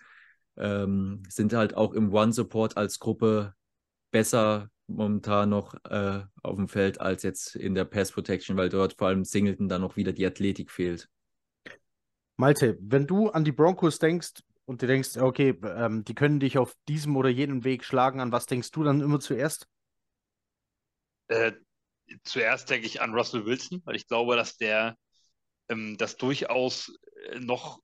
ähm, 0.56 1.22
sind 1.28 1.52
halt 1.52 1.74
auch 1.74 1.92
im 1.92 2.10
Run-Support 2.10 2.76
als 2.76 2.98
Gruppe 3.00 3.54
besser 4.12 4.70
momentan 4.86 5.48
noch 5.48 5.74
äh, 5.84 6.20
auf 6.42 6.56
dem 6.56 6.68
Feld 6.68 7.00
als 7.00 7.22
jetzt 7.22 7.56
in 7.56 7.74
der 7.74 7.84
Pass-Protection, 7.84 8.56
weil 8.56 8.68
dort 8.68 8.94
vor 8.94 9.08
allem 9.08 9.24
Singleton 9.24 9.68
dann 9.68 9.80
noch 9.80 9.96
wieder 9.96 10.12
die 10.12 10.26
Athletik 10.26 10.70
fehlt. 10.70 11.08
Malte, 12.36 12.78
wenn 12.80 13.06
du 13.06 13.30
an 13.30 13.44
die 13.44 13.52
Broncos 13.52 13.98
denkst, 13.98 14.42
und 14.72 14.80
du 14.80 14.86
denkst, 14.86 15.18
okay, 15.18 15.50
ähm, 15.64 16.02
die 16.02 16.14
können 16.14 16.40
dich 16.40 16.56
auf 16.56 16.74
diesem 16.88 17.14
oder 17.16 17.28
jenem 17.28 17.62
Weg 17.62 17.84
schlagen, 17.84 18.20
an 18.20 18.32
was 18.32 18.46
denkst 18.46 18.70
du 18.70 18.82
dann 18.82 19.02
immer 19.02 19.20
zuerst? 19.20 19.68
Äh, 21.28 21.52
zuerst 22.24 22.70
denke 22.70 22.86
ich 22.86 23.02
an 23.02 23.12
Russell 23.12 23.44
Wilson, 23.44 23.82
weil 23.84 23.96
ich 23.96 24.08
glaube, 24.08 24.34
dass 24.34 24.56
der 24.56 24.96
ähm, 25.68 25.98
das 25.98 26.16
durchaus 26.16 26.90
äh, 27.28 27.38
noch 27.38 27.80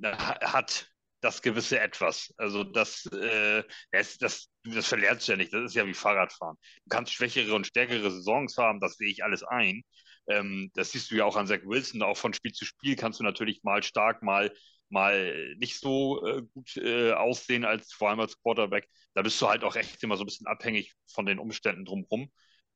äh, 0.00 0.12
hat, 0.16 0.88
das 1.20 1.42
gewisse 1.42 1.80
Etwas. 1.80 2.32
Also 2.36 2.62
das, 2.62 3.06
äh, 3.06 3.64
das, 3.90 4.16
das, 4.18 4.50
das 4.62 4.86
verlernst 4.86 5.26
du 5.26 5.32
ja 5.32 5.36
nicht. 5.36 5.52
Das 5.52 5.64
ist 5.64 5.74
ja 5.74 5.84
wie 5.84 5.94
Fahrradfahren. 5.94 6.56
Du 6.84 6.88
kannst 6.90 7.12
schwächere 7.12 7.54
und 7.54 7.66
stärkere 7.66 8.08
Saisons 8.08 8.56
haben, 8.56 8.78
das 8.78 8.94
sehe 8.94 9.10
ich 9.10 9.24
alles 9.24 9.42
ein. 9.42 9.82
Ähm, 10.28 10.70
das 10.74 10.92
siehst 10.92 11.10
du 11.10 11.16
ja 11.16 11.24
auch 11.24 11.36
an 11.36 11.48
Zach 11.48 11.64
Wilson. 11.64 12.02
Auch 12.02 12.16
von 12.16 12.34
Spiel 12.34 12.52
zu 12.52 12.64
Spiel 12.64 12.94
kannst 12.94 13.18
du 13.18 13.24
natürlich 13.24 13.64
mal 13.64 13.82
stark, 13.82 14.22
mal 14.22 14.52
mal 14.94 15.54
nicht 15.56 15.78
so 15.78 16.26
äh, 16.26 16.42
gut 16.54 16.76
äh, 16.78 17.12
aussehen 17.12 17.66
als 17.66 17.92
vor 17.92 18.08
allem 18.08 18.20
als 18.20 18.40
Quarterback. 18.40 18.88
Da 19.12 19.20
bist 19.20 19.40
du 19.40 19.48
halt 19.48 19.62
auch 19.64 19.76
echt 19.76 20.02
immer 20.02 20.16
so 20.16 20.22
ein 20.22 20.26
bisschen 20.26 20.46
abhängig 20.46 20.94
von 21.06 21.26
den 21.26 21.38
Umständen 21.38 21.84
drumherum. 21.84 22.30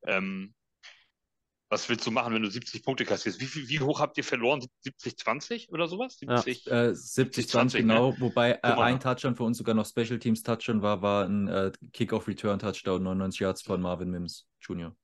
Ähm, 0.07 0.55
was 1.71 1.89
willst 1.89 2.07
du 2.07 2.11
machen, 2.11 2.33
wenn 2.33 2.43
du 2.43 2.51
70 2.51 2.83
Punkte 2.83 3.05
kassierst? 3.05 3.41
Wie, 3.41 3.69
wie, 3.69 3.81
hoch 3.81 4.01
habt 4.01 4.16
ihr 4.16 4.25
verloren? 4.25 4.66
70, 4.81 5.19
20 5.19 5.71
oder 5.71 5.87
sowas? 5.87 6.19
70, 6.19 6.64
ja, 6.64 6.85
äh, 6.87 6.95
70, 6.95 7.49
20, 7.49 7.81
genau. 7.81 8.12
Ne? 8.12 8.21
Wobei 8.21 8.53
äh, 8.53 8.59
ein 8.62 9.01
Touchdown 9.01 9.37
für 9.37 9.45
uns 9.45 9.59
sogar 9.59 9.75
noch 9.75 9.87
Special 9.87 10.19
Teams 10.19 10.43
Touchdown 10.43 10.83
war, 10.83 11.03
war 11.03 11.27
ein 11.27 11.49
äh, 11.49 11.73
Kick-Off-Return-Touchdown, 11.93 13.03
99 13.03 13.41
Yards 13.41 13.62
von 13.62 13.83
Marvin 13.83 14.11
Mims 14.11 14.47
Jr. 14.61 14.97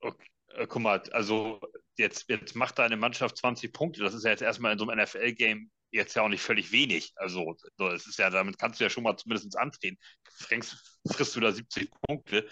Okay. 0.00 0.26
Äh, 0.54 0.66
guck 0.66 0.82
mal, 0.82 1.00
also 1.12 1.60
jetzt, 1.96 2.28
jetzt 2.28 2.56
macht 2.56 2.78
deine 2.78 2.96
Mannschaft 2.96 3.36
20 3.36 3.72
Punkte. 3.72 4.02
Das 4.02 4.14
ist 4.14 4.24
ja 4.24 4.30
jetzt 4.30 4.42
erstmal 4.42 4.72
in 4.72 4.78
so 4.78 4.88
einem 4.88 5.02
NFL-Game 5.02 5.70
jetzt 5.92 6.14
ja 6.14 6.22
auch 6.22 6.28
nicht 6.28 6.42
völlig 6.42 6.72
wenig. 6.72 7.12
Also, 7.16 7.56
es 7.94 8.06
ist 8.06 8.18
ja, 8.18 8.30
damit 8.30 8.58
kannst 8.58 8.80
du 8.80 8.84
ja 8.84 8.90
schon 8.90 9.04
mal 9.04 9.16
zumindest 9.16 9.56
antreten. 9.56 9.98
Fränkst, 10.24 11.00
frisst 11.10 11.36
du 11.36 11.40
da 11.40 11.52
70 11.52 11.90
Punkte 12.06 12.48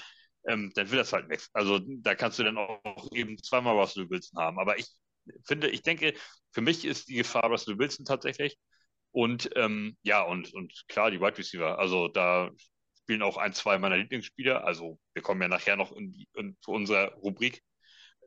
ähm, 0.48 0.72
dann 0.74 0.90
will 0.90 0.98
das 0.98 1.12
halt 1.12 1.28
nichts. 1.28 1.50
Also 1.52 1.78
da 1.78 2.14
kannst 2.14 2.38
du 2.38 2.44
dann 2.44 2.58
auch 2.58 3.12
eben 3.12 3.40
zweimal 3.42 3.76
Russell 3.76 4.08
Wilson 4.10 4.40
haben. 4.40 4.58
Aber 4.58 4.78
ich 4.78 4.86
finde, 5.46 5.68
ich 5.70 5.82
denke, 5.82 6.14
für 6.52 6.60
mich 6.62 6.84
ist 6.84 7.08
die 7.08 7.16
Gefahr 7.16 7.44
Russell 7.50 7.78
Wilson 7.78 8.04
tatsächlich. 8.04 8.56
Und 9.10 9.50
ähm, 9.56 9.96
ja, 10.02 10.22
und, 10.22 10.52
und 10.54 10.84
klar, 10.88 11.10
die 11.10 11.20
Wide 11.20 11.38
Receiver. 11.38 11.78
Also 11.78 12.08
da 12.08 12.50
spielen 13.02 13.22
auch 13.22 13.36
ein, 13.36 13.52
zwei 13.52 13.78
meiner 13.78 13.96
Lieblingsspieler. 13.96 14.64
Also 14.64 14.98
wir 15.14 15.22
kommen 15.22 15.42
ja 15.42 15.48
nachher 15.48 15.76
noch 15.76 15.92
in, 15.92 16.26
in 16.34 16.56
zu 16.60 16.72
unserer 16.72 17.14
Rubrik. 17.14 17.62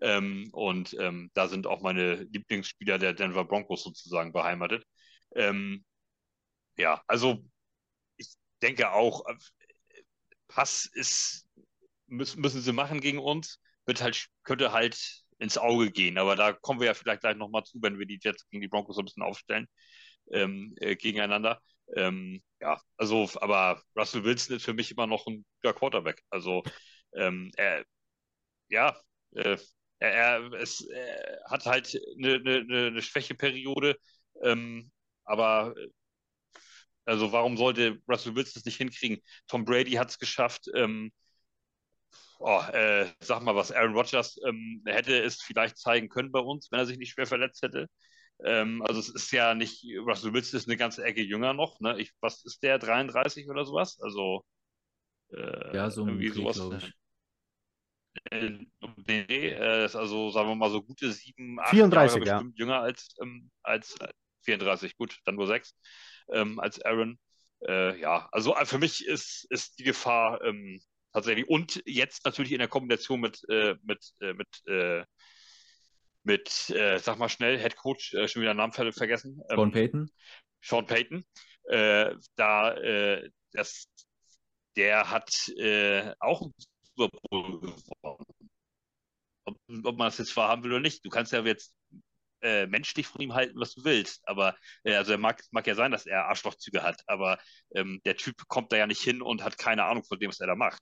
Ähm, 0.02 0.50
und 0.54 0.96
ähm, 1.00 1.32
da 1.34 1.48
sind 1.48 1.68
auch 1.68 1.82
meine 1.82 2.16
Lieblingsspieler 2.24 2.98
der 2.98 3.14
Denver 3.14 3.46
Broncos 3.46 3.84
sozusagen 3.84 4.34
beheimatet. 4.34 4.86
Ähm, 5.36 5.86
ja, 6.78 7.02
also 7.08 7.44
ich 8.18 8.30
denke 8.62 8.92
auch, 8.92 9.28
äh, 9.28 9.36
Pass 10.48 10.86
ist 10.94 11.48
müssen, 12.08 12.62
sie 12.62 12.74
machen 12.74 13.02
gegen 13.02 13.20
uns. 13.20 13.60
Wird 13.86 14.02
halt, 14.02 14.28
könnte 14.44 14.72
halt 14.74 15.24
ins 15.40 15.58
Auge 15.58 15.92
gehen. 15.92 16.18
Aber 16.18 16.36
da 16.36 16.54
kommen 16.54 16.80
wir 16.80 16.88
ja 16.88 16.94
vielleicht 16.94 17.22
gleich 17.22 17.38
nochmal 17.38 17.64
zu, 17.64 17.80
wenn 17.82 18.00
wir 18.00 18.06
die 18.06 18.20
Jets 18.22 18.48
gegen 18.50 18.62
die 18.62 18.68
Broncos 18.68 18.96
so 18.96 19.02
ein 19.02 19.06
bisschen 19.06 19.24
aufstellen 19.24 19.68
ähm, 20.32 20.76
äh, 20.80 20.96
gegeneinander. 20.96 21.62
Ähm, 21.96 22.44
ja, 22.62 22.82
also, 22.98 23.30
aber 23.42 23.82
Russell 23.98 24.24
Wilson 24.24 24.58
ist 24.58 24.66
für 24.66 24.74
mich 24.74 24.92
immer 24.92 25.08
noch 25.08 25.28
ein 25.28 25.46
guter 25.62 25.74
Quarterback. 25.76 26.24
Also, 26.30 26.64
ähm, 27.16 27.52
er, 27.58 27.86
ja, 28.70 28.96
äh, 29.36 29.58
er, 30.00 30.12
er, 30.14 30.54
es, 30.54 30.82
er 30.82 31.42
hat 31.50 31.66
halt 31.66 32.00
eine, 32.18 32.36
eine, 32.36 32.88
eine 32.88 33.02
Schwächeperiode, 33.02 33.98
ähm, 34.44 34.92
aber 35.32 35.74
also 37.06 37.32
warum 37.32 37.58
sollte 37.58 38.00
Russell 38.08 38.36
Wilson 38.36 38.60
es 38.60 38.66
nicht 38.66 38.78
hinkriegen? 38.78 39.22
Tom 39.48 39.66
Brady 39.66 39.92
hat 39.94 40.10
es 40.10 40.20
geschafft, 40.20 40.70
ähm, 40.76 41.12
oh, 42.40 42.62
äh, 42.74 43.08
sag 43.20 43.42
mal 43.42 43.56
was, 43.56 43.72
Aaron 43.72 43.94
Rodgers 43.94 44.40
ähm, 44.48 44.84
hätte 44.86 45.18
es 45.22 45.42
vielleicht 45.42 45.78
zeigen 45.78 46.10
können 46.10 46.32
bei 46.32 46.40
uns, 46.40 46.72
wenn 46.72 46.80
er 46.80 46.86
sich 46.86 46.98
nicht 46.98 47.12
schwer 47.12 47.28
verletzt 47.28 47.62
hätte. 47.64 47.88
Ähm, 48.44 48.82
also 48.84 49.00
es 49.00 49.10
ist 49.10 49.32
ja 49.32 49.54
nicht, 49.54 49.86
Russell 50.06 50.34
Wilson 50.34 50.58
ist 50.58 50.68
eine 50.68 50.78
ganze 50.78 51.04
Ecke 51.04 51.22
jünger 51.22 51.54
noch. 51.54 51.80
Ne? 51.80 52.00
Ich, 52.00 52.12
was 52.22 52.44
ist 52.46 52.64
der, 52.64 52.80
33 52.80 53.50
oder 53.50 53.66
sowas? 53.66 54.00
Also 54.02 54.44
äh, 55.34 55.76
ja, 55.76 55.90
so 55.90 56.06
irgendwie 56.06 56.30
Krieg, 56.30 56.54
sowas. 56.54 56.92
Äh, 58.30 58.58
äh, 59.08 59.86
ist 59.86 59.96
also, 59.96 60.30
sagen 60.32 60.50
wir 60.50 60.56
mal, 60.56 60.70
so 60.70 60.82
gute 60.82 61.12
sieben, 61.12 61.60
acht 61.60 61.70
34, 61.70 62.26
Jahre 62.26 62.40
bestimmt 62.40 62.60
ja. 62.60 62.66
jünger 62.66 62.80
als, 62.82 63.16
ähm, 63.22 63.50
als 63.64 63.98
34, 64.44 64.98
gut, 64.98 65.20
dann 65.26 65.36
nur 65.36 65.48
sechs, 65.48 65.76
ähm, 66.32 66.60
als 66.60 66.82
Aaron. 66.82 67.20
Äh, 67.68 68.00
ja, 68.00 68.28
also 68.32 68.56
äh, 68.56 68.66
für 68.66 68.80
mich 68.80 69.06
ist, 69.06 69.46
ist 69.50 69.78
die 69.80 69.84
Gefahr 69.84 70.44
ähm, 70.44 70.82
tatsächlich. 71.14 71.48
Und 71.48 71.82
jetzt 71.86 72.26
natürlich 72.26 72.52
in 72.52 72.60
der 72.60 72.68
Kombination 72.68 73.20
mit, 73.20 73.42
äh, 73.50 73.76
mit, 73.84 74.14
äh, 74.20 74.34
mit, 74.34 74.48
äh, 74.68 75.06
mit 76.24 76.70
äh, 76.70 76.98
sag 77.00 77.18
mal 77.18 77.30
schnell, 77.30 77.60
Head 77.60 77.76
Coach, 77.76 78.16
schon 78.28 78.42
wieder 78.42 78.54
Namen 78.54 78.74
vergessen. 78.74 79.42
Ähm, 79.50 79.58
Sean 79.58 79.72
Payton. 79.72 80.12
Sean 80.62 80.86
Payton. 80.86 81.26
Da, 82.36 82.76
das, 83.54 83.88
der 84.76 85.10
hat 85.10 85.30
auch 86.20 86.42
einen 86.42 86.54
Super 86.96 87.18
Bowl 87.30 87.62
gewonnen. 87.62 87.76
Ob, 89.46 89.58
ob 89.84 89.98
man 89.98 90.08
das 90.08 90.18
jetzt 90.18 90.32
vorhaben 90.32 90.64
will 90.64 90.72
oder 90.72 90.82
nicht. 90.82 91.06
Du 91.06 91.10
kannst 91.10 91.32
ja 91.32 91.44
jetzt 91.44 91.74
äh, 92.42 92.68
menschlich 92.68 93.08
von 93.08 93.22
ihm 93.22 93.34
halten, 93.34 93.60
was 93.60 93.74
du 93.74 93.84
willst. 93.84 94.22
Aber 94.28 94.56
äh, 94.84 94.96
also 94.96 95.12
er 95.14 95.18
mag, 95.18 95.42
mag 95.52 95.68
ja 95.68 95.76
sein, 95.76 95.92
dass 95.92 96.06
er 96.06 96.26
Arschlochzüge 96.26 96.84
hat, 96.84 97.02
aber 97.08 97.40
ähm, 97.76 98.02
der 98.06 98.18
Typ 98.18 98.48
kommt 98.48 98.72
da 98.72 98.78
ja 98.78 98.88
nicht 98.88 99.02
hin 99.02 99.22
und 99.22 99.44
hat 99.44 99.58
keine 99.58 99.86
Ahnung 99.86 100.04
von 100.04 100.20
dem, 100.20 100.30
was 100.30 100.40
er 100.40 100.48
da 100.48 100.56
macht 100.56 100.82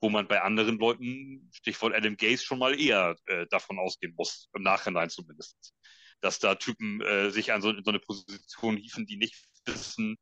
wo 0.00 0.08
man 0.08 0.26
bei 0.28 0.40
anderen 0.40 0.78
Leuten, 0.78 1.50
Stichwort 1.52 1.94
Adam 1.94 2.16
Gaze, 2.16 2.42
schon 2.42 2.58
mal 2.58 2.78
eher 2.78 3.16
äh, 3.26 3.46
davon 3.50 3.78
ausgehen 3.78 4.14
muss, 4.16 4.48
im 4.54 4.62
Nachhinein 4.62 5.10
zumindest. 5.10 5.74
Dass 6.20 6.38
da 6.38 6.54
Typen 6.54 7.00
äh, 7.02 7.30
sich 7.30 7.52
an 7.52 7.62
so, 7.62 7.70
in 7.70 7.84
so 7.84 7.90
eine 7.90 8.00
Position 8.00 8.76
hieven, 8.76 9.06
die 9.06 9.16
nicht 9.16 9.36
wissen, 9.66 10.16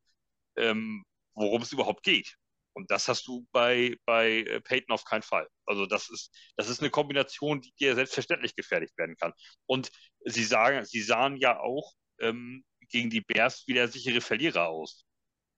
ähm, 0.57 1.03
worum 1.33 1.61
es 1.61 1.71
überhaupt 1.71 2.03
geht. 2.03 2.35
Und 2.79 2.89
das 2.89 3.09
hast 3.09 3.27
du 3.27 3.45
bei, 3.51 3.97
bei 4.05 4.37
äh, 4.39 4.61
Peyton 4.61 4.93
auf 4.93 5.03
keinen 5.03 5.21
Fall. 5.21 5.49
Also 5.65 5.85
das 5.85 6.09
ist, 6.09 6.33
das 6.55 6.69
ist 6.69 6.79
eine 6.79 6.89
Kombination, 6.89 7.59
die 7.59 7.73
dir 7.77 7.93
selbstverständlich 7.93 8.55
gefährlich 8.55 8.91
werden 8.95 9.17
kann. 9.17 9.33
Und 9.65 9.91
sie 10.23 10.45
sagen, 10.45 10.85
sie 10.85 11.01
sahen 11.01 11.35
ja 11.35 11.59
auch 11.59 11.91
ähm, 12.21 12.63
gegen 12.87 13.09
die 13.09 13.19
Bears 13.19 13.67
wieder 13.67 13.89
sichere 13.89 14.21
Verlierer 14.21 14.69
aus 14.69 15.03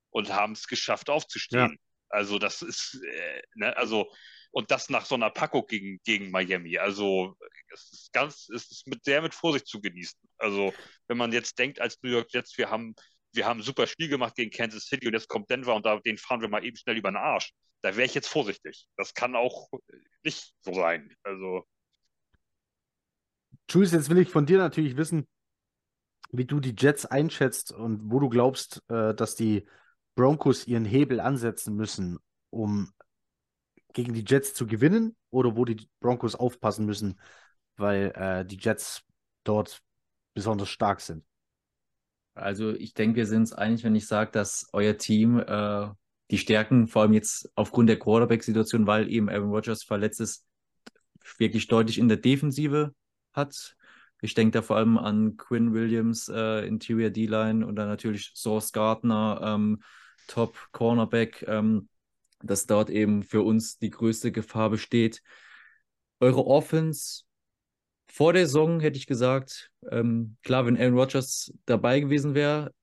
und 0.09 0.33
haben 0.33 0.53
es 0.53 0.65
geschafft 0.65 1.11
aufzustehen. 1.11 1.73
Ja. 1.73 1.77
Also 2.09 2.39
das 2.39 2.63
ist, 2.63 2.99
äh, 3.05 3.41
ne, 3.53 3.77
also 3.77 4.11
und 4.49 4.71
das 4.71 4.89
nach 4.89 5.05
so 5.05 5.13
einer 5.13 5.29
Packung 5.29 5.67
gegen, 5.67 5.99
gegen 6.03 6.31
Miami. 6.31 6.79
Also 6.79 7.37
es 7.71 7.91
ist 7.93 8.13
ganz, 8.13 8.49
es 8.49 8.69
ist 8.71 8.87
mit 8.87 9.03
sehr 9.03 9.21
mit 9.21 9.35
Vorsicht 9.35 9.67
zu 9.67 9.79
genießen. 9.79 10.19
Also 10.37 10.73
wenn 11.07 11.17
man 11.17 11.31
jetzt 11.31 11.59
denkt 11.59 11.79
als 11.79 12.01
New 12.01 12.09
York 12.09 12.33
Jets, 12.33 12.57
wir 12.57 12.71
haben, 12.71 12.95
wir 13.33 13.45
haben 13.45 13.59
ein 13.59 13.63
super 13.63 13.87
Spiel 13.87 14.09
gemacht 14.09 14.35
gegen 14.35 14.51
Kansas 14.51 14.85
City 14.85 15.07
und 15.07 15.13
jetzt 15.13 15.27
kommt 15.27 15.49
Denver 15.49 15.75
und 15.75 15.85
da, 15.85 15.99
den 15.99 16.17
fahren 16.17 16.41
wir 16.41 16.49
mal 16.49 16.63
eben 16.65 16.75
schnell 16.77 16.97
über 16.97 17.11
den 17.11 17.17
Arsch. 17.17 17.53
Da 17.81 17.95
wäre 17.95 18.05
ich 18.05 18.13
jetzt 18.13 18.27
vorsichtig. 18.27 18.87
Das 18.97 19.13
kann 19.13 19.35
auch 19.35 19.69
nicht 20.23 20.53
so 20.61 20.73
sein. 20.73 21.15
Also. 21.23 21.65
Jules, 23.69 23.91
jetzt 23.91 24.09
will 24.09 24.19
ich 24.19 24.29
von 24.29 24.45
dir 24.45 24.57
natürlich 24.57 24.97
wissen, 24.97 25.27
wie 26.31 26.45
du 26.45 26.59
die 26.59 26.75
Jets 26.77 27.05
einschätzt 27.05 27.71
und 27.71 28.11
wo 28.11 28.19
du 28.19 28.29
glaubst, 28.29 28.83
äh, 28.89 29.13
dass 29.13 29.35
die 29.35 29.67
Broncos 30.15 30.67
ihren 30.67 30.85
Hebel 30.85 31.19
ansetzen 31.19 31.75
müssen, 31.75 32.19
um 32.49 32.91
gegen 33.93 34.13
die 34.13 34.25
Jets 34.25 34.53
zu 34.53 34.67
gewinnen 34.67 35.15
oder 35.29 35.55
wo 35.55 35.65
die 35.65 35.89
Broncos 35.99 36.35
aufpassen 36.35 36.85
müssen, 36.85 37.19
weil 37.77 38.11
äh, 38.15 38.45
die 38.45 38.57
Jets 38.57 39.03
dort 39.43 39.81
besonders 40.33 40.69
stark 40.69 41.01
sind? 41.01 41.25
Also 42.33 42.71
ich 42.71 42.93
denke, 42.93 43.17
wir 43.17 43.25
sind 43.25 43.43
es 43.43 43.53
einig, 43.53 43.83
wenn 43.83 43.95
ich 43.95 44.07
sage, 44.07 44.31
dass 44.31 44.67
euer 44.73 44.97
Team 44.97 45.39
äh, 45.39 45.87
die 46.29 46.37
Stärken, 46.37 46.87
vor 46.87 47.01
allem 47.03 47.13
jetzt 47.13 47.51
aufgrund 47.55 47.89
der 47.89 47.99
Quarterback-Situation, 47.99 48.87
weil 48.87 49.11
eben 49.11 49.29
Aaron 49.29 49.49
Rodgers 49.49 49.83
verletzt 49.83 50.21
ist, 50.21 50.45
wirklich 51.37 51.67
deutlich 51.67 51.97
in 51.97 52.07
der 52.07 52.17
Defensive 52.17 52.93
hat. 53.33 53.75
Ich 54.21 54.33
denke 54.33 54.51
da 54.51 54.61
vor 54.61 54.77
allem 54.77 54.97
an 54.97 55.35
Quinn 55.35 55.73
Williams, 55.73 56.29
äh, 56.29 56.65
Interior 56.65 57.09
D-Line 57.09 57.65
und 57.65 57.75
dann 57.75 57.87
natürlich 57.87 58.31
Source 58.35 58.71
Gardner, 58.71 59.41
ähm, 59.43 59.81
Top 60.27 60.57
Cornerback, 60.71 61.43
ähm, 61.47 61.89
dass 62.41 62.65
dort 62.65 62.89
eben 62.89 63.23
für 63.23 63.41
uns 63.41 63.77
die 63.77 63.89
größte 63.89 64.31
Gefahr 64.31 64.69
besteht. 64.69 65.21
Eure 66.19 66.45
Offense 66.45 67.23
vor 68.11 68.33
der 68.33 68.45
Saison 68.45 68.79
hätte 68.79 68.97
ich 68.97 69.07
gesagt, 69.07 69.71
ähm, 69.89 70.37
klar, 70.43 70.65
wenn 70.65 70.77
Aaron 70.77 70.97
Rodgers 70.97 71.53
dabei 71.65 71.99
gewesen 71.99 72.35
wäre, 72.35 72.73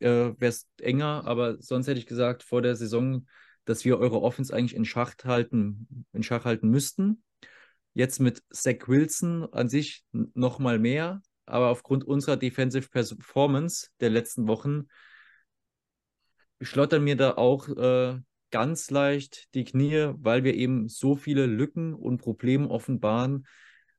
äh, 0.00 0.06
wäre 0.06 0.48
es 0.48 0.66
enger, 0.80 1.26
aber 1.26 1.60
sonst 1.60 1.86
hätte 1.88 1.98
ich 1.98 2.06
gesagt 2.06 2.42
vor 2.42 2.62
der 2.62 2.74
Saison, 2.76 3.26
dass 3.64 3.84
wir 3.84 3.98
eure 3.98 4.22
Offense 4.22 4.54
eigentlich 4.54 4.74
in 4.74 4.84
Schach 4.84 5.14
halten, 5.24 6.06
in 6.12 6.22
Schach 6.22 6.44
halten 6.44 6.70
müssten. 6.70 7.22
Jetzt 7.92 8.18
mit 8.18 8.42
Zach 8.50 8.86
Wilson 8.86 9.46
an 9.52 9.68
sich 9.68 10.04
noch 10.12 10.58
mal 10.58 10.78
mehr, 10.78 11.20
aber 11.44 11.68
aufgrund 11.68 12.04
unserer 12.04 12.36
Defensive 12.36 12.88
Performance 12.88 13.88
der 14.00 14.10
letzten 14.10 14.48
Wochen 14.48 14.86
schlottern 16.60 17.04
mir 17.04 17.16
da 17.16 17.32
auch 17.32 17.68
äh, 17.68 18.18
ganz 18.50 18.90
leicht 18.90 19.52
die 19.54 19.64
Knie, 19.64 20.12
weil 20.14 20.44
wir 20.44 20.54
eben 20.54 20.88
so 20.88 21.14
viele 21.14 21.46
Lücken 21.46 21.94
und 21.94 22.18
Probleme 22.18 22.68
offenbaren. 22.68 23.46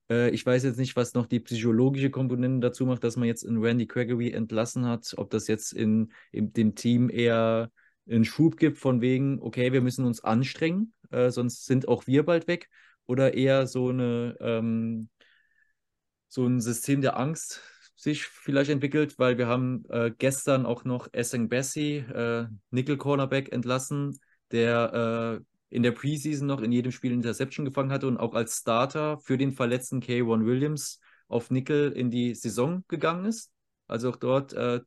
Äh, 0.10 0.30
ich 0.32 0.46
weiß 0.46 0.64
jetzt 0.64 0.78
nicht, 0.78 0.96
was 0.96 1.14
noch 1.14 1.28
die 1.28 1.40
psychologische 1.40 2.10
Komponente 2.10 2.68
dazu 2.68 2.86
macht, 2.86 3.04
dass 3.04 3.16
man 3.16 3.28
jetzt 3.28 3.44
in 3.44 3.58
Randy 3.58 3.86
Gregory 3.86 4.32
entlassen 4.32 4.86
hat, 4.86 5.14
ob 5.18 5.30
das 5.30 5.48
jetzt 5.48 5.74
in, 5.74 6.12
in 6.32 6.54
dem 6.54 6.76
Team 6.76 7.10
eher 7.10 7.72
einen 8.10 8.26
Schub 8.26 8.58
gibt 8.58 8.78
von 8.78 9.02
wegen, 9.02 9.40
okay, 9.42 9.72
wir 9.72 9.82
müssen 9.82 10.06
uns 10.06 10.24
anstrengen, 10.24 10.94
äh, 11.12 11.30
sonst 11.30 11.66
sind 11.66 11.88
auch 11.88 12.08
wir 12.08 12.24
bald 12.26 12.48
weg, 12.48 12.70
oder 13.06 13.34
eher 13.34 13.68
so 13.68 13.90
eine 13.90 14.36
ähm, 14.40 15.10
so 16.28 16.46
ein 16.46 16.62
System 16.62 17.02
der 17.02 17.18
Angst, 17.18 17.62
sich 17.96 18.24
vielleicht 18.24 18.70
entwickelt, 18.70 19.20
weil 19.20 19.38
wir 19.38 19.48
haben 19.48 19.84
äh, 19.90 20.12
gestern 20.18 20.66
auch 20.66 20.86
noch 20.86 21.10
Esseng 21.12 21.50
Bessie, 21.50 21.98
äh, 21.98 22.46
Nickel 22.70 22.98
Cornerback, 22.98 23.52
entlassen, 23.52 24.20
der 24.52 25.42
in 25.70 25.84
der 25.84 25.92
Preseason 25.92 26.48
noch 26.48 26.62
in 26.62 26.72
jedem 26.72 26.92
Spiel 26.92 27.12
Interception 27.12 27.66
gefangen 27.66 27.92
hatte 27.92 28.08
und 28.08 28.18
auch 28.18 28.34
als 28.34 28.58
Starter 28.58 29.20
für 29.20 29.38
den 29.38 29.52
verletzten 29.52 30.02
K1 30.02 30.46
Williams 30.46 31.00
auf 31.28 31.52
Nickel 31.52 31.92
in 31.92 32.10
die 32.10 32.34
Saison 32.34 32.84
gegangen 32.88 33.26
ist. 33.26 33.52
Also 33.88 34.10
auch 34.10 34.16
dort 34.16 34.54
äh, 34.54 34.82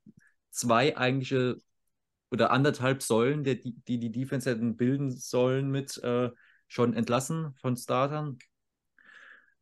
zwei 0.51 0.97
eigentliche 0.97 1.57
oder 2.31 2.51
anderthalb 2.51 3.03
Säulen, 3.03 3.45
die 3.45 3.61
die, 3.61 3.99
die 3.99 4.11
Defense 4.11 4.51
hätten 4.51 4.77
bilden 4.77 5.11
sollen, 5.11 5.71
mit 5.71 6.03
äh, 6.03 6.31
schon 6.67 6.95
entlassen 6.95 7.55
von 7.55 7.77
Startern. 7.77 8.39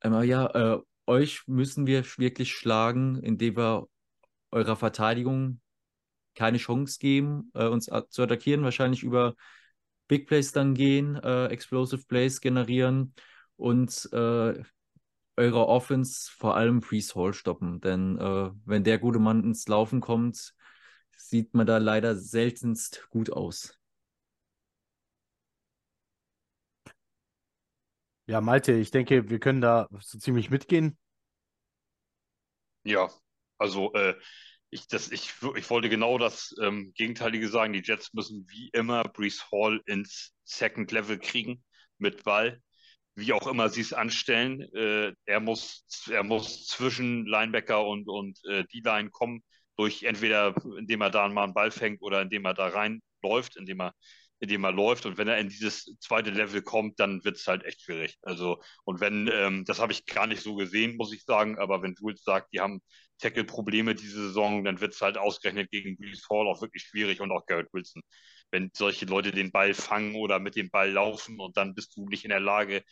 Aber 0.01 0.23
ja, 0.23 0.47
äh, 0.47 0.81
euch 1.07 1.43
müssen 1.47 1.87
wir 1.87 2.05
wirklich 2.17 2.53
schlagen, 2.53 3.21
indem 3.23 3.57
wir 3.57 3.89
eurer 4.53 4.77
Verteidigung 4.77 5.61
keine 6.35 6.59
Chance 6.59 6.99
geben, 7.01 7.51
äh, 7.55 7.67
uns 7.67 7.91
zu 8.09 8.23
attackieren, 8.23 8.63
wahrscheinlich 8.63 9.03
über 9.03 9.35
Big 10.11 10.27
Plays 10.27 10.51
dann 10.51 10.75
gehen, 10.75 11.15
äh, 11.23 11.47
Explosive 11.47 12.05
Plays 12.05 12.41
generieren 12.41 13.15
und 13.55 14.09
äh, 14.13 14.61
eure 15.37 15.69
Offense 15.69 16.29
vor 16.37 16.57
allem 16.57 16.81
Priest 16.81 17.15
Hall 17.15 17.33
stoppen. 17.33 17.81
Denn 17.81 18.19
äh, 18.19 18.51
wenn 18.65 18.83
der 18.83 18.99
gute 18.99 19.21
Mann 19.21 19.45
ins 19.45 19.69
Laufen 19.69 20.01
kommt, 20.01 20.53
sieht 21.17 21.55
man 21.55 21.65
da 21.65 21.79
leider 21.79 22.17
seltenst 22.17 23.07
gut 23.11 23.31
aus. 23.31 23.79
Ja, 28.27 28.41
Malte, 28.41 28.73
ich 28.73 28.91
denke, 28.91 29.31
wir 29.31 29.39
können 29.39 29.61
da 29.61 29.87
so 30.01 30.19
ziemlich 30.19 30.51
mitgehen. 30.51 30.99
Ja, 32.83 33.11
also 33.59 33.93
äh, 33.95 34.15
ich, 34.71 34.87
das, 34.87 35.11
ich, 35.11 35.35
ich 35.57 35.71
wollte 35.71 35.89
genau 35.89 36.17
das 36.19 36.55
ähm, 36.63 36.93
Gegenteilige 36.95 37.49
sagen. 37.49 37.73
Die 37.73 37.83
Jets 37.83 38.13
müssen 38.15 38.47
wie 38.49 38.71
immer 38.73 39.03
Brees 39.03 39.51
Hall 39.51 39.81
ins 39.87 40.33
Second 40.45 40.93
Level 40.93 41.19
kriegen 41.19 41.65
mit 41.99 42.25
Ball. 42.25 42.61
Wie 43.17 43.33
auch 43.33 43.49
immer 43.49 43.69
sie 43.69 43.81
es 43.81 43.93
anstellen. 43.93 44.63
Äh, 44.75 45.13
er, 45.25 45.41
muss, 45.41 45.85
er 46.11 46.23
muss 46.23 46.67
zwischen 46.67 47.27
Linebacker 47.27 47.85
und, 47.85 48.09
und 48.09 48.39
äh, 48.45 48.65
D-Line 48.65 49.11
kommen, 49.11 49.43
durch 49.77 50.05
entweder 50.05 50.55
indem 50.79 51.01
er 51.01 51.11
da 51.11 51.29
mal 51.29 51.45
einen 51.45 51.55
Ball 51.55 51.71
fängt 51.73 52.01
oder 52.03 52.23
indem 52.23 52.45
er 52.45 52.55
da 52.55 52.69
reinläuft, 52.69 53.57
indem 53.57 53.81
er 53.81 53.95
dem 54.49 54.65
er 54.65 54.73
läuft. 54.73 55.05
Und 55.07 55.19
wenn 55.19 55.29
er 55.29 55.39
in 55.39 55.49
dieses 55.49 55.97
zweite 56.01 56.31
Level 56.31 56.63
kommt, 56.63 56.99
dann 56.99 57.25
wird 57.25 57.37
es 57.37 57.47
halt 57.47 57.65
echt 57.65 57.83
schwierig. 57.83 58.17
Also, 58.23 58.63
und 58.85 59.01
wenn, 59.01 59.29
ähm, 59.33 59.65
das 59.67 59.81
habe 59.81 59.93
ich 59.93 60.07
gar 60.07 60.27
nicht 60.27 60.43
so 60.43 60.55
gesehen, 60.55 60.97
muss 60.97 61.13
ich 61.13 61.25
sagen, 61.25 61.59
aber 61.59 61.83
wenn 61.83 61.95
Jules 62.01 62.23
sagt, 62.23 62.53
die 62.53 62.61
haben 62.61 62.81
Tackle-Probleme 63.19 63.95
diese 63.95 64.29
Saison, 64.29 64.65
dann 64.65 64.81
wird 64.81 64.95
es 64.95 65.01
halt 65.03 65.19
ausgerechnet 65.19 65.71
gegen 65.71 65.99
Brees 65.99 66.27
Hall 66.31 66.47
auch 66.49 66.63
wirklich 66.63 66.85
schwierig 66.85 67.21
und 67.21 67.31
auch 67.33 67.45
Garrett 67.47 67.73
Wilson. 67.73 68.03
Wenn 68.51 68.71
solche 68.75 69.05
Leute 69.07 69.31
den 69.31 69.53
Ball 69.53 69.75
fangen 69.75 70.15
oder 70.15 70.39
mit 70.39 70.57
dem 70.57 70.71
Ball 70.71 70.91
laufen 70.91 71.39
und 71.39 71.57
dann 71.57 71.75
bist 71.75 71.97
du 71.97 72.09
nicht 72.09 72.25
in 72.25 72.31
der 72.31 72.41
Lage, 72.41 72.83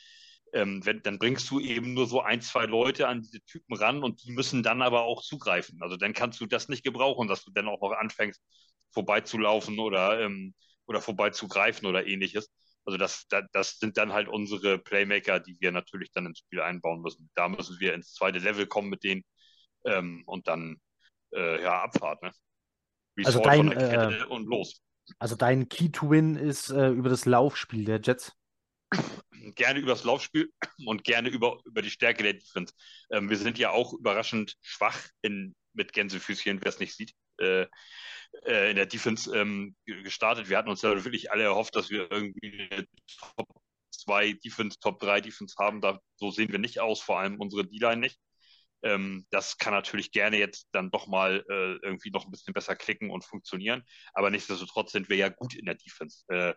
ähm, 0.53 0.85
wenn, 0.85 1.03
dann 1.03 1.19
bringst 1.19 1.51
du 1.51 1.61
eben 1.61 1.95
nur 1.95 2.07
so 2.07 2.21
ein, 2.23 2.41
zwei 2.41 2.65
Leute 2.67 3.09
an 3.09 3.23
diese 3.23 3.41
Typen 3.45 3.75
ran 3.75 4.03
und 4.03 4.23
die 4.25 4.33
müssen 4.33 4.63
dann 4.63 4.83
aber 4.83 5.03
auch 5.03 5.23
zugreifen. 5.23 5.79
Also 5.83 5.97
dann 5.97 6.13
kannst 6.15 6.41
du 6.41 6.47
das 6.47 6.69
nicht 6.69 6.85
gebrauchen, 6.85 7.29
dass 7.29 7.45
du 7.45 7.51
dann 7.53 7.69
auch 7.69 7.81
noch 7.81 7.93
anfängst, 7.93 8.43
vorbeizulaufen 8.93 9.79
oder 9.79 10.21
ähm, 10.21 10.55
oder 10.89 11.01
vorbeizugreifen 11.01 11.87
oder 11.87 12.07
ähnliches. 12.07 12.51
Also 12.85 12.97
das, 12.97 13.27
das 13.53 13.79
sind 13.79 13.99
dann 13.99 14.15
halt 14.15 14.29
unsere 14.29 14.79
Playmaker, 14.79 15.41
die 15.41 15.61
wir 15.61 15.71
natürlich 15.73 16.11
dann 16.13 16.27
ins 16.27 16.39
Spiel 16.39 16.61
einbauen 16.61 17.03
müssen. 17.03 17.31
Da 17.35 17.49
müssen 17.49 17.79
wir 17.81 17.93
ins 17.93 18.15
zweite 18.15 18.39
Level 18.39 18.67
kommen 18.67 18.89
mit 18.89 19.05
denen 19.05 19.25
ähm, 19.85 20.23
und 20.27 20.49
dann 20.49 20.81
äh, 21.35 21.63
ja 21.63 21.83
Abfahrt. 21.83 22.23
Ne? 22.23 22.33
also 23.25 23.41
dein, 23.41 23.73
äh, 23.73 24.25
und 24.29 24.47
los. 24.47 24.81
Also 25.19 25.37
dein 25.37 25.69
Key 25.69 25.91
to 25.91 26.11
Win 26.11 26.37
ist 26.37 26.71
äh, 26.71 26.89
über 26.89 27.09
das 27.11 27.27
Laufspiel 27.27 27.85
der 27.85 28.01
Jets. 28.01 28.33
Gerne 29.55 29.81
über 29.81 29.91
das 29.91 30.05
Laufspiel 30.05 30.51
und 30.87 31.05
gerne 31.05 31.29
über, 31.29 31.61
über 31.65 31.83
die 31.83 31.91
Stärke 31.91 32.23
der 32.23 32.35
Defense. 32.35 32.73
Ähm, 33.11 33.29
wir 33.29 33.37
sind 33.37 33.59
ja 33.59 33.71
auch 33.71 33.93
überraschend 33.93 34.57
schwach 34.63 34.99
in, 35.23 35.55
mit 35.73 35.93
Gänsefüßchen, 35.93 36.61
wer 36.63 36.69
es 36.69 36.81
nicht 36.81 36.95
sieht. 36.95 37.13
Äh, 37.41 37.67
äh, 38.45 38.71
in 38.71 38.77
der 38.77 38.87
Defense 38.87 39.35
ähm, 39.37 39.75
gestartet. 39.85 40.49
Wir 40.49 40.59
hatten 40.59 40.69
uns 40.69 40.83
ja 40.83 41.05
wirklich 41.05 41.33
alle 41.33 41.45
erhofft, 41.45 41.75
dass 41.77 41.91
wir 41.91 42.11
irgendwie 42.11 42.69
eine 42.71 42.87
Top 43.37 43.49
2 43.91 44.35
Defense, 44.35 44.79
Top 44.81 45.01
3 45.01 45.21
Defense 45.21 45.55
haben. 45.59 45.81
Da, 45.81 45.99
so 46.17 46.31
sehen 46.31 46.53
wir 46.53 46.59
nicht 46.59 46.81
aus, 46.81 47.01
vor 47.01 47.19
allem 47.19 47.41
unsere 47.41 47.67
D-Line 47.67 48.01
nicht. 48.01 48.19
Ähm, 48.83 49.27
das 49.31 49.59
kann 49.59 49.73
natürlich 49.73 50.13
gerne 50.13 50.39
jetzt 50.39 50.69
dann 50.73 50.91
doch 50.91 51.09
mal 51.09 51.45
äh, 51.49 51.87
irgendwie 51.87 52.11
noch 52.11 52.27
ein 52.27 52.31
bisschen 52.31 52.55
besser 52.55 52.77
klicken 52.77 53.11
und 53.11 53.25
funktionieren. 53.25 53.83
Aber 54.13 54.31
nichtsdestotrotz 54.31 54.93
sind 54.93 55.09
wir 55.09 55.17
ja 55.17 55.31
gut 55.31 55.55
in 55.55 55.65
der 55.65 55.75
Defense. 55.75 56.25
Äh, 56.29 56.55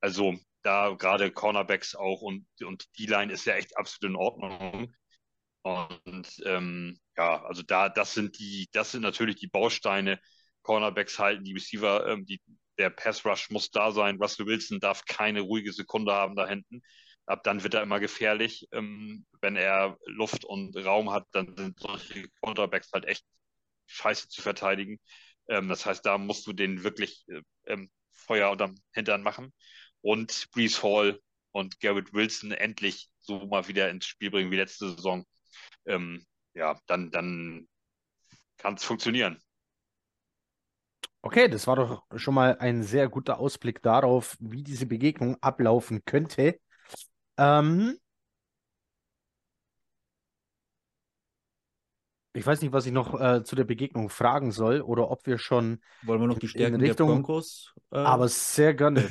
also 0.00 0.36
da 0.62 0.90
gerade 0.90 1.30
Cornerbacks 1.30 1.94
auch 1.94 2.20
und, 2.20 2.46
und 2.62 2.86
D-Line 2.98 3.32
ist 3.32 3.46
ja 3.46 3.54
echt 3.54 3.76
absolut 3.78 4.12
in 4.12 4.16
Ordnung. 4.16 4.94
Und 5.64 6.42
ähm, 6.44 6.98
ja, 7.16 7.42
also 7.44 7.62
da, 7.62 7.88
das 7.88 8.12
sind 8.14 8.38
die, 8.38 8.68
das 8.72 8.92
sind 8.92 9.00
natürlich 9.02 9.36
die 9.36 9.46
Bausteine, 9.48 10.20
Cornerbacks 10.62 11.18
halten, 11.18 11.44
die 11.44 11.54
Receiver, 11.54 12.06
ähm, 12.06 12.26
die, 12.26 12.40
der 12.78 12.90
Pass 12.90 13.24
Rush 13.24 13.48
muss 13.50 13.70
da 13.70 13.90
sein. 13.90 14.18
Russell 14.20 14.46
Wilson 14.46 14.78
darf 14.80 15.04
keine 15.06 15.40
ruhige 15.40 15.72
Sekunde 15.72 16.12
haben 16.12 16.36
da 16.36 16.46
hinten. 16.46 16.82
Ab 17.26 17.44
dann 17.44 17.62
wird 17.62 17.72
er 17.74 17.82
immer 17.82 17.98
gefährlich. 17.98 18.68
Ähm, 18.72 19.24
wenn 19.40 19.56
er 19.56 19.96
Luft 20.04 20.44
und 20.44 20.76
Raum 20.76 21.10
hat, 21.12 21.26
dann 21.32 21.56
sind 21.56 21.80
solche 21.80 22.28
Cornerbacks 22.42 22.90
halt 22.92 23.06
echt 23.06 23.24
scheiße 23.86 24.28
zu 24.28 24.42
verteidigen. 24.42 24.98
Ähm, 25.48 25.68
das 25.68 25.86
heißt, 25.86 26.04
da 26.04 26.18
musst 26.18 26.46
du 26.46 26.52
den 26.52 26.84
wirklich 26.84 27.24
äh, 27.28 27.40
ähm, 27.66 27.90
Feuer 28.12 28.50
unterm 28.50 28.74
Hintern 28.92 29.22
machen. 29.22 29.52
Und 30.02 30.50
Brees 30.52 30.82
Hall 30.82 31.20
und 31.52 31.80
Garrett 31.80 32.12
Wilson 32.12 32.52
endlich 32.52 33.08
so 33.20 33.46
mal 33.46 33.66
wieder 33.68 33.88
ins 33.88 34.06
Spiel 34.06 34.30
bringen 34.30 34.50
wie 34.50 34.56
letzte 34.56 34.90
Saison. 34.90 35.24
Ähm, 35.86 36.24
ja, 36.54 36.78
dann, 36.86 37.10
dann 37.10 37.68
kann 38.58 38.74
es 38.74 38.84
funktionieren. 38.84 39.40
Okay, 41.22 41.48
das 41.48 41.66
war 41.66 41.76
doch 41.76 42.02
schon 42.16 42.34
mal 42.34 42.58
ein 42.58 42.82
sehr 42.82 43.08
guter 43.08 43.38
Ausblick 43.38 43.80
darauf, 43.82 44.36
wie 44.40 44.62
diese 44.62 44.84
Begegnung 44.84 45.38
ablaufen 45.40 46.04
könnte. 46.04 46.60
Ähm, 47.38 47.98
ich 52.34 52.46
weiß 52.46 52.60
nicht, 52.60 52.72
was 52.72 52.84
ich 52.84 52.92
noch 52.92 53.18
äh, 53.18 53.42
zu 53.42 53.56
der 53.56 53.64
Begegnung 53.64 54.10
fragen 54.10 54.52
soll 54.52 54.82
oder 54.82 55.10
ob 55.10 55.26
wir 55.26 55.38
schon 55.38 55.80
Wollen 56.02 56.20
wir 56.20 56.26
noch 56.26 56.38
die 56.38 56.48
Stärken 56.48 56.80
Richtung, 56.80 57.08
der 57.08 57.14
Broncos? 57.14 57.72
Äh... 57.90 57.98
Aber 57.98 58.28
sehr 58.28 58.74
gerne. 58.74 59.08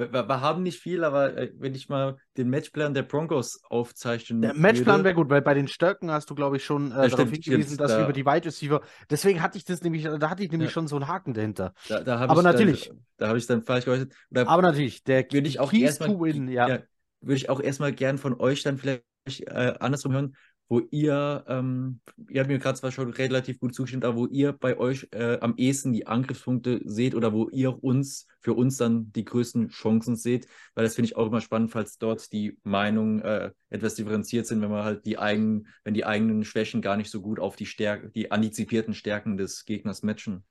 Wir, 0.00 0.28
wir, 0.28 0.40
haben 0.40 0.62
nicht 0.62 0.80
viel, 0.80 1.04
aber 1.04 1.36
äh, 1.36 1.52
wenn 1.58 1.74
ich 1.74 1.90
mal 1.90 2.16
den 2.38 2.48
Matchplan 2.48 2.94
der 2.94 3.02
Broncos 3.02 3.62
aufzeichnen 3.64 4.40
Der 4.40 4.54
Matchplan 4.54 5.04
wäre 5.04 5.14
gut, 5.14 5.28
weil 5.28 5.42
bei 5.42 5.52
den 5.52 5.68
Stärken 5.68 6.10
hast 6.10 6.30
du, 6.30 6.34
glaube 6.34 6.56
ich, 6.56 6.64
schon 6.64 6.90
äh, 6.90 6.94
ja, 6.94 7.08
darauf 7.08 7.28
stimmt, 7.28 7.44
hingewiesen, 7.44 7.76
dass 7.76 7.90
da, 7.90 7.98
wir 7.98 8.04
über 8.04 8.12
die 8.14 8.24
Wide 8.24 8.46
Receiver. 8.46 8.80
Deswegen 9.10 9.42
hatte 9.42 9.58
ich 9.58 9.64
das 9.64 9.82
nämlich, 9.82 10.04
da 10.04 10.30
hatte 10.30 10.42
ich 10.42 10.50
nämlich 10.50 10.70
ja. 10.70 10.72
schon 10.72 10.88
so 10.88 10.96
einen 10.96 11.06
Haken 11.06 11.34
dahinter. 11.34 11.74
Da, 11.88 12.00
da 12.00 12.16
aber 12.16 12.42
natürlich. 12.42 12.88
Dann, 12.88 13.04
da 13.18 13.28
habe 13.28 13.38
ich 13.38 13.46
dann 13.46 13.62
falsch 13.62 13.84
geäußert. 13.84 14.12
aber 14.34 14.62
natürlich, 14.62 15.04
der 15.04 15.30
würde 15.30 15.48
ich 15.48 15.60
auch 15.60 15.72
erstmal, 15.72 16.10
ja. 16.48 16.78
würde 17.20 17.36
ich 17.36 17.50
auch 17.50 17.60
erstmal 17.60 17.92
gern 17.92 18.16
von 18.16 18.40
euch 18.40 18.62
dann 18.62 18.78
vielleicht 18.78 19.04
äh, 19.26 19.74
andersrum 19.78 20.12
hören 20.12 20.36
wo 20.70 20.78
ihr, 20.92 21.44
ähm, 21.48 22.00
ihr 22.28 22.40
habt 22.40 22.48
mir 22.48 22.60
gerade 22.60 22.78
zwar 22.78 22.92
schon 22.92 23.10
relativ 23.10 23.58
gut 23.58 23.74
zugestimmt, 23.74 24.04
aber 24.04 24.16
wo 24.16 24.26
ihr 24.26 24.52
bei 24.52 24.78
euch 24.78 25.08
äh, 25.10 25.36
am 25.40 25.56
ehesten 25.56 25.92
die 25.92 26.06
Angriffspunkte 26.06 26.80
seht 26.84 27.16
oder 27.16 27.32
wo 27.32 27.48
ihr 27.48 27.82
uns, 27.82 28.28
für 28.40 28.54
uns 28.54 28.76
dann 28.76 29.10
die 29.10 29.24
größten 29.24 29.70
Chancen 29.70 30.14
seht, 30.14 30.46
weil 30.74 30.84
das 30.84 30.94
finde 30.94 31.06
ich 31.06 31.16
auch 31.16 31.26
immer 31.26 31.40
spannend, 31.40 31.72
falls 31.72 31.98
dort 31.98 32.32
die 32.32 32.56
Meinungen 32.62 33.20
äh, 33.20 33.50
etwas 33.68 33.96
differenziert 33.96 34.46
sind, 34.46 34.62
wenn 34.62 34.70
man 34.70 34.84
halt 34.84 35.04
die 35.06 35.18
eigenen, 35.18 35.66
wenn 35.82 35.94
die 35.94 36.04
eigenen 36.04 36.44
Schwächen 36.44 36.82
gar 36.82 36.96
nicht 36.96 37.10
so 37.10 37.20
gut 37.20 37.40
auf 37.40 37.56
die 37.56 37.66
Stärke, 37.66 38.08
die 38.10 38.30
antizipierten 38.30 38.94
Stärken 38.94 39.36
des 39.36 39.64
Gegners 39.64 40.04
matchen. 40.04 40.44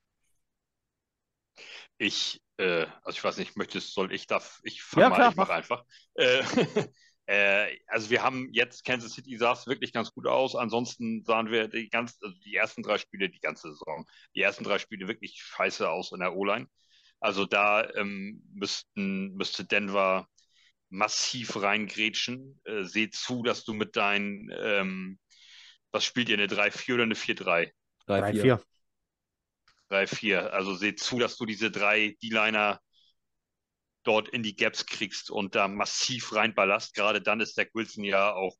Ich, 1.98 2.42
äh, 2.58 2.86
also 3.04 3.18
ich 3.18 3.24
weiß 3.24 3.38
nicht, 3.38 3.56
möchtest, 3.56 3.94
soll 3.94 4.12
ich 4.12 4.28
da, 4.28 4.42
ich 4.64 4.84
fange 4.84 5.04
ja, 5.04 5.10
mal, 5.10 5.30
ich 5.30 5.36
mach 5.38 5.50
einfach. 5.50 5.86
Äh, 7.30 7.78
also 7.86 8.10
wir 8.10 8.24
haben 8.24 8.50
jetzt 8.54 8.84
Kansas 8.84 9.14
City 9.14 9.38
sah 9.38 9.54
es 9.54 9.68
wirklich 9.68 9.94
ganz 9.94 10.12
gut 10.12 10.26
aus. 10.26 10.56
Ansonsten 10.56 11.24
sahen 11.24 11.52
wir 11.52 11.68
die 11.68 11.88
ganz, 11.88 12.18
also 12.24 12.36
die 12.40 12.56
ersten 12.56 12.82
drei 12.82 12.98
Spiele 12.98 13.30
die 13.30 13.40
ganze 13.40 13.70
Saison, 13.70 14.08
die 14.34 14.42
ersten 14.42 14.64
drei 14.64 14.80
Spiele 14.80 15.08
wirklich 15.08 15.40
scheiße 15.40 15.88
aus 15.88 16.12
in 16.12 16.22
der 16.22 16.36
O-Line. 16.36 16.66
Also 17.20 17.46
da 17.46 17.88
ähm, 17.94 18.42
müssten, 18.52 19.36
müsste 19.36 19.64
Denver 19.64 20.28
massiv 20.90 21.62
reingrätschen. 21.62 22.60
Äh, 22.64 22.84
seht 22.86 23.14
zu, 23.14 23.44
dass 23.44 23.64
du 23.64 23.76
mit 23.76 23.96
deinen, 23.96 24.50
ähm, 24.60 25.20
was 25.92 26.06
spielt 26.06 26.30
ihr, 26.30 26.38
eine 26.38 26.48
3-4 26.48 26.96
oder 26.96 27.04
eine 27.04 27.16
4-3? 27.16 27.72
3-4. 28.08 28.60
3-4. 29.92 30.48
Also 30.48 30.74
seht 30.74 31.00
zu, 31.00 31.20
dass 31.20 31.38
du 31.38 31.46
diese 31.46 31.70
drei 31.70 32.18
D-Liner 32.24 32.82
dort 34.10 34.28
in 34.28 34.42
die 34.42 34.56
Gaps 34.56 34.88
kriegst 34.88 35.30
und 35.30 35.54
da 35.54 35.68
massiv 35.68 36.34
reinballerst. 36.34 36.96
Gerade 36.96 37.22
dann 37.22 37.42
ist 37.42 37.54
Zach 37.54 37.68
Wilson 37.76 38.04
ja 38.04 38.34
auch 38.34 38.58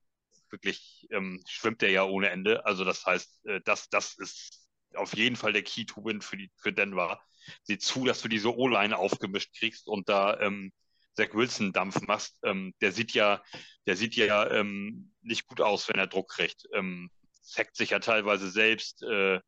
wirklich, 0.52 1.08
ähm, 1.10 1.42
schwimmt 1.50 1.82
er 1.82 1.90
ja 1.90 2.04
ohne 2.04 2.30
Ende. 2.30 2.68
Also 2.68 2.86
das 2.86 3.04
heißt, 3.04 3.48
äh, 3.48 3.60
das, 3.66 3.90
das 3.90 4.14
ist 4.20 4.68
auf 4.94 5.16
jeden 5.16 5.36
Fall 5.36 5.52
der 5.52 5.64
Key 5.64 5.86
to 5.86 6.06
Win 6.06 6.22
für, 6.22 6.38
die, 6.38 6.52
für 6.56 6.72
Denver. 6.72 7.20
Sieh 7.64 7.80
zu, 7.80 8.06
dass 8.06 8.22
du 8.22 8.28
diese 8.28 8.56
O-Line 8.56 8.96
aufgemischt 8.96 9.58
kriegst 9.58 9.88
und 9.88 10.08
da 10.08 10.40
ähm, 10.40 10.72
Zach 11.16 11.34
Wilson 11.34 11.74
Dampf 11.74 12.00
machst, 12.02 12.38
ähm, 12.44 12.76
der 12.80 12.92
sieht 12.92 13.14
ja, 13.14 13.42
der 13.88 13.96
sieht 13.96 14.16
ja 14.16 14.52
ähm, 14.52 15.14
nicht 15.24 15.48
gut 15.48 15.62
aus, 15.62 15.90
wenn 15.90 15.98
er 15.98 16.06
Druck 16.06 16.30
kriegt. 16.30 16.68
Ähm, 16.76 17.10
zackt 17.42 17.76
sich 17.76 17.90
ja 17.90 18.00
teilweise 18.00 18.52
selbst, 18.52 19.02
äh, 19.02 19.40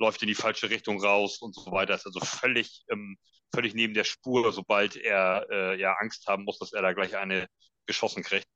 läuft 0.00 0.22
in 0.22 0.28
die 0.28 0.34
falsche 0.34 0.70
Richtung 0.70 1.00
raus 1.00 1.38
und 1.38 1.54
so 1.54 1.70
weiter. 1.70 1.94
Ist 1.94 2.06
also 2.06 2.20
völlig, 2.20 2.82
ähm, 2.90 3.16
völlig 3.54 3.74
neben 3.74 3.94
der 3.94 4.04
Spur, 4.04 4.52
sobald 4.52 4.96
er 4.96 5.46
äh, 5.50 5.80
ja 5.80 5.94
Angst 6.00 6.26
haben 6.26 6.44
muss, 6.44 6.58
dass 6.58 6.72
er 6.72 6.82
da 6.82 6.92
gleich 6.92 7.16
eine 7.16 7.46
geschossen 7.86 8.22
kriegt. 8.22 8.48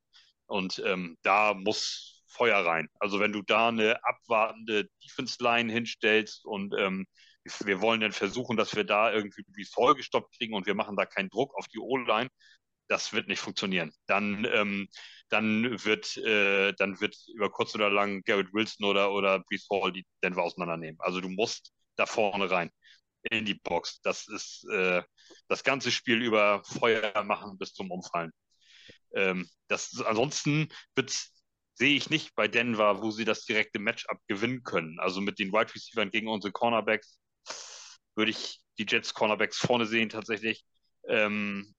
Und 0.46 0.82
ähm, 0.84 1.16
da 1.22 1.54
muss 1.54 2.22
Feuer 2.28 2.64
rein. 2.64 2.88
Also 2.98 3.20
wenn 3.20 3.32
du 3.32 3.42
da 3.42 3.68
eine 3.68 4.04
abwartende 4.04 4.88
Defense-Line 5.04 5.72
hinstellst 5.72 6.44
und 6.44 6.74
ähm, 6.78 7.06
wir 7.64 7.80
wollen 7.80 8.00
dann 8.00 8.12
versuchen, 8.12 8.56
dass 8.56 8.74
wir 8.74 8.84
da 8.84 9.12
irgendwie 9.12 9.44
wie 9.52 9.66
voll 9.66 9.94
gestoppt 9.94 10.36
kriegen 10.38 10.54
und 10.54 10.66
wir 10.66 10.74
machen 10.74 10.96
da 10.96 11.04
keinen 11.04 11.28
Druck 11.28 11.54
auf 11.54 11.68
die 11.68 11.78
O-Line, 11.78 12.30
das 12.88 13.12
wird 13.12 13.28
nicht 13.28 13.40
funktionieren. 13.40 13.92
Dann, 14.06 14.46
ähm, 14.52 14.88
dann 15.28 15.84
wird, 15.84 16.16
äh, 16.18 16.72
dann 16.74 17.00
wird 17.00 17.16
über 17.34 17.50
kurz 17.50 17.74
oder 17.74 17.90
lang 17.90 18.22
Garrett 18.24 18.52
Wilson 18.52 18.86
oder, 18.86 19.12
oder 19.12 19.40
Brees 19.40 19.66
Hall 19.70 19.92
die 19.92 20.06
Denver 20.22 20.42
auseinandernehmen. 20.42 20.98
Also 21.00 21.20
du 21.20 21.28
musst 21.28 21.72
da 21.96 22.06
vorne 22.06 22.50
rein 22.50 22.70
in 23.30 23.44
die 23.44 23.54
Box. 23.54 24.00
Das 24.02 24.28
ist 24.28 24.66
äh, 24.70 25.02
das 25.48 25.64
ganze 25.64 25.90
Spiel 25.90 26.22
über 26.22 26.62
Feuer 26.64 27.22
machen 27.24 27.58
bis 27.58 27.72
zum 27.72 27.90
Umfallen. 27.90 28.32
Ähm, 29.14 29.48
das, 29.68 30.00
ansonsten 30.02 30.68
sehe 31.74 31.96
ich 31.96 32.10
nicht 32.10 32.34
bei 32.34 32.48
Denver, 32.48 33.02
wo 33.02 33.10
sie 33.10 33.24
das 33.24 33.44
direkte 33.44 33.78
Matchup 33.78 34.18
gewinnen 34.28 34.62
können. 34.62 34.98
Also 35.00 35.20
mit 35.20 35.38
den 35.38 35.52
Wide 35.52 35.74
Receivers 35.74 36.10
gegen 36.12 36.28
unsere 36.28 36.52
Cornerbacks 36.52 37.18
würde 38.14 38.30
ich 38.30 38.60
die 38.78 38.86
Jets 38.88 39.14
Cornerbacks 39.14 39.58
vorne 39.58 39.86
sehen 39.86 40.08
tatsächlich. 40.08 40.64
Ähm, 41.08 41.74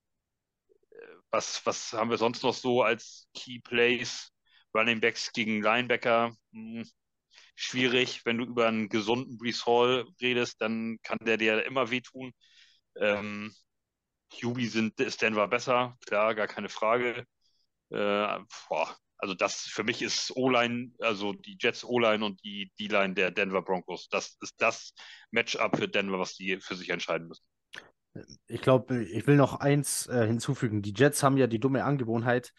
was, 1.36 1.64
was 1.66 1.92
haben 1.92 2.10
wir 2.10 2.18
sonst 2.18 2.42
noch 2.42 2.54
so 2.54 2.82
als 2.82 3.28
Key 3.34 3.60
Plays? 3.60 4.32
Running 4.74 5.00
Backs 5.00 5.32
gegen 5.32 5.62
Linebacker. 5.62 6.34
Hm, 6.52 6.88
schwierig. 7.54 8.22
Wenn 8.24 8.38
du 8.38 8.44
über 8.44 8.68
einen 8.68 8.88
gesunden 8.88 9.38
Brees 9.38 9.66
Hall 9.66 10.06
redest, 10.20 10.60
dann 10.60 10.98
kann 11.02 11.18
der 11.22 11.36
dir 11.38 11.64
immer 11.64 11.90
wehtun. 11.90 12.32
Ähm, 12.98 13.54
QB 14.32 14.62
sind, 14.66 15.00
ist 15.00 15.22
Denver 15.22 15.48
besser, 15.48 15.96
klar, 16.06 16.34
gar 16.34 16.48
keine 16.48 16.68
Frage. 16.68 17.26
Äh, 17.90 18.38
boah, 18.68 18.96
also 19.18 19.34
das 19.34 19.62
für 19.62 19.84
mich 19.84 20.02
ist 20.02 20.32
O-Line, 20.36 20.92
also 21.00 21.32
die 21.32 21.56
Jets 21.60 21.84
O-Line 21.84 22.24
und 22.24 22.42
die 22.44 22.72
D-Line 22.80 23.14
der 23.14 23.30
Denver 23.30 23.62
Broncos. 23.62 24.08
Das 24.08 24.36
ist 24.40 24.54
das 24.58 24.94
Matchup 25.30 25.76
für 25.76 25.88
Denver, 25.88 26.18
was 26.18 26.36
die 26.36 26.60
für 26.60 26.76
sich 26.76 26.90
entscheiden 26.90 27.28
müssen. 27.28 27.44
Ich 28.46 28.60
glaube, 28.60 29.02
ich 29.04 29.26
will 29.26 29.36
noch 29.36 29.60
eins 29.60 30.06
äh, 30.06 30.26
hinzufügen. 30.26 30.82
Die 30.82 30.94
Jets 30.94 31.22
haben 31.22 31.36
ja 31.36 31.46
die 31.46 31.60
dumme 31.60 31.84
Angewohnheit, 31.84 32.52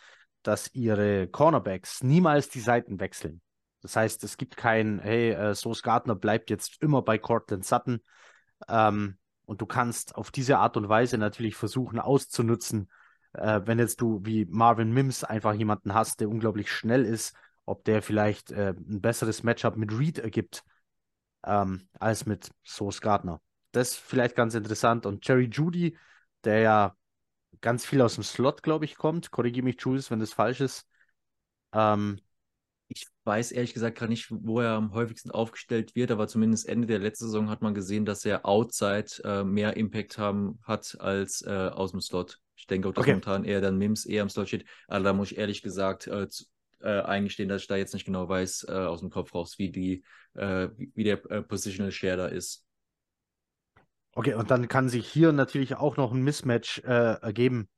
dass 0.43 0.73
ihre 0.73 1.27
Cornerbacks 1.27 2.03
niemals 2.03 2.49
die 2.49 2.59
Seiten 2.59 2.99
wechseln. 2.99 3.41
Das 3.81 3.95
heißt, 3.95 4.23
es 4.23 4.37
gibt 4.37 4.57
kein, 4.57 4.99
hey, 4.99 5.31
äh, 5.31 5.55
Sauce 5.55 5.83
Gardner 5.83 6.15
bleibt 6.15 6.49
jetzt 6.49 6.81
immer 6.81 7.01
bei 7.01 7.17
Cortland 7.17 7.65
Sutton. 7.65 8.01
Ähm, 8.67 9.17
und 9.45 9.61
du 9.61 9.65
kannst 9.65 10.15
auf 10.15 10.31
diese 10.31 10.57
Art 10.57 10.77
und 10.77 10.89
Weise 10.89 11.17
natürlich 11.17 11.55
versuchen 11.55 11.99
auszunutzen, 11.99 12.89
äh, 13.33 13.61
wenn 13.65 13.79
jetzt 13.79 14.01
du 14.01 14.21
wie 14.25 14.45
Marvin 14.45 14.91
Mims 14.91 15.23
einfach 15.23 15.53
jemanden 15.53 15.93
hast, 15.93 16.19
der 16.19 16.29
unglaublich 16.29 16.71
schnell 16.71 17.05
ist, 17.05 17.35
ob 17.65 17.83
der 17.85 18.01
vielleicht 18.01 18.51
äh, 18.51 18.73
ein 18.77 19.01
besseres 19.01 19.43
Matchup 19.43 19.77
mit 19.77 19.91
Reed 19.97 20.19
ergibt 20.19 20.63
ähm, 21.45 21.87
als 21.99 22.25
mit 22.25 22.49
Sauce 22.63 23.01
Gardner. 23.01 23.41
Das 23.77 23.91
ist 23.91 23.97
vielleicht 23.97 24.35
ganz 24.35 24.55
interessant. 24.55 25.05
Und 25.05 25.27
Jerry 25.27 25.49
Judy, 25.51 25.97
der 26.43 26.59
ja 26.59 26.97
ganz 27.61 27.85
viel 27.85 28.01
aus 28.01 28.15
dem 28.15 28.23
Slot, 28.23 28.63
glaube 28.63 28.85
ich, 28.85 28.95
kommt. 28.95 29.31
Korrigiere 29.31 29.63
mich, 29.63 29.77
Jules, 29.79 30.11
wenn 30.11 30.19
das 30.19 30.33
falsch 30.33 30.61
ist. 30.61 30.87
Ähm, 31.73 32.19
ich 32.87 33.07
weiß 33.25 33.51
ehrlich 33.51 33.73
gesagt 33.73 33.97
gerade 33.97 34.11
nicht, 34.11 34.27
wo 34.31 34.61
er 34.61 34.71
am 34.71 34.93
häufigsten 34.93 35.29
aufgestellt 35.31 35.95
wird, 35.95 36.11
aber 36.11 36.27
zumindest 36.27 36.67
Ende 36.67 36.87
der 36.87 36.99
letzten 36.99 37.25
Saison 37.25 37.49
hat 37.49 37.61
man 37.61 37.73
gesehen, 37.73 38.05
dass 38.05 38.25
er 38.25 38.45
outside 38.45 39.07
äh, 39.23 39.43
mehr 39.43 39.75
Impact 39.75 40.17
haben 40.17 40.59
hat 40.63 40.97
als 40.99 41.41
äh, 41.41 41.51
aus 41.51 41.91
dem 41.91 42.01
Slot. 42.01 42.39
Ich 42.55 42.65
denke 42.65 42.89
auch, 42.89 42.93
dass 42.93 43.03
okay. 43.03 43.11
momentan 43.11 43.43
eher 43.43 43.61
dann 43.61 43.77
Mims 43.77 44.05
eher 44.05 44.23
am 44.23 44.29
Slot 44.29 44.47
steht. 44.47 44.65
Aber 44.87 45.03
da 45.03 45.13
muss 45.13 45.31
ich 45.31 45.37
ehrlich 45.37 45.61
gesagt 45.61 46.07
äh, 46.07 46.29
zu, 46.29 46.45
äh, 46.79 47.01
eingestehen, 47.01 47.49
dass 47.49 47.63
ich 47.63 47.67
da 47.67 47.75
jetzt 47.75 47.93
nicht 47.93 48.05
genau 48.05 48.29
weiß 48.29 48.67
äh, 48.69 48.71
aus 48.71 49.01
dem 49.01 49.09
Kopf 49.09 49.35
raus, 49.35 49.55
wie 49.57 49.71
die, 49.71 50.03
äh, 50.35 50.69
wie 50.77 51.03
der 51.03 51.17
Positional 51.17 51.91
Share 51.91 52.17
da 52.17 52.27
ist. 52.27 52.66
Okay, 54.17 54.33
und 54.33 54.49
dann 54.49 54.67
kann 54.67 54.89
sich 54.89 55.07
hier 55.07 55.31
natürlich 55.31 55.75
auch 55.75 55.95
noch 55.95 56.11
ein 56.11 56.23
Mismatch 56.23 56.79
ergeben, 56.79 57.69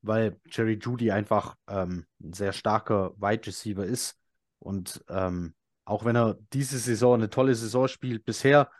weil 0.00 0.40
Jerry 0.46 0.78
Judy 0.80 1.10
einfach 1.10 1.54
ähm, 1.68 2.06
ein 2.18 2.32
sehr 2.32 2.54
starker 2.54 3.12
Wide 3.20 3.46
Receiver 3.46 3.84
ist 3.84 4.18
und 4.58 5.04
ähm, 5.10 5.54
auch 5.84 6.06
wenn 6.06 6.16
er 6.16 6.38
diese 6.54 6.78
Saison 6.78 7.16
eine 7.16 7.28
tolle 7.28 7.54
Saison 7.54 7.88
spielt, 7.88 8.24
bisher 8.24 8.70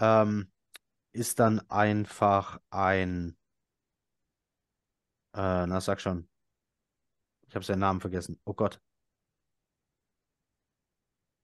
ähm, 0.00 0.50
ist 1.12 1.38
dann 1.38 1.60
einfach 1.70 2.58
ein, 2.70 3.36
äh, 5.34 5.66
na 5.68 5.80
sag 5.80 6.00
schon, 6.00 6.28
ich 7.46 7.54
habe 7.54 7.64
seinen 7.64 7.78
Namen 7.78 8.00
vergessen. 8.00 8.40
Oh 8.44 8.54
Gott. 8.54 8.80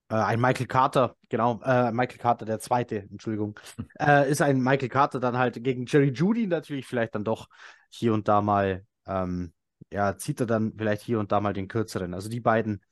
Äh, 0.08 0.14
ein 0.14 0.40
Michael 0.40 0.66
Carter, 0.66 1.16
genau, 1.28 1.60
äh, 1.62 1.90
Michael 1.92 2.18
Carter, 2.18 2.44
der 2.44 2.58
zweite, 2.60 2.98
Entschuldigung, 3.10 3.58
äh, 4.00 4.30
ist 4.30 4.42
ein 4.42 4.60
Michael 4.60 4.88
Carter 4.88 5.20
dann 5.20 5.36
halt 5.36 5.62
gegen 5.62 5.86
Jerry 5.86 6.10
Judy 6.10 6.46
natürlich 6.46 6.86
vielleicht 6.86 7.14
dann 7.14 7.24
doch 7.24 7.48
hier 7.88 8.14
und 8.14 8.28
da 8.28 8.40
mal, 8.40 8.84
ähm, 9.06 9.52
ja, 9.92 10.16
zieht 10.16 10.40
er 10.40 10.46
dann 10.46 10.72
vielleicht 10.76 11.02
hier 11.02 11.18
und 11.18 11.32
da 11.32 11.40
mal 11.40 11.52
den 11.52 11.68
kürzeren. 11.68 12.14
Also 12.14 12.28
die 12.28 12.40
beiden 12.40 12.82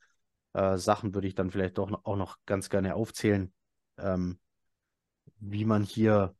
äh, 0.55 0.77
Sachen 0.77 1.15
würde 1.15 1.29
ich 1.29 1.35
dann 1.35 1.51
vielleicht 1.51 1.79
doch 1.79 2.05
auch 2.05 2.17
noch 2.17 2.39
ganz 2.47 2.69
gerne 2.69 2.95
aufzählen, 2.95 3.53
ähm, 3.99 4.39
wie 5.39 5.65
man 5.65 5.83
hier 5.83 6.35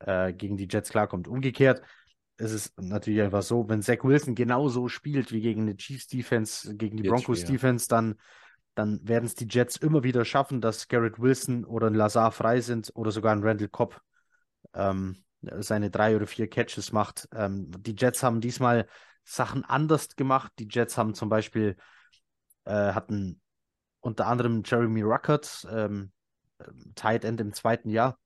äh, 0.00 0.32
gegen 0.32 0.56
die 0.56 0.68
Jets 0.70 0.90
klarkommt. 0.90 1.28
Umgekehrt 1.28 1.82
ist 2.38 2.52
es 2.52 2.72
natürlich 2.76 3.20
einfach 3.20 3.42
so, 3.42 3.68
wenn 3.68 3.82
Zach 3.82 4.04
Wilson 4.04 4.34
genauso 4.34 4.88
spielt 4.88 5.32
wie 5.32 5.40
gegen 5.40 5.66
die 5.66 5.76
Chiefs 5.76 6.06
Defense, 6.06 6.76
gegen 6.76 6.96
die 6.96 7.02
Jetzt 7.02 7.12
Broncos 7.12 7.40
schwer. 7.40 7.50
Defense, 7.50 7.88
dann, 7.88 8.14
dann 8.78 9.00
werden 9.02 9.24
es 9.24 9.34
die 9.34 9.48
Jets 9.50 9.76
immer 9.76 10.04
wieder 10.04 10.24
schaffen, 10.24 10.60
dass 10.60 10.86
Garrett 10.86 11.18
Wilson 11.18 11.64
oder 11.64 11.88
ein 11.88 11.94
Lazar 11.94 12.30
frei 12.30 12.60
sind 12.60 12.92
oder 12.94 13.10
sogar 13.10 13.32
ein 13.32 13.42
Randall 13.42 13.68
Cobb 13.68 14.00
ähm, 14.72 15.24
seine 15.40 15.90
drei 15.90 16.14
oder 16.14 16.28
vier 16.28 16.48
Catches 16.48 16.92
macht. 16.92 17.28
Ähm, 17.34 17.72
die 17.80 17.96
Jets 17.98 18.22
haben 18.22 18.40
diesmal 18.40 18.86
Sachen 19.24 19.64
anders 19.64 20.14
gemacht. 20.14 20.52
Die 20.60 20.68
Jets 20.70 20.96
haben 20.96 21.14
zum 21.14 21.28
Beispiel 21.28 21.76
äh, 22.66 22.92
hatten 22.92 23.40
unter 23.98 24.28
anderem 24.28 24.62
Jeremy 24.64 25.02
Ruckert, 25.02 25.66
ähm, 25.72 26.12
Tight 26.94 27.24
End 27.24 27.40
im 27.40 27.52
zweiten 27.52 27.90
Jahr, 27.90 28.16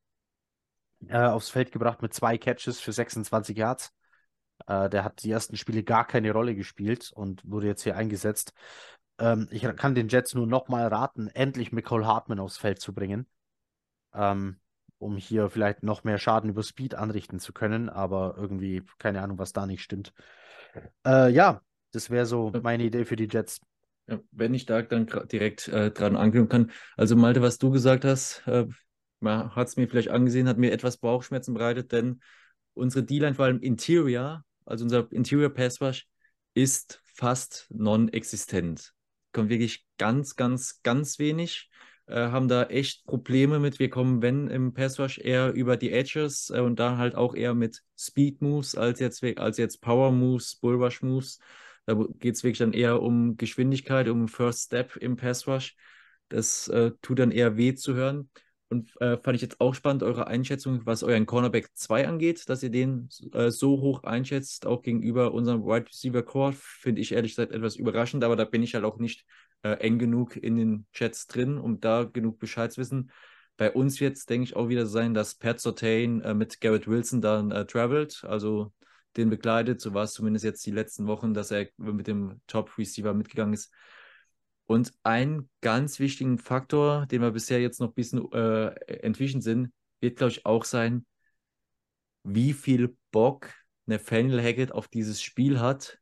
äh, 1.09 1.17
aufs 1.17 1.49
Feld 1.49 1.73
gebracht 1.73 2.03
mit 2.03 2.13
zwei 2.13 2.37
Catches 2.37 2.79
für 2.79 2.93
26 2.93 3.57
Yards. 3.57 3.91
Äh, 4.67 4.91
der 4.91 5.03
hat 5.03 5.23
die 5.23 5.31
ersten 5.31 5.57
Spiele 5.57 5.83
gar 5.83 6.07
keine 6.07 6.31
Rolle 6.31 6.55
gespielt 6.55 7.11
und 7.15 7.41
wurde 7.51 7.69
jetzt 7.69 7.85
hier 7.85 7.97
eingesetzt. 7.97 8.53
Ähm, 9.23 9.47
ich 9.53 9.63
kann 9.77 9.95
den 9.95 10.09
Jets 10.09 10.35
nur 10.35 10.49
nochmal 10.49 10.89
raten, 10.89 11.29
endlich 11.29 11.71
McCall 11.71 12.05
Hartman 12.05 12.41
aufs 12.41 12.59
Feld 12.59 12.81
zu 12.81 12.93
bringen, 12.93 13.27
ähm, 14.13 14.59
um 14.99 15.17
hier 15.17 15.49
vielleicht 15.49 15.85
noch 15.85 16.03
mehr 16.03 16.19
Schaden 16.19 16.51
über 16.51 16.65
Speed 16.65 16.97
anrichten 16.97 17.39
zu 17.39 17.53
können, 17.53 17.89
aber 17.89 18.35
irgendwie 18.37 18.83
keine 18.99 19.23
Ahnung, 19.23 19.39
was 19.39 19.53
da 19.53 19.65
nicht 19.65 19.83
stimmt. 19.83 20.13
Äh, 21.07 21.31
ja, 21.31 21.63
das 21.93 22.11
wäre 22.11 22.27
so 22.27 22.53
meine 22.63 22.83
Idee 22.83 23.05
für 23.05 23.15
die 23.15 23.29
Jets. 23.31 23.61
Ja, 24.09 24.19
wenn 24.33 24.55
ich 24.55 24.67
da 24.67 24.83
dann 24.83 25.07
direkt 25.31 25.69
äh, 25.69 25.93
dran 25.93 26.17
anknüpfen 26.17 26.49
kann. 26.49 26.71
Also 26.97 27.15
Malte, 27.15 27.43
was 27.43 27.59
du 27.59 27.71
gesagt 27.71 28.05
hast, 28.05 28.43
äh, 28.49 28.67
hat 29.25 29.69
es 29.69 29.77
mir 29.77 29.87
vielleicht 29.87 30.09
angesehen, 30.09 30.49
hat 30.49 30.59
mir 30.59 30.73
etwas 30.73 30.97
Bauchschmerzen 30.97 31.55
bereitet, 31.55 31.93
denn 31.93 32.21
unsere 32.75 33.05
D-Line, 33.05 33.37
vor 33.37 33.45
allem 33.45 33.61
Interior, 33.61 34.45
also 34.65 34.85
unser 34.85 35.07
Interior 35.13 35.51
Pass 35.51 35.81
Rush, 35.81 36.09
ist 36.55 37.01
fast 37.05 37.69
non-existent. 37.71 38.93
Kommt 39.33 39.51
wirklich 39.51 39.87
ganz, 39.99 40.37
ganz, 40.37 40.81
ganz 40.83 41.19
wenig. 41.19 41.71
Äh, 42.07 42.29
haben 42.29 42.49
da 42.49 42.65
echt 42.65 43.05
Probleme 43.07 43.59
mit. 43.59 43.79
Wir 43.79 43.89
kommen, 43.89 44.23
wenn 44.23 44.49
im 44.49 44.75
Pass 44.75 44.99
Rush, 44.99 45.19
eher 45.19 45.53
über 45.53 45.77
die 45.77 45.93
Edges 45.93 46.51
äh, 46.51 46.61
und 46.61 46.79
da 46.79 46.99
halt 46.99 47.15
auch 47.15 47.35
eher 47.35 47.55
mit 47.55 47.83
Speed 47.97 48.43
Moves 48.43 48.75
als 48.75 49.01
jetzt, 49.01 49.23
als 49.39 49.57
jetzt 49.57 49.81
Power 49.81 50.11
Moves, 50.11 50.57
Bull 50.57 50.83
Rush 50.83 51.03
Moves. 51.03 51.39
Da 51.87 51.95
geht 52.19 52.35
es 52.35 52.45
wirklich 52.45 52.59
dann 52.59 52.73
eher 52.73 53.03
um 53.03 53.37
Geschwindigkeit, 53.37 54.09
um 54.09 54.29
First 54.29 54.67
Step 54.67 54.97
im 54.97 55.17
Pass 55.17 55.47
Rush. 55.47 55.77
Das 56.29 56.69
äh, 56.69 56.93
tut 57.03 57.19
dann 57.19 57.31
eher 57.31 57.57
weh 57.57 57.75
zu 57.75 57.95
hören. 57.95 58.31
Und 58.73 59.01
äh, 59.01 59.19
fand 59.19 59.37
ich 59.37 59.43
jetzt 59.43 59.61
auch 59.61 59.75
spannend, 59.75 60.03
eure 60.03 60.27
Einschätzung, 60.27 60.85
was 60.85 61.03
euren 61.03 61.27
Cornerback 61.27 61.69
2 61.75 62.09
angeht, 62.09 62.49
dass 62.49 62.63
ihr 62.63 62.71
den 62.71 63.09
äh, 63.33 63.51
so 63.51 63.81
hoch 63.81 64.03
einschätzt, 64.03 64.67
auch 64.67 64.83
gegenüber 64.83 65.33
unserem 65.33 65.65
Wide 65.65 65.87
Receiver 65.87 66.23
Core, 66.23 66.55
finde 66.55 67.01
ich 67.01 67.13
ehrlich 67.13 67.33
gesagt 67.33 67.53
etwas 67.53 67.77
überraschend, 67.77 68.25
aber 68.25 68.35
da 68.35 68.45
bin 68.45 68.63
ich 68.63 68.75
halt 68.75 68.85
auch 68.85 68.99
nicht 68.99 69.25
äh, 69.63 69.75
eng 69.75 69.99
genug 69.99 70.37
in 70.37 70.57
den 70.57 70.87
Chats 70.93 71.27
drin, 71.27 71.59
um 71.59 71.81
da 71.81 72.05
genug 72.05 72.39
Bescheid 72.39 72.73
zu 72.73 72.81
wissen. 72.81 73.11
Bei 73.57 73.71
uns 73.71 74.01
wird 74.01 74.17
es, 74.17 74.27
denke 74.27 74.45
ich, 74.45 74.57
auch 74.57 74.69
wieder 74.69 74.87
sein, 74.87 75.15
dass 75.15 75.37
Pat 75.37 75.61
Sortain 75.61 76.21
äh, 76.23 76.35
mit 76.35 76.61
Garrett 76.61 76.89
Wilson 76.89 77.21
dann 77.21 77.51
äh, 77.53 77.67
travelt. 77.67 78.25
Also 78.27 78.73
den 79.17 79.31
begleitet. 79.31 79.81
So 79.81 79.95
war 79.95 80.05
es 80.05 80.15
zumindest 80.15 80.45
jetzt 80.45 80.65
die 80.67 80.71
letzten 80.71 81.07
Wochen, 81.07 81.35
dass 81.35 81.51
er 81.51 81.69
mit 81.77 82.07
dem 82.07 82.41
Top-Receiver 82.47 83.15
mitgegangen 83.15 83.55
ist. 83.55 83.73
Und 84.73 84.91
ein 85.03 85.51
ganz 85.61 85.99
wichtigen 85.99 86.39
Faktor, 86.39 87.05
den 87.05 87.21
wir 87.21 87.33
bisher 87.33 87.61
jetzt 87.61 87.79
noch 87.79 87.89
ein 87.89 87.95
bisschen 87.95 88.33
äh, 88.33 88.69
entwichen 89.03 89.43
sind, 89.43 89.71
wird, 90.01 90.17
glaube 90.17 90.31
ich, 90.31 90.47
auch 90.47 90.65
sein, 90.65 91.05
wie 92.25 92.55
viel 92.55 92.97
Bock 93.11 93.51
Nathaniel 93.85 94.43
Hackett 94.43 94.73
auf 94.73 94.89
dieses 94.89 95.21
Spiel 95.21 95.61
hat 95.61 95.99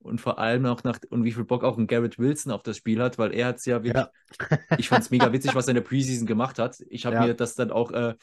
und 0.00 0.20
vor 0.20 0.40
allem 0.40 0.66
auch 0.66 0.82
nach 0.82 0.98
und 1.10 1.22
wie 1.22 1.30
viel 1.30 1.44
Bock 1.44 1.62
auch 1.62 1.78
ein 1.78 1.86
Garrett 1.86 2.18
Wilson 2.18 2.50
auf 2.50 2.64
das 2.64 2.78
Spiel 2.78 3.00
hat, 3.00 3.18
weil 3.18 3.32
er 3.32 3.46
hat 3.46 3.58
es 3.58 3.66
ja 3.66 3.84
wirklich, 3.84 4.04
ja. 4.40 4.58
ich 4.78 4.88
fand 4.88 5.04
es 5.04 5.12
mega 5.12 5.32
witzig, 5.32 5.54
was 5.54 5.68
er 5.68 5.70
in 5.70 5.76
der 5.76 5.82
Preseason 5.82 6.26
gemacht 6.26 6.58
hat. 6.58 6.82
Ich 6.88 7.06
habe 7.06 7.14
ja. 7.14 7.26
mir 7.26 7.34
das 7.34 7.54
dann 7.54 7.70
auch 7.70 7.92
äh, 7.92 8.16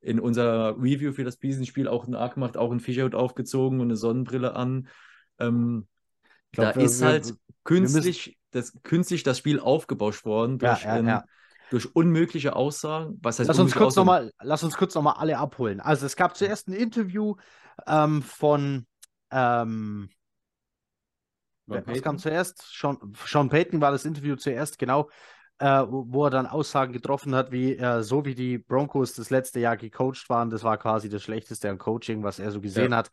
in 0.00 0.20
unserer 0.20 0.74
Review 0.78 1.12
für 1.12 1.24
das 1.24 1.36
Preseason-Spiel 1.36 1.86
auch 1.86 2.06
nachgemacht, 2.06 2.56
auch 2.56 2.72
ein 2.72 2.80
Fischerhut 2.80 3.14
aufgezogen 3.14 3.80
und 3.80 3.88
eine 3.88 3.96
Sonnenbrille 3.96 4.56
an. 4.56 4.88
Ähm, 5.38 5.86
glaub, 6.52 6.72
da 6.72 6.80
ist 6.80 7.02
halt 7.02 7.26
wir, 7.26 7.36
künstlich, 7.64 8.38
das, 8.54 8.72
künstlich 8.82 9.22
das 9.22 9.38
Spiel 9.38 9.60
aufgebauscht 9.60 10.24
worden 10.24 10.58
durch, 10.58 10.84
ja, 10.84 10.96
ähm, 10.98 11.20
durch 11.70 11.94
unmögliche 11.94 12.54
Aussagen. 12.56 13.18
Was 13.22 13.38
heißt 13.38 13.48
lass, 13.48 13.58
uns 13.58 13.74
kurz 13.74 13.96
noch 13.96 14.04
mal, 14.04 14.32
lass 14.40 14.62
uns 14.62 14.76
kurz 14.76 14.94
nochmal 14.94 15.14
alle 15.18 15.38
abholen. 15.38 15.80
Also 15.80 16.06
es 16.06 16.16
gab 16.16 16.36
zuerst 16.36 16.68
ein 16.68 16.74
Interview 16.74 17.36
ähm, 17.86 18.22
von 18.22 18.86
ähm, 19.30 20.08
was 21.66 22.02
kam 22.02 22.18
zuerst? 22.18 22.62
Sean, 22.70 22.98
Sean 23.26 23.48
Payton 23.48 23.80
war 23.80 23.90
das 23.90 24.04
Interview 24.04 24.36
zuerst, 24.36 24.78
genau, 24.78 25.08
äh, 25.58 25.82
wo 25.88 26.26
er 26.26 26.30
dann 26.30 26.46
Aussagen 26.46 26.92
getroffen 26.92 27.34
hat, 27.34 27.52
wie 27.52 27.76
äh, 27.76 28.02
so 28.02 28.24
wie 28.24 28.34
die 28.34 28.58
Broncos 28.58 29.14
das 29.14 29.30
letzte 29.30 29.60
Jahr 29.60 29.76
gecoacht 29.76 30.28
waren, 30.28 30.50
das 30.50 30.62
war 30.62 30.76
quasi 30.76 31.08
das 31.08 31.22
Schlechteste 31.22 31.70
an 31.70 31.78
Coaching, 31.78 32.22
was 32.22 32.38
er 32.38 32.50
so 32.50 32.60
gesehen 32.60 32.92
ja. 32.92 32.98
hat. 32.98 33.10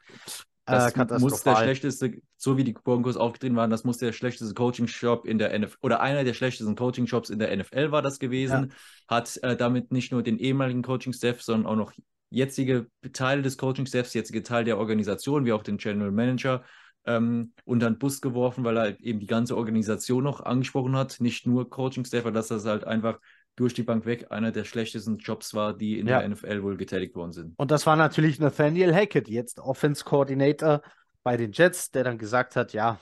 Das 0.71 0.95
äh, 0.95 1.19
muss 1.19 1.43
der 1.43 1.55
schlechteste, 1.55 2.21
so 2.37 2.57
wie 2.57 2.63
die 2.63 2.73
Broncos 2.73 3.17
aufgetreten 3.17 3.55
waren, 3.55 3.69
das 3.69 3.83
muss 3.83 3.97
der 3.97 4.11
schlechteste 4.11 4.53
Coaching-Shop 4.53 5.25
in 5.25 5.37
der 5.37 5.57
NFL 5.57 5.77
oder 5.81 6.01
einer 6.01 6.23
der 6.23 6.33
schlechtesten 6.33 6.75
Coaching-Shops 6.75 7.29
in 7.29 7.39
der 7.39 7.55
NFL 7.55 7.91
war 7.91 8.01
das 8.01 8.19
gewesen. 8.19 8.71
Ja. 9.09 9.15
Hat 9.15 9.37
äh, 9.43 9.55
damit 9.55 9.91
nicht 9.91 10.11
nur 10.11 10.23
den 10.23 10.37
ehemaligen 10.37 10.81
Coaching-Staff, 10.81 11.41
sondern 11.41 11.71
auch 11.71 11.75
noch 11.75 11.93
jetzige 12.29 12.87
Teile 13.13 13.41
des 13.41 13.57
Coaching-Staffs, 13.57 14.13
jetzige 14.13 14.43
Teil 14.43 14.63
der 14.63 14.77
Organisation, 14.77 15.45
wie 15.45 15.53
auch 15.53 15.63
den 15.63 15.77
General 15.77 16.11
Manager 16.11 16.63
ähm, 17.05 17.53
unter 17.65 17.89
den 17.89 17.97
Bus 17.97 18.21
geworfen, 18.21 18.63
weil 18.63 18.77
er 18.77 18.99
eben 19.01 19.19
die 19.19 19.27
ganze 19.27 19.57
Organisation 19.57 20.23
noch 20.23 20.41
angesprochen 20.41 20.95
hat, 20.95 21.19
nicht 21.19 21.45
nur 21.45 21.69
Coaching-Staff, 21.69 22.31
dass 22.31 22.47
das 22.47 22.65
halt 22.65 22.85
einfach 22.85 23.19
durch 23.55 23.73
die 23.73 23.83
Bank 23.83 24.05
weg 24.05 24.27
einer 24.31 24.51
der 24.51 24.63
schlechtesten 24.63 25.17
Jobs 25.17 25.53
war, 25.53 25.75
die 25.75 25.99
in 25.99 26.07
ja. 26.07 26.19
der 26.19 26.29
NFL 26.29 26.63
wohl 26.63 26.77
getätigt 26.77 27.15
worden 27.15 27.31
sind. 27.31 27.53
Und 27.57 27.71
das 27.71 27.85
war 27.85 27.95
natürlich 27.95 28.39
Nathaniel 28.39 28.93
Hackett, 28.93 29.27
jetzt 29.27 29.59
Offense 29.59 30.03
Coordinator 30.03 30.81
bei 31.23 31.37
den 31.37 31.51
Jets, 31.51 31.91
der 31.91 32.03
dann 32.03 32.17
gesagt 32.17 32.55
hat, 32.55 32.73
ja, 32.73 32.99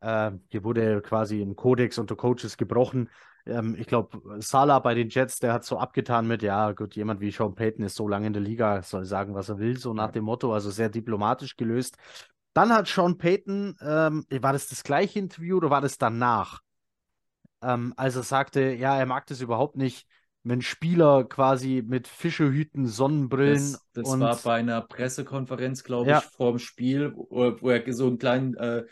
äh, 0.00 0.32
hier 0.48 0.64
wurde 0.64 1.02
quasi 1.02 1.42
ein 1.42 1.56
Kodex 1.56 1.98
unter 1.98 2.16
Coaches 2.16 2.56
gebrochen. 2.56 3.10
Ähm, 3.46 3.76
ich 3.78 3.86
glaube, 3.86 4.20
Salah 4.40 4.78
bei 4.78 4.94
den 4.94 5.08
Jets, 5.08 5.38
der 5.38 5.52
hat 5.52 5.64
so 5.64 5.78
abgetan 5.78 6.26
mit, 6.26 6.42
ja, 6.42 6.72
gut, 6.72 6.96
jemand 6.96 7.20
wie 7.20 7.30
Sean 7.30 7.54
Payton 7.54 7.84
ist 7.84 7.96
so 7.96 8.08
lange 8.08 8.26
in 8.26 8.32
der 8.32 8.42
Liga, 8.42 8.82
soll 8.82 9.04
sagen, 9.04 9.34
was 9.34 9.48
er 9.48 9.58
will, 9.58 9.76
so 9.76 9.92
nach 9.92 10.12
dem 10.12 10.24
Motto, 10.24 10.54
also 10.54 10.70
sehr 10.70 10.88
diplomatisch 10.88 11.56
gelöst. 11.56 11.96
Dann 12.54 12.72
hat 12.72 12.86
Sean 12.86 13.18
Payton, 13.18 13.76
ähm, 13.80 14.24
war 14.30 14.52
das 14.52 14.68
das 14.68 14.84
gleiche 14.84 15.18
Interview 15.18 15.56
oder 15.56 15.70
war 15.70 15.80
das 15.80 15.98
danach? 15.98 16.60
Ähm, 17.64 17.94
als 17.96 18.16
er 18.16 18.22
sagte, 18.22 18.74
ja, 18.74 18.96
er 18.98 19.06
mag 19.06 19.26
das 19.26 19.40
überhaupt 19.40 19.76
nicht, 19.76 20.06
wenn 20.44 20.60
Spieler 20.60 21.24
quasi 21.24 21.82
mit 21.86 22.06
Fischehüten, 22.06 22.86
Sonnenbrillen. 22.86 23.72
Das, 23.72 23.86
das 23.94 24.08
und... 24.08 24.20
war 24.20 24.36
bei 24.36 24.54
einer 24.56 24.82
Pressekonferenz, 24.82 25.84
glaube 25.84 26.04
ich, 26.04 26.10
ja. 26.10 26.20
vorm 26.20 26.58
Spiel, 26.58 27.14
wo, 27.16 27.56
wo, 27.60 27.70
er 27.70 27.92
so 27.92 28.06
einen 28.06 28.18
kleinen, 28.18 28.54
äh, 28.54 28.84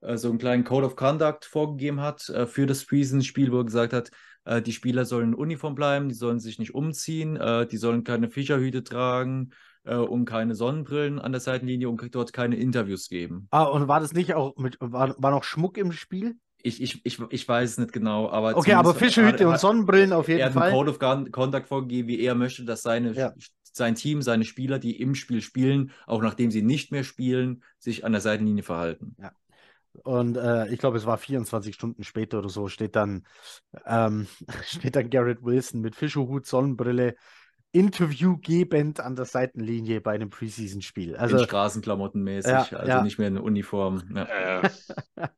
äh, 0.00 0.16
so 0.16 0.28
einen 0.28 0.38
kleinen 0.38 0.64
Code 0.64 0.86
of 0.86 0.96
Conduct 0.96 1.44
vorgegeben 1.44 2.00
hat 2.00 2.28
äh, 2.28 2.46
für 2.46 2.66
das 2.66 2.86
Preseason-Spiel, 2.86 3.50
wo 3.50 3.58
er 3.58 3.64
gesagt 3.64 3.92
hat, 3.92 4.10
äh, 4.44 4.62
die 4.62 4.72
Spieler 4.72 5.04
sollen 5.04 5.30
in 5.30 5.34
Uniform 5.34 5.74
bleiben, 5.74 6.08
die 6.08 6.14
sollen 6.14 6.38
sich 6.38 6.58
nicht 6.58 6.74
umziehen, 6.74 7.36
äh, 7.36 7.66
die 7.66 7.76
sollen 7.76 8.04
keine 8.04 8.30
Fischerhüte 8.30 8.84
tragen 8.84 9.50
äh, 9.84 9.96
und 9.96 10.26
keine 10.26 10.54
Sonnenbrillen 10.54 11.18
an 11.18 11.32
der 11.32 11.40
Seitenlinie 11.40 11.88
und 11.88 12.14
dort 12.14 12.32
keine 12.32 12.56
Interviews 12.56 13.08
geben. 13.08 13.48
Ah, 13.50 13.64
und 13.64 13.88
war 13.88 13.98
das 13.98 14.12
nicht 14.12 14.34
auch 14.34 14.56
mit, 14.56 14.76
war, 14.80 15.16
war 15.18 15.30
noch 15.32 15.44
Schmuck 15.44 15.76
im 15.76 15.90
Spiel? 15.90 16.36
Ich, 16.62 16.82
ich, 16.82 17.04
ich, 17.04 17.20
ich 17.30 17.48
weiß 17.48 17.70
es 17.70 17.78
nicht 17.78 17.92
genau, 17.92 18.30
aber. 18.30 18.56
Okay, 18.56 18.74
aber 18.74 18.94
Fischehüte 18.94 19.48
und 19.48 19.58
Sonnenbrillen 19.58 20.12
auf 20.12 20.28
jeden 20.28 20.40
er 20.40 20.50
Fall. 20.50 20.62
Er 20.62 20.66
hat 20.66 20.74
einen 20.74 21.00
Code 21.00 21.22
of 21.24 21.32
Conduct 21.32 21.68
vorgegeben, 21.68 22.08
wie 22.08 22.20
er 22.20 22.34
möchte, 22.34 22.64
dass 22.64 22.82
seine, 22.82 23.12
ja. 23.12 23.32
sein 23.72 23.94
Team, 23.94 24.22
seine 24.22 24.44
Spieler, 24.44 24.78
die 24.78 25.00
im 25.00 25.14
Spiel 25.14 25.42
spielen, 25.42 25.92
auch 26.06 26.22
nachdem 26.22 26.50
sie 26.50 26.62
nicht 26.62 26.92
mehr 26.92 27.04
spielen, 27.04 27.62
sich 27.78 28.04
an 28.04 28.12
der 28.12 28.20
Seitenlinie 28.20 28.62
verhalten. 28.62 29.16
Ja. 29.18 29.32
Und 30.04 30.36
äh, 30.36 30.68
ich 30.68 30.78
glaube, 30.78 30.96
es 30.96 31.06
war 31.06 31.18
24 31.18 31.74
Stunden 31.74 32.04
später 32.04 32.38
oder 32.38 32.48
so, 32.48 32.68
steht 32.68 32.96
dann, 32.96 33.26
ähm, 33.86 34.26
steht 34.64 34.96
dann 34.96 35.10
Garrett 35.10 35.42
Wilson 35.42 35.80
mit 35.80 35.96
Fischerhut, 35.96 36.46
Sonnenbrille, 36.46 37.16
interviewgebend 37.72 39.00
an 39.00 39.16
der 39.16 39.24
Seitenlinie 39.24 40.00
bei 40.00 40.12
einem 40.12 40.30
Preseason-Spiel. 40.30 41.16
Also, 41.16 41.38
in 41.38 41.44
Straßenklamotten 41.44 42.22
mäßig, 42.22 42.50
ja, 42.50 42.62
also 42.62 42.88
ja. 42.88 43.02
nicht 43.02 43.18
mehr 43.18 43.28
in 43.28 43.38
Uniform. 43.38 44.02
Ja. 44.14 44.62
Äh, 44.62 44.70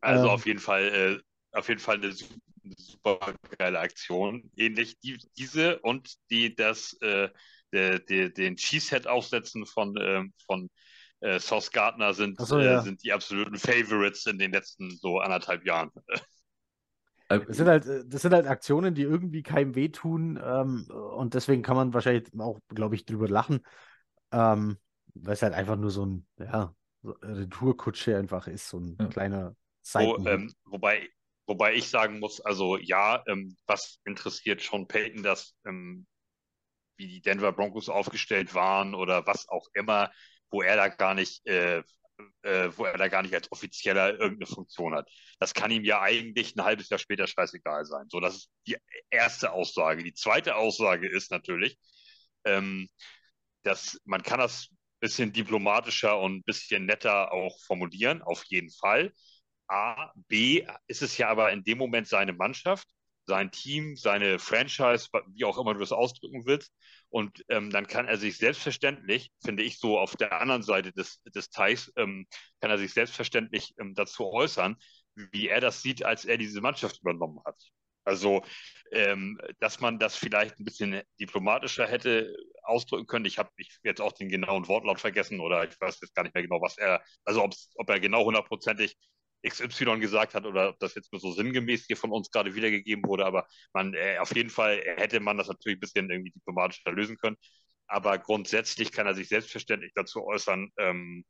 also 0.00 0.24
ähm, 0.24 0.30
auf 0.30 0.46
jeden 0.46 0.60
Fall, 0.60 0.84
äh, 0.84 1.56
auf 1.56 1.68
jeden 1.68 1.80
Fall 1.80 1.96
eine 1.96 2.12
super 2.76 3.34
geile 3.58 3.80
Aktion. 3.80 4.50
Ähnlich 4.56 4.98
die, 5.00 5.18
diese 5.36 5.80
und 5.80 6.14
die 6.30 6.54
das 6.54 6.96
äh, 7.00 7.28
de, 7.72 8.04
de, 8.04 8.30
den 8.30 8.56
Cheesehead 8.56 9.06
aufsetzen 9.06 9.66
von, 9.66 9.96
ähm, 10.00 10.32
von 10.46 10.70
äh, 11.20 11.38
Sauce 11.38 11.70
Gardner 11.70 12.14
sind, 12.14 12.40
so, 12.40 12.58
äh, 12.58 12.82
sind 12.82 13.02
die 13.02 13.12
absoluten 13.12 13.56
Favorites 13.56 14.26
in 14.26 14.38
den 14.38 14.52
letzten 14.52 14.90
so 14.96 15.18
anderthalb 15.18 15.64
Jahren. 15.66 15.90
Das 17.38 17.56
sind 17.56 17.68
halt, 17.68 17.86
äh, 17.86 18.04
das 18.06 18.22
sind 18.22 18.34
halt 18.34 18.46
Aktionen, 18.46 18.94
die 18.94 19.02
irgendwie 19.02 19.42
keinem 19.42 19.76
wehtun 19.76 20.40
ähm, 20.42 20.86
und 20.90 21.34
deswegen 21.34 21.62
kann 21.62 21.76
man 21.76 21.94
wahrscheinlich 21.94 22.28
auch, 22.38 22.58
glaube 22.68 22.96
ich, 22.96 23.04
drüber 23.04 23.28
lachen, 23.28 23.64
ähm, 24.32 24.78
weil 25.14 25.34
es 25.34 25.42
halt 25.42 25.54
einfach 25.54 25.76
nur 25.76 25.90
so 25.90 26.06
ein, 26.06 26.26
ja, 26.38 26.74
so 27.02 27.12
Retourkutsche 27.22 28.16
einfach 28.16 28.48
ist, 28.48 28.68
so 28.68 28.78
ein 28.78 28.96
ja. 28.98 29.06
kleiner 29.06 29.56
Seiten. 29.82 30.24
Wo, 30.24 30.28
ähm, 30.28 30.52
wobei, 30.64 31.08
wobei 31.46 31.74
ich 31.74 31.88
sagen 31.88 32.18
muss, 32.18 32.40
also 32.40 32.76
ja, 32.76 33.22
ähm, 33.28 33.56
was 33.66 34.00
interessiert 34.04 34.60
Sean 34.60 34.88
Payton, 34.88 35.22
dass 35.22 35.54
ähm, 35.64 36.06
wie 36.96 37.06
die 37.06 37.22
Denver 37.22 37.52
Broncos 37.52 37.88
aufgestellt 37.88 38.54
waren 38.54 38.94
oder 38.94 39.26
was 39.26 39.48
auch 39.48 39.68
immer, 39.72 40.10
wo 40.50 40.62
er 40.62 40.76
da 40.76 40.88
gar 40.88 41.14
nicht 41.14 41.46
äh, 41.46 41.82
äh, 42.42 42.70
wo 42.76 42.84
er 42.84 42.96
da 42.98 43.08
gar 43.08 43.22
nicht 43.22 43.34
als 43.34 43.50
offizieller 43.52 44.18
irgendeine 44.18 44.46
Funktion 44.46 44.94
hat. 44.94 45.08
Das 45.38 45.54
kann 45.54 45.70
ihm 45.70 45.84
ja 45.84 46.00
eigentlich 46.00 46.56
ein 46.56 46.64
halbes 46.64 46.88
Jahr 46.88 46.98
später 46.98 47.26
scheißegal 47.26 47.84
sein. 47.84 48.06
So, 48.08 48.20
das 48.20 48.36
ist 48.36 48.50
die 48.66 48.76
erste 49.10 49.52
Aussage. 49.52 50.02
Die 50.02 50.14
zweite 50.14 50.56
Aussage 50.56 51.08
ist 51.08 51.30
natürlich, 51.30 51.78
ähm, 52.44 52.88
dass 53.62 54.00
man 54.04 54.22
kann 54.22 54.40
das 54.40 54.68
ein 54.70 54.76
bisschen 55.00 55.32
diplomatischer 55.32 56.18
und 56.18 56.38
ein 56.38 56.42
bisschen 56.44 56.86
netter 56.86 57.32
auch 57.32 57.60
formulieren, 57.62 58.22
auf 58.22 58.44
jeden 58.46 58.70
Fall. 58.70 59.12
A, 59.68 60.12
B 60.28 60.66
ist 60.88 61.02
es 61.02 61.16
ja 61.16 61.28
aber 61.28 61.52
in 61.52 61.64
dem 61.64 61.78
Moment 61.78 62.08
seine 62.08 62.32
Mannschaft 62.32 62.88
sein 63.30 63.52
Team, 63.52 63.96
seine 63.96 64.40
Franchise, 64.40 65.08
wie 65.28 65.44
auch 65.44 65.56
immer 65.56 65.72
du 65.72 65.80
das 65.80 65.92
ausdrücken 65.92 66.46
willst. 66.46 66.72
Und 67.10 67.44
ähm, 67.48 67.70
dann 67.70 67.86
kann 67.86 68.08
er 68.08 68.18
sich 68.18 68.36
selbstverständlich, 68.36 69.30
finde 69.42 69.62
ich 69.62 69.78
so 69.78 69.98
auf 69.98 70.16
der 70.16 70.40
anderen 70.40 70.62
Seite 70.62 70.92
des, 70.92 71.22
des 71.22 71.48
Teichs, 71.50 71.92
ähm, 71.96 72.26
kann 72.60 72.70
er 72.70 72.78
sich 72.78 72.92
selbstverständlich 72.92 73.74
ähm, 73.78 73.94
dazu 73.94 74.26
äußern, 74.32 74.76
wie 75.14 75.48
er 75.48 75.60
das 75.60 75.80
sieht, 75.80 76.04
als 76.04 76.24
er 76.24 76.38
diese 76.38 76.60
Mannschaft 76.60 77.00
übernommen 77.00 77.40
hat. 77.44 77.56
Also, 78.04 78.42
ähm, 78.90 79.38
dass 79.60 79.78
man 79.80 80.00
das 80.00 80.16
vielleicht 80.16 80.58
ein 80.58 80.64
bisschen 80.64 81.02
diplomatischer 81.20 81.86
hätte 81.86 82.34
ausdrücken 82.64 83.06
können. 83.06 83.26
Ich 83.26 83.38
habe 83.38 83.50
jetzt 83.84 84.00
auch 84.00 84.12
den 84.12 84.28
genauen 84.28 84.66
Wortlaut 84.66 85.00
vergessen 85.00 85.38
oder 85.38 85.64
ich 85.68 85.80
weiß 85.80 86.00
jetzt 86.00 86.14
gar 86.14 86.24
nicht 86.24 86.34
mehr 86.34 86.42
genau, 86.42 86.60
was 86.60 86.78
er, 86.78 87.02
also 87.24 87.48
ob 87.76 87.88
er 87.88 88.00
genau 88.00 88.24
hundertprozentig 88.24 88.96
XY 89.46 90.00
gesagt 90.00 90.34
hat 90.34 90.44
oder 90.46 90.70
ob 90.70 90.78
das 90.78 90.94
jetzt 90.94 91.12
nur 91.12 91.20
so 91.20 91.32
sinngemäß 91.32 91.86
hier 91.86 91.96
von 91.96 92.10
uns 92.10 92.30
gerade 92.30 92.54
wiedergegeben 92.54 93.04
wurde, 93.06 93.26
aber 93.26 93.46
man, 93.72 93.94
äh, 93.94 94.18
auf 94.18 94.34
jeden 94.34 94.50
Fall 94.50 94.82
hätte 94.96 95.20
man 95.20 95.38
das 95.38 95.48
natürlich 95.48 95.78
ein 95.78 95.80
bisschen 95.80 96.10
irgendwie 96.10 96.32
diplomatischer 96.32 96.92
lösen 96.92 97.16
können. 97.16 97.36
Aber 97.86 98.18
grundsätzlich 98.18 98.92
kann 98.92 99.06
er 99.06 99.14
sich 99.14 99.28
selbstverständlich 99.28 99.92
dazu 99.94 100.24
äußern, 100.24 100.70
ähm, 100.78 101.24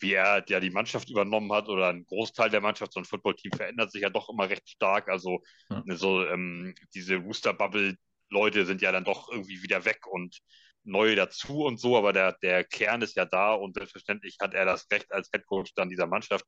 wie 0.00 0.14
er 0.14 0.44
ja 0.48 0.58
die 0.60 0.70
Mannschaft 0.70 1.08
übernommen 1.10 1.52
hat 1.52 1.68
oder 1.68 1.88
ein 1.90 2.04
Großteil 2.06 2.50
der 2.50 2.60
Mannschaft. 2.60 2.92
So 2.92 3.00
ein 3.00 3.04
Footballteam 3.04 3.52
verändert 3.52 3.92
sich 3.92 4.02
ja 4.02 4.10
doch 4.10 4.28
immer 4.28 4.50
recht 4.50 4.68
stark. 4.68 5.08
Also 5.08 5.42
ja. 5.70 5.82
so 5.96 6.26
ähm, 6.26 6.74
diese 6.94 7.16
Rooster 7.16 7.54
Bubble 7.54 7.96
Leute 8.30 8.66
sind 8.66 8.82
ja 8.82 8.90
dann 8.90 9.04
doch 9.04 9.28
irgendwie 9.30 9.62
wieder 9.62 9.84
weg 9.84 10.06
und 10.08 10.38
neue 10.84 11.14
dazu 11.14 11.64
und 11.64 11.78
so, 11.78 11.96
aber 11.96 12.12
der, 12.12 12.32
der 12.42 12.64
Kern 12.64 13.02
ist 13.02 13.14
ja 13.14 13.24
da 13.24 13.54
und 13.54 13.74
selbstverständlich 13.74 14.38
hat 14.40 14.54
er 14.54 14.64
das 14.64 14.90
Recht 14.90 15.12
als 15.12 15.30
Headcoach 15.32 15.72
dann 15.76 15.90
dieser 15.90 16.06
Mannschaft 16.06 16.44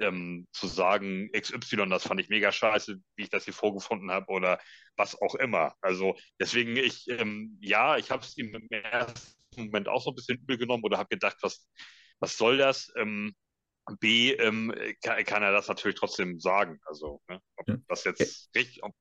ähm, 0.00 0.46
zu 0.52 0.66
sagen, 0.66 1.30
XY, 1.32 1.88
das 1.88 2.06
fand 2.06 2.20
ich 2.20 2.28
mega 2.28 2.52
scheiße, 2.52 2.96
wie 3.16 3.22
ich 3.22 3.30
das 3.30 3.44
hier 3.44 3.54
vorgefunden 3.54 4.10
habe 4.10 4.26
oder 4.28 4.58
was 4.96 5.20
auch 5.20 5.34
immer. 5.34 5.74
Also 5.80 6.16
deswegen, 6.40 6.76
ich, 6.76 7.08
ähm, 7.08 7.58
ja, 7.60 7.96
ich 7.96 8.10
habe 8.10 8.22
es 8.22 8.36
ihm 8.36 8.54
im 8.54 8.68
ersten 8.70 9.22
Moment 9.56 9.88
auch 9.88 10.02
so 10.02 10.10
ein 10.10 10.14
bisschen 10.14 10.38
übel 10.38 10.58
genommen 10.58 10.84
oder 10.84 10.98
habe 10.98 11.08
gedacht, 11.08 11.36
was, 11.42 11.68
was 12.20 12.36
soll 12.36 12.58
das? 12.58 12.92
Ähm, 12.96 13.34
B, 14.00 14.32
ähm, 14.32 14.74
kann, 15.02 15.24
kann, 15.24 15.42
er 15.42 15.52
das 15.52 15.68
natürlich 15.68 15.96
trotzdem 15.96 16.38
sagen. 16.38 16.78
Also, 16.84 17.20
ne? 17.28 17.40
ob 17.56 17.68
ja. 17.68 17.76
das 17.88 18.04
jetzt 18.04 18.50
richtig, 18.54 18.82
ob 18.82 18.92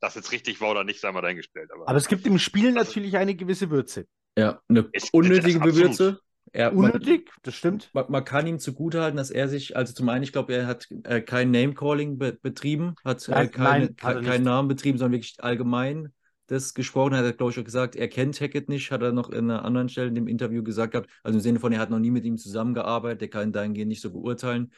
das 0.00 0.14
jetzt 0.14 0.32
richtig 0.32 0.60
war 0.60 0.70
oder 0.70 0.84
nicht, 0.84 1.00
sei 1.00 1.10
mal 1.12 1.22
dahingestellt. 1.22 1.70
Aber, 1.72 1.88
aber 1.88 1.98
es 1.98 2.08
gibt 2.08 2.26
im 2.26 2.38
Spiel 2.38 2.72
natürlich 2.72 3.16
eine 3.16 3.34
gewisse 3.34 3.70
Würze. 3.70 4.06
Ja, 4.36 4.60
eine 4.68 4.90
unnötige 5.12 5.62
Würze. 5.62 6.20
Er, 6.52 6.74
Unnötig, 6.74 7.26
man, 7.26 7.40
das 7.42 7.54
stimmt. 7.54 7.90
Man, 7.94 8.04
man, 8.08 8.24
kann 8.24 8.46
ihm 8.46 8.58
zugutehalten, 8.58 9.16
dass 9.16 9.30
er 9.30 9.48
sich, 9.48 9.76
also 9.76 9.92
zum 9.92 10.08
einen, 10.08 10.22
ich 10.22 10.32
glaube, 10.32 10.54
er 10.54 10.66
hat 10.66 10.86
äh, 11.04 11.20
kein 11.20 11.50
Name-Calling 11.50 12.18
be 12.18 12.38
betrieben, 12.40 12.94
hat 13.04 13.28
äh, 13.28 13.48
keine, 13.48 13.86
nein, 13.86 13.96
ke 13.96 14.22
keinen 14.22 14.44
Namen 14.44 14.68
betrieben, 14.68 14.98
sondern 14.98 15.12
wirklich 15.12 15.42
allgemein 15.42 16.12
das 16.46 16.74
gesprochen. 16.74 17.16
Hat 17.16 17.24
er, 17.24 17.32
glaube 17.32 17.52
ich, 17.52 17.58
auch 17.58 17.64
gesagt, 17.64 17.96
er 17.96 18.08
kennt 18.08 18.40
Hackett 18.40 18.68
nicht, 18.68 18.90
hat 18.90 19.02
er 19.02 19.12
noch 19.12 19.30
in 19.30 19.50
einer 19.50 19.64
anderen 19.64 19.88
Stelle 19.88 20.08
in 20.08 20.14
dem 20.14 20.28
Interview 20.28 20.62
gesagt 20.62 20.92
gehabt. 20.92 21.10
Also 21.22 21.38
im 21.38 21.42
Sinne 21.42 21.60
von, 21.60 21.72
er 21.72 21.80
hat 21.80 21.90
noch 21.90 21.98
nie 21.98 22.10
mit 22.10 22.24
ihm 22.24 22.38
zusammengearbeitet, 22.38 23.22
der 23.22 23.28
kann 23.28 23.52
dahingehend 23.52 23.88
nicht 23.88 24.02
so 24.02 24.12
beurteilen. 24.12 24.72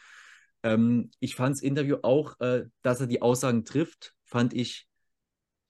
Ähm, 0.63 1.11
ich 1.21 1.35
fand 1.35 1.57
das 1.57 1.63
Interview 1.63 1.99
auch, 2.03 2.39
äh, 2.41 2.65
dass 2.83 3.01
er 3.01 3.07
die 3.07 3.23
Aussagen 3.23 3.65
trifft, 3.65 4.15
fand 4.25 4.55
ich 4.55 4.87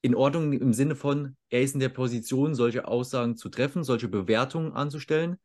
in 0.01 0.15
Ordnung 0.15 0.53
im 0.53 0.73
Sinne 0.73 0.95
von, 0.95 1.35
er 1.49 1.61
ist 1.61 1.73
in 1.73 1.79
der 1.79 1.89
Position, 1.89 2.55
solche 2.55 2.87
Aussagen 2.87 3.35
zu 3.35 3.49
treffen, 3.49 3.83
solche 3.83 4.07
Bewertungen 4.07 4.71
anzustellen. 4.73 5.37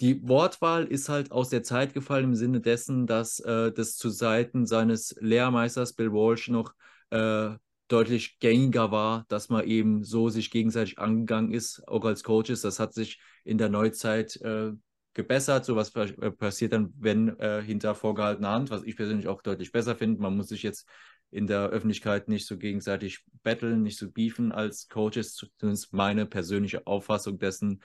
Die 0.00 0.28
Wortwahl 0.28 0.84
ist 0.84 1.08
halt 1.08 1.32
aus 1.32 1.48
der 1.48 1.62
Zeit 1.62 1.94
gefallen 1.94 2.24
im 2.24 2.34
Sinne 2.34 2.60
dessen, 2.60 3.06
dass 3.06 3.40
äh, 3.40 3.72
das 3.72 3.96
zu 3.96 4.10
Seiten 4.10 4.66
seines 4.66 5.16
Lehrmeisters 5.20 5.94
Bill 5.94 6.12
Walsh 6.12 6.48
noch 6.48 6.74
äh, 7.10 7.50
deutlich 7.88 8.38
gängiger 8.38 8.90
war, 8.90 9.24
dass 9.28 9.48
man 9.48 9.64
eben 9.64 10.04
so 10.04 10.28
sich 10.28 10.50
gegenseitig 10.50 10.98
angegangen 10.98 11.52
ist, 11.52 11.86
auch 11.88 12.04
als 12.04 12.24
Coaches. 12.24 12.60
Das 12.60 12.78
hat 12.78 12.92
sich 12.92 13.20
in 13.44 13.58
der 13.58 13.68
Neuzeit 13.68 14.36
äh, 14.42 14.72
gebessert. 15.14 15.64
So 15.64 15.76
was 15.76 15.94
äh, 15.94 16.30
passiert 16.30 16.72
dann, 16.72 16.92
wenn 16.98 17.38
äh, 17.38 17.62
hinter 17.62 17.94
vorgehaltener 17.94 18.50
Hand, 18.50 18.70
was 18.70 18.82
ich 18.82 18.96
persönlich 18.96 19.28
auch 19.28 19.40
deutlich 19.40 19.72
besser 19.72 19.94
finde. 19.94 20.20
Man 20.20 20.36
muss 20.36 20.48
sich 20.48 20.62
jetzt 20.62 20.86
in 21.30 21.46
der 21.46 21.68
Öffentlichkeit 21.68 22.28
nicht 22.28 22.46
so 22.46 22.58
gegenseitig 22.58 23.24
betteln, 23.42 23.82
nicht 23.82 23.98
so 23.98 24.10
beefen 24.10 24.52
als 24.52 24.88
Coaches, 24.88 25.34
zumindest 25.34 25.92
meine 25.92 26.26
persönliche 26.26 26.86
Auffassung 26.86 27.38
dessen. 27.38 27.82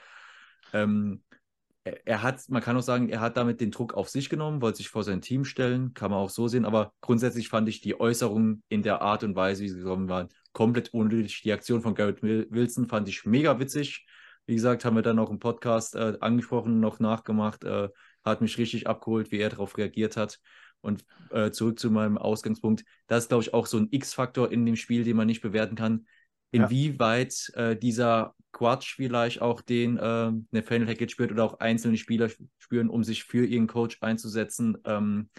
Ähm, 0.72 1.22
er 1.84 2.22
hat, 2.22 2.48
man 2.48 2.62
kann 2.62 2.76
auch 2.76 2.82
sagen, 2.82 3.08
er 3.08 3.20
hat 3.20 3.36
damit 3.36 3.60
den 3.60 3.72
Druck 3.72 3.94
auf 3.94 4.08
sich 4.08 4.28
genommen, 4.28 4.62
wollte 4.62 4.78
sich 4.78 4.88
vor 4.88 5.02
sein 5.02 5.20
Team 5.20 5.44
stellen, 5.44 5.94
kann 5.94 6.10
man 6.10 6.20
auch 6.20 6.30
so 6.30 6.46
sehen, 6.46 6.64
aber 6.64 6.92
grundsätzlich 7.00 7.48
fand 7.48 7.68
ich 7.68 7.80
die 7.80 7.98
Äußerungen 7.98 8.62
in 8.68 8.82
der 8.82 9.02
Art 9.02 9.24
und 9.24 9.34
Weise, 9.34 9.64
wie 9.64 9.68
sie 9.68 9.78
gekommen 9.78 10.08
waren, 10.08 10.28
komplett 10.52 10.94
unnötig. 10.94 11.42
Die 11.42 11.52
Aktion 11.52 11.82
von 11.82 11.94
Garrett 11.94 12.22
Wilson 12.22 12.86
fand 12.86 13.08
ich 13.08 13.24
mega 13.24 13.58
witzig. 13.58 14.06
Wie 14.46 14.54
gesagt, 14.54 14.84
haben 14.84 14.96
wir 14.96 15.02
dann 15.02 15.18
auch 15.18 15.30
im 15.30 15.38
Podcast 15.38 15.94
äh, 15.94 16.16
angesprochen, 16.20 16.80
noch 16.80 17.00
nachgemacht, 17.00 17.64
äh, 17.64 17.88
hat 18.24 18.40
mich 18.40 18.58
richtig 18.58 18.86
abgeholt, 18.86 19.32
wie 19.32 19.38
er 19.38 19.48
darauf 19.48 19.76
reagiert 19.76 20.16
hat. 20.16 20.38
Und 20.80 21.04
äh, 21.30 21.50
zurück 21.52 21.78
zu 21.78 21.90
meinem 21.90 22.18
Ausgangspunkt, 22.18 22.84
das 23.06 23.24
ist, 23.24 23.28
glaube 23.28 23.44
ich, 23.44 23.54
auch 23.54 23.66
so 23.66 23.78
ein 23.78 23.88
X-Faktor 23.90 24.50
in 24.50 24.66
dem 24.66 24.76
Spiel, 24.76 25.04
den 25.04 25.16
man 25.16 25.28
nicht 25.28 25.40
bewerten 25.40 25.76
kann. 25.76 26.06
Inwieweit 26.52 27.52
ja. 27.56 27.70
äh, 27.70 27.76
dieser 27.76 28.34
Quatsch 28.52 28.94
vielleicht 28.94 29.40
auch 29.40 29.60
den 29.62 29.96
äh, 29.96 30.30
Nathaniel 30.50 30.88
Hackett 30.88 31.10
spürt 31.10 31.32
oder 31.32 31.44
auch 31.44 31.58
einzelne 31.60 31.96
Spieler 31.96 32.28
spüren, 32.58 32.88
um 32.88 33.02
sich 33.02 33.24
für 33.24 33.44
ihren 33.44 33.66
Coach 33.66 33.98
einzusetzen. 34.02 34.78
Ähm, 34.84 35.30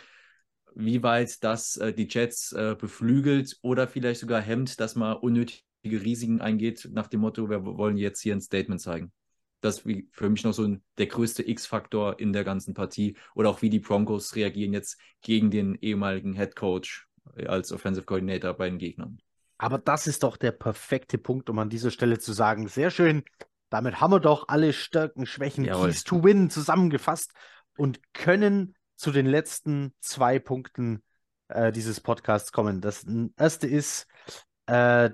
wie 0.76 1.03
weit 1.03 1.44
das 1.44 1.77
äh, 1.77 1.94
die 1.94 2.07
Jets 2.10 2.52
äh, 2.52 2.76
beflügelt 2.77 3.57
oder 3.61 3.88
vielleicht 3.88 4.22
sogar 4.22 4.41
hemmt, 4.41 4.80
dass 4.80 4.95
man 4.95 5.18
unnötige 5.18 5.64
Risiken 5.84 6.41
eingeht, 6.41 6.90
nach 6.91 7.07
dem 7.07 7.22
Motto, 7.22 7.49
wir 7.49 7.64
wollen 7.64 7.98
jetzt 7.98 8.22
hier 8.22 8.34
ein 8.34 8.41
Statement 8.41 8.81
zeigen. 8.81 9.11
Das 9.61 9.80
ist 9.80 10.03
für 10.11 10.30
mich 10.30 10.44
noch 10.44 10.53
so 10.53 10.64
ein, 10.64 10.84
der 10.98 11.07
größte 11.07 11.48
X-Faktor 11.48 12.19
in 12.19 12.34
der 12.34 12.44
ganzen 12.44 12.73
Partie. 12.73 13.15
Oder 13.34 13.49
auch 13.49 13.61
wie 13.61 13.69
die 13.69 13.80
Broncos 13.80 14.35
reagieren 14.35 14.73
jetzt 14.73 14.99
gegen 15.22 15.52
den 15.52 15.76
ehemaligen 15.76 16.34
Head 16.34 16.56
Coach 16.56 17.07
äh, 17.38 17.45
als 17.45 17.72
Offensive 17.72 18.06
Coordinator 18.06 18.53
bei 18.53 18.69
den 18.69 18.80
Gegnern. 18.80 19.19
Aber 19.64 19.77
das 19.77 20.07
ist 20.07 20.23
doch 20.23 20.35
der 20.35 20.52
perfekte 20.52 21.18
Punkt, 21.18 21.49
um 21.49 21.57
an 21.57 21.69
dieser 21.69 21.90
Stelle 21.90 22.19
zu 22.19 22.34
sagen, 22.34 22.68
sehr 22.68 22.91
schön, 22.91 23.23
damit 23.69 24.02
haben 24.02 24.11
wir 24.11 24.19
doch 24.19 24.49
alle 24.49 24.73
Stärken, 24.73 25.26
Schwächen, 25.26 25.64
Jawohl. 25.64 25.88
Keys 25.88 26.03
to 26.03 26.22
Win 26.22 26.49
zusammengefasst 26.49 27.31
und 27.77 28.02
können 28.11 28.76
zu 28.98 29.11
den 29.11 29.26
letzten 29.26 29.94
zwei 30.02 30.38
Punkten 30.38 31.02
äh, 31.48 31.72
dieses 31.72 32.02
Podcasts 32.02 32.52
kommen. 32.52 32.81
Das 32.81 33.06
erste 33.38 33.68
ist, 33.68 34.06
äh, 34.65 35.11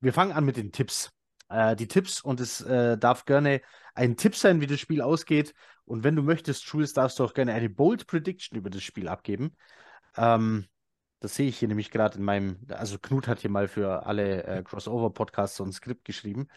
wir 0.00 0.12
fangen 0.14 0.32
an 0.32 0.46
mit 0.46 0.56
den 0.56 0.72
Tipps. 0.72 1.10
Äh, 1.50 1.76
die 1.76 1.86
Tipps 1.86 2.22
und 2.22 2.40
es 2.40 2.62
äh, 2.62 2.96
darf 2.96 3.26
gerne 3.26 3.60
ein 3.94 4.16
Tipp 4.16 4.34
sein, 4.34 4.62
wie 4.62 4.66
das 4.66 4.80
Spiel 4.80 5.02
ausgeht. 5.02 5.52
Und 5.84 6.04
wenn 6.04 6.16
du 6.16 6.22
möchtest, 6.22 6.64
Jules, 6.64 6.94
darfst 6.94 7.18
du 7.18 7.24
auch 7.24 7.34
gerne 7.34 7.52
eine 7.52 7.68
Bold 7.68 8.06
Prediction 8.06 8.56
über 8.56 8.70
das 8.70 8.82
Spiel 8.82 9.08
abgeben. 9.08 9.54
Ähm, 10.16 10.68
das 11.24 11.36
sehe 11.36 11.48
ich 11.48 11.58
hier 11.58 11.68
nämlich 11.68 11.90
gerade 11.90 12.18
in 12.18 12.24
meinem, 12.24 12.58
also 12.68 12.98
Knut 12.98 13.28
hat 13.28 13.40
hier 13.40 13.50
mal 13.50 13.66
für 13.66 14.04
alle 14.04 14.44
äh, 14.44 14.62
Crossover-Podcasts 14.62 15.56
so 15.56 15.64
ein 15.64 15.72
Skript 15.72 16.04
geschrieben, 16.04 16.48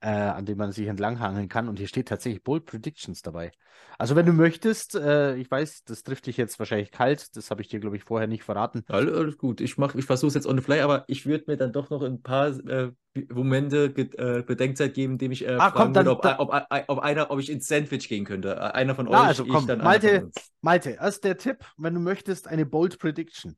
äh, 0.00 0.08
an 0.08 0.44
dem 0.44 0.58
man 0.58 0.72
sich 0.72 0.88
entlanghangeln 0.88 1.48
kann 1.48 1.68
und 1.68 1.78
hier 1.78 1.86
steht 1.86 2.08
tatsächlich 2.08 2.42
Bold 2.42 2.66
Predictions 2.66 3.22
dabei. 3.22 3.52
Also 3.98 4.16
wenn 4.16 4.26
du 4.26 4.32
möchtest, 4.32 4.96
äh, 4.96 5.36
ich 5.36 5.48
weiß, 5.48 5.84
das 5.84 6.02
trifft 6.02 6.26
dich 6.26 6.36
jetzt 6.36 6.58
wahrscheinlich 6.58 6.90
kalt, 6.90 7.36
das 7.36 7.52
habe 7.52 7.62
ich 7.62 7.68
dir, 7.68 7.78
glaube 7.78 7.96
ich, 7.96 8.02
vorher 8.02 8.26
nicht 8.26 8.42
verraten. 8.42 8.82
Alles, 8.88 9.38
gut, 9.38 9.60
ich, 9.60 9.78
ich 9.78 10.04
versuche 10.04 10.28
es 10.28 10.34
jetzt 10.34 10.46
on 10.46 10.58
the 10.58 10.62
fly, 10.62 10.80
aber 10.80 11.04
ich 11.06 11.24
würde 11.24 11.44
mir 11.46 11.56
dann 11.56 11.72
doch 11.72 11.88
noch 11.88 12.02
ein 12.02 12.20
paar 12.20 12.48
äh, 12.48 12.90
Momente 13.32 13.94
äh, 13.96 14.42
Bedenkzeit 14.42 14.94
geben, 14.94 15.12
indem 15.12 15.30
ich 15.30 15.46
äh, 15.46 15.52
ah, 15.52 15.70
fragen 15.70 15.76
komm, 15.76 15.92
dann, 15.92 16.06
würde, 16.06 16.16
ob, 16.16 16.22
dann, 16.22 16.38
ob, 16.38 16.52
ob, 16.52 16.84
ob, 16.88 16.98
einer, 16.98 17.30
ob 17.30 17.38
ich 17.38 17.48
ins 17.48 17.68
Sandwich 17.68 18.08
gehen 18.08 18.24
könnte. 18.24 18.74
Einer 18.74 18.96
von 18.96 19.06
euch, 19.06 19.14
also 19.14 19.46
komm, 19.46 19.66
Malte, 19.66 20.30
Malte, 20.62 20.98
erst 21.00 21.22
der 21.22 21.36
Tipp, 21.36 21.58
wenn 21.76 21.94
du 21.94 22.00
möchtest, 22.00 22.48
eine 22.48 22.66
Bold 22.66 22.98
Prediction. 22.98 23.56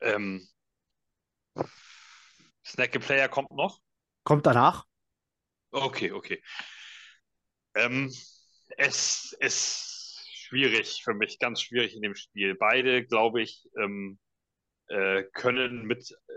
Ähm, 0.00 0.48
Snacky 2.64 2.98
Player 2.98 3.28
kommt 3.28 3.50
noch. 3.50 3.80
Kommt 4.24 4.46
danach. 4.46 4.84
Okay, 5.70 6.12
okay. 6.12 6.42
Ähm, 7.74 8.12
es 8.76 9.36
ist 9.40 10.26
schwierig 10.32 11.02
für 11.04 11.14
mich, 11.14 11.38
ganz 11.38 11.62
schwierig 11.62 11.94
in 11.94 12.02
dem 12.02 12.14
Spiel. 12.14 12.54
Beide, 12.54 13.04
glaube 13.04 13.42
ich, 13.42 13.68
ähm, 13.78 14.18
äh, 14.88 15.24
können 15.34 15.84
mit 15.86 16.10
äh, 16.10 16.32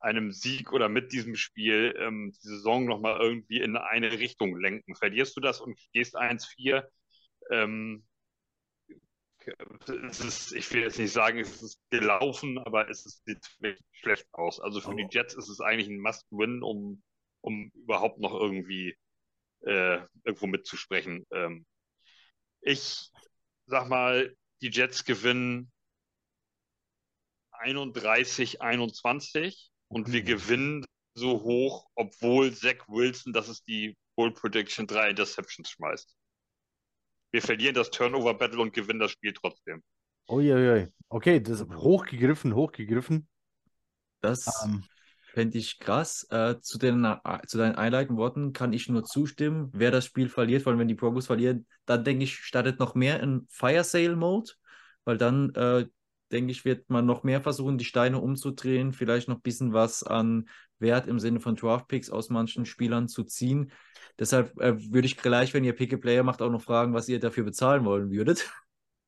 einem 0.00 0.32
Sieg 0.32 0.72
oder 0.72 0.88
mit 0.88 1.12
diesem 1.12 1.36
Spiel 1.36 1.94
ähm, 1.98 2.32
die 2.32 2.48
Saison 2.48 2.86
nochmal 2.86 3.20
irgendwie 3.20 3.60
in 3.60 3.76
eine 3.76 4.12
Richtung 4.18 4.56
lenken. 4.56 4.94
Verlierst 4.94 5.36
du 5.36 5.40
das 5.40 5.60
und 5.60 5.78
gehst 5.92 6.16
1-4, 6.16 6.88
ähm, 7.50 8.06
ist, 10.20 10.52
ich 10.52 10.72
will 10.72 10.82
jetzt 10.82 10.98
nicht 10.98 11.12
sagen, 11.12 11.38
es 11.38 11.62
ist 11.62 11.80
gelaufen, 11.90 12.58
aber 12.58 12.88
es 12.88 13.04
sieht 13.24 13.44
wirklich 13.60 13.84
schlecht 13.92 14.26
aus. 14.32 14.60
Also 14.60 14.80
für 14.80 14.90
oh. 14.90 14.94
die 14.94 15.08
Jets 15.10 15.34
ist 15.34 15.48
es 15.48 15.60
eigentlich 15.60 15.88
ein 15.88 16.00
Must-Win, 16.00 16.62
um, 16.62 17.02
um 17.40 17.70
überhaupt 17.74 18.18
noch 18.18 18.34
irgendwie 18.34 18.96
äh, 19.60 20.00
irgendwo 20.24 20.46
mitzusprechen. 20.46 21.26
Ähm, 21.32 21.66
ich 22.60 23.10
sag 23.66 23.88
mal, 23.88 24.34
die 24.60 24.70
Jets 24.70 25.04
gewinnen 25.04 25.70
31, 27.52 28.60
21 28.60 29.70
und 29.88 30.08
mhm. 30.08 30.12
wir 30.12 30.22
gewinnen 30.22 30.84
so 31.14 31.42
hoch, 31.42 31.88
obwohl 31.94 32.54
Zach 32.54 32.86
Wilson, 32.88 33.32
das 33.32 33.48
ist 33.48 33.66
die 33.66 33.96
Bold 34.16 34.36
Prediction, 34.36 34.86
drei 34.86 35.10
Interceptions 35.10 35.70
schmeißt 35.70 36.16
wir 37.30 37.42
verlieren 37.42 37.74
das 37.74 37.90
Turnover-Battle 37.90 38.60
und 38.60 38.72
gewinnen 38.72 39.00
das 39.00 39.10
Spiel 39.10 39.32
trotzdem. 39.32 39.82
Uiuiui. 40.28 40.88
Okay, 41.08 41.40
das 41.40 41.60
ist 41.60 41.74
hochgegriffen, 41.74 42.54
hochgegriffen. 42.54 43.28
Das 44.20 44.46
ähm. 44.64 44.84
fände 45.32 45.58
ich 45.58 45.78
krass. 45.78 46.26
Äh, 46.30 46.60
zu, 46.60 46.78
den, 46.78 47.04
äh, 47.04 47.18
zu 47.46 47.58
deinen 47.58 47.76
einleitenden 47.76 48.18
Worten 48.18 48.52
kann 48.52 48.72
ich 48.72 48.88
nur 48.88 49.04
zustimmen. 49.04 49.70
Wer 49.72 49.90
das 49.90 50.04
Spiel 50.04 50.28
verliert, 50.28 50.62
vor 50.62 50.70
allem 50.70 50.80
wenn 50.80 50.88
die 50.88 50.94
Broncos 50.94 51.26
verlieren, 51.26 51.66
dann 51.86 52.04
denke 52.04 52.24
ich, 52.24 52.36
startet 52.36 52.78
noch 52.78 52.94
mehr 52.94 53.20
in 53.20 53.46
Fire 53.48 53.84
Sale 53.84 54.16
Mode, 54.16 54.52
weil 55.04 55.16
dann 55.16 55.54
äh, 55.54 55.86
denke 56.30 56.52
ich, 56.52 56.64
wird 56.64 56.90
man 56.90 57.06
noch 57.06 57.22
mehr 57.22 57.40
versuchen, 57.40 57.78
die 57.78 57.84
Steine 57.84 58.18
umzudrehen, 58.20 58.92
vielleicht 58.92 59.28
noch 59.28 59.36
ein 59.36 59.42
bisschen 59.42 59.72
was 59.72 60.02
an 60.02 60.48
Wert 60.80 61.06
im 61.06 61.18
Sinne 61.18 61.40
von 61.40 61.56
Draftpicks 61.56 62.10
aus 62.10 62.30
manchen 62.30 62.64
Spielern 62.64 63.08
zu 63.08 63.24
ziehen. 63.24 63.72
Deshalb 64.18 64.58
äh, 64.60 64.74
würde 64.92 65.06
ich 65.06 65.16
gleich, 65.16 65.54
wenn 65.54 65.64
ihr 65.64 65.74
Pick-a-Player 65.74 66.22
macht, 66.22 66.42
auch 66.42 66.50
noch 66.50 66.62
fragen, 66.62 66.94
was 66.94 67.08
ihr 67.08 67.20
dafür 67.20 67.44
bezahlen 67.44 67.84
wollen 67.84 68.10
würdet. 68.10 68.50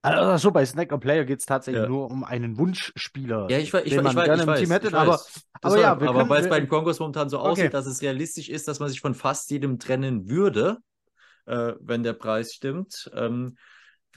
Also 0.02 0.50
bei 0.50 0.64
Snack 0.64 0.92
und 0.92 1.00
Player 1.00 1.24
geht 1.26 1.40
es 1.40 1.46
tatsächlich 1.46 1.82
ja. 1.82 1.88
nur 1.88 2.10
um 2.10 2.24
einen 2.24 2.56
Wunschspieler, 2.56 3.48
ja, 3.50 3.58
ich, 3.58 3.74
ich, 3.74 3.90
den 3.90 4.02
man 4.02 4.16
ich, 4.16 4.24
gerne 4.24 4.42
im 4.44 4.54
Team 4.54 4.70
hätte. 4.70 4.96
Aber, 4.96 5.20
aber, 5.60 5.78
ja, 5.78 5.92
aber 5.92 6.26
weil 6.26 6.40
es 6.40 6.48
bei 6.48 6.58
den 6.58 6.70
Broncos 6.70 6.98
momentan 7.00 7.28
so 7.28 7.38
okay. 7.38 7.48
aussieht, 7.48 7.74
dass 7.74 7.84
es 7.84 8.00
realistisch 8.00 8.48
ist, 8.48 8.66
dass 8.66 8.80
man 8.80 8.88
sich 8.88 9.00
von 9.02 9.14
fast 9.14 9.50
jedem 9.50 9.78
trennen 9.78 10.30
würde, 10.30 10.78
äh, 11.44 11.74
wenn 11.80 12.02
der 12.02 12.14
Preis 12.14 12.54
stimmt. 12.54 13.10
Ähm, 13.14 13.58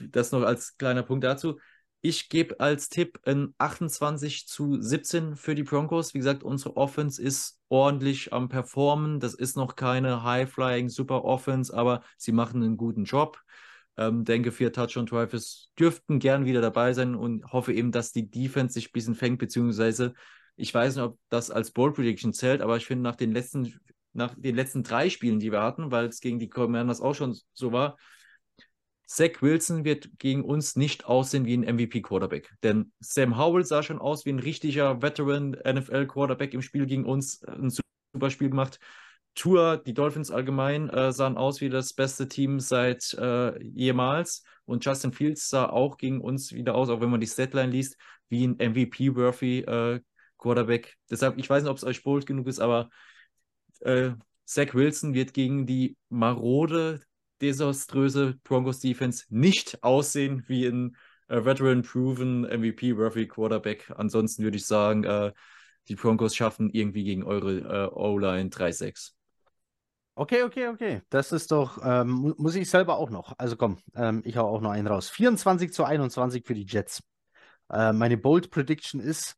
das 0.00 0.32
noch 0.32 0.42
als 0.42 0.76
kleiner 0.78 1.02
Punkt 1.02 1.24
dazu. 1.24 1.58
Ich 2.06 2.28
gebe 2.28 2.60
als 2.60 2.90
Tipp 2.90 3.18
ein 3.24 3.54
28 3.56 4.46
zu 4.46 4.78
17 4.78 5.36
für 5.36 5.54
die 5.54 5.62
Broncos. 5.62 6.12
Wie 6.12 6.18
gesagt, 6.18 6.42
unsere 6.42 6.76
Offense 6.76 7.20
ist 7.20 7.58
ordentlich 7.70 8.30
am 8.30 8.50
Performen. 8.50 9.20
Das 9.20 9.32
ist 9.32 9.56
noch 9.56 9.74
keine 9.74 10.22
High-Flying 10.22 10.90
Super 10.90 11.24
Offense, 11.24 11.74
aber 11.74 12.02
sie 12.18 12.32
machen 12.32 12.62
einen 12.62 12.76
guten 12.76 13.04
Job. 13.04 13.40
Ähm, 13.96 14.26
denke, 14.26 14.52
vier 14.52 14.70
Touchdown-Drives 14.70 15.70
dürften 15.78 16.18
gern 16.18 16.44
wieder 16.44 16.60
dabei 16.60 16.92
sein 16.92 17.14
und 17.14 17.50
hoffe 17.50 17.72
eben, 17.72 17.90
dass 17.90 18.12
die 18.12 18.30
Defense 18.30 18.74
sich 18.74 18.90
ein 18.90 18.92
bisschen 18.92 19.14
fängt, 19.14 19.38
beziehungsweise 19.38 20.12
ich 20.56 20.74
weiß 20.74 20.96
nicht, 20.96 21.04
ob 21.06 21.18
das 21.30 21.50
als 21.50 21.70
Bold 21.70 21.94
Prediction 21.94 22.34
zählt, 22.34 22.60
aber 22.60 22.76
ich 22.76 22.84
finde, 22.84 23.02
nach 23.02 23.16
den 23.16 23.32
letzten, 23.32 23.80
nach 24.12 24.34
den 24.36 24.54
letzten 24.54 24.82
drei 24.82 25.08
Spielen, 25.08 25.40
die 25.40 25.50
wir 25.50 25.62
hatten, 25.62 25.90
weil 25.90 26.04
es 26.04 26.20
gegen 26.20 26.38
die 26.38 26.50
Commanders 26.50 27.00
auch 27.00 27.14
schon 27.14 27.34
so 27.54 27.72
war, 27.72 27.96
Zach 29.06 29.42
Wilson 29.42 29.84
wird 29.84 30.18
gegen 30.18 30.44
uns 30.44 30.76
nicht 30.76 31.04
aussehen 31.06 31.44
wie 31.44 31.56
ein 31.56 31.76
MVP-Quarterback. 31.76 32.54
Denn 32.62 32.92
Sam 33.00 33.36
Howell 33.38 33.64
sah 33.64 33.82
schon 33.82 33.98
aus 33.98 34.24
wie 34.24 34.30
ein 34.30 34.38
richtiger 34.38 35.02
Veteran-NFL-Quarterback 35.02 36.54
im 36.54 36.62
Spiel 36.62 36.86
gegen 36.86 37.04
uns. 37.04 37.42
Ein 37.44 37.70
super 37.70 38.30
Spiel 38.30 38.50
gemacht. 38.50 38.80
Tour, 39.34 39.78
die 39.84 39.94
Dolphins 39.94 40.30
allgemein, 40.30 40.88
äh, 40.90 41.12
sahen 41.12 41.36
aus 41.36 41.60
wie 41.60 41.68
das 41.68 41.92
beste 41.92 42.28
Team 42.28 42.60
seit 42.60 43.14
äh, 43.14 43.60
jemals. 43.62 44.44
Und 44.64 44.84
Justin 44.84 45.12
Fields 45.12 45.48
sah 45.48 45.68
auch 45.68 45.96
gegen 45.98 46.20
uns 46.20 46.52
wieder 46.52 46.74
aus, 46.74 46.88
auch 46.88 47.00
wenn 47.00 47.10
man 47.10 47.20
die 47.20 47.26
Statline 47.26 47.70
liest, 47.70 47.96
wie 48.28 48.46
ein 48.46 48.56
MVP-worthy 48.56 49.60
äh, 49.60 50.00
Quarterback. 50.38 50.96
Deshalb, 51.10 51.38
ich 51.38 51.50
weiß 51.50 51.62
nicht, 51.64 51.70
ob 51.70 51.76
es 51.76 51.84
euch 51.84 52.02
bold 52.02 52.26
genug 52.26 52.46
ist, 52.46 52.60
aber 52.60 52.90
äh, 53.80 54.12
Zach 54.44 54.74
Wilson 54.74 55.14
wird 55.14 55.34
gegen 55.34 55.66
die 55.66 55.96
marode, 56.08 57.00
desaströse 57.44 58.38
Broncos 58.44 58.80
Defense 58.80 59.24
nicht 59.28 59.82
aussehen 59.82 60.44
wie 60.46 60.66
ein 60.66 60.96
äh, 61.28 61.44
Veteran-proven 61.44 62.44
MVP-worthy 62.44 63.28
Quarterback. 63.28 63.92
Ansonsten 63.96 64.42
würde 64.44 64.56
ich 64.56 64.66
sagen, 64.66 65.04
äh, 65.04 65.32
die 65.88 65.96
Broncos 65.96 66.34
schaffen 66.34 66.70
irgendwie 66.70 67.04
gegen 67.04 67.22
eure 67.22 67.58
äh, 67.58 67.94
O-Line 67.94 68.48
3-6. 68.48 69.12
Okay, 70.16 70.44
okay, 70.44 70.68
okay. 70.68 71.02
Das 71.10 71.32
ist 71.32 71.50
doch, 71.50 71.78
ähm, 71.84 72.34
muss 72.38 72.54
ich 72.54 72.70
selber 72.70 72.98
auch 72.98 73.10
noch. 73.10 73.34
Also 73.36 73.56
komm, 73.56 73.78
ähm, 73.94 74.22
ich 74.24 74.36
hau 74.36 74.46
auch 74.46 74.60
noch 74.60 74.70
einen 74.70 74.86
raus. 74.86 75.10
24 75.10 75.72
zu 75.72 75.84
21 75.84 76.46
für 76.46 76.54
die 76.54 76.64
Jets. 76.66 77.02
Äh, 77.70 77.92
meine 77.92 78.16
Bold 78.16 78.50
Prediction 78.50 79.00
ist, 79.00 79.34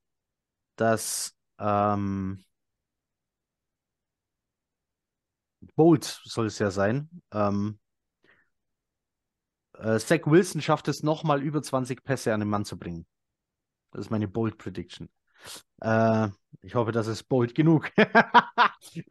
dass 0.77 1.35
ähm, 1.59 2.45
Bold 5.75 6.21
soll 6.25 6.47
es 6.47 6.59
ja 6.59 6.71
sein. 6.71 7.09
Ähm, 7.33 7.79
äh, 9.81 9.99
Zach 9.99 10.21
Wilson 10.27 10.61
schafft 10.61 10.89
es 10.89 11.03
nochmal 11.03 11.43
über 11.43 11.63
20 11.63 12.05
Pässe 12.05 12.33
an 12.33 12.41
den 12.41 12.49
Mann 12.49 12.65
zu 12.65 12.79
bringen. 12.79 13.07
Das 13.93 14.07
ist 14.07 14.11
meine 14.11 14.29
Bold 14.29 14.59
Prediction. 14.59 15.09
Äh, 15.81 16.29
ich 16.63 16.75
hoffe, 16.75 16.93
das 16.93 17.07
ist 17.07 17.25
bold 17.25 17.55
genug. 17.55 17.91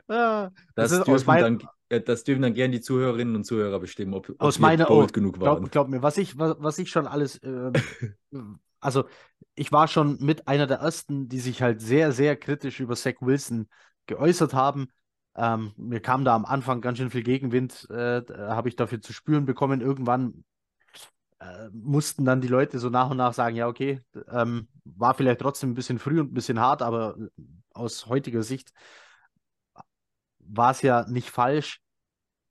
das, 0.07 0.51
das, 0.75 1.03
dürfen 1.03 1.25
mein... 1.27 1.41
dann, 1.59 1.69
äh, 1.89 2.01
das, 2.01 2.23
dürfen 2.23 2.41
dann, 2.41 2.53
gerne 2.53 2.71
die 2.71 2.81
Zuhörerinnen 2.81 3.35
und 3.35 3.45
Zuhörer 3.45 3.79
bestimmen, 3.79 4.13
ob, 4.13 4.29
ob 4.29 4.41
aus 4.41 4.59
meiner, 4.59 4.85
bold 4.85 5.09
oh, 5.09 5.13
genug 5.13 5.39
waren. 5.39 5.57
Glaub, 5.57 5.71
glaub, 5.71 5.87
mir, 5.89 6.01
was 6.01 6.17
ich, 6.17 6.37
was, 6.37 6.55
was 6.59 6.77
ich 6.79 6.89
schon 6.89 7.07
alles, 7.07 7.37
äh, 7.37 7.71
also 8.79 9.05
ich 9.53 9.71
war 9.71 9.87
schon 9.87 10.17
mit 10.19 10.47
einer 10.47 10.67
der 10.67 10.77
ersten, 10.77 11.29
die 11.29 11.39
sich 11.39 11.61
halt 11.61 11.81
sehr, 11.81 12.11
sehr 12.11 12.35
kritisch 12.35 12.79
über 12.79 12.95
Zach 12.95 13.15
Wilson 13.21 13.67
geäußert 14.07 14.53
haben. 14.53 14.87
Ähm, 15.37 15.73
mir 15.77 15.99
kam 15.99 16.25
da 16.25 16.35
am 16.35 16.45
Anfang 16.45 16.81
ganz 16.81 16.97
schön 16.97 17.09
viel 17.09 17.23
Gegenwind, 17.23 17.87
äh, 17.89 18.21
habe 18.29 18.69
ich 18.69 18.75
dafür 18.75 19.01
zu 19.01 19.13
spüren 19.13 19.45
bekommen. 19.45 19.81
Irgendwann 19.81 20.43
äh, 21.45 21.69
mussten 21.71 22.25
dann 22.25 22.41
die 22.41 22.47
Leute 22.47 22.79
so 22.79 22.89
nach 22.89 23.09
und 23.09 23.17
nach 23.17 23.33
sagen, 23.33 23.55
ja, 23.55 23.67
okay, 23.67 24.01
ähm, 24.29 24.67
war 24.83 25.13
vielleicht 25.13 25.41
trotzdem 25.41 25.71
ein 25.71 25.75
bisschen 25.75 25.99
früh 25.99 26.19
und 26.19 26.31
ein 26.31 26.33
bisschen 26.33 26.59
hart, 26.59 26.81
aber 26.81 27.15
aus 27.73 28.07
heutiger 28.07 28.43
Sicht 28.43 28.71
war 30.39 30.71
es 30.71 30.81
ja 30.81 31.05
nicht 31.07 31.29
falsch. 31.29 31.81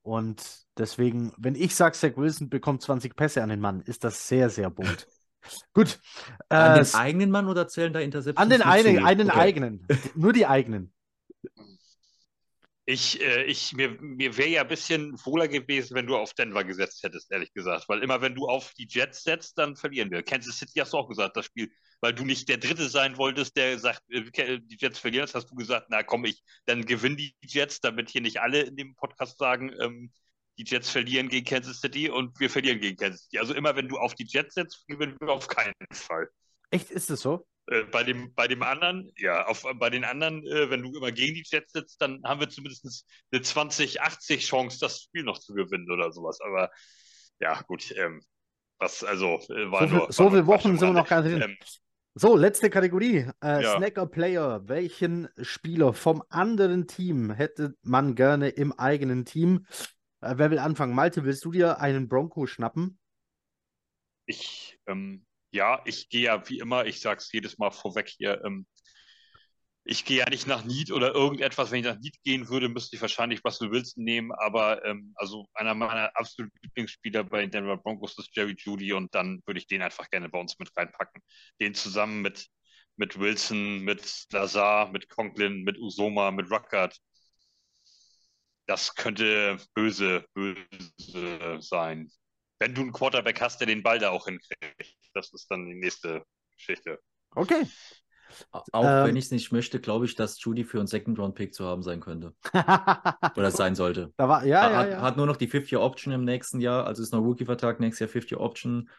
Und 0.03 0.67
deswegen, 0.77 1.33
wenn 1.39 1.55
ich 1.55 1.75
sage, 1.75 1.97
Zach 1.97 2.17
Wilson 2.17 2.51
bekommt 2.51 2.83
20 2.83 3.17
Pässe 3.17 3.43
an 3.43 3.49
den 3.49 3.61
Mann, 3.61 3.81
ist 3.81 4.05
das 4.05 4.29
sehr, 4.29 4.51
sehr 4.51 4.71
bunt. 4.71 5.07
Gut. 5.75 6.01
An 6.49 6.79
äh, 6.79 6.85
den 6.85 6.95
eigenen 6.95 7.31
Mann 7.31 7.49
oder 7.49 7.69
zählen 7.69 7.93
da 7.93 8.01
Interceptions? 8.01 8.43
An 8.43 8.51
den 8.51 8.63
einen, 8.63 9.05
einen 9.05 9.31
okay. 9.31 9.39
eigenen. 9.39 9.87
Nur 10.15 10.33
die 10.33 10.47
eigenen. 10.47 10.94
Ich, 12.87 13.19
äh, 13.21 13.45
ich, 13.45 13.73
mir, 13.73 13.97
mir 14.01 14.37
wäre 14.37 14.49
ja 14.49 14.61
ein 14.61 14.69
bisschen 14.69 15.19
wohler 15.25 15.49
gewesen, 15.49 15.95
wenn 15.95 16.07
du 16.07 16.17
auf 16.17 16.35
Denver 16.35 16.65
gesetzt 16.65 17.03
hättest, 17.03 17.33
ehrlich 17.33 17.53
gesagt. 17.55 17.89
Weil 17.89 18.03
immer, 18.03 18.21
wenn 18.21 18.35
du 18.35 18.47
auf 18.47 18.73
die 18.75 18.87
Jets 18.89 19.23
setzt, 19.23 19.57
dann 19.57 19.75
verlieren 19.75 20.11
wir. 20.11 20.23
Kansas 20.23 20.59
City 20.59 20.81
hast 20.81 20.93
du 20.93 20.99
auch 20.99 21.09
gesagt, 21.09 21.37
das 21.37 21.47
Spiel. 21.47 21.71
Weil 22.01 22.13
du 22.13 22.25
nicht 22.25 22.49
der 22.49 22.59
Dritte 22.59 22.89
sein 22.91 23.17
wolltest, 23.17 23.57
der 23.57 23.79
sagt, 23.79 24.03
äh, 24.11 24.61
die 24.61 24.77
Jets 24.79 24.99
verlieren. 24.99 25.29
Hast 25.33 25.51
du 25.51 25.55
gesagt, 25.55 25.87
na 25.89 26.03
komm, 26.03 26.27
ich, 26.27 26.43
dann 26.67 26.85
gewinnen 26.85 27.17
die 27.17 27.35
Jets, 27.43 27.81
damit 27.81 28.11
hier 28.11 28.21
nicht 28.21 28.41
alle 28.41 28.61
in 28.61 28.77
dem 28.77 28.95
Podcast 28.97 29.39
sagen, 29.39 29.73
ähm, 29.81 30.13
die 30.59 30.65
Jets 30.65 30.91
verlieren 30.91 31.31
gegen 31.31 31.47
Kansas 31.47 31.81
City 31.81 32.11
und 32.11 32.39
wir 32.39 32.51
verlieren 32.51 32.81
gegen 32.81 32.97
Kansas 32.99 33.23
City. 33.23 33.39
Also 33.39 33.55
immer, 33.55 33.77
wenn 33.77 33.89
du 33.89 33.97
auf 33.97 34.15
die 34.15 34.27
Jets 34.29 34.55
setzt, 34.55 34.87
gewinnen 34.87 35.17
wir 35.21 35.33
auf 35.33 35.49
keinen 35.49 35.75
Fall. 35.91 36.29
Echt, 36.71 36.91
ist 36.91 37.11
es 37.11 37.21
so? 37.21 37.47
Äh, 37.67 37.85
bei, 37.85 38.05
dem, 38.05 38.35
bei 38.35 38.47
dem 38.47 38.63
anderen, 38.63 39.11
ja, 39.17 39.47
auf, 39.47 39.65
bei 39.77 39.89
den 39.89 40.05
anderen, 40.05 40.47
äh, 40.47 40.69
wenn 40.69 40.83
du 40.83 40.95
immer 40.97 41.13
gegen 41.13 41.35
die 41.35 41.45
Jets 41.47 41.73
sitzt, 41.73 42.01
dann 42.03 42.23
haben 42.25 42.41
wir 42.41 42.49
zumindest 42.51 43.07
eine 43.33 43.41
20-80 43.43 44.39
Chance, 44.41 44.79
das 44.81 45.03
Spiel 45.03 45.23
noch 45.23 45.39
zu 45.39 45.55
gewinnen 45.55 45.91
oder 45.91 46.13
sowas. 46.13 46.41
Aber 46.43 46.71
ja, 47.41 47.61
gut, 47.63 47.91
ähm, 47.97 48.23
was, 48.79 49.03
also, 49.03 49.41
äh, 49.49 49.71
war 49.71 49.89
so, 49.89 49.95
nur, 49.95 50.13
so 50.13 50.31
viele 50.31 50.47
Wochen 50.47 50.79
sind 50.79 50.89
wir 50.89 50.93
noch 50.93 51.09
gar 51.09 51.23
nicht. 51.23 51.43
Ähm, 51.43 51.57
so, 52.17 52.37
letzte 52.37 52.71
Kategorie. 52.71 53.29
Äh, 53.43 53.63
ja. 53.63 53.77
Snacker 53.77 54.07
Player. 54.07 54.69
Welchen 54.69 55.29
Spieler 55.41 55.95
vom 55.95 56.23
anderen 56.29 56.87
Team 56.87 57.31
hätte 57.31 57.77
man 57.83 58.15
gerne 58.15 58.51
im 58.51 58.73
eigenen 58.73 59.25
Team? 59.25 59.67
Äh, 60.21 60.35
wer 60.37 60.51
will 60.51 60.59
anfangen? 60.59 60.95
Malte, 60.95 61.25
willst 61.25 61.45
du 61.45 61.51
dir 61.51 61.81
einen 61.81 62.09
Bronco 62.09 62.47
schnappen? 62.47 62.99
Ich, 64.27 64.79
ähm, 64.87 65.27
ja, 65.55 65.81
ich 65.85 66.09
gehe 66.09 66.23
ja 66.23 66.49
wie 66.49 66.59
immer, 66.59 66.87
ich 66.87 67.01
sage 67.01 67.19
es 67.19 67.33
jedes 67.33 67.59
Mal 67.59 67.71
vorweg 67.71 68.09
hier, 68.09 68.43
ähm, 68.45 68.67
ich 69.85 70.05
gehe 70.05 70.19
ja 70.19 70.31
nicht 70.31 70.47
nach 70.47 70.65
Need 70.65 70.91
oder 70.93 71.15
irgendetwas. 71.15 71.71
Wenn 71.71 71.81
ich 71.81 71.85
nach 71.85 71.99
Need 72.01 72.17
gehen 72.25 72.49
würde, 72.49 72.69
müsste 72.71 72.97
ich 72.97 73.03
wahrscheinlich 73.03 73.45
Russell 73.45 73.71
Wilson 73.71 74.05
nehmen. 74.05 74.33
Aber 74.33 74.85
ähm, 74.85 75.13
also 75.17 75.47
einer 75.55 75.75
meiner 75.75 76.11
absoluten 76.17 76.57
Lieblingsspieler 76.63 77.25
bei 77.25 77.43
den 77.43 77.51
Denver 77.51 77.77
Broncos 77.77 78.19
ist 78.19 78.35
Jerry 78.35 78.57
Judy 78.59 78.95
und 78.95 79.15
dann 79.15 79.43
würde 79.47 79.59
ich 79.61 79.67
den 79.67 79.83
einfach 79.83 80.09
gerne 80.11 80.29
bei 80.31 80.41
uns 80.41 80.59
mit 80.59 80.75
reinpacken. 80.77 81.23
Den 81.61 81.75
zusammen 81.75 82.23
mit, 82.23 82.49
mit 82.97 83.19
Wilson, 83.21 83.81
mit 83.81 84.27
Lazar, 84.33 84.91
mit 84.91 85.09
Conklin, 85.11 85.65
mit 85.65 85.79
Usoma, 85.79 86.31
mit 86.31 86.51
Ruckert. 86.51 86.99
Das 88.67 88.95
könnte 88.95 89.59
böse, 89.75 90.27
böse 90.35 91.59
sein 91.61 92.11
wenn 92.59 92.75
du 92.75 92.81
einen 92.81 92.93
Quarterback 92.93 93.41
hast, 93.41 93.61
der 93.61 93.67
den 93.67 93.83
Ball 93.83 93.99
da 93.99 94.11
auch 94.11 94.27
hinkriegt. 94.27 95.04
Das 95.15 95.33
ist 95.33 95.51
dann 95.51 95.67
die 95.67 95.75
nächste 95.75 96.25
Geschichte. 96.57 97.01
Okay. 97.35 97.67
Auch 98.73 98.85
ähm, 98.85 99.09
wenn 99.09 99.17
ich 99.17 99.27
es 99.27 99.31
nicht 99.31 99.53
möchte, 99.53 99.81
glaube 99.81 100.07
ich, 100.07 100.15
dass 100.15 100.43
Judy 100.43 100.65
für 100.65 100.79
einen 100.79 100.87
Second-Round-Pick 100.87 101.55
zu 101.55 101.65
haben 101.65 101.83
sein 101.83 102.01
könnte. 102.01 102.35
Oder 103.37 103.51
sein 103.51 103.75
sollte. 103.75 104.13
Da 104.17 104.29
war, 104.29 104.45
ja, 104.45 104.63
hat, 104.75 104.91
ja, 104.91 105.03
hat 105.03 105.17
nur 105.17 105.27
noch 105.27 105.37
die 105.37 105.49
50-Year-Option 105.49 106.13
im 106.13 106.25
nächsten 106.25 106.61
Jahr, 106.61 106.87
also 106.87 107.03
ist 107.03 107.13
noch 107.13 107.23
Rookie-Vertrag, 107.23 107.81
nächstes 107.81 108.13
Jahr 108.13 108.23
50-Option. 108.23 108.91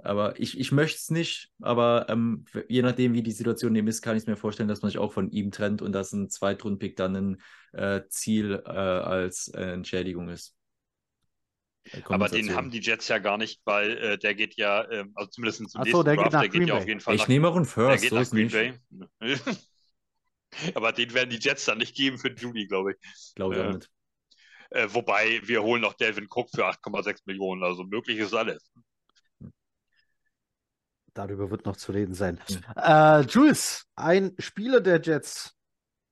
Aber 0.00 0.38
ich, 0.38 0.58
ich 0.58 0.70
möchte 0.70 0.98
es 0.98 1.10
nicht, 1.10 1.50
aber 1.60 2.06
ähm, 2.08 2.44
je 2.68 2.82
nachdem, 2.82 3.14
wie 3.14 3.22
die 3.22 3.32
Situation 3.32 3.74
eben 3.74 3.88
ist, 3.88 4.00
kann 4.00 4.16
ich 4.16 4.22
es 4.22 4.26
mir 4.28 4.36
vorstellen, 4.36 4.68
dass 4.68 4.82
man 4.82 4.90
sich 4.90 4.98
auch 4.98 5.12
von 5.12 5.30
ihm 5.30 5.50
trennt 5.50 5.82
und 5.82 5.92
dass 5.92 6.12
ein 6.12 6.30
Zweitrund-Pick 6.30 6.94
dann 6.94 7.16
ein 7.16 7.42
äh, 7.72 8.02
Ziel 8.08 8.62
äh, 8.64 8.70
als 8.70 9.48
äh, 9.48 9.72
Entschädigung 9.72 10.28
ist. 10.28 10.54
Aber 12.04 12.28
den 12.28 12.54
haben 12.54 12.70
die 12.70 12.80
Jets 12.80 13.08
ja 13.08 13.18
gar 13.18 13.38
nicht, 13.38 13.60
weil 13.64 13.96
äh, 13.98 14.18
der 14.18 14.34
geht 14.34 14.56
ja, 14.56 14.82
äh, 14.84 15.04
also 15.14 15.30
zumindest 15.30 15.70
zum 15.70 15.80
nächsten 15.82 15.96
so, 15.96 16.02
der 16.02 16.16
Draft, 16.16 16.30
geht 16.30 16.42
der 16.42 16.48
geht 16.48 16.68
ja 16.68 16.74
auf 16.74 16.86
jeden 16.86 17.00
Fall. 17.00 17.14
Ich 17.14 17.22
nach, 17.22 17.28
nehme 17.28 17.48
auch 17.48 17.56
einen 17.56 17.64
First, 17.64 18.02
der 18.02 18.10
geht 18.10 18.10
so 18.10 18.16
nach 18.16 18.30
Green 18.30 18.50
Bay. 18.50 18.74
Aber 20.74 20.92
den 20.92 21.12
werden 21.14 21.30
die 21.30 21.38
Jets 21.38 21.66
dann 21.66 21.78
nicht 21.78 21.94
geben 21.94 22.18
für 22.18 22.32
Judy, 22.32 22.66
glaube 22.66 22.92
ich. 22.92 23.34
Glaube 23.34 23.54
ich 23.54 23.60
äh, 23.60 23.72
nicht. 23.72 23.90
Äh, 24.70 24.88
wobei 24.90 25.40
wir 25.44 25.62
holen 25.62 25.82
noch 25.82 25.94
Delvin 25.94 26.26
Cook 26.28 26.50
für 26.50 26.66
8,6 26.66 27.22
Millionen, 27.26 27.62
also 27.62 27.84
möglich 27.84 28.18
ist 28.18 28.34
alles. 28.34 28.70
Darüber 31.14 31.50
wird 31.50 31.64
noch 31.66 31.76
zu 31.76 31.92
reden 31.92 32.14
sein. 32.14 32.38
Ja. 32.76 33.20
Äh, 33.20 33.22
Jules, 33.22 33.86
ein 33.96 34.34
Spieler 34.38 34.80
der 34.80 35.00
Jets. 35.00 35.54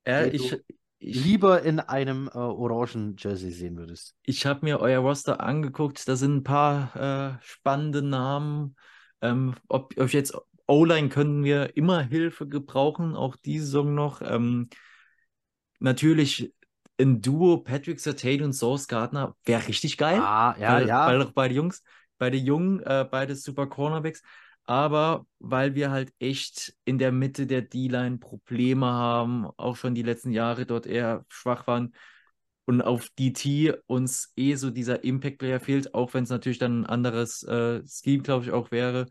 Äh, 0.04 0.30
ich, 0.30 0.56
ich, 0.98 1.24
lieber 1.24 1.62
in 1.62 1.80
einem 1.80 2.28
äh, 2.28 2.38
orangen 2.38 3.16
Jersey 3.18 3.50
sehen 3.50 3.76
würdest. 3.76 4.14
Ich 4.22 4.46
habe 4.46 4.60
mir 4.62 4.80
euer 4.80 5.00
Roster 5.00 5.40
angeguckt, 5.40 6.06
da 6.08 6.16
sind 6.16 6.36
ein 6.36 6.42
paar 6.42 7.38
äh, 7.40 7.44
spannende 7.44 8.02
Namen. 8.02 8.76
Ähm, 9.20 9.54
ob, 9.68 9.94
ob 9.98 10.12
jetzt 10.12 10.36
O-Line 10.66 11.08
können 11.08 11.44
wir 11.44 11.76
immer 11.76 12.02
Hilfe 12.02 12.48
gebrauchen, 12.48 13.14
auch 13.14 13.36
diese 13.36 13.66
Saison 13.66 13.94
noch. 13.94 14.20
Ähm, 14.22 14.68
natürlich 15.78 16.52
ein 16.98 17.20
Duo 17.20 17.58
Patrick 17.58 18.00
Sertain 18.00 18.42
und 18.42 18.52
Source 18.52 18.88
Gardner 18.88 19.36
wäre 19.44 19.68
richtig 19.68 19.98
geil. 19.98 20.18
Ah, 20.20 20.56
ja, 20.58 20.74
weil, 20.74 20.88
ja. 20.88 21.06
Weil 21.06 21.22
auch 21.22 21.32
beide 21.32 21.54
Jungs, 21.54 21.82
beide 22.18 22.36
Jungen, 22.36 22.80
äh, 22.80 23.06
beide 23.08 23.36
super 23.36 23.66
Cornerbacks 23.66 24.22
aber 24.66 25.26
weil 25.38 25.74
wir 25.74 25.90
halt 25.90 26.12
echt 26.18 26.74
in 26.84 26.98
der 26.98 27.12
Mitte 27.12 27.46
der 27.46 27.62
D-Line 27.62 28.18
Probleme 28.18 28.86
haben, 28.86 29.46
auch 29.56 29.76
schon 29.76 29.94
die 29.94 30.02
letzten 30.02 30.32
Jahre 30.32 30.66
dort 30.66 30.86
eher 30.86 31.24
schwach 31.28 31.66
waren, 31.66 31.94
und 32.66 32.82
auf 32.82 33.08
DT 33.10 33.74
uns 33.86 34.32
eh 34.36 34.56
so 34.56 34.70
dieser 34.70 35.04
Impact-Player 35.04 35.60
fehlt, 35.60 35.94
auch 35.94 36.14
wenn 36.14 36.24
es 36.24 36.30
natürlich 36.30 36.58
dann 36.58 36.80
ein 36.80 36.86
anderes 36.86 37.44
äh, 37.44 37.80
Scheme, 37.86 38.22
glaube 38.22 38.44
ich, 38.44 38.50
auch 38.50 38.72
wäre 38.72 39.06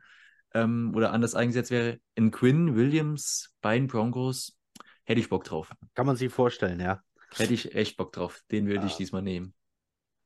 ähm, 0.53 0.91
oder 0.94 1.14
anders 1.14 1.36
eingesetzt 1.36 1.72
wäre. 1.72 1.99
In 2.15 2.32
Quinn, 2.32 2.76
Williams, 2.76 3.53
beiden 3.61 3.88
Broncos, 3.88 4.57
hätte 5.06 5.22
ich 5.22 5.30
Bock 5.30 5.45
drauf. 5.45 5.72
Kann 5.94 6.06
man 6.06 6.18
sich 6.18 6.32
vorstellen, 6.32 6.82
ja. 6.82 7.02
Hätte 7.34 7.53
ich 7.53 7.73
echt 7.76 7.95
Bock 7.95 8.11
drauf. 8.11 8.41
Den 8.52 8.68
würde 8.68 8.82
ja. 8.82 8.86
ich 8.88 8.94
ah. 8.94 8.98
diesmal 8.98 9.22
nehmen. 9.22 9.53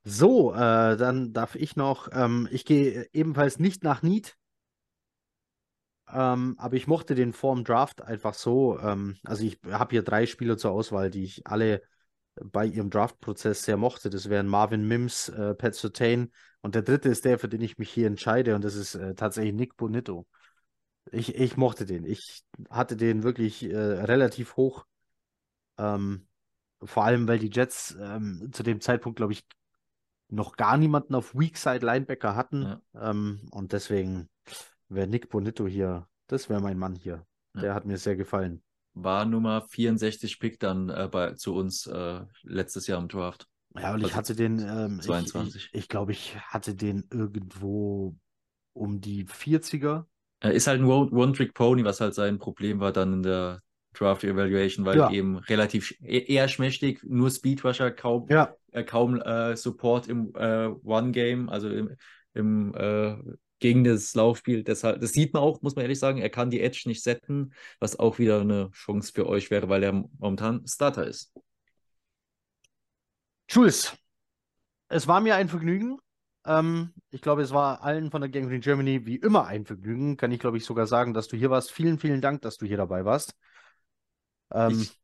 So, 0.04 0.54
äh, 0.54 0.98
dann 0.98 1.32
darf 1.34 1.56
ich 1.56 1.76
noch, 1.76 2.10
ähm, 2.12 2.48
ich 2.52 2.66
gehe 2.66 3.08
ebenfalls 3.14 3.60
nicht 3.60 3.84
nach 3.84 4.02
Need, 4.02 4.38
ähm, 6.12 6.56
aber 6.58 6.76
ich 6.76 6.88
mochte 6.88 7.16
den 7.16 7.34
Form 7.34 7.64
Draft 7.64 8.02
einfach 8.02 8.34
so. 8.34 8.80
Ähm, 8.80 9.18
also 9.24 9.44
ich 9.44 9.60
habe 9.70 9.92
hier 9.92 10.04
drei 10.04 10.26
Spieler 10.26 10.58
zur 10.58 10.72
Auswahl, 10.72 11.10
die 11.10 11.24
ich 11.24 11.46
alle 11.48 11.82
bei 12.42 12.66
ihrem 12.66 12.90
Draft-Prozess 12.90 13.64
sehr 13.64 13.78
mochte. 13.78 14.10
Das 14.10 14.30
wären 14.30 14.48
Marvin 14.48 14.88
Mims, 14.88 15.30
äh, 15.30 15.56
Pat 15.56 15.76
Sotain 15.76 16.32
und 16.62 16.76
der 16.76 16.82
dritte 16.82 17.10
ist 17.10 17.26
der, 17.26 17.40
für 17.40 17.50
den 17.50 17.62
ich 17.62 17.78
mich 17.78 17.92
hier 17.92 18.08
entscheide 18.08 18.56
und 18.56 18.64
das 18.64 18.76
ist 18.76 18.96
äh, 18.96 19.14
tatsächlich 19.16 19.54
Nick 19.54 19.78
Bonito. 19.78 20.26
Ich, 21.12 21.36
ich 21.36 21.58
mochte 21.58 21.86
den. 21.86 22.06
Ich 22.06 22.44
hatte 22.70 22.96
den 22.96 23.24
wirklich 23.24 23.64
äh, 23.64 23.76
relativ 23.76 24.56
hoch. 24.58 24.86
Ähm, 25.78 26.28
vor 26.84 27.04
allem, 27.04 27.28
weil 27.28 27.40
die 27.40 27.50
Jets 27.50 27.98
ähm, 28.00 28.50
zu 28.52 28.64
dem 28.64 28.80
Zeitpunkt, 28.80 29.18
glaube 29.18 29.34
ich, 29.34 29.46
noch 30.30 30.56
gar 30.56 30.78
niemanden 30.78 31.16
auf 31.16 31.36
Weakside 31.36 31.86
Linebacker 31.86 32.36
hatten. 32.36 32.62
Ja. 32.94 33.10
Ähm, 33.10 33.42
und 33.52 33.74
deswegen 33.74 34.30
wäre 34.90 35.08
Nick 35.08 35.30
Bonito 35.30 35.68
hier, 35.68 36.08
das 36.28 36.50
wäre 36.50 36.62
mein 36.62 36.78
Mann 36.78 36.96
hier. 36.96 37.26
Ja. 37.56 37.62
Der 37.62 37.74
hat 37.74 37.86
mir 37.86 37.98
sehr 37.98 38.16
gefallen. 38.16 38.62
War 38.94 39.26
Nummer 39.26 39.62
64 39.62 40.40
Pick 40.40 40.60
dann 40.60 40.90
äh, 40.90 41.08
bei, 41.10 41.34
zu 41.34 41.56
uns 41.56 41.88
äh, 41.88 42.22
letztes 42.44 42.88
Jahr 42.88 43.00
im 43.00 43.08
Draft. 43.08 43.48
Ja, 43.76 43.94
und 43.94 44.00
ich 44.00 44.06
also 44.06 44.16
hatte 44.16 44.36
den, 44.36 44.60
ähm, 44.60 45.00
22. 45.00 45.56
Ich, 45.56 45.70
ich, 45.74 45.80
ich 45.80 45.90
glaube, 45.90 46.12
ich 46.12 46.38
hatte 46.40 46.76
den 46.76 47.08
irgendwo 47.12 48.16
um 48.74 49.00
die 49.00 49.26
40er. 49.26 50.06
Er 50.42 50.54
ist 50.54 50.68
halt 50.68 50.82
ein 50.82 50.86
One-Trick-Pony, 50.86 51.84
was 51.84 52.02
halt 52.02 52.16
sein 52.16 52.40
Problem 52.40 52.80
war 52.80 52.92
dann 52.92 53.14
in 53.14 53.24
der 53.24 53.62
Draft 53.94 54.24
Evaluation, 54.24 54.86
weil 54.86 54.98
ja. 54.98 55.12
eben 55.12 55.38
relativ 55.38 55.92
e-, 56.02 56.34
eher 56.34 56.48
schmächtig, 56.48 57.02
nur 57.04 57.30
Speedrusher, 57.30 57.92
kaum, 57.92 58.28
ja. 58.30 58.54
äh, 58.72 58.84
kaum 58.84 59.20
äh, 59.22 59.56
Support 59.56 60.08
im 60.08 60.34
äh, 60.36 60.68
One-Game, 60.68 61.50
also 61.50 61.70
im, 61.70 61.96
im 62.34 62.74
äh, 62.76 63.18
gegen 63.60 63.84
das 63.84 64.14
Laufspiel. 64.16 64.64
Deshalb, 64.64 65.02
das 65.02 65.14
sieht 65.14 65.34
man 65.34 65.44
auch, 65.44 65.62
muss 65.62 65.76
man 65.76 65.84
ehrlich 65.84 66.00
sagen, 66.00 66.20
er 66.20 66.30
kann 66.30 66.50
die 66.50 66.62
Edge 66.62 66.84
nicht 66.86 67.04
setzen, 67.04 67.54
was 67.80 68.00
auch 68.00 68.20
wieder 68.20 68.42
eine 68.42 68.72
Chance 68.72 69.12
für 69.14 69.28
euch 69.28 69.52
wäre, 69.52 69.70
weil 69.70 69.84
er 69.84 69.94
momentan 70.18 70.66
Starter 70.68 71.06
ist. 71.06 71.34
Jules, 73.50 73.94
es 74.88 75.08
war 75.08 75.22
mir 75.22 75.36
ein 75.36 75.50
Vergnügen. 75.50 75.98
Ähm, 76.46 76.94
ich 77.10 77.22
glaube, 77.22 77.42
es 77.42 77.52
war 77.52 77.84
allen 77.84 78.12
von 78.12 78.22
der 78.22 78.30
Gang 78.30 78.48
Green 78.48 78.62
Germany 78.62 79.06
wie 79.06 79.18
immer 79.18 79.46
ein 79.46 79.66
Vergnügen. 79.66 80.18
Kann 80.18 80.32
ich, 80.32 80.40
glaube 80.40 80.58
ich, 80.58 80.66
sogar 80.66 80.88
sagen, 80.88 81.14
dass 81.14 81.28
du 81.28 81.36
hier 81.36 81.50
warst. 81.50 81.72
Vielen, 81.72 82.00
vielen 82.00 82.22
Dank, 82.22 82.42
dass 82.42 82.58
du 82.58 82.66
hier 82.66 82.78
dabei 82.78 83.06
warst. 83.06 83.36
Ähm, 84.52 84.82
ich, 84.82 85.00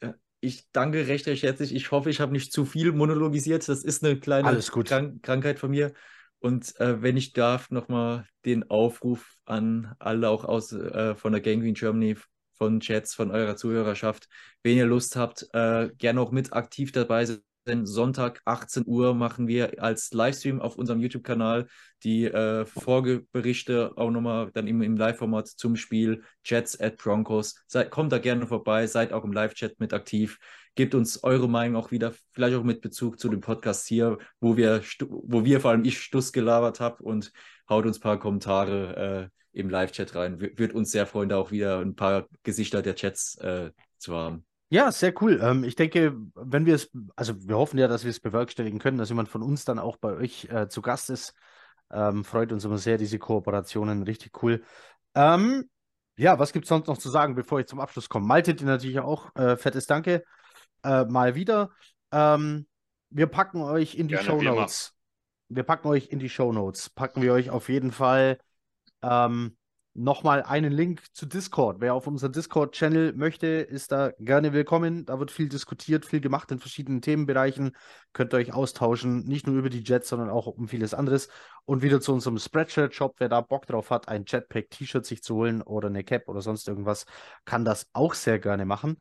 äh, 0.00 0.14
ich, 0.40 0.70
danke 0.72 1.06
recht, 1.06 1.26
recht 1.26 1.42
herzlich. 1.42 1.74
Ich 1.74 1.90
hoffe, 1.90 2.10
ich 2.10 2.20
habe 2.20 2.32
nicht 2.32 2.52
zu 2.52 2.64
viel 2.64 2.92
monologisiert. 2.92 3.68
Das 3.68 3.84
ist 3.84 4.02
eine 4.02 4.18
kleine 4.18 4.58
Krank 4.58 5.22
Krankheit 5.22 5.58
von 5.58 5.70
mir. 5.70 5.92
Und 6.40 6.78
äh, 6.80 7.02
wenn 7.02 7.16
ich 7.16 7.32
darf, 7.32 7.70
nochmal 7.70 8.26
den 8.44 8.68
Aufruf 8.70 9.36
an 9.44 9.94
alle 9.98 10.28
auch 10.30 10.44
aus 10.44 10.72
äh, 10.72 11.14
von 11.14 11.32
der 11.32 11.40
Gang 11.40 11.60
Green 11.62 11.74
Germany, 11.74 12.16
von 12.54 12.80
Chats, 12.80 13.14
von 13.14 13.30
eurer 13.30 13.56
Zuhörerschaft, 13.56 14.28
wenn 14.62 14.76
ihr 14.76 14.86
Lust 14.86 15.16
habt, 15.16 15.48
äh, 15.52 15.90
gerne 15.96 16.20
auch 16.20 16.30
mit 16.30 16.52
aktiv 16.52 16.92
dabei 16.92 17.26
Sonntag 17.84 18.40
18 18.44 18.84
Uhr 18.86 19.14
machen 19.14 19.46
wir 19.46 19.82
als 19.82 20.12
Livestream 20.12 20.60
auf 20.60 20.76
unserem 20.76 21.00
YouTube-Kanal 21.00 21.66
die 22.02 22.24
äh, 22.24 22.64
Folgeberichte 22.64 23.92
auch 23.96 24.10
nochmal 24.10 24.50
dann 24.52 24.66
im, 24.66 24.82
im 24.82 24.96
Live-Format 24.96 25.48
zum 25.48 25.76
Spiel 25.76 26.22
Jets 26.44 26.80
at 26.80 26.96
Broncos. 26.96 27.62
Seid, 27.66 27.90
kommt 27.90 28.12
da 28.12 28.18
gerne 28.18 28.46
vorbei, 28.46 28.86
seid 28.86 29.12
auch 29.12 29.24
im 29.24 29.32
Live-Chat 29.32 29.78
mit 29.78 29.92
aktiv. 29.92 30.38
Gebt 30.74 30.94
uns 30.94 31.22
eure 31.22 31.48
Meinung 31.48 31.76
auch 31.82 31.90
wieder, 31.90 32.14
vielleicht 32.32 32.56
auch 32.56 32.62
mit 32.62 32.80
Bezug 32.80 33.18
zu 33.18 33.28
dem 33.28 33.40
Podcast 33.40 33.86
hier, 33.86 34.18
wo 34.40 34.56
wir, 34.56 34.82
wo 35.08 35.44
wir 35.44 35.60
vor 35.60 35.72
allem 35.72 35.84
ich 35.84 36.00
Stuss 36.00 36.32
gelabert 36.32 36.80
habe 36.80 37.02
und 37.02 37.32
haut 37.68 37.86
uns 37.86 37.98
ein 37.98 38.02
paar 38.02 38.18
Kommentare 38.18 39.30
äh, 39.52 39.58
im 39.58 39.68
Live-Chat 39.68 40.14
rein. 40.14 40.40
W 40.40 40.52
wird 40.56 40.72
uns 40.72 40.90
sehr 40.90 41.06
freuen, 41.06 41.28
da 41.28 41.36
auch 41.36 41.50
wieder 41.50 41.80
ein 41.80 41.96
paar 41.96 42.26
Gesichter 42.42 42.82
der 42.82 42.94
Chats 42.94 43.36
äh, 43.36 43.70
zu 43.98 44.14
haben. 44.14 44.44
Ja, 44.72 44.92
sehr 44.92 45.12
cool. 45.20 45.40
Ähm, 45.42 45.64
ich 45.64 45.74
denke, 45.74 46.16
wenn 46.34 46.64
wir 46.64 46.76
es, 46.76 46.90
also 47.16 47.34
wir 47.46 47.56
hoffen 47.56 47.76
ja, 47.76 47.88
dass 47.88 48.04
wir 48.04 48.10
es 48.10 48.20
bewerkstelligen 48.20 48.78
können, 48.78 48.98
dass 48.98 49.08
jemand 49.08 49.28
von 49.28 49.42
uns 49.42 49.64
dann 49.64 49.80
auch 49.80 49.96
bei 49.96 50.12
euch 50.12 50.48
äh, 50.48 50.68
zu 50.68 50.80
Gast 50.80 51.10
ist. 51.10 51.34
Ähm, 51.92 52.24
freut 52.24 52.52
uns 52.52 52.64
immer 52.64 52.78
sehr, 52.78 52.96
diese 52.96 53.18
Kooperationen, 53.18 54.04
richtig 54.04 54.42
cool. 54.44 54.62
Ähm, 55.16 55.68
ja, 56.16 56.38
was 56.38 56.52
gibt 56.52 56.66
es 56.66 56.68
sonst 56.68 56.86
noch 56.86 56.98
zu 56.98 57.10
sagen, 57.10 57.34
bevor 57.34 57.58
ich 57.58 57.66
zum 57.66 57.80
Abschluss 57.80 58.08
komme? 58.08 58.26
Malte 58.26 58.54
dir 58.54 58.64
natürlich 58.64 59.00
auch 59.00 59.34
äh, 59.34 59.56
fettes 59.56 59.86
Danke 59.86 60.22
äh, 60.84 61.04
mal 61.04 61.34
wieder. 61.34 61.70
Ähm, 62.12 62.68
wir 63.08 63.26
packen 63.26 63.62
euch 63.62 63.96
in 63.96 64.06
die 64.06 64.14
Gerne, 64.14 64.26
Show 64.26 64.40
Notes. 64.40 64.94
Wir 65.48 65.64
packen 65.64 65.88
euch 65.88 66.10
in 66.10 66.20
die 66.20 66.28
Show 66.28 66.52
Notes. 66.52 66.90
Packen 66.90 67.22
wir 67.22 67.32
euch 67.32 67.50
auf 67.50 67.68
jeden 67.68 67.90
Fall 67.90 68.38
ähm, 69.02 69.56
nochmal 70.00 70.42
einen 70.42 70.72
Link 70.72 71.02
zu 71.12 71.26
Discord. 71.26 71.80
Wer 71.80 71.94
auf 71.94 72.06
unseren 72.06 72.32
Discord-Channel 72.32 73.12
möchte, 73.12 73.46
ist 73.46 73.92
da 73.92 74.12
gerne 74.18 74.52
willkommen. 74.52 75.04
Da 75.04 75.18
wird 75.18 75.30
viel 75.30 75.48
diskutiert, 75.48 76.06
viel 76.06 76.20
gemacht 76.20 76.50
in 76.50 76.58
verschiedenen 76.58 77.02
Themenbereichen. 77.02 77.76
Könnt 78.12 78.32
ihr 78.32 78.38
euch 78.38 78.54
austauschen, 78.54 79.26
nicht 79.26 79.46
nur 79.46 79.56
über 79.56 79.68
die 79.68 79.84
Jets, 79.84 80.08
sondern 80.08 80.30
auch 80.30 80.46
um 80.46 80.68
vieles 80.68 80.94
anderes. 80.94 81.28
Und 81.66 81.82
wieder 81.82 82.00
zu 82.00 82.14
unserem 82.14 82.38
Spreadshirt-Shop. 82.38 83.16
Wer 83.18 83.28
da 83.28 83.42
Bock 83.42 83.66
drauf 83.66 83.90
hat, 83.90 84.08
ein 84.08 84.24
Jetpack-T-Shirt 84.26 85.04
sich 85.04 85.22
zu 85.22 85.34
holen 85.34 85.60
oder 85.60 85.88
eine 85.88 86.02
Cap 86.02 86.28
oder 86.28 86.40
sonst 86.40 86.66
irgendwas, 86.66 87.04
kann 87.44 87.64
das 87.64 87.86
auch 87.92 88.14
sehr 88.14 88.38
gerne 88.38 88.64
machen. 88.64 88.96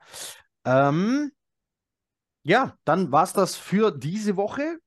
Ähm, 0.65 1.31
ja, 2.43 2.75
dann 2.83 3.11
war 3.11 3.23
es 3.23 3.33
das 3.33 3.55
für 3.55 3.91
diese 3.91 4.35
Woche. 4.35 4.79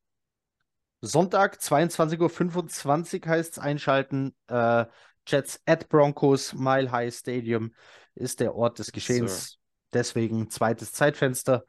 Sonntag, 1.00 1.56
22.25 1.56 3.24
Uhr 3.24 3.28
heißt 3.30 3.52
es 3.52 3.58
einschalten. 3.58 4.36
Äh, 4.46 4.84
Jets 5.26 5.60
at 5.66 5.88
Broncos, 5.88 6.54
Mile 6.54 6.90
High 6.90 7.14
Stadium 7.14 7.72
ist 8.14 8.40
der 8.40 8.54
Ort 8.54 8.78
des 8.78 8.92
Geschehens. 8.92 9.50
Sir. 9.50 9.56
Deswegen 9.92 10.50
zweites 10.50 10.92
Zeitfenster. 10.92 11.64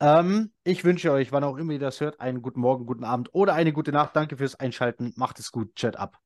Ähm, 0.00 0.52
ich 0.64 0.84
wünsche 0.84 1.12
euch, 1.12 1.32
wann 1.32 1.44
auch 1.44 1.56
immer 1.56 1.72
ihr 1.72 1.78
das 1.78 2.00
hört, 2.00 2.20
einen 2.20 2.42
guten 2.42 2.60
Morgen, 2.60 2.86
guten 2.86 3.04
Abend 3.04 3.30
oder 3.32 3.54
eine 3.54 3.72
gute 3.72 3.92
Nacht. 3.92 4.16
Danke 4.16 4.36
fürs 4.36 4.54
Einschalten. 4.54 5.12
Macht 5.16 5.38
es 5.38 5.50
gut. 5.50 5.74
Chat 5.74 5.96
ab. 5.96 6.18